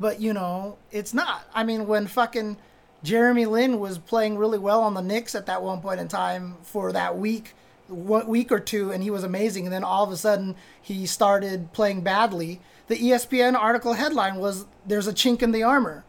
But 0.00 0.20
you 0.20 0.32
know, 0.32 0.78
it's 0.90 1.12
not. 1.12 1.46
I 1.54 1.64
mean, 1.64 1.86
when 1.86 2.06
fucking 2.06 2.56
Jeremy 3.02 3.46
Lin 3.46 3.78
was 3.78 3.98
playing 3.98 4.38
really 4.38 4.58
well 4.58 4.82
on 4.82 4.94
the 4.94 5.02
Knicks 5.02 5.34
at 5.34 5.46
that 5.46 5.62
one 5.62 5.80
point 5.80 6.00
in 6.00 6.08
time 6.08 6.56
for 6.62 6.92
that 6.92 7.18
week, 7.18 7.54
one 7.88 8.26
week 8.26 8.50
or 8.50 8.58
two, 8.58 8.90
and 8.90 9.02
he 9.02 9.10
was 9.10 9.24
amazing. 9.24 9.66
And 9.66 9.72
then 9.72 9.84
all 9.84 10.04
of 10.04 10.10
a 10.10 10.16
sudden, 10.16 10.56
he 10.80 11.06
started 11.06 11.72
playing 11.72 12.00
badly. 12.02 12.60
The 12.88 12.96
ESPN 12.96 13.54
article 13.54 13.94
headline 13.94 14.36
was 14.36 14.66
"There's 14.86 15.06
a 15.06 15.12
chink 15.12 15.42
in 15.42 15.50
the 15.52 15.62
armor." 15.62 16.04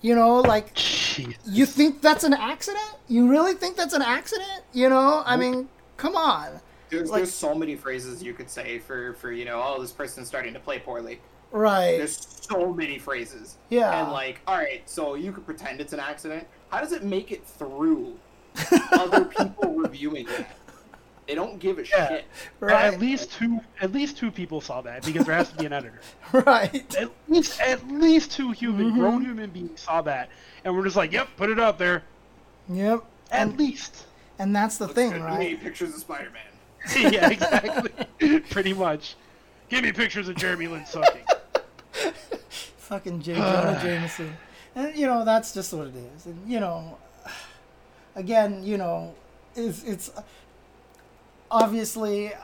You 0.00 0.14
know, 0.16 0.40
like 0.40 0.74
Jeez. 0.74 1.36
you 1.46 1.64
think 1.64 2.00
that's 2.02 2.24
an 2.24 2.32
accident? 2.34 2.82
You 3.08 3.28
really 3.28 3.54
think 3.54 3.76
that's 3.76 3.94
an 3.94 4.02
accident? 4.02 4.62
You 4.72 4.88
know, 4.88 5.22
I 5.24 5.36
mean, 5.36 5.68
come 5.96 6.16
on. 6.16 6.60
There's, 6.90 7.08
Like- 7.10 7.18
there's 7.20 7.32
so 7.34 7.54
many 7.54 7.76
phrases 7.76 8.22
you 8.22 8.34
could 8.34 8.50
say 8.50 8.78
for 8.80 9.14
for 9.14 9.30
you 9.32 9.44
know, 9.44 9.62
oh, 9.64 9.80
this 9.80 9.92
person's 9.92 10.26
starting 10.26 10.54
to 10.54 10.60
play 10.60 10.78
poorly. 10.80 11.20
Right. 11.52 11.98
There's 11.98 12.26
so 12.48 12.72
many 12.72 12.98
phrases. 12.98 13.56
Yeah. 13.68 14.02
And 14.02 14.10
like, 14.12 14.40
all 14.46 14.56
right, 14.56 14.82
so 14.88 15.14
you 15.14 15.32
could 15.32 15.44
pretend 15.44 15.80
it's 15.80 15.92
an 15.92 16.00
accident. 16.00 16.46
How 16.70 16.80
does 16.80 16.92
it 16.92 17.04
make 17.04 17.30
it 17.30 17.46
through 17.46 18.18
other 18.92 19.26
people 19.26 19.74
reviewing 19.74 20.26
it? 20.28 20.46
They 21.28 21.34
don't 21.36 21.58
give 21.60 21.78
a 21.78 21.86
Yeah. 21.86 22.08
shit. 22.08 22.24
Right. 22.60 22.84
At 22.92 22.98
least 23.00 23.32
two, 23.32 23.60
at 23.80 23.92
least 23.92 24.16
two 24.18 24.30
people 24.30 24.60
saw 24.60 24.80
that 24.82 25.04
because 25.04 25.24
there 25.24 25.34
has 25.36 25.50
to 25.50 25.56
be 25.56 25.66
an 25.66 25.72
editor. 25.72 26.00
Right. 26.32 26.96
At 26.96 27.10
least, 27.28 27.60
at 27.60 27.86
least 27.88 28.32
two 28.32 28.50
human, 28.52 28.86
Mm-hmm. 28.90 28.98
grown 29.00 29.22
human 29.24 29.50
beings 29.50 29.82
saw 29.82 30.00
that, 30.02 30.30
and 30.64 30.74
we're 30.74 30.82
just 30.84 30.96
like, 30.96 31.12
"Yep, 31.12 31.28
put 31.36 31.50
it 31.50 31.58
up 31.58 31.76
there." 31.78 32.02
Yep. 32.70 33.04
At 33.30 33.48
And 33.48 33.58
least. 33.58 34.04
and 34.38 34.54
that's 34.56 34.78
the 34.78 34.84
Looks 34.84 34.94
thing, 34.94 35.10
good 35.10 35.18
to 35.18 35.24
me, 35.24 35.30
right? 35.30 35.60
Pictures 35.62 35.94
of 35.94 36.00
Spider-Man. 36.00 36.42
yeah, 37.12 37.28
exactly. 37.30 38.40
Pretty 38.50 38.72
much. 38.72 39.14
Give 39.68 39.84
me 39.84 39.92
pictures 39.92 40.28
of 40.28 40.36
Jeremy 40.36 40.66
Lin 40.68 40.84
sucking. 40.86 41.22
Fucking 42.78 43.22
J. 43.22 43.34
Jonah 43.34 43.78
Jameson. 43.82 44.36
And 44.74 44.96
you 44.96 45.06
know, 45.06 45.24
that's 45.24 45.54
just 45.54 45.72
what 45.72 45.86
it 45.88 45.94
is. 46.16 46.26
And 46.26 46.50
you 46.50 46.60
know, 46.60 46.98
again, 48.16 48.62
you 48.64 48.76
know, 48.78 49.14
it's 49.54 49.82
it's 49.84 50.10
obviously 51.52 52.34
uh, 52.34 52.38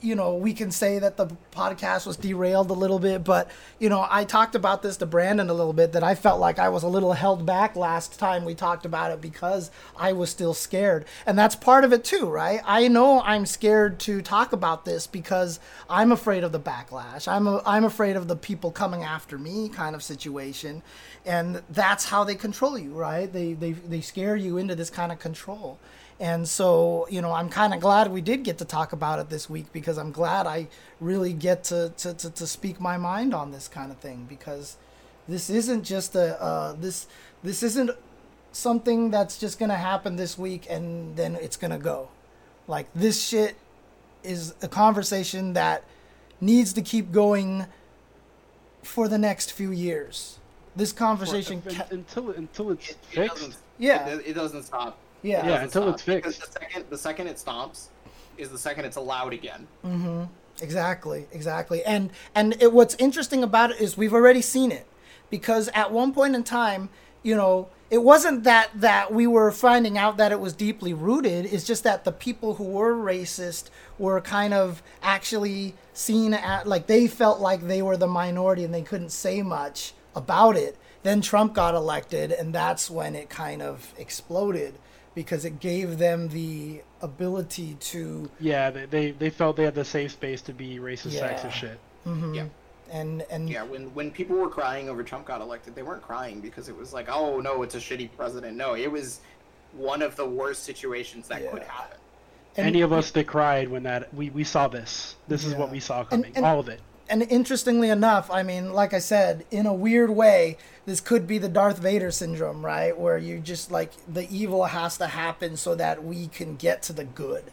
you 0.00 0.14
know, 0.14 0.34
we 0.34 0.52
can 0.52 0.70
say 0.70 0.98
that 1.00 1.16
the 1.16 1.26
podcast 1.50 2.06
was 2.06 2.16
derailed 2.16 2.70
a 2.70 2.74
little 2.74 3.00
bit, 3.00 3.24
but 3.24 3.50
you 3.80 3.88
know, 3.88 4.06
I 4.08 4.24
talked 4.24 4.54
about 4.54 4.82
this 4.82 4.96
to 4.98 5.06
Brandon 5.06 5.50
a 5.50 5.54
little 5.54 5.72
bit 5.72 5.92
that 5.92 6.04
I 6.04 6.14
felt 6.14 6.38
like 6.38 6.58
I 6.58 6.68
was 6.68 6.84
a 6.84 6.88
little 6.88 7.14
held 7.14 7.44
back 7.44 7.74
last 7.74 8.18
time 8.18 8.44
we 8.44 8.54
talked 8.54 8.86
about 8.86 9.10
it 9.10 9.20
because 9.20 9.70
I 9.96 10.12
was 10.12 10.30
still 10.30 10.54
scared. 10.54 11.04
And 11.26 11.36
that's 11.36 11.56
part 11.56 11.84
of 11.84 11.92
it 11.92 12.04
too, 12.04 12.26
right? 12.26 12.60
I 12.64 12.86
know 12.86 13.20
I'm 13.22 13.44
scared 13.44 13.98
to 14.00 14.22
talk 14.22 14.52
about 14.52 14.84
this 14.84 15.06
because 15.08 15.58
I'm 15.90 16.12
afraid 16.12 16.44
of 16.44 16.52
the 16.52 16.60
backlash. 16.60 17.26
I'm 17.26 17.48
a, 17.48 17.60
I'm 17.66 17.84
afraid 17.84 18.14
of 18.14 18.28
the 18.28 18.36
people 18.36 18.70
coming 18.70 19.02
after 19.02 19.36
me 19.36 19.68
kind 19.68 19.96
of 19.96 20.02
situation. 20.02 20.82
And 21.26 21.62
that's 21.70 22.04
how 22.04 22.22
they 22.22 22.36
control 22.36 22.78
you, 22.78 22.92
right? 22.92 23.30
They 23.32 23.54
they 23.54 23.72
they 23.72 24.00
scare 24.00 24.36
you 24.36 24.58
into 24.58 24.76
this 24.76 24.90
kind 24.90 25.10
of 25.10 25.18
control. 25.18 25.78
And 26.20 26.48
so, 26.48 27.06
you 27.10 27.22
know, 27.22 27.32
I'm 27.32 27.48
kind 27.48 27.72
of 27.72 27.80
glad 27.80 28.10
we 28.10 28.20
did 28.20 28.42
get 28.42 28.58
to 28.58 28.64
talk 28.64 28.92
about 28.92 29.20
it 29.20 29.30
this 29.30 29.48
week 29.48 29.72
because 29.72 29.98
I'm 29.98 30.10
glad 30.10 30.46
I 30.46 30.66
really 31.00 31.32
get 31.32 31.62
to, 31.64 31.92
to, 31.98 32.12
to, 32.14 32.30
to 32.30 32.46
speak 32.46 32.80
my 32.80 32.96
mind 32.96 33.32
on 33.34 33.52
this 33.52 33.68
kind 33.68 33.92
of 33.92 33.98
thing 33.98 34.26
because 34.28 34.76
this 35.28 35.48
isn't 35.48 35.84
just 35.84 36.16
a, 36.16 36.40
uh, 36.42 36.72
this, 36.72 37.06
this 37.44 37.62
isn't 37.62 37.90
something 38.50 39.10
that's 39.12 39.38
just 39.38 39.60
going 39.60 39.68
to 39.68 39.76
happen 39.76 40.16
this 40.16 40.36
week 40.36 40.66
and 40.68 41.14
then 41.16 41.36
it's 41.36 41.56
going 41.56 41.70
to 41.70 41.78
go. 41.78 42.08
Like 42.66 42.88
this 42.94 43.24
shit 43.24 43.54
is 44.24 44.54
a 44.60 44.66
conversation 44.68 45.52
that 45.52 45.84
needs 46.40 46.72
to 46.72 46.82
keep 46.82 47.12
going 47.12 47.66
for 48.82 49.06
the 49.06 49.18
next 49.18 49.52
few 49.52 49.70
years. 49.70 50.38
This 50.74 50.92
conversation, 50.92 51.62
Un- 51.66 51.74
ca- 51.74 51.86
until 51.90 52.30
until 52.30 52.70
it's 52.72 52.90
It, 52.90 52.96
it 53.12 53.14
fixed. 53.14 53.36
doesn't. 53.36 53.56
Yeah. 53.78 54.08
It, 54.08 54.26
it 54.28 54.32
doesn't 54.34 54.64
stop. 54.64 54.98
Yeah, 55.22 55.38
Yeah. 55.44 55.48
doesn't 55.48 55.64
until 55.64 55.88
it's 55.90 56.02
stop, 56.02 56.16
because 56.16 56.36
fixed. 56.36 56.52
The 56.54 56.60
second, 56.60 56.84
the 56.90 56.98
second 56.98 57.26
it 57.28 57.38
stops, 57.38 57.88
is 58.36 58.48
the 58.50 58.58
second 58.58 58.84
it's 58.84 58.96
allowed 58.96 59.32
again. 59.32 59.66
Mm-hmm. 59.84 60.24
Exactly, 60.60 61.26
exactly. 61.32 61.84
And 61.84 62.10
and 62.34 62.60
it, 62.60 62.72
what's 62.72 62.94
interesting 62.96 63.42
about 63.42 63.70
it 63.72 63.80
is 63.80 63.96
we've 63.96 64.14
already 64.14 64.42
seen 64.42 64.72
it 64.72 64.86
because 65.30 65.68
at 65.74 65.92
one 65.92 66.12
point 66.12 66.34
in 66.34 66.42
time, 66.44 66.88
you 67.22 67.36
know, 67.36 67.68
it 67.90 68.02
wasn't 68.02 68.44
that 68.44 68.70
that 68.74 69.12
we 69.12 69.26
were 69.26 69.50
finding 69.52 69.96
out 69.96 70.16
that 70.16 70.32
it 70.32 70.40
was 70.40 70.52
deeply 70.52 70.92
rooted. 70.92 71.46
It's 71.46 71.64
just 71.64 71.84
that 71.84 72.04
the 72.04 72.12
people 72.12 72.54
who 72.54 72.64
were 72.64 72.94
racist 72.94 73.70
were 73.98 74.20
kind 74.20 74.52
of 74.52 74.82
actually 75.02 75.74
seen 75.94 76.34
at 76.34 76.66
like 76.66 76.86
they 76.86 77.06
felt 77.06 77.40
like 77.40 77.66
they 77.66 77.80
were 77.82 77.96
the 77.96 78.06
minority 78.08 78.64
and 78.64 78.74
they 78.74 78.82
couldn't 78.82 79.10
say 79.10 79.42
much 79.42 79.94
about 80.14 80.56
it. 80.56 80.76
Then 81.04 81.20
Trump 81.20 81.54
got 81.54 81.74
elected 81.74 82.32
and 82.32 82.52
that's 82.52 82.90
when 82.90 83.14
it 83.14 83.28
kind 83.30 83.62
of 83.62 83.94
exploded 83.96 84.74
because 85.18 85.44
it 85.44 85.58
gave 85.58 85.98
them 85.98 86.28
the 86.28 86.80
ability 87.02 87.76
to 87.80 88.30
Yeah, 88.38 88.70
they, 88.70 88.84
they 88.86 89.10
they 89.10 89.30
felt 89.30 89.56
they 89.56 89.64
had 89.64 89.74
the 89.74 89.84
safe 89.84 90.12
space 90.12 90.40
to 90.42 90.52
be 90.52 90.78
racist, 90.78 91.14
Yeah. 91.14 91.28
sexist 91.34 91.50
shit. 91.50 91.78
Mm-hmm. 92.06 92.34
Yeah. 92.34 92.44
and 92.92 93.22
and 93.28 93.50
Yeah, 93.50 93.64
when 93.64 93.92
when 93.94 94.12
people 94.12 94.36
were 94.36 94.48
crying 94.48 94.88
over 94.88 95.02
Trump 95.02 95.26
got 95.26 95.40
elected, 95.40 95.74
they 95.74 95.82
weren't 95.82 96.02
crying 96.04 96.38
because 96.40 96.68
it 96.68 96.76
was 96.76 96.92
like, 96.92 97.08
oh 97.10 97.40
no, 97.40 97.64
it's 97.64 97.74
a 97.74 97.78
shitty 97.78 98.10
president. 98.16 98.56
No, 98.56 98.74
it 98.76 98.90
was 98.92 99.18
one 99.72 100.02
of 100.02 100.14
the 100.14 100.24
worst 100.24 100.62
situations 100.62 101.26
that 101.28 101.50
could 101.50 101.64
happen. 101.64 101.98
And- 102.56 102.68
Any 102.68 102.82
of 102.82 102.92
us 102.92 103.10
that 103.10 103.26
cried 103.26 103.68
when 103.68 103.82
that 103.82 104.14
we, 104.14 104.30
we 104.30 104.44
saw 104.44 104.68
this. 104.68 105.16
This 105.26 105.44
is 105.44 105.52
what 105.56 105.70
we 105.72 105.80
saw 105.80 106.04
coming. 106.04 106.32
and- 106.36 106.44
All 106.44 106.60
of 106.60 106.68
it. 106.68 106.80
And 107.10 107.22
interestingly 107.22 107.90
enough, 107.90 108.30
I 108.30 108.42
mean, 108.42 108.72
like 108.72 108.92
I 108.92 108.98
said, 108.98 109.44
in 109.50 109.66
a 109.66 109.74
weird 109.74 110.10
way, 110.10 110.56
this 110.86 111.00
could 111.00 111.26
be 111.26 111.38
the 111.38 111.48
Darth 111.48 111.78
Vader 111.78 112.10
syndrome, 112.10 112.64
right? 112.64 112.96
Where 112.96 113.18
you 113.18 113.40
just 113.40 113.70
like 113.70 113.92
the 114.06 114.28
evil 114.34 114.64
has 114.64 114.98
to 114.98 115.06
happen 115.06 115.56
so 115.56 115.74
that 115.74 116.04
we 116.04 116.28
can 116.28 116.56
get 116.56 116.82
to 116.84 116.92
the 116.92 117.04
good. 117.04 117.44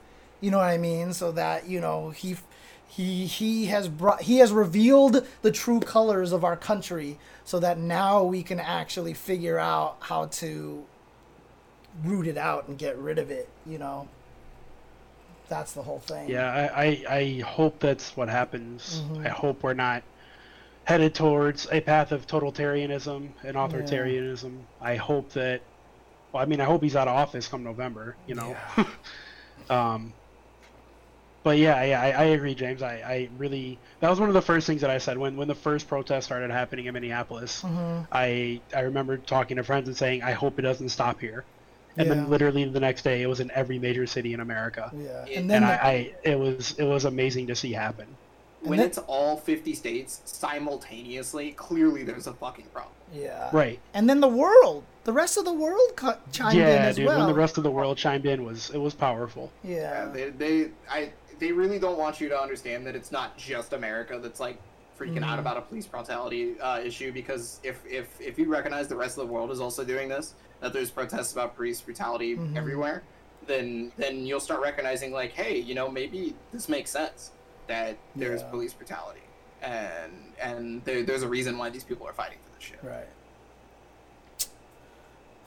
You 0.42 0.52
know 0.52 0.58
what 0.58 0.68
I 0.68 0.78
mean? 0.78 1.14
So 1.14 1.32
that 1.32 1.68
you 1.68 1.80
know 1.80 2.12
he, 2.12 2.36
he 2.88 3.26
he 3.26 3.66
has 3.66 3.88
brought 3.88 4.22
he 4.22 4.38
has 4.38 4.52
revealed 4.52 5.26
the 5.42 5.52
true 5.52 5.80
colors 5.80 6.32
of 6.32 6.44
our 6.44 6.56
country 6.56 7.18
so 7.44 7.60
that 7.60 7.78
now 7.78 8.24
we 8.24 8.44
can 8.44 8.60
actually 8.60 9.14
figure 9.14 9.60
out 9.60 9.98
how 10.02 10.28
to 10.28 10.86
root 12.04 12.28
it 12.28 12.38
out 12.38 12.68
and 12.68 12.78
get 12.78 12.98
rid 12.98 13.18
of 13.18 13.32
it 13.32 13.48
you 13.66 13.78
know 13.78 14.08
that's 15.50 15.74
the 15.74 15.82
whole 15.82 16.00
thing 16.00 16.30
Yeah, 16.30 16.70
I, 16.76 16.86
I, 16.86 17.18
I 17.18 17.40
hope 17.42 17.80
that's 17.80 18.16
what 18.18 18.30
happens. 18.30 19.04
I 19.24 19.30
hope 19.30 19.64
we're 19.64 19.74
not 19.74 20.04
headed 20.86 21.16
towards 21.16 21.68
a 21.72 21.82
path 21.82 22.12
of 22.12 22.28
totalitarianism 22.28 23.30
and 23.44 23.56
authoritarianism. 23.56 24.68
I 24.80 24.96
hope 24.96 25.32
that, 25.34 25.62
well, 26.32 26.44
I 26.44 26.46
mean, 26.46 26.62
I 26.62 26.66
hope 26.66 26.84
he's 26.84 26.96
out 26.96 27.08
of 27.08 27.16
office 27.16 27.48
come 27.48 27.64
November, 27.64 28.18
you 28.28 28.36
know. 28.36 28.56
um, 29.70 30.14
but 31.44 31.58
yeah, 31.60 31.84
yeah, 31.84 32.02
I, 32.02 32.10
I 32.12 32.24
agree, 32.26 32.56
James. 32.56 32.82
I, 32.82 32.94
I 32.96 33.30
really, 33.38 33.80
that 34.00 34.10
was 34.10 34.20
one 34.20 34.30
of 34.30 34.34
the 34.34 34.42
first 34.42 34.66
things 34.68 34.82
that 34.82 34.90
I 34.90 34.98
said 34.98 35.18
when, 35.18 35.36
when 35.38 35.48
the 35.48 35.56
first 35.56 35.88
protest 35.88 36.26
started 36.26 36.50
happening 36.52 36.86
in 36.86 36.94
Minneapolis. 36.94 37.64
I, 38.12 38.62
I 38.76 38.82
remember 38.82 39.18
talking 39.18 39.58
to 39.58 39.64
friends 39.64 39.88
and 39.88 39.96
saying, 39.98 40.24
I 40.24 40.32
hope 40.32 40.58
it 40.60 40.64
doesn't 40.64 40.90
stop 40.90 41.20
here. 41.20 41.46
And 41.98 42.08
Yeah. 42.08 42.14
then 42.16 42.30
literally 42.30 42.66
the 42.66 42.80
next 42.80 43.04
day, 43.04 43.22
it 43.22 43.28
was 43.28 43.40
in 43.40 43.50
every 43.52 43.80
major 43.80 44.06
city 44.06 44.34
in 44.34 44.40
America 44.42 44.92
yeah 44.94 45.20
And 45.22 45.30
and 45.30 45.50
then 45.50 45.64
and 45.64 45.72
the- 45.72 45.86
I, 45.86 45.90
I 45.90 46.14
it 46.24 46.40
was 46.40 46.76
it 46.78 46.84
was 46.86 47.06
amazing 47.06 47.48
to 47.48 47.56
see 47.56 47.72
happen. 47.72 48.08
When 48.62 48.80
then- 48.80 48.88
it's 48.88 48.98
all 48.98 49.38
50 49.38 49.74
states 49.76 50.22
simultaneously, 50.26 51.52
clearly 51.52 52.04
there's 52.04 52.28
a 52.28 52.34
fucking 52.34 52.66
problem. 52.74 52.92
yeah 53.14 53.50
Right. 53.54 53.80
and 53.94 54.10
then 54.10 54.20
the 54.20 54.28
world 54.28 54.84
the 55.04 55.14
rest 55.14 55.38
of 55.38 55.46
the 55.46 55.54
world 55.54 55.96
cu- 55.96 56.14
chimed 56.32 56.54
in 56.56 56.60
yeah, 56.62 56.90
as 56.90 56.96
dude. 56.96 57.06
well 57.06 57.20
When 57.20 57.28
the 57.28 57.34
rest 57.34 57.58
of 57.60 57.64
the 57.64 57.70
world 57.72 57.96
chimed 57.98 58.26
in, 58.26 58.44
was 58.44 58.72
it 58.72 58.80
was 58.80 58.94
powerful. 58.96 59.52
yeah 59.64 60.06
They, 60.08 60.30
they, 60.32 60.70
I, 60.90 61.12
they 61.40 61.52
really 61.52 61.78
don't 61.80 62.00
want 62.00 62.20
you 62.20 62.28
to 62.30 62.38
understand 62.40 62.86
that 62.88 62.96
it's 62.96 63.12
not 63.12 63.38
just 63.38 63.74
America 63.74 64.20
that's 64.22 64.40
like 64.40 64.58
freaking 65.00 65.24
out 65.24 65.38
about 65.40 65.58
a 65.58 65.62
police 65.62 65.86
brutality 65.86 66.58
uh, 66.62 66.80
issue 66.84 67.12
because 67.12 67.60
if, 67.64 67.78
if 67.86 68.20
if 68.20 68.40
you 68.40 68.46
recognize 68.50 68.88
the 68.88 68.96
rest 68.96 69.18
of 69.18 69.28
the 69.28 69.34
world 69.34 69.52
is 69.52 69.60
also 69.60 69.84
doing 69.84 70.08
this, 70.10 70.34
that 70.62 70.74
there's 70.74 70.90
protests 70.92 71.34
about 71.34 71.56
police 71.56 71.82
brutality 71.82 72.40
everywhere, 72.56 73.04
then 73.48 73.92
then 73.98 74.26
you'll 74.26 74.40
start 74.40 74.62
recognizing 74.62 75.12
like, 75.12 75.32
hey, 75.34 75.58
you 75.60 75.76
know, 75.76 75.90
maybe 75.90 76.34
this 76.54 76.68
makes 76.70 76.90
sense 76.92 77.32
that 77.68 77.98
there's 78.16 78.42
Yeah. 78.42 78.48
police 78.50 78.74
brutality, 78.74 79.22
and 79.62 80.12
and 80.42 80.84
there, 80.86 81.04
there's 81.04 81.24
a 81.24 81.28
reason 81.28 81.58
why 81.58 81.70
these 81.70 81.84
people 81.84 82.08
are 82.08 82.14
fighting 82.14 82.38
for 82.44 82.56
this 82.60 82.68
shit. 82.70 82.80
Right. 82.84 83.08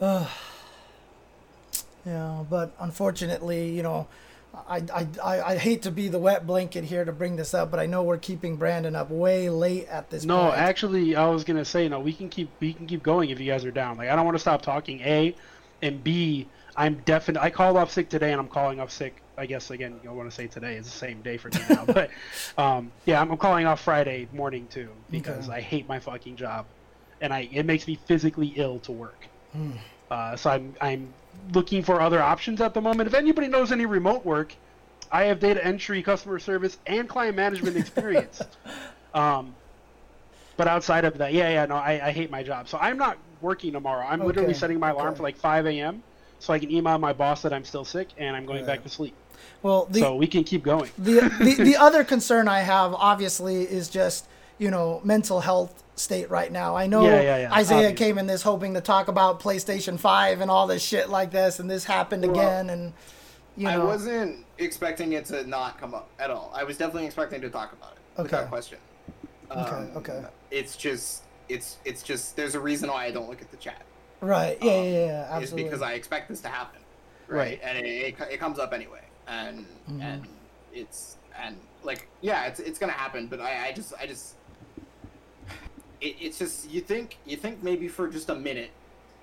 Uh, 0.00 0.26
yeah, 2.06 2.44
but 2.48 2.74
unfortunately, 2.78 3.70
you 3.70 3.82
know, 3.82 4.06
I, 4.68 4.82
I, 5.22 5.40
I, 5.52 5.56
hate 5.56 5.82
to 5.82 5.90
be 5.90 6.08
the 6.08 6.18
wet 6.18 6.46
blanket 6.46 6.84
here 6.84 7.04
to 7.04 7.12
bring 7.12 7.36
this 7.36 7.54
up, 7.54 7.70
but 7.70 7.78
I 7.80 7.86
know 7.86 8.02
we're 8.02 8.18
keeping 8.18 8.56
Brandon 8.56 8.96
up 8.96 9.10
way 9.10 9.50
late 9.50 9.86
at 9.88 10.10
this 10.10 10.24
No, 10.24 10.44
point. 10.44 10.58
actually, 10.58 11.16
I 11.16 11.26
was 11.28 11.44
gonna 11.44 11.64
say 11.64 11.88
no. 11.88 12.00
We 12.00 12.12
can 12.12 12.28
keep 12.28 12.50
we 12.60 12.72
can 12.72 12.86
keep 12.86 13.02
going 13.02 13.30
if 13.30 13.38
you 13.40 13.46
guys 13.46 13.64
are 13.64 13.70
down. 13.70 13.96
Like 13.96 14.08
I 14.08 14.16
don't 14.16 14.24
want 14.24 14.34
to 14.36 14.40
stop 14.40 14.62
talking. 14.62 15.00
A, 15.00 15.34
and 15.82 16.02
B, 16.02 16.48
I'm 16.76 16.96
definitely. 17.04 17.46
I 17.46 17.50
called 17.50 17.76
off 17.76 17.90
sick 17.92 18.08
today, 18.08 18.32
and 18.32 18.40
I'm 18.40 18.48
calling 18.48 18.80
off 18.80 18.90
sick. 18.90 19.22
I 19.36 19.46
guess 19.46 19.70
again, 19.70 20.00
I 20.06 20.10
want 20.10 20.28
to 20.28 20.34
say 20.34 20.46
today 20.48 20.76
is 20.76 20.84
the 20.86 20.90
same 20.90 21.22
day 21.22 21.36
for 21.36 21.48
me 21.48 21.60
now, 21.70 21.84
but 21.86 22.10
um, 22.56 22.90
yeah, 23.06 23.20
I'm 23.20 23.36
calling 23.36 23.66
off 23.66 23.80
Friday 23.80 24.28
morning 24.32 24.66
too 24.68 24.90
because 25.10 25.48
Okay. 25.48 25.58
I 25.58 25.60
hate 25.60 25.88
my 25.88 26.00
fucking 26.00 26.36
job, 26.36 26.66
and 27.20 27.32
I 27.32 27.48
it 27.52 27.64
makes 27.66 27.86
me 27.86 27.98
physically 28.06 28.52
ill 28.56 28.80
to 28.80 28.92
work. 28.92 29.26
Hmm. 29.52 29.72
Uh, 30.10 30.36
so 30.36 30.50
I'm 30.50 30.74
I'm 30.80 31.12
looking 31.52 31.82
for 31.82 32.00
other 32.00 32.22
options 32.22 32.60
at 32.60 32.74
the 32.74 32.80
moment. 32.80 33.06
If 33.06 33.14
anybody 33.14 33.48
knows 33.48 33.72
any 33.72 33.86
remote 33.86 34.24
work, 34.24 34.54
I 35.10 35.24
have 35.24 35.40
data 35.40 35.64
entry, 35.64 36.02
customer 36.02 36.38
service, 36.38 36.78
and 36.86 37.08
client 37.08 37.36
management 37.36 37.76
experience. 37.76 38.42
um, 39.14 39.54
but 40.56 40.68
outside 40.68 41.04
of 41.04 41.16
that, 41.18 41.32
yeah, 41.32 41.48
yeah, 41.50 41.66
no, 41.66 41.76
I, 41.76 42.08
I 42.08 42.12
hate 42.12 42.30
my 42.30 42.42
job. 42.42 42.68
So 42.68 42.78
I'm 42.78 42.98
not 42.98 43.16
working 43.40 43.72
tomorrow. 43.72 44.04
I'm 44.06 44.24
literally 44.24 44.54
setting 44.54 44.78
my 44.78 44.90
alarm 44.90 45.08
okay. 45.08 45.16
for 45.16 45.22
like 45.22 45.36
5 45.36 45.66
a.m. 45.66 46.02
so 46.40 46.52
I 46.52 46.58
can 46.58 46.70
email 46.70 46.98
my 46.98 47.12
boss 47.12 47.42
that 47.42 47.52
I'm 47.52 47.64
still 47.64 47.84
sick 47.84 48.08
and 48.18 48.36
I'm 48.36 48.44
going 48.44 48.66
back 48.66 48.82
to 48.82 48.88
sleep. 48.88 49.14
well, 49.62 49.86
the, 49.86 50.00
so 50.00 50.16
we 50.16 50.26
can 50.26 50.44
keep 50.44 50.64
going. 50.64 50.90
the, 50.98 51.20
the 51.40 51.54
the 51.62 51.76
other 51.80 52.02
concern 52.02 52.48
I 52.48 52.60
have, 52.60 52.92
obviously, 52.94 53.62
is 53.62 53.88
just 53.88 54.26
you 54.58 54.70
know 54.70 55.00
mental 55.04 55.40
health 55.40 55.84
state 55.98 56.30
right 56.30 56.50
now. 56.50 56.76
I 56.76 56.86
know 56.86 57.02
Yeah, 57.02 57.20
yeah, 57.20 57.36
yeah, 57.38 57.52
Isaiah 57.54 57.88
obviously. 57.88 57.96
came 58.06 58.18
in 58.18 58.26
this 58.26 58.42
hoping 58.42 58.74
to 58.74 58.80
talk 58.80 59.08
about 59.08 59.40
PlayStation 59.40 59.98
Five 59.98 60.40
and 60.40 60.50
all 60.50 60.66
this 60.66 60.82
shit 60.82 61.08
like 61.08 61.30
this, 61.30 61.58
and 61.58 61.70
this 61.70 61.84
happened 61.84 62.22
Well, 62.22 62.32
again, 62.32 62.70
and 62.70 62.92
you 63.56 63.64
know, 63.64 63.70
I 63.82 63.84
wasn't 63.84 64.44
expecting 64.58 65.12
it 65.12 65.24
to 65.26 65.46
not 65.46 65.80
come 65.80 65.94
up 65.94 66.08
at 66.18 66.30
all. 66.30 66.52
I 66.54 66.64
was 66.64 66.76
definitely 66.76 67.06
expecting 67.06 67.40
to 67.40 67.50
talk 67.50 67.72
about 67.72 67.92
it 67.92 68.22
without 68.22 68.40
Okay. 68.42 68.48
question. 68.48 68.78
Okay, 69.50 69.60
Um, 69.70 69.90
okay. 69.96 70.22
It's 70.50 70.76
just, 70.76 71.22
it's, 71.48 71.78
it's 71.84 72.02
just. 72.02 72.36
There's 72.36 72.54
a 72.54 72.60
reason 72.60 72.88
why 72.90 73.06
I 73.06 73.10
don't 73.10 73.28
look 73.28 73.40
at 73.42 73.50
the 73.50 73.56
chat. 73.56 73.82
right, 74.20 74.58
yeah, 74.62 74.70
um, 74.72 74.84
yeah, 74.84 74.90
yeah, 74.92 75.22
Is 75.38 75.42
absolutely. 75.42 75.64
because 75.64 75.82
I 75.82 75.92
expect 75.94 76.28
this 76.28 76.40
to 76.42 76.48
happen, 76.48 76.80
right? 77.28 77.36
Right. 77.38 77.60
And 77.62 77.78
it, 77.78 77.86
it, 77.86 78.14
it 78.32 78.38
comes 78.40 78.58
up 78.58 78.72
anyway, 78.72 79.00
and 79.26 79.66
Mm-hmm. 79.90 80.02
and 80.02 80.26
it's 80.72 81.16
and 81.42 81.56
like 81.82 82.06
yeah, 82.20 82.44
it's 82.46 82.60
it's 82.60 82.78
gonna 82.78 82.92
happen. 82.92 83.26
But 83.26 83.40
I, 83.40 83.68
I 83.68 83.72
just 83.72 83.94
I 83.98 84.06
just 84.06 84.34
it, 86.00 86.16
it's 86.20 86.38
just 86.38 86.70
you 86.70 86.80
think 86.80 87.18
you 87.26 87.36
think 87.36 87.62
maybe 87.62 87.88
for 87.88 88.08
just 88.08 88.28
a 88.30 88.34
minute 88.34 88.70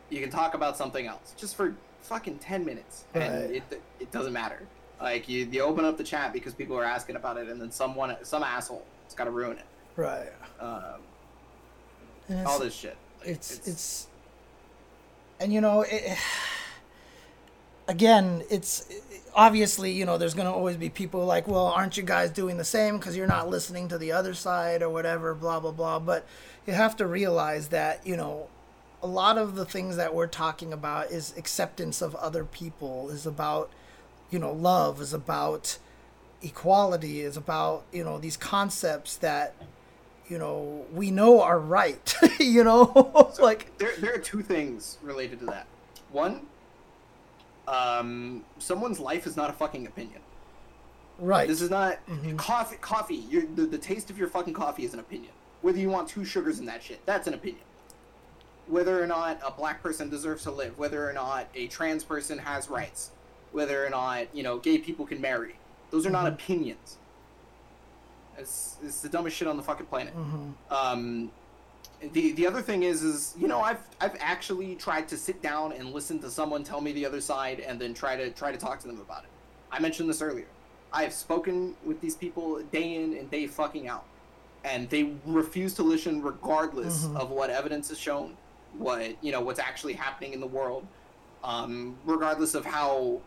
you 0.09 0.21
can 0.21 0.29
talk 0.29 0.53
about 0.53 0.77
something 0.77 1.07
else 1.07 1.33
just 1.37 1.55
for 1.55 1.75
fucking 2.01 2.37
10 2.37 2.63
minutes 2.65 3.05
and 3.13 3.33
Right. 3.33 3.63
it, 3.71 3.81
it 3.99 4.11
doesn't 4.11 4.33
matter. 4.33 4.61
Like 5.01 5.27
you, 5.27 5.45
you 5.51 5.61
open 5.61 5.83
up 5.83 5.97
the 5.97 6.03
chat 6.03 6.31
because 6.33 6.53
people 6.53 6.77
are 6.77 6.83
asking 6.83 7.15
about 7.15 7.37
it 7.37 7.49
and 7.49 7.59
then 7.59 7.71
someone 7.71 8.15
some 8.23 8.43
asshole 8.43 8.85
has 9.05 9.13
got 9.13 9.23
to 9.25 9.31
ruin 9.31 9.57
it. 9.57 9.65
Right. 9.95 10.29
um, 10.59 11.01
all 12.45 12.59
this 12.59 12.73
shit. 12.73 12.95
Like, 13.19 13.29
it's, 13.29 13.67
it's 13.67 14.07
and 15.39 15.51
you 15.51 15.61
know 15.61 15.81
it, 15.81 16.17
again 17.87 18.43
it's 18.49 18.87
obviously 19.35 19.91
you 19.91 20.05
know 20.05 20.17
there's 20.17 20.33
going 20.33 20.47
to 20.47 20.53
always 20.53 20.77
be 20.77 20.89
people 20.89 21.25
like 21.25 21.47
well 21.47 21.67
aren't 21.67 21.97
you 21.97 22.03
guys 22.03 22.29
doing 22.31 22.57
the 22.57 22.63
same? 22.63 22.97
Because 22.97 23.15
you're 23.17 23.27
not 23.27 23.49
listening 23.49 23.87
to 23.89 23.97
the 23.97 24.11
other 24.11 24.33
side 24.33 24.81
or 24.81 24.89
whatever 24.89 25.33
blah 25.33 25.59
blah 25.59 25.71
blah. 25.71 25.99
But 25.99 26.25
you 26.65 26.73
have 26.73 26.95
to 26.97 27.05
realize 27.07 27.69
that 27.69 28.05
you 28.05 28.17
know 28.17 28.47
a 29.03 29.07
lot 29.07 29.37
of 29.37 29.55
the 29.55 29.65
things 29.65 29.97
that 29.97 30.15
we're 30.15 30.27
talking 30.27 30.73
about 30.73 31.11
is 31.11 31.33
acceptance 31.37 32.01
of 32.01 32.15
other 32.15 32.43
people 32.43 33.09
is 33.09 33.25
about 33.25 33.69
you 34.31 34.39
know 34.39 34.51
love 34.51 35.01
is 35.01 35.13
about 35.13 35.77
equality 36.41 37.21
is 37.21 37.37
about 37.37 37.83
you 37.91 38.03
know 38.03 38.17
these 38.17 38.37
concepts 38.37 39.17
that 39.17 39.53
you 40.27 40.37
know 40.37 40.85
we 40.93 41.11
know 41.11 41.41
are 41.41 41.59
right 41.59 42.15
you 42.39 42.63
know 42.63 43.31
like 43.39 43.77
there, 43.77 43.95
there 43.99 44.13
are 44.13 44.19
two 44.19 44.41
things 44.41 44.97
related 45.01 45.39
to 45.39 45.45
that 45.45 45.67
one 46.11 46.41
um, 47.67 48.43
someone's 48.59 48.99
life 48.99 49.25
is 49.25 49.35
not 49.35 49.49
a 49.49 49.53
fucking 49.53 49.87
opinion 49.87 50.21
right 51.19 51.47
This 51.47 51.61
is 51.61 51.69
not 51.69 51.99
coffee. 52.37 52.75
Coffee. 52.81 53.15
Your, 53.15 53.43
the, 53.55 53.65
the 53.65 53.77
taste 53.77 54.09
of 54.09 54.17
your 54.17 54.27
fucking 54.27 54.53
coffee 54.53 54.83
is 54.85 54.93
an 54.93 54.99
opinion. 54.99 55.31
Whether 55.61 55.79
you 55.79 55.89
want 55.89 56.07
two 56.09 56.25
sugars 56.25 56.59
in 56.59 56.65
that 56.65 56.83
shit, 56.83 57.05
that's 57.05 57.27
an 57.27 57.33
opinion. 57.33 57.63
Whether 58.67 59.01
or 59.01 59.07
not 59.07 59.39
a 59.45 59.51
black 59.51 59.81
person 59.81 60.09
deserves 60.09 60.43
to 60.43 60.51
live, 60.51 60.77
whether 60.77 61.07
or 61.07 61.13
not 61.13 61.47
a 61.55 61.67
trans 61.67 62.03
person 62.03 62.37
has 62.39 62.69
rights, 62.69 63.11
whether 63.51 63.85
or 63.85 63.89
not 63.89 64.27
you 64.33 64.43
know 64.43 64.57
gay 64.57 64.77
people 64.77 65.05
can 65.05 65.21
marry, 65.21 65.55
those 65.91 66.05
are 66.05 66.09
not 66.11 66.27
opinions. 66.27 66.97
It's, 68.37 68.75
it's 68.83 69.01
the 69.01 69.07
dumbest 69.09 69.37
shit 69.37 69.47
on 69.47 69.55
the 69.55 69.63
fucking 69.63 69.85
planet. 69.85 70.13
Um, 70.69 71.31
the 72.11 72.33
the 72.33 72.45
other 72.45 72.61
thing 72.61 72.83
is 72.83 73.01
is 73.03 73.33
you 73.37 73.47
know 73.47 73.61
I've 73.61 73.79
I've 74.01 74.15
actually 74.19 74.75
tried 74.75 75.07
to 75.09 75.17
sit 75.17 75.41
down 75.41 75.71
and 75.71 75.93
listen 75.93 76.19
to 76.19 76.29
someone 76.29 76.63
tell 76.63 76.81
me 76.81 76.91
the 76.91 77.05
other 77.05 77.21
side 77.21 77.59
and 77.61 77.79
then 77.79 77.93
try 77.93 78.15
to 78.15 78.29
try 78.31 78.51
to 78.51 78.57
talk 78.57 78.79
to 78.81 78.87
them 78.87 78.99
about 78.99 79.23
it. 79.23 79.29
I 79.71 79.79
mentioned 79.79 80.09
this 80.09 80.21
earlier. 80.21 80.47
I 80.91 81.03
have 81.03 81.13
spoken 81.13 81.75
with 81.85 82.01
these 82.01 82.15
people 82.15 82.61
day 82.71 82.95
in 82.95 83.15
and 83.17 83.29
day 83.31 83.47
fucking 83.47 83.87
out, 83.87 84.05
and 84.65 84.89
they 84.89 85.13
refuse 85.25 85.75
to 85.75 85.83
listen 85.83 86.21
regardless 86.21 87.05
of 87.15 87.29
what 87.29 87.49
evidence 87.51 87.91
is 87.91 87.99
shown, 87.99 88.35
what 88.77 89.15
you 89.23 89.31
know 89.31 89.39
what's 89.39 89.59
actually 89.59 89.93
happening 89.93 90.33
in 90.33 90.39
the 90.39 90.47
world, 90.47 90.85
um, 91.43 91.95
regardless 92.03 92.55
of 92.55 92.65
how 92.65 93.21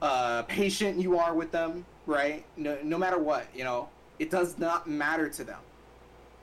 uh, 0.00 0.42
patient 0.44 1.00
you 1.00 1.18
are 1.18 1.34
with 1.34 1.50
them, 1.50 1.84
right? 2.06 2.44
No, 2.56 2.78
no 2.84 2.96
matter 2.96 3.18
what, 3.18 3.46
you 3.54 3.64
know, 3.64 3.88
it 4.18 4.30
does 4.30 4.56
not 4.56 4.88
matter 4.88 5.28
to 5.28 5.44
them. 5.44 5.60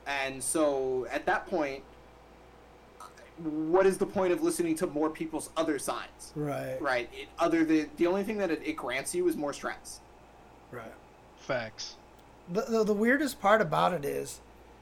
And 0.06 0.42
so 0.42 1.06
at 1.10 1.24
that 1.26 1.46
point, 1.46 1.82
what 3.38 3.86
is 3.86 3.96
the 3.96 4.06
point 4.06 4.32
of 4.32 4.42
listening 4.42 4.74
to 4.76 4.86
more 4.86 5.08
people's 5.08 5.48
other 5.56 5.78
sides? 5.78 6.32
right 6.36 6.76
Right. 6.80 7.08
It, 7.12 7.28
other 7.38 7.64
the 7.64 7.88
the 7.96 8.06
only 8.06 8.22
thing 8.22 8.36
that 8.36 8.50
it, 8.50 8.60
it 8.62 8.74
grants 8.76 9.14
you 9.14 9.26
is 9.28 9.36
more 9.36 9.54
stress. 9.54 10.00
right 10.70 10.92
Facts. 11.38 11.96
The, 12.50 12.62
the, 12.62 12.84
the 12.84 12.92
weirdest 12.94 13.40
part 13.40 13.60
about 13.60 13.92
it 13.92 14.04
is 14.04 14.40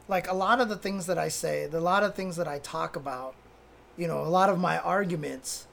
like 0.09 0.29
a 0.29 0.35
lot 0.35 0.61
of 0.61 0.69
the 0.69 0.77
things 0.77 1.07
that 1.07 1.19
i 1.19 1.29
say 1.29 1.67
the 1.67 1.81
lot 1.81 2.03
of 2.03 2.15
things 2.15 2.37
that 2.37 2.49
i 2.49 2.59
talk 2.59 2.97
about 2.97 3.35
you 3.97 4.07
know 4.07 4.23
a 4.23 4.29
lot 4.29 4.49
of 4.49 4.59
my 4.59 4.79
arguments 4.79 5.67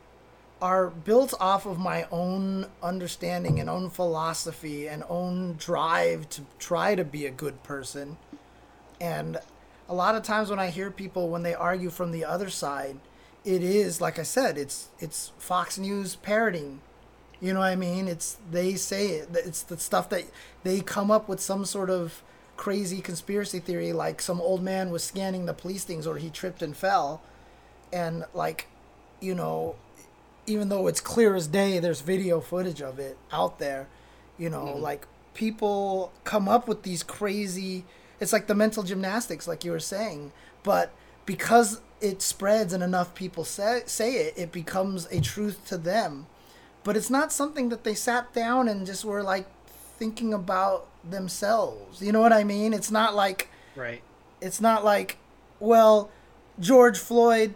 are 0.61 0.87
built 0.89 1.33
off 1.39 1.65
of 1.65 1.77
my 1.77 2.07
own 2.11 2.65
understanding 2.81 3.59
and 3.59 3.69
own 3.69 3.89
philosophy 3.89 4.87
and 4.87 5.03
own 5.09 5.55
drive 5.57 6.27
to 6.29 6.41
try 6.57 6.95
to 6.95 7.03
be 7.03 7.25
a 7.25 7.31
good 7.31 7.61
person. 7.63 8.17
And 8.99 9.37
a 9.87 9.93
lot 9.93 10.15
of 10.15 10.23
times 10.23 10.49
when 10.49 10.59
I 10.59 10.69
hear 10.69 10.89
people 10.89 11.29
when 11.29 11.43
they 11.43 11.53
argue 11.53 11.89
from 11.89 12.11
the 12.11 12.25
other 12.25 12.49
side, 12.49 12.97
it 13.45 13.63
is 13.63 14.01
like 14.01 14.17
I 14.17 14.23
said, 14.23 14.57
it's 14.57 14.89
it's 14.99 15.31
Fox 15.37 15.77
News 15.77 16.15
parroting. 16.15 16.81
You 17.39 17.53
know 17.53 17.59
what 17.59 17.67
I 17.67 17.75
mean? 17.75 18.07
It's 18.07 18.37
they 18.51 18.75
say 18.75 19.07
it. 19.07 19.29
It's 19.33 19.63
the 19.63 19.77
stuff 19.77 20.09
that 20.09 20.23
they 20.63 20.81
come 20.81 21.11
up 21.11 21.29
with 21.29 21.39
some 21.39 21.65
sort 21.65 21.89
of 21.89 22.23
crazy 22.55 23.01
conspiracy 23.01 23.59
theory 23.59 23.93
like 23.93 24.19
some 24.19 24.41
old 24.41 24.63
man 24.63 24.89
was 24.89 25.03
scanning 25.03 25.45
the 25.45 25.53
police 25.53 25.83
things 25.83 26.07
or 26.07 26.17
he 26.17 26.27
tripped 26.27 26.63
and 26.63 26.75
fell 26.75 27.21
and 27.93 28.25
like 28.33 28.67
you 29.21 29.35
know 29.35 29.75
even 30.47 30.69
though 30.69 30.87
it's 30.87 31.01
clear 31.01 31.35
as 31.35 31.45
day, 31.45 31.77
there's 31.77 32.01
video 32.01 32.39
footage 32.39 32.81
of 32.81 32.97
it 32.97 33.17
out 33.31 33.59
there. 33.59 33.87
You 34.37 34.49
know, 34.49 34.65
mm-hmm. 34.65 34.81
like 34.81 35.05
people 35.33 36.11
come 36.23 36.47
up 36.47 36.67
with 36.67 36.83
these 36.83 37.03
crazy. 37.03 37.85
It's 38.19 38.33
like 38.33 38.47
the 38.47 38.55
mental 38.55 38.81
gymnastics, 38.81 39.47
like 39.47 39.63
you 39.65 39.71
were 39.71 39.79
saying. 39.79 40.31
But 40.63 40.91
because 41.25 41.81
it 41.99 42.21
spreads 42.21 42.73
and 42.73 42.81
enough 42.81 43.13
people 43.13 43.43
say 43.43 43.83
say 43.85 44.13
it, 44.13 44.33
it 44.37 44.51
becomes 44.51 45.05
a 45.11 45.19
truth 45.19 45.67
to 45.67 45.77
them. 45.77 46.27
But 46.87 46.95
it's 46.95 47.09
not 47.09 47.33
something 47.33 47.67
that 47.67 47.83
they 47.83 47.93
sat 47.93 48.31
down 48.31 48.69
and 48.69 48.85
just 48.85 49.03
were 49.03 49.21
like 49.21 49.45
thinking 49.99 50.33
about 50.33 50.87
themselves. 51.03 52.01
You 52.01 52.13
know 52.13 52.21
what 52.21 52.31
I 52.31 52.45
mean? 52.45 52.73
It's 52.73 52.89
not 52.89 53.13
like 53.13 53.49
right. 53.75 54.01
It's 54.39 54.61
not 54.61 54.85
like, 54.85 55.17
well, 55.59 56.09
George 56.61 56.97
Floyd 56.97 57.55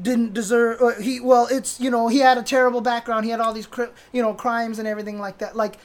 didn't 0.00 0.32
deserve 0.32 0.80
uh, 0.80 0.98
he 0.98 1.20
well 1.20 1.46
it's 1.50 1.78
you 1.78 1.90
know 1.90 2.08
he 2.08 2.20
had 2.20 2.38
a 2.38 2.42
terrible 2.42 2.80
background 2.80 3.26
he 3.26 3.30
had 3.30 3.40
all 3.40 3.52
these 3.52 3.68
you 4.14 4.22
know 4.22 4.32
crimes 4.32 4.78
and 4.78 4.88
everything 4.88 5.18
like 5.18 5.36
that 5.36 5.54
like 5.54 5.76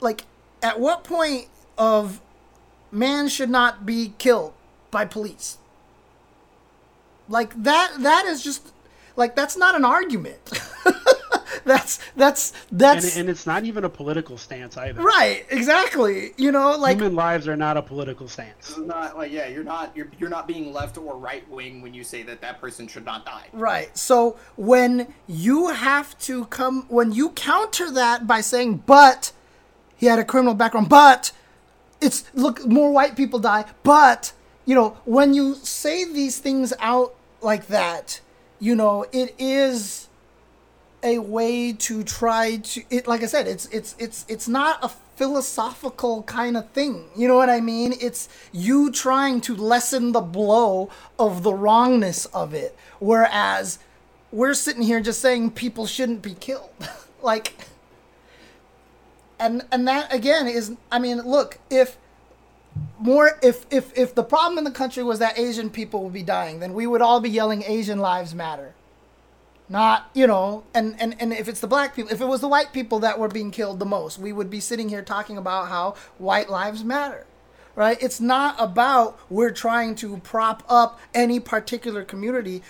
like 0.00 0.24
at 0.60 0.80
what 0.80 1.04
point 1.04 1.46
of 1.78 2.20
man 2.90 3.28
should 3.28 3.48
not 3.48 3.86
be 3.86 4.12
killed 4.18 4.52
by 4.90 5.04
police 5.04 5.58
like 7.28 7.54
that 7.62 7.94
that 8.00 8.24
is 8.26 8.42
just 8.42 8.72
like 9.14 9.36
that's 9.36 9.56
not 9.56 9.76
an 9.76 9.84
argument 9.84 10.40
that's 11.64 11.98
that's 12.16 12.52
that's 12.70 13.16
and, 13.16 13.20
and, 13.22 13.30
it's 13.30 13.46
not 13.46 13.64
even 13.64 13.84
a 13.84 13.88
political 13.88 14.36
stance 14.36 14.76
either. 14.76 15.02
Right, 15.02 15.44
exactly. 15.50 16.32
You 16.36 16.52
know, 16.52 16.76
like 16.76 16.96
human 16.96 17.14
lives 17.14 17.48
are 17.48 17.56
not 17.56 17.76
a 17.76 17.82
political 17.82 18.28
stance. 18.28 18.70
It's 18.70 18.78
not 18.78 19.16
like 19.16 19.32
yeah, 19.32 19.48
you're 19.48 19.64
not 19.64 19.96
you're 19.96 20.10
you're 20.18 20.30
not 20.30 20.46
being 20.46 20.72
left 20.72 20.98
or 20.98 21.16
right 21.16 21.48
wing 21.50 21.82
when 21.82 21.94
you 21.94 22.04
say 22.04 22.22
that 22.24 22.40
that 22.40 22.60
person 22.60 22.88
should 22.88 23.04
not 23.04 23.24
die. 23.24 23.46
Right. 23.52 23.96
So 23.96 24.38
when 24.56 25.12
you 25.26 25.68
have 25.68 26.18
to 26.20 26.46
come 26.46 26.86
when 26.88 27.12
you 27.12 27.30
counter 27.30 27.90
that 27.90 28.26
by 28.26 28.40
saying 28.40 28.84
but 28.86 29.32
he 29.96 30.06
had 30.06 30.18
a 30.18 30.24
criminal 30.24 30.54
background, 30.54 30.88
but 30.88 31.32
it's 32.00 32.24
look 32.34 32.66
more 32.66 32.90
white 32.90 33.16
people 33.16 33.38
die, 33.38 33.64
but 33.82 34.32
you 34.64 34.74
know, 34.74 34.96
when 35.04 35.34
you 35.34 35.54
say 35.56 36.04
these 36.04 36.38
things 36.38 36.72
out 36.78 37.14
like 37.40 37.66
that, 37.68 38.20
you 38.60 38.74
know, 38.74 39.06
it 39.12 39.34
is 39.38 40.08
a 41.02 41.18
way 41.18 41.72
to 41.72 42.04
try 42.04 42.56
to 42.58 42.82
it 42.90 43.08
like 43.08 43.22
i 43.22 43.26
said 43.26 43.48
it's 43.48 43.66
it's 43.66 43.96
it's 43.98 44.24
it's 44.28 44.46
not 44.46 44.78
a 44.84 44.90
philosophical 45.14 46.22
kind 46.22 46.56
of 46.56 46.68
thing. 46.70 47.04
You 47.14 47.28
know 47.28 47.36
what 47.36 47.50
i 47.50 47.60
mean? 47.60 47.94
It's 48.00 48.28
you 48.50 48.90
trying 48.90 49.40
to 49.42 49.54
lessen 49.54 50.12
the 50.12 50.20
blow 50.20 50.90
of 51.18 51.42
the 51.42 51.52
wrongness 51.52 52.26
of 52.26 52.54
it. 52.54 52.76
Whereas 52.98 53.78
we're 54.32 54.54
sitting 54.54 54.82
here 54.82 55.00
just 55.00 55.20
saying 55.20 55.52
people 55.52 55.86
shouldn't 55.86 56.22
be 56.22 56.34
killed. 56.34 56.70
Like 57.22 57.54
and 59.38 59.64
and 59.70 59.86
that 59.86 60.12
again 60.12 60.46
is 60.46 60.72
i 60.90 60.98
mean 60.98 61.18
look 61.18 61.58
if 61.70 61.98
more 62.98 63.38
if 63.42 63.66
if 63.70 63.96
if 63.96 64.14
the 64.14 64.22
problem 64.22 64.58
in 64.58 64.64
the 64.64 64.70
country 64.70 65.02
was 65.02 65.18
that 65.18 65.38
asian 65.38 65.68
people 65.68 66.02
would 66.04 66.12
be 66.12 66.22
dying 66.22 66.60
then 66.60 66.72
we 66.74 66.86
would 66.86 67.02
all 67.02 67.20
be 67.20 67.28
yelling 67.28 67.62
asian 67.64 67.98
lives 67.98 68.34
matter 68.34 68.74
not 69.72 70.10
you 70.14 70.26
know 70.26 70.62
and, 70.74 70.94
and 71.00 71.16
and 71.20 71.32
if 71.32 71.48
it's 71.48 71.60
the 71.60 71.66
black 71.66 71.96
people 71.96 72.12
if 72.12 72.20
it 72.20 72.26
was 72.26 72.40
the 72.40 72.48
white 72.48 72.72
people 72.72 72.98
that 73.00 73.18
were 73.18 73.28
being 73.28 73.50
killed 73.50 73.78
the 73.78 73.86
most 73.86 74.18
we 74.18 74.32
would 74.32 74.50
be 74.50 74.60
sitting 74.60 74.88
here 74.88 75.02
talking 75.02 75.36
about 75.36 75.68
how 75.68 75.94
white 76.18 76.48
lives 76.48 76.84
matter 76.84 77.26
right? 77.74 78.00
It's 78.02 78.20
not 78.20 78.56
about 78.58 79.18
we're 79.30 79.50
trying 79.50 79.94
to 79.96 80.18
prop 80.18 80.62
up 80.68 81.00
any 81.14 81.40
particular 81.40 82.04
community. 82.04 82.62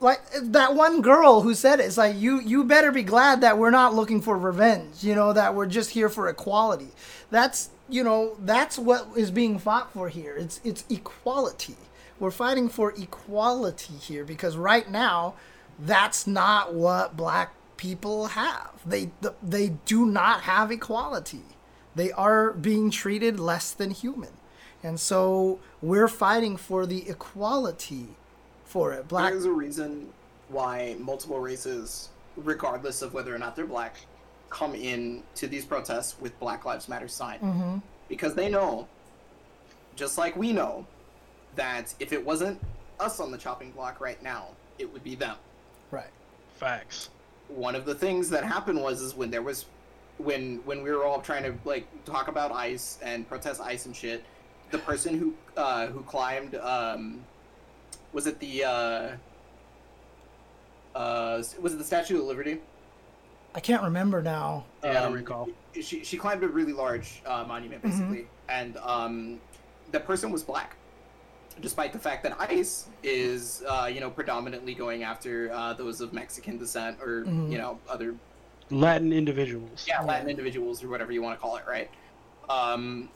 Like 0.00 0.20
that 0.42 0.74
one 0.74 1.02
girl 1.02 1.42
who 1.42 1.54
said 1.54 1.78
it, 1.80 1.86
it's 1.86 1.98
like 1.98 2.16
you 2.16 2.40
you 2.40 2.64
better 2.64 2.90
be 2.90 3.02
glad 3.02 3.42
that 3.42 3.58
we're 3.58 3.70
not 3.70 3.94
looking 3.94 4.22
for 4.22 4.38
revenge 4.38 5.04
you 5.04 5.14
know 5.14 5.32
that 5.34 5.54
we're 5.54 5.66
just 5.66 5.90
here 5.90 6.08
for 6.08 6.28
equality. 6.28 6.88
That's 7.30 7.70
you 7.88 8.02
know 8.02 8.36
that's 8.40 8.78
what 8.78 9.08
is 9.14 9.30
being 9.30 9.58
fought 9.58 9.92
for 9.92 10.08
here. 10.08 10.36
It's 10.36 10.60
it's 10.64 10.84
equality. 10.88 11.76
We're 12.18 12.30
fighting 12.30 12.68
for 12.68 12.92
equality 12.92 13.94
here 13.94 14.24
because 14.24 14.56
right 14.56 14.90
now 14.90 15.34
that's 15.80 16.26
not 16.26 16.74
what 16.74 17.16
black 17.16 17.52
people 17.76 18.28
have. 18.28 18.72
They 18.84 19.10
they 19.42 19.70
do 19.86 20.06
not 20.06 20.42
have 20.42 20.70
equality. 20.70 21.42
They 21.94 22.12
are 22.12 22.52
being 22.52 22.90
treated 22.90 23.40
less 23.40 23.72
than 23.72 23.90
human. 23.90 24.30
And 24.82 24.98
so 24.98 25.58
we're 25.82 26.08
fighting 26.08 26.56
for 26.56 26.86
the 26.86 27.08
equality 27.08 28.08
for 28.64 28.92
it. 28.92 29.08
Black 29.08 29.32
There's 29.32 29.44
a 29.44 29.52
reason 29.52 30.08
why 30.48 30.96
multiple 30.98 31.40
races, 31.40 32.08
regardless 32.36 33.02
of 33.02 33.12
whether 33.12 33.34
or 33.34 33.38
not 33.38 33.56
they're 33.56 33.66
black, 33.66 33.96
come 34.48 34.74
in 34.74 35.22
to 35.36 35.46
these 35.46 35.64
protests 35.64 36.16
with 36.20 36.38
Black 36.40 36.64
Lives 36.64 36.88
Matter 36.88 37.08
sign. 37.08 37.38
Mm-hmm. 37.40 37.78
Because 38.08 38.34
they 38.34 38.48
know, 38.48 38.88
just 39.96 40.18
like 40.18 40.36
we 40.36 40.52
know, 40.52 40.86
that 41.56 41.94
if 42.00 42.12
it 42.12 42.24
wasn't 42.24 42.60
us 42.98 43.20
on 43.20 43.30
the 43.30 43.38
chopping 43.38 43.70
block 43.72 44.00
right 44.00 44.22
now, 44.22 44.48
it 44.78 44.90
would 44.92 45.04
be 45.04 45.14
them. 45.14 45.36
Right. 45.90 46.10
Facts. 46.56 47.10
One 47.48 47.74
of 47.74 47.84
the 47.84 47.94
things 47.94 48.30
that 48.30 48.44
happened 48.44 48.80
was 48.80 49.00
is 49.00 49.14
when 49.14 49.30
there 49.30 49.42
was 49.42 49.66
when 50.18 50.60
when 50.64 50.82
we 50.82 50.90
were 50.90 51.04
all 51.04 51.20
trying 51.20 51.42
to 51.44 51.54
like 51.64 51.86
talk 52.04 52.28
about 52.28 52.52
ice 52.52 52.98
and 53.02 53.28
protest 53.28 53.60
ice 53.60 53.86
and 53.86 53.96
shit, 53.96 54.24
the 54.70 54.78
person 54.78 55.18
who 55.18 55.34
uh, 55.56 55.86
who 55.88 56.02
climbed 56.02 56.54
um, 56.56 57.24
was 58.12 58.26
it 58.26 58.38
the 58.38 58.64
uh, 58.64 59.08
uh, 60.94 61.42
was 61.60 61.74
it 61.74 61.78
the 61.78 61.84
Statue 61.84 62.18
of 62.18 62.24
Liberty? 62.24 62.60
I 63.54 63.60
can't 63.60 63.82
remember 63.82 64.22
now. 64.22 64.64
Yeah, 64.84 64.90
um, 64.90 64.96
I 64.96 65.00
don't 65.00 65.12
recall. 65.12 65.48
She 65.74 66.04
she 66.04 66.16
climbed 66.16 66.44
a 66.44 66.48
really 66.48 66.72
large 66.72 67.22
uh, 67.26 67.44
monument 67.44 67.82
basically, 67.82 68.18
mm-hmm. 68.18 68.50
and 68.50 68.76
um, 68.78 69.40
the 69.90 70.00
person 70.00 70.30
was 70.30 70.42
black 70.42 70.76
despite 71.60 71.92
the 71.92 71.98
fact 71.98 72.22
that 72.22 72.36
ICE 72.40 72.86
is, 73.02 73.62
uh, 73.68 73.90
you 73.92 74.00
know, 74.00 74.10
predominantly 74.10 74.74
going 74.74 75.02
after 75.02 75.50
uh, 75.52 75.74
those 75.74 76.00
of 76.00 76.12
Mexican 76.12 76.58
descent 76.58 76.98
or 77.00 77.22
mm-hmm. 77.22 77.50
you 77.50 77.58
know 77.58 77.78
other 77.88 78.14
Latin 78.70 79.12
individuals. 79.12 79.84
Yeah, 79.88 80.02
Latin 80.02 80.28
individuals 80.28 80.82
or 80.82 80.88
whatever 80.88 81.12
you 81.12 81.22
want 81.22 81.38
to 81.38 81.40
call 81.40 81.56
it, 81.56 81.64
right? 81.68 81.90
Um, 82.48 83.08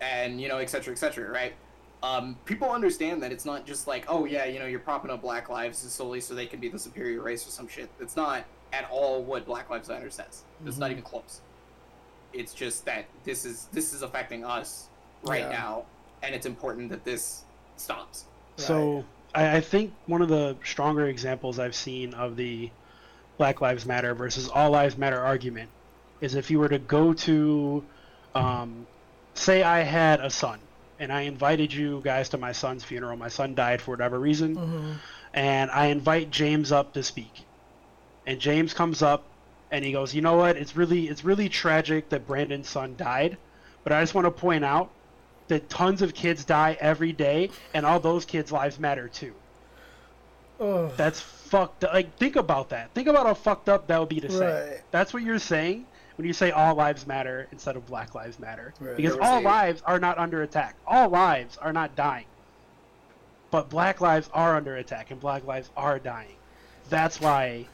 and 0.00 0.40
you 0.40 0.48
know, 0.48 0.58
et 0.58 0.70
cetera, 0.70 0.92
et 0.92 0.98
cetera, 0.98 1.30
right? 1.30 1.54
Um, 2.02 2.36
people 2.46 2.70
understand 2.70 3.22
that 3.22 3.30
it's 3.30 3.44
not 3.44 3.66
just 3.66 3.86
like, 3.86 4.06
oh 4.08 4.24
yeah, 4.24 4.46
you 4.46 4.58
know, 4.58 4.66
you're 4.66 4.80
propping 4.80 5.10
up 5.10 5.20
Black 5.22 5.50
lives 5.50 5.78
solely 5.78 6.20
so 6.20 6.34
they 6.34 6.46
can 6.46 6.60
be 6.60 6.68
the 6.68 6.78
superior 6.78 7.20
race 7.20 7.46
or 7.46 7.50
some 7.50 7.68
shit. 7.68 7.90
It's 8.00 8.16
not 8.16 8.44
at 8.72 8.88
all 8.90 9.22
what 9.22 9.44
Black 9.44 9.68
Lives 9.68 9.88
Matter 9.88 10.10
says. 10.10 10.44
It's 10.64 10.72
mm-hmm. 10.72 10.80
not 10.80 10.90
even 10.90 11.02
close. 11.02 11.40
It's 12.32 12.54
just 12.54 12.84
that 12.86 13.06
this 13.24 13.44
is 13.44 13.66
this 13.72 13.92
is 13.92 14.02
affecting 14.02 14.44
us 14.44 14.88
right 15.24 15.40
yeah. 15.42 15.50
now, 15.50 15.84
and 16.22 16.34
it's 16.34 16.46
important 16.46 16.88
that 16.90 17.04
this 17.04 17.44
stops. 17.80 18.24
So 18.56 19.04
I, 19.34 19.56
I 19.56 19.60
think 19.60 19.92
one 20.06 20.22
of 20.22 20.28
the 20.28 20.56
stronger 20.64 21.06
examples 21.06 21.58
I've 21.58 21.74
seen 21.74 22.14
of 22.14 22.36
the 22.36 22.70
Black 23.38 23.60
Lives 23.60 23.86
Matter 23.86 24.14
versus 24.14 24.48
All 24.48 24.70
Lives 24.70 24.98
Matter 24.98 25.20
argument 25.20 25.70
is 26.20 26.34
if 26.34 26.50
you 26.50 26.58
were 26.58 26.68
to 26.68 26.78
go 26.78 27.14
to, 27.14 27.84
um, 28.34 28.86
say, 29.34 29.62
I 29.62 29.80
had 29.80 30.20
a 30.20 30.30
son 30.30 30.60
and 30.98 31.10
I 31.10 31.22
invited 31.22 31.72
you 31.72 32.02
guys 32.04 32.28
to 32.30 32.38
my 32.38 32.52
son's 32.52 32.84
funeral. 32.84 33.16
My 33.16 33.28
son 33.28 33.54
died 33.54 33.80
for 33.80 33.92
whatever 33.92 34.18
reason, 34.18 34.56
mm-hmm. 34.56 34.92
and 35.32 35.70
I 35.70 35.86
invite 35.86 36.30
James 36.30 36.70
up 36.70 36.92
to 36.92 37.02
speak. 37.02 37.46
And 38.26 38.38
James 38.38 38.74
comes 38.74 39.00
up 39.00 39.24
and 39.70 39.82
he 39.82 39.92
goes, 39.92 40.14
"You 40.14 40.20
know 40.20 40.36
what? 40.36 40.56
It's 40.56 40.76
really 40.76 41.08
it's 41.08 41.24
really 41.24 41.48
tragic 41.48 42.10
that 42.10 42.26
Brandon's 42.26 42.68
son 42.68 42.94
died, 42.98 43.38
but 43.82 43.94
I 43.94 44.02
just 44.02 44.14
want 44.14 44.26
to 44.26 44.30
point 44.30 44.62
out 44.62 44.90
that 45.50 45.68
tons 45.68 46.00
of 46.00 46.14
kids 46.14 46.44
die 46.44 46.76
every 46.80 47.12
day, 47.12 47.50
and 47.74 47.84
all 47.84 48.00
those 48.00 48.24
kids' 48.24 48.50
lives 48.50 48.78
matter 48.78 49.08
too. 49.08 49.34
Ugh. 50.58 50.90
That's 50.96 51.20
fucked. 51.20 51.82
Like, 51.82 52.16
think 52.16 52.36
about 52.36 52.70
that. 52.70 52.92
Think 52.94 53.08
about 53.08 53.26
how 53.26 53.34
fucked 53.34 53.68
up 53.68 53.86
that 53.88 54.00
would 54.00 54.08
be 54.08 54.20
to 54.20 54.28
right. 54.28 54.38
say. 54.38 54.80
That's 54.90 55.12
what 55.12 55.22
you're 55.22 55.38
saying 55.38 55.86
when 56.16 56.26
you 56.26 56.32
say 56.32 56.50
all 56.50 56.74
lives 56.74 57.06
matter 57.06 57.48
instead 57.50 57.76
of 57.76 57.86
Black 57.86 58.14
Lives 58.14 58.38
Matter, 58.38 58.74
right. 58.80 58.96
because 58.96 59.16
all 59.16 59.40
lives 59.40 59.82
are 59.86 59.98
not 59.98 60.18
under 60.18 60.42
attack. 60.42 60.76
All 60.86 61.08
lives 61.08 61.56
are 61.58 61.72
not 61.72 61.96
dying, 61.96 62.26
but 63.50 63.70
Black 63.70 64.00
lives 64.00 64.28
are 64.32 64.56
under 64.56 64.76
attack, 64.76 65.10
and 65.10 65.18
Black 65.18 65.46
lives 65.46 65.70
are 65.76 65.98
dying. 65.98 66.36
That's 66.90 67.20
why 67.20 67.66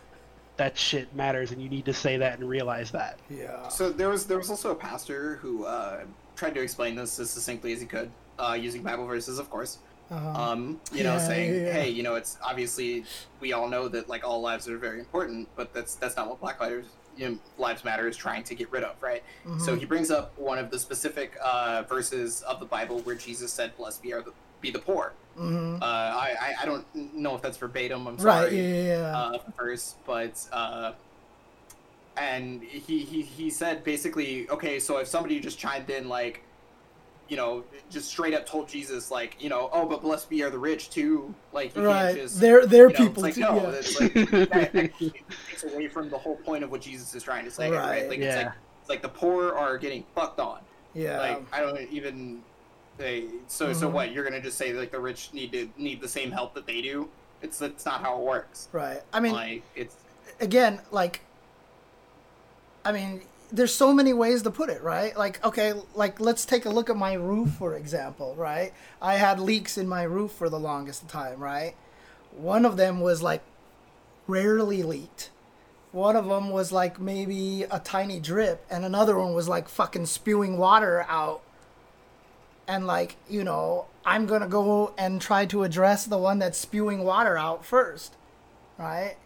that 0.56 0.78
shit 0.78 1.14
matters, 1.14 1.50
and 1.50 1.60
you 1.60 1.68
need 1.68 1.86
to 1.86 1.92
say 1.92 2.18
that 2.18 2.38
and 2.38 2.48
realize 2.48 2.92
that. 2.92 3.18
Yeah. 3.28 3.68
So 3.68 3.90
there 3.90 4.08
was 4.08 4.26
there 4.26 4.38
was 4.38 4.48
also 4.48 4.70
a 4.70 4.76
pastor 4.76 5.36
who 5.36 5.64
uh, 5.64 6.04
tried 6.36 6.54
to 6.54 6.60
explain 6.62 6.94
this 6.94 7.18
as 7.18 7.30
succinctly 7.30 7.72
as 7.72 7.80
he 7.80 7.86
could, 7.86 8.10
uh, 8.38 8.56
using 8.60 8.82
Bible 8.82 9.06
verses, 9.06 9.38
of 9.38 9.50
course. 9.50 9.78
Uh-huh. 10.10 10.28
Um, 10.52 10.80
you 10.92 11.02
know, 11.02 11.14
Yeah, 11.14 11.18
saying, 11.18 11.52
yeah, 11.54 11.60
yeah. 11.66 11.72
"Hey, 11.72 11.88
you 11.88 12.04
know, 12.04 12.14
it's 12.14 12.38
obviously 12.44 13.04
we 13.40 13.52
all 13.52 13.68
know 13.68 13.88
that 13.88 14.08
like 14.08 14.24
all 14.24 14.40
lives 14.40 14.68
are 14.68 14.78
very 14.78 15.00
important, 15.00 15.48
but 15.56 15.72
that's 15.74 15.96
that's 15.96 16.16
not 16.16 16.28
what 16.28 16.40
Black 16.40 16.60
Lives 16.60 16.86
you 17.16 17.30
know, 17.30 17.38
Lives 17.58 17.82
Matter 17.82 18.06
is 18.06 18.14
trying 18.16 18.44
to 18.44 18.54
get 18.54 18.70
rid 18.70 18.84
of, 18.84 18.94
right?" 19.02 19.24
So 19.58 19.74
Mhm. 19.74 19.78
he 19.80 19.84
brings 19.86 20.10
up 20.12 20.38
one 20.38 20.58
of 20.58 20.70
the 20.70 20.78
specific 20.78 21.36
uh, 21.42 21.82
verses 21.88 22.42
of 22.42 22.60
the 22.60 22.66
Bible 22.66 23.00
where 23.00 23.16
Jesus 23.16 23.52
said, 23.52 23.76
"Blessed 23.76 24.00
be 24.02 24.12
are 24.12 24.22
the 24.22 24.32
be 24.60 24.70
the 24.70 24.78
poor." 24.78 25.12
Mhm. 25.36 25.82
Uh, 25.82 25.84
I, 25.84 26.36
I 26.40 26.54
I 26.62 26.66
don't 26.66 26.86
know 27.14 27.34
if 27.34 27.42
that's 27.42 27.56
verbatim. 27.58 28.06
I'm 28.06 28.16
Right. 28.18 28.44
sorry. 28.48 28.56
Yeah. 28.60 28.84
yeah. 29.00 29.18
uh, 29.18 29.38
verse, 29.58 29.96
but 30.06 30.38
uh, 30.52 30.92
and 32.16 32.62
he, 32.62 33.00
he 33.00 33.22
he 33.22 33.50
said 33.50 33.84
basically, 33.84 34.48
okay, 34.50 34.78
so 34.78 34.98
if 34.98 35.08
somebody 35.08 35.38
just 35.40 35.58
chimed 35.58 35.90
in 35.90 36.08
like, 36.08 36.42
you 37.28 37.36
know, 37.36 37.64
just 37.90 38.08
straight 38.08 38.34
up 38.34 38.46
told 38.46 38.68
Jesus 38.68 39.10
like, 39.10 39.36
you 39.42 39.48
know, 39.48 39.68
oh, 39.72 39.86
but 39.86 40.02
blessed 40.02 40.30
be 40.30 40.42
are 40.42 40.50
the 40.50 40.58
rich 40.58 40.90
too, 40.90 41.34
like 41.52 41.74
he 41.74 41.80
right. 41.80 42.06
can't 42.14 42.18
just. 42.18 42.40
They're 42.40 42.66
they're 42.66 42.88
you 42.90 42.98
know, 42.98 43.04
people 43.06 43.24
it's 43.24 43.36
too. 43.36 43.42
like, 43.42 43.54
no, 43.54 43.62
yeah. 43.70 43.76
it's 43.76 44.00
like, 44.00 44.14
that 44.50 44.74
actually 44.76 45.10
takes 45.50 45.64
away 45.64 45.88
from 45.88 46.08
the 46.08 46.18
whole 46.18 46.36
point 46.36 46.64
of 46.64 46.70
what 46.70 46.80
Jesus 46.80 47.14
is 47.14 47.22
trying 47.22 47.44
to 47.44 47.50
say, 47.50 47.70
right? 47.70 47.78
Right. 47.80 48.08
Like 48.08 48.18
it's 48.18 48.36
Yeah. 48.36 48.44
like 48.46 48.52
it's 48.80 48.88
like 48.90 49.02
the 49.02 49.08
poor 49.08 49.52
are 49.54 49.76
getting 49.78 50.04
fucked 50.14 50.40
on. 50.40 50.60
yeah. 50.94 51.18
Like 51.18 51.42
I 51.52 51.60
don't 51.60 51.80
even. 51.90 52.42
They, 52.98 53.26
so 53.46 53.74
so 53.74 53.88
Mhm. 53.90 53.92
what? 53.92 54.12
You're 54.12 54.24
gonna 54.24 54.40
just 54.40 54.56
say 54.56 54.72
like 54.72 54.90
the 54.90 54.98
rich 55.00 55.30
need 55.34 55.52
to 55.52 55.68
need 55.76 56.00
the 56.00 56.08
same 56.08 56.30
help 56.30 56.54
that 56.54 56.66
they 56.66 56.80
do? 56.80 57.10
It's 57.42 57.58
that's 57.58 57.84
not 57.84 58.00
how 58.00 58.18
it 58.18 58.24
works. 58.24 58.68
right. 58.72 59.02
I 59.12 59.20
mean, 59.20 59.32
like 59.32 59.62
it's 59.74 59.96
again, 60.40 60.80
like, 60.90 61.20
I 62.86 62.92
mean, 62.92 63.22
there's 63.50 63.74
so 63.74 63.92
many 63.92 64.12
ways 64.12 64.42
to 64.42 64.50
put 64.52 64.70
it, 64.70 64.80
right? 64.80 65.16
Like, 65.16 65.44
okay, 65.44 65.74
like 65.96 66.20
let's 66.20 66.46
take 66.46 66.66
a 66.66 66.70
look 66.70 66.88
at 66.88 66.96
my 66.96 67.14
roof, 67.14 67.50
for 67.58 67.74
example, 67.74 68.36
right? 68.36 68.72
I 69.02 69.14
had 69.16 69.40
leaks 69.40 69.76
in 69.76 69.88
my 69.88 70.04
roof 70.04 70.30
for 70.30 70.48
the 70.48 70.58
longest 70.60 71.08
time, 71.08 71.40
right? 71.40 71.74
One 72.30 72.64
of 72.64 72.76
them 72.76 73.00
was 73.00 73.24
like 73.24 73.42
rarely 74.28 74.84
leaked. 74.84 75.30
One 75.90 76.14
of 76.14 76.26
them 76.28 76.50
was 76.50 76.70
like 76.70 77.00
maybe 77.00 77.64
a 77.64 77.80
tiny 77.80 78.20
drip, 78.20 78.64
and 78.70 78.84
another 78.84 79.18
one 79.18 79.34
was 79.34 79.48
like 79.48 79.68
fucking 79.68 80.06
spewing 80.06 80.56
water 80.56 81.04
out. 81.08 81.42
And 82.68 82.86
like, 82.86 83.16
you 83.28 83.42
know, 83.42 83.86
I'm 84.04 84.26
gonna 84.26 84.46
go 84.46 84.94
and 84.96 85.20
try 85.20 85.44
to 85.46 85.64
address 85.64 86.06
the 86.06 86.18
one 86.18 86.38
that's 86.38 86.58
spewing 86.58 87.02
water 87.02 87.36
out 87.36 87.64
first, 87.64 88.14
right? 88.78 89.16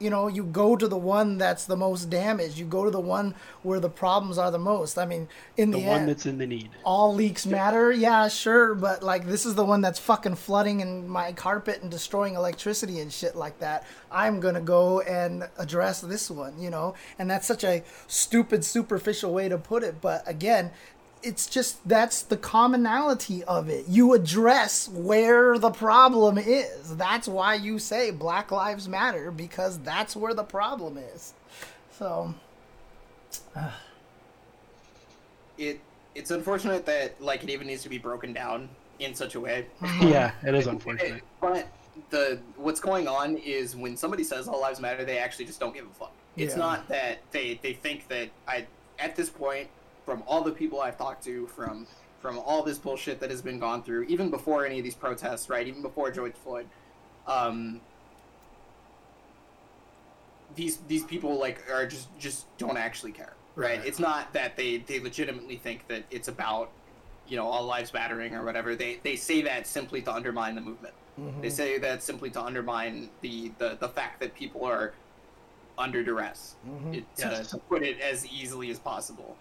You 0.00 0.08
know, 0.10 0.26
you 0.28 0.44
go 0.44 0.74
to 0.76 0.88
the 0.88 0.96
one 0.96 1.36
that's 1.38 1.66
the 1.66 1.76
most 1.76 2.08
damaged. 2.10 2.56
You 2.58 2.64
go 2.64 2.84
to 2.84 2.90
the 2.90 3.00
one 3.00 3.34
where 3.62 3.78
the 3.78 3.90
problems 3.90 4.38
are 4.38 4.50
the 4.50 4.58
most. 4.58 4.98
I 4.98 5.04
mean, 5.04 5.28
in 5.58 5.70
the, 5.70 5.80
The 5.80 5.86
one 5.86 6.00
end, 6.00 6.08
that's 6.08 6.26
in 6.26 6.38
the 6.38 6.46
need. 6.46 6.70
all 6.84 7.14
leaks 7.14 7.44
matter. 7.46 7.92
Yeah, 7.92 8.26
sure, 8.28 8.74
but 8.74 9.02
like 9.02 9.26
this 9.26 9.44
is 9.44 9.54
the 9.54 9.64
one 9.64 9.82
that's 9.82 9.98
fucking 9.98 10.36
flooding 10.36 10.80
in 10.80 11.06
my 11.06 11.32
carpet 11.32 11.82
and 11.82 11.90
destroying 11.90 12.34
electricity 12.34 13.00
and 13.00 13.12
shit 13.12 13.36
like 13.36 13.58
that. 13.60 13.86
I'm 14.10 14.40
gonna 14.40 14.60
go 14.62 15.00
and 15.02 15.48
address 15.58 16.00
this 16.00 16.30
one, 16.30 16.58
you 16.60 16.70
know, 16.70 16.94
and 17.18 17.30
that's 17.30 17.46
such 17.46 17.62
a 17.62 17.84
stupid, 18.06 18.64
superficial 18.64 19.32
way 19.34 19.48
to 19.50 19.58
put 19.58 19.82
it. 19.82 20.00
But 20.00 20.26
again, 20.26 20.70
it's 21.22 21.46
just 21.46 21.86
that's 21.88 22.22
the 22.22 22.36
commonality 22.36 23.44
of 23.44 23.68
it. 23.68 23.86
You 23.88 24.14
address 24.14 24.88
where 24.88 25.58
the 25.58 25.70
problem 25.70 26.38
is. 26.38 26.96
That's 26.96 27.28
why 27.28 27.54
you 27.54 27.78
say 27.78 28.10
Black 28.10 28.50
Lives 28.50 28.88
Matter 28.88 29.30
because 29.30 29.78
that's 29.78 30.16
where 30.16 30.34
the 30.34 30.44
problem 30.44 30.96
is. 30.96 31.34
So, 31.98 32.34
it 35.58 35.80
it's 36.14 36.30
unfortunate 36.30 36.86
that 36.86 37.20
like 37.20 37.42
it 37.42 37.50
even 37.50 37.66
needs 37.66 37.82
to 37.82 37.88
be 37.88 37.98
broken 37.98 38.32
down 38.32 38.68
in 38.98 39.14
such 39.14 39.34
a 39.34 39.40
way. 39.40 39.66
Yeah, 40.00 40.32
it 40.42 40.54
is 40.54 40.66
unfortunate. 40.66 41.22
But 41.40 41.68
the 42.10 42.38
what's 42.56 42.80
going 42.80 43.06
on 43.08 43.36
is 43.36 43.76
when 43.76 43.96
somebody 43.96 44.24
says 44.24 44.48
all 44.48 44.60
lives 44.60 44.80
matter, 44.80 45.04
they 45.04 45.18
actually 45.18 45.44
just 45.44 45.60
don't 45.60 45.74
give 45.74 45.84
a 45.86 45.94
fuck. 45.94 46.12
It's 46.36 46.54
Yeah. 46.54 46.60
not 46.60 46.88
that 46.88 47.18
they 47.30 47.58
they 47.62 47.74
think 47.74 48.08
that 48.08 48.30
I 48.48 48.66
at 48.98 49.16
this 49.16 49.28
point 49.30 49.68
from 50.10 50.24
all 50.26 50.42
the 50.42 50.50
people 50.50 50.80
I've 50.80 50.98
talked 50.98 51.22
to 51.26 51.46
from 51.46 51.86
from 52.20 52.36
all 52.40 52.64
this 52.64 52.78
bullshit 52.78 53.20
that 53.20 53.30
has 53.30 53.40
been 53.40 53.60
gone 53.60 53.80
through, 53.84 54.02
even 54.02 54.28
before 54.28 54.66
any 54.66 54.78
of 54.78 54.84
these 54.84 54.96
protests, 54.96 55.48
right? 55.48 55.64
Even 55.68 55.82
before 55.82 56.10
George 56.10 56.34
Floyd, 56.34 56.66
um, 57.28 57.80
these 60.56 60.78
these 60.88 61.04
people 61.04 61.38
like 61.38 61.62
are 61.70 61.86
just 61.86 62.08
just 62.18 62.46
don't 62.58 62.76
actually 62.76 63.12
care, 63.12 63.34
right? 63.54 63.78
Right. 63.78 63.86
It's 63.86 64.00
not 64.00 64.32
that 64.32 64.56
they 64.56 64.78
they 64.78 64.98
legitimately 64.98 65.58
think 65.58 65.86
that 65.86 66.02
it's 66.10 66.26
about 66.26 66.72
you 67.28 67.36
know 67.36 67.46
all 67.46 67.64
lives 67.64 67.94
mattering 67.94 68.34
or 68.34 68.44
whatever. 68.44 68.74
They 68.74 68.98
they 69.04 69.14
say 69.14 69.42
that 69.42 69.64
simply 69.64 70.02
to 70.02 70.12
undermine 70.12 70.56
the 70.56 70.60
movement. 70.60 70.94
Mm-hmm. 71.20 71.40
They 71.40 71.50
say 71.50 71.78
that 71.78 72.02
simply 72.02 72.30
to 72.30 72.42
undermine 72.42 73.10
the 73.20 73.52
the, 73.58 73.76
the 73.78 73.88
fact 73.88 74.18
that 74.18 74.34
people 74.34 74.64
are 74.64 74.92
under 75.78 76.02
duress. 76.02 76.56
Mm-hmm. 76.68 76.94
It, 76.94 77.16
to, 77.18 77.44
to 77.44 77.58
put 77.58 77.84
it 77.84 78.00
as 78.00 78.26
easily 78.26 78.70
as 78.70 78.80
possible. 78.80 79.36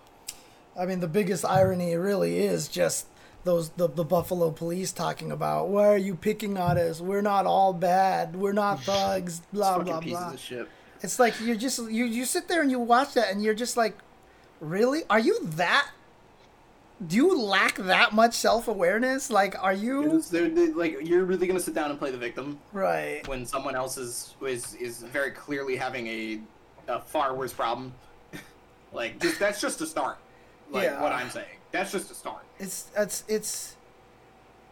I 0.77 0.85
mean, 0.85 0.99
the 0.99 1.07
biggest 1.07 1.45
irony 1.45 1.95
really 1.95 2.39
is 2.39 2.67
just 2.67 3.07
those 3.43 3.69
the, 3.69 3.87
the 3.87 4.03
Buffalo 4.03 4.51
police 4.51 4.91
talking 4.91 5.31
about 5.31 5.69
why 5.69 5.87
are 5.87 5.97
you 5.97 6.15
picking 6.15 6.57
on 6.57 6.77
us? 6.77 7.01
We're 7.01 7.21
not 7.21 7.45
all 7.45 7.73
bad. 7.73 8.35
We're 8.35 8.53
not 8.53 8.83
thugs. 8.83 9.41
Blah 9.53 9.79
blah 9.79 9.99
blah. 10.01 10.33
It's 11.01 11.19
like 11.19 11.39
you 11.41 11.55
just 11.55 11.79
you 11.91 12.05
you 12.05 12.25
sit 12.25 12.47
there 12.47 12.61
and 12.61 12.69
you 12.71 12.79
watch 12.79 13.13
that 13.13 13.31
and 13.31 13.43
you're 13.43 13.53
just 13.53 13.77
like, 13.77 13.97
really? 14.59 15.03
Are 15.09 15.19
you 15.19 15.39
that? 15.43 15.89
Do 17.05 17.15
you 17.15 17.39
lack 17.41 17.75
that 17.77 18.11
much 18.11 18.33
self 18.33 18.67
awareness? 18.67 19.29
Like, 19.29 19.55
are 19.63 19.71
you 19.73 20.03
It's- 20.03 20.29
they're- 20.29 20.49
they- 20.49 20.67
like 20.67 20.97
you're 21.01 21.23
really 21.23 21.47
gonna 21.47 21.61
sit 21.61 21.73
down 21.73 21.89
and 21.91 21.97
play 21.97 22.11
the 22.11 22.17
victim 22.17 22.59
right? 22.73 23.25
when 23.27 23.45
someone 23.45 23.73
else 23.75 23.97
is 23.97 24.35
is 24.45 24.75
is 24.75 25.01
very 25.03 25.31
clearly 25.31 25.77
having 25.77 26.07
a, 26.07 26.41
a 26.89 26.99
far 26.99 27.33
worse 27.35 27.53
problem. 27.53 27.93
like 28.93 29.17
just 29.19 29.39
that's 29.39 29.61
just 29.61 29.79
a 29.79 29.85
start. 29.87 30.17
Like 30.69 30.83
Yeah. 30.83 31.01
what 31.01 31.11
I'm 31.11 31.29
saying. 31.29 31.57
That's 31.71 31.91
just 31.91 32.11
a 32.11 32.15
start. 32.15 32.43
It's 32.59 32.87
it's 32.97 33.23
it's 33.27 33.75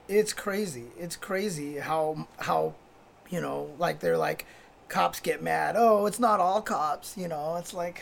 it's 0.07 0.33
crazy. 0.33 0.85
It's 0.97 1.15
crazy 1.15 1.77
how 1.77 2.27
how 2.39 2.73
you 3.29 3.41
know 3.41 3.69
like 3.77 3.99
they're 3.99 4.17
like 4.17 4.45
cops 4.89 5.19
get 5.19 5.43
mad. 5.43 5.75
Oh, 5.77 6.05
it's 6.05 6.19
not 6.19 6.39
all 6.39 6.61
cops. 6.61 7.15
You 7.17 7.27
know, 7.27 7.55
it's 7.57 7.73
like. 7.73 8.01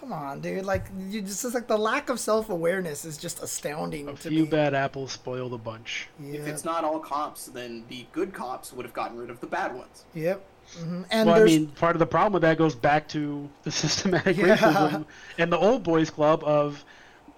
Come 0.00 0.12
on, 0.12 0.40
dude! 0.40 0.64
Like 0.64 0.86
you 1.08 1.22
just 1.22 1.44
it's 1.44 1.54
like 1.54 1.68
the 1.68 1.78
lack 1.78 2.08
of 2.08 2.18
self 2.18 2.50
awareness 2.50 3.04
is 3.04 3.16
just 3.16 3.40
astounding 3.40 4.08
A 4.08 4.14
to 4.14 4.30
few 4.30 4.42
me. 4.42 4.48
bad 4.48 4.74
apples 4.74 5.12
spoil 5.12 5.48
the 5.48 5.58
bunch. 5.58 6.08
Yeah. 6.18 6.40
If 6.40 6.48
it's 6.48 6.64
not 6.64 6.82
all 6.82 6.98
cops, 6.98 7.46
then 7.46 7.84
the 7.88 8.04
good 8.10 8.32
cops 8.32 8.72
would 8.72 8.84
have 8.84 8.92
gotten 8.92 9.16
rid 9.16 9.30
of 9.30 9.38
the 9.40 9.46
bad 9.46 9.72
ones. 9.76 10.04
Yep. 10.14 10.44
hmm 10.76 11.02
And 11.12 11.28
well, 11.28 11.40
I 11.40 11.44
mean, 11.44 11.68
part 11.68 11.94
of 11.94 12.00
the 12.00 12.06
problem 12.06 12.32
with 12.32 12.42
that 12.42 12.58
goes 12.58 12.74
back 12.74 13.06
to 13.10 13.48
the 13.62 13.70
systematic 13.70 14.36
Yeah. 14.38 14.56
racism 14.56 15.04
and 15.38 15.52
the 15.52 15.58
old 15.58 15.84
boys 15.84 16.10
club 16.10 16.42
of 16.42 16.84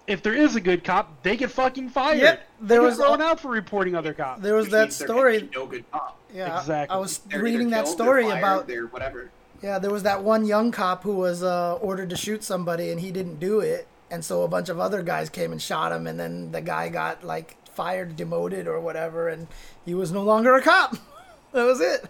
if 0.07 0.23
there 0.23 0.35
is 0.35 0.55
a 0.57 0.61
good 0.61 0.85
cop, 0.85 1.23
they 1.23 1.37
get 1.37 1.51
fucking 1.51 1.89
fired. 1.91 2.19
Yep, 2.21 2.49
there 2.61 2.81
they 2.81 2.85
was 2.87 2.99
get 2.99 3.07
thrown 3.07 3.21
a- 3.21 3.25
out 3.25 3.41
for 3.41 3.49
reporting 3.51 3.95
other 3.95 4.13
cops. 4.13 4.43
there 4.43 4.55
was 4.55 4.67
which 4.67 4.73
that 4.73 4.81
means 4.83 4.99
there 4.99 5.07
can 5.09 5.17
story. 5.17 5.49
No 5.55 5.67
good 5.67 5.91
cop. 5.91 6.19
Yeah, 6.35 6.59
Exactly. 6.61 6.95
I 6.95 6.99
was 6.99 7.19
They're 7.19 7.39
either 7.39 7.45
reading 7.45 7.71
that 7.71 7.85
killed, 7.85 7.99
they're 7.99 8.07
story 8.07 8.23
fired, 8.25 8.39
about 8.39 8.67
they're 8.67 8.87
whatever. 8.87 9.31
Yeah, 9.63 9.79
there 9.79 9.91
was 9.91 10.03
that 10.03 10.23
one 10.23 10.45
young 10.45 10.73
cop 10.73 11.05
who 11.05 11.15
was 11.15 11.43
uh, 11.43 11.75
ordered 11.77 12.11
to 12.11 12.17
shoot 12.17 12.43
somebody 12.45 12.91
and 12.91 13.01
he 13.01 13.11
didn't 13.13 13.41
do 13.41 13.61
it, 13.61 13.87
and 14.11 14.23
so 14.25 14.43
a 14.43 14.49
bunch 14.49 14.69
of 14.69 14.79
other 14.79 15.03
guys 15.03 15.31
came 15.31 15.53
and 15.53 15.63
shot 15.63 15.91
him, 15.93 16.07
and 16.07 16.21
then 16.21 16.53
the 16.53 16.61
guy 16.61 16.89
got 16.91 17.25
like 17.25 17.57
fired, 17.73 18.15
demoted, 18.17 18.67
or 18.67 18.79
whatever, 18.81 19.29
and 19.29 19.47
he 19.87 19.95
was 19.95 20.13
no 20.13 20.23
longer 20.23 20.55
a 20.55 20.61
cop. 20.63 20.97
that 21.53 21.65
was 21.65 21.81
it. 21.81 22.05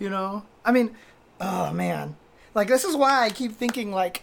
You 0.00 0.10
know, 0.10 0.42
I 0.64 0.72
mean, 0.72 0.96
oh 1.40 1.72
man, 1.72 2.16
like 2.54 2.66
this 2.68 2.84
is 2.84 2.96
why 2.96 3.22
I 3.24 3.30
keep 3.30 3.52
thinking 3.52 3.92
like, 3.92 4.22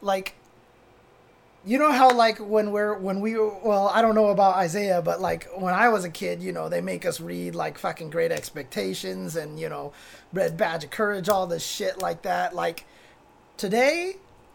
like. 0.00 0.35
You 1.66 1.78
know 1.78 1.90
how 1.90 2.12
like 2.12 2.38
when 2.38 2.70
we're 2.70 2.96
when 2.96 3.20
we 3.20 3.36
well 3.36 3.90
I 3.92 4.00
don't 4.00 4.14
know 4.14 4.28
about 4.28 4.54
Isaiah 4.54 5.02
but 5.02 5.20
like 5.20 5.48
when 5.56 5.74
I 5.74 5.88
was 5.88 6.04
a 6.04 6.10
kid 6.10 6.40
you 6.40 6.52
know 6.52 6.68
they 6.68 6.80
make 6.80 7.04
us 7.04 7.20
read 7.20 7.56
like 7.56 7.76
fucking 7.76 8.10
Great 8.10 8.30
Expectations 8.30 9.34
and 9.34 9.58
you 9.58 9.68
know 9.68 9.92
Red 10.32 10.56
Badge 10.56 10.84
of 10.84 10.90
Courage 10.90 11.28
all 11.28 11.46
this 11.48 11.66
shit 11.66 12.00
like 12.00 12.22
that 12.22 12.54
like 12.54 12.86
today 13.56 14.14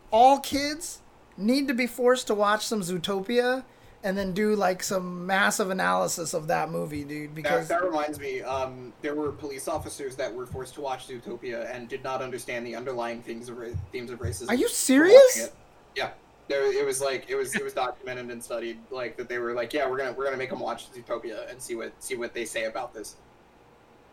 all 0.09 0.39
kids 0.39 1.01
need 1.37 1.67
to 1.67 1.73
be 1.73 1.85
forced 1.85 2.27
to 2.27 2.33
watch 2.33 2.65
some 2.65 2.81
Zootopia 2.81 3.65
and 4.03 4.17
then 4.17 4.33
do 4.33 4.55
like 4.55 4.81
some 4.81 5.25
massive 5.25 5.69
analysis 5.69 6.33
of 6.33 6.47
that 6.47 6.71
movie 6.71 7.03
dude 7.03 7.29
That, 7.29 7.35
because 7.35 7.67
that 7.67 7.83
reminds 7.83 8.19
me, 8.19 8.41
um, 8.41 8.93
there 9.01 9.15
were 9.15 9.31
police 9.31 9.67
officers 9.67 10.15
that 10.15 10.33
were 10.33 10.45
forced 10.45 10.73
to 10.75 10.81
watch 10.81 11.07
Zootopia 11.07 11.73
and 11.73 11.87
did 11.87 12.03
not 12.03 12.21
understand 12.21 12.65
the 12.65 12.75
underlying 12.75 13.21
themes 13.21 13.49
of 13.49 13.57
ra- 13.57 13.67
themes 13.91 14.11
of 14.11 14.19
racism. 14.19 14.49
Are 14.49 14.55
you 14.55 14.69
serious? 14.69 15.51
Yeah, 15.95 16.11
there 16.51 16.71
it 16.71 16.85
was 16.85 17.01
like 17.01 17.25
it 17.29 17.35
was 17.35 17.55
it 17.55 17.63
was 17.63 17.73
documented 17.73 18.29
and 18.29 18.43
studied 18.43 18.77
like 18.91 19.15
that 19.17 19.27
they 19.29 19.39
were 19.39 19.53
like 19.53 19.73
yeah 19.73 19.87
we're 19.89 19.97
gonna 19.97 20.11
we're 20.11 20.25
gonna 20.25 20.37
make 20.37 20.49
them 20.49 20.59
watch 20.59 20.91
Zootopia 20.91 21.49
and 21.49 21.61
see 21.61 21.75
what 21.75 21.91
see 21.99 22.15
what 22.15 22.33
they 22.33 22.45
say 22.45 22.65
about 22.65 22.93
this. 22.93 23.15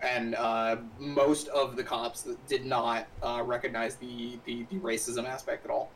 and 0.01 0.35
uh, 0.37 0.77
most 1.01 1.49
of 1.49 1.75
the 1.77 1.83
cops 1.83 2.27
did 2.47 2.65
not 2.65 3.09
uh, 3.23 3.43
recognize 3.45 3.97
the, 3.97 4.39
the 4.45 4.65
the 4.71 4.77
racism 4.77 5.25
aspect 5.27 5.65
at 5.65 5.71
all. 5.71 5.91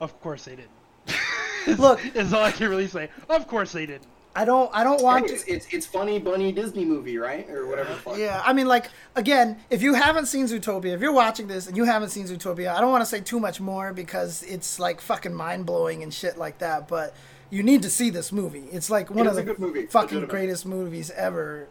Of 0.00 0.20
course 0.20 0.44
they 0.44 0.56
didn't. 0.56 1.78
Look- 1.78 2.04
is 2.16 2.32
all 2.32 2.42
I 2.42 2.50
can 2.50 2.68
really 2.68 2.88
say. 2.88 3.08
Of 3.28 3.46
course 3.46 3.72
they 3.72 3.86
didn't. 3.86 4.08
I 4.36 4.44
don't 4.44 4.70
I 4.74 4.84
don't 4.84 5.02
want 5.02 5.30
it's, 5.30 5.44
it's 5.44 5.66
it's 5.72 5.86
funny 5.86 6.18
bunny 6.18 6.52
Disney 6.52 6.84
movie, 6.84 7.16
right? 7.16 7.48
Or 7.48 7.66
whatever 7.66 7.94
the 7.94 7.98
fuck. 7.98 8.18
Yeah, 8.18 8.42
I 8.44 8.52
mean, 8.52 8.66
like 8.68 8.90
again, 9.14 9.58
if 9.70 9.80
you 9.80 9.94
haven't 9.94 10.26
seen 10.26 10.46
Zootopia, 10.46 10.94
if 10.94 11.00
you're 11.00 11.12
watching 11.12 11.46
this 11.46 11.66
and 11.66 11.76
you 11.76 11.84
haven't 11.84 12.10
seen 12.10 12.26
Zootopia, 12.26 12.74
I 12.74 12.82
don't 12.82 12.90
want 12.90 13.00
to 13.00 13.06
say 13.06 13.20
too 13.20 13.40
much 13.40 13.60
more 13.60 13.94
because 13.94 14.42
it's 14.42 14.78
like 14.78 15.00
fucking 15.00 15.32
mind 15.32 15.64
blowing 15.64 16.02
and 16.02 16.12
shit 16.12 16.36
like 16.36 16.58
that. 16.58 16.86
But 16.86 17.14
you 17.48 17.62
need 17.62 17.80
to 17.82 17.90
see 17.90 18.10
this 18.10 18.30
movie. 18.30 18.64
It's 18.70 18.90
like 18.90 19.10
one 19.10 19.26
It 19.26 19.30
of 19.30 19.36
the 19.36 19.86
fucking 19.88 20.26
greatest 20.26 20.66
movies 20.66 21.10
ever. 21.12 21.68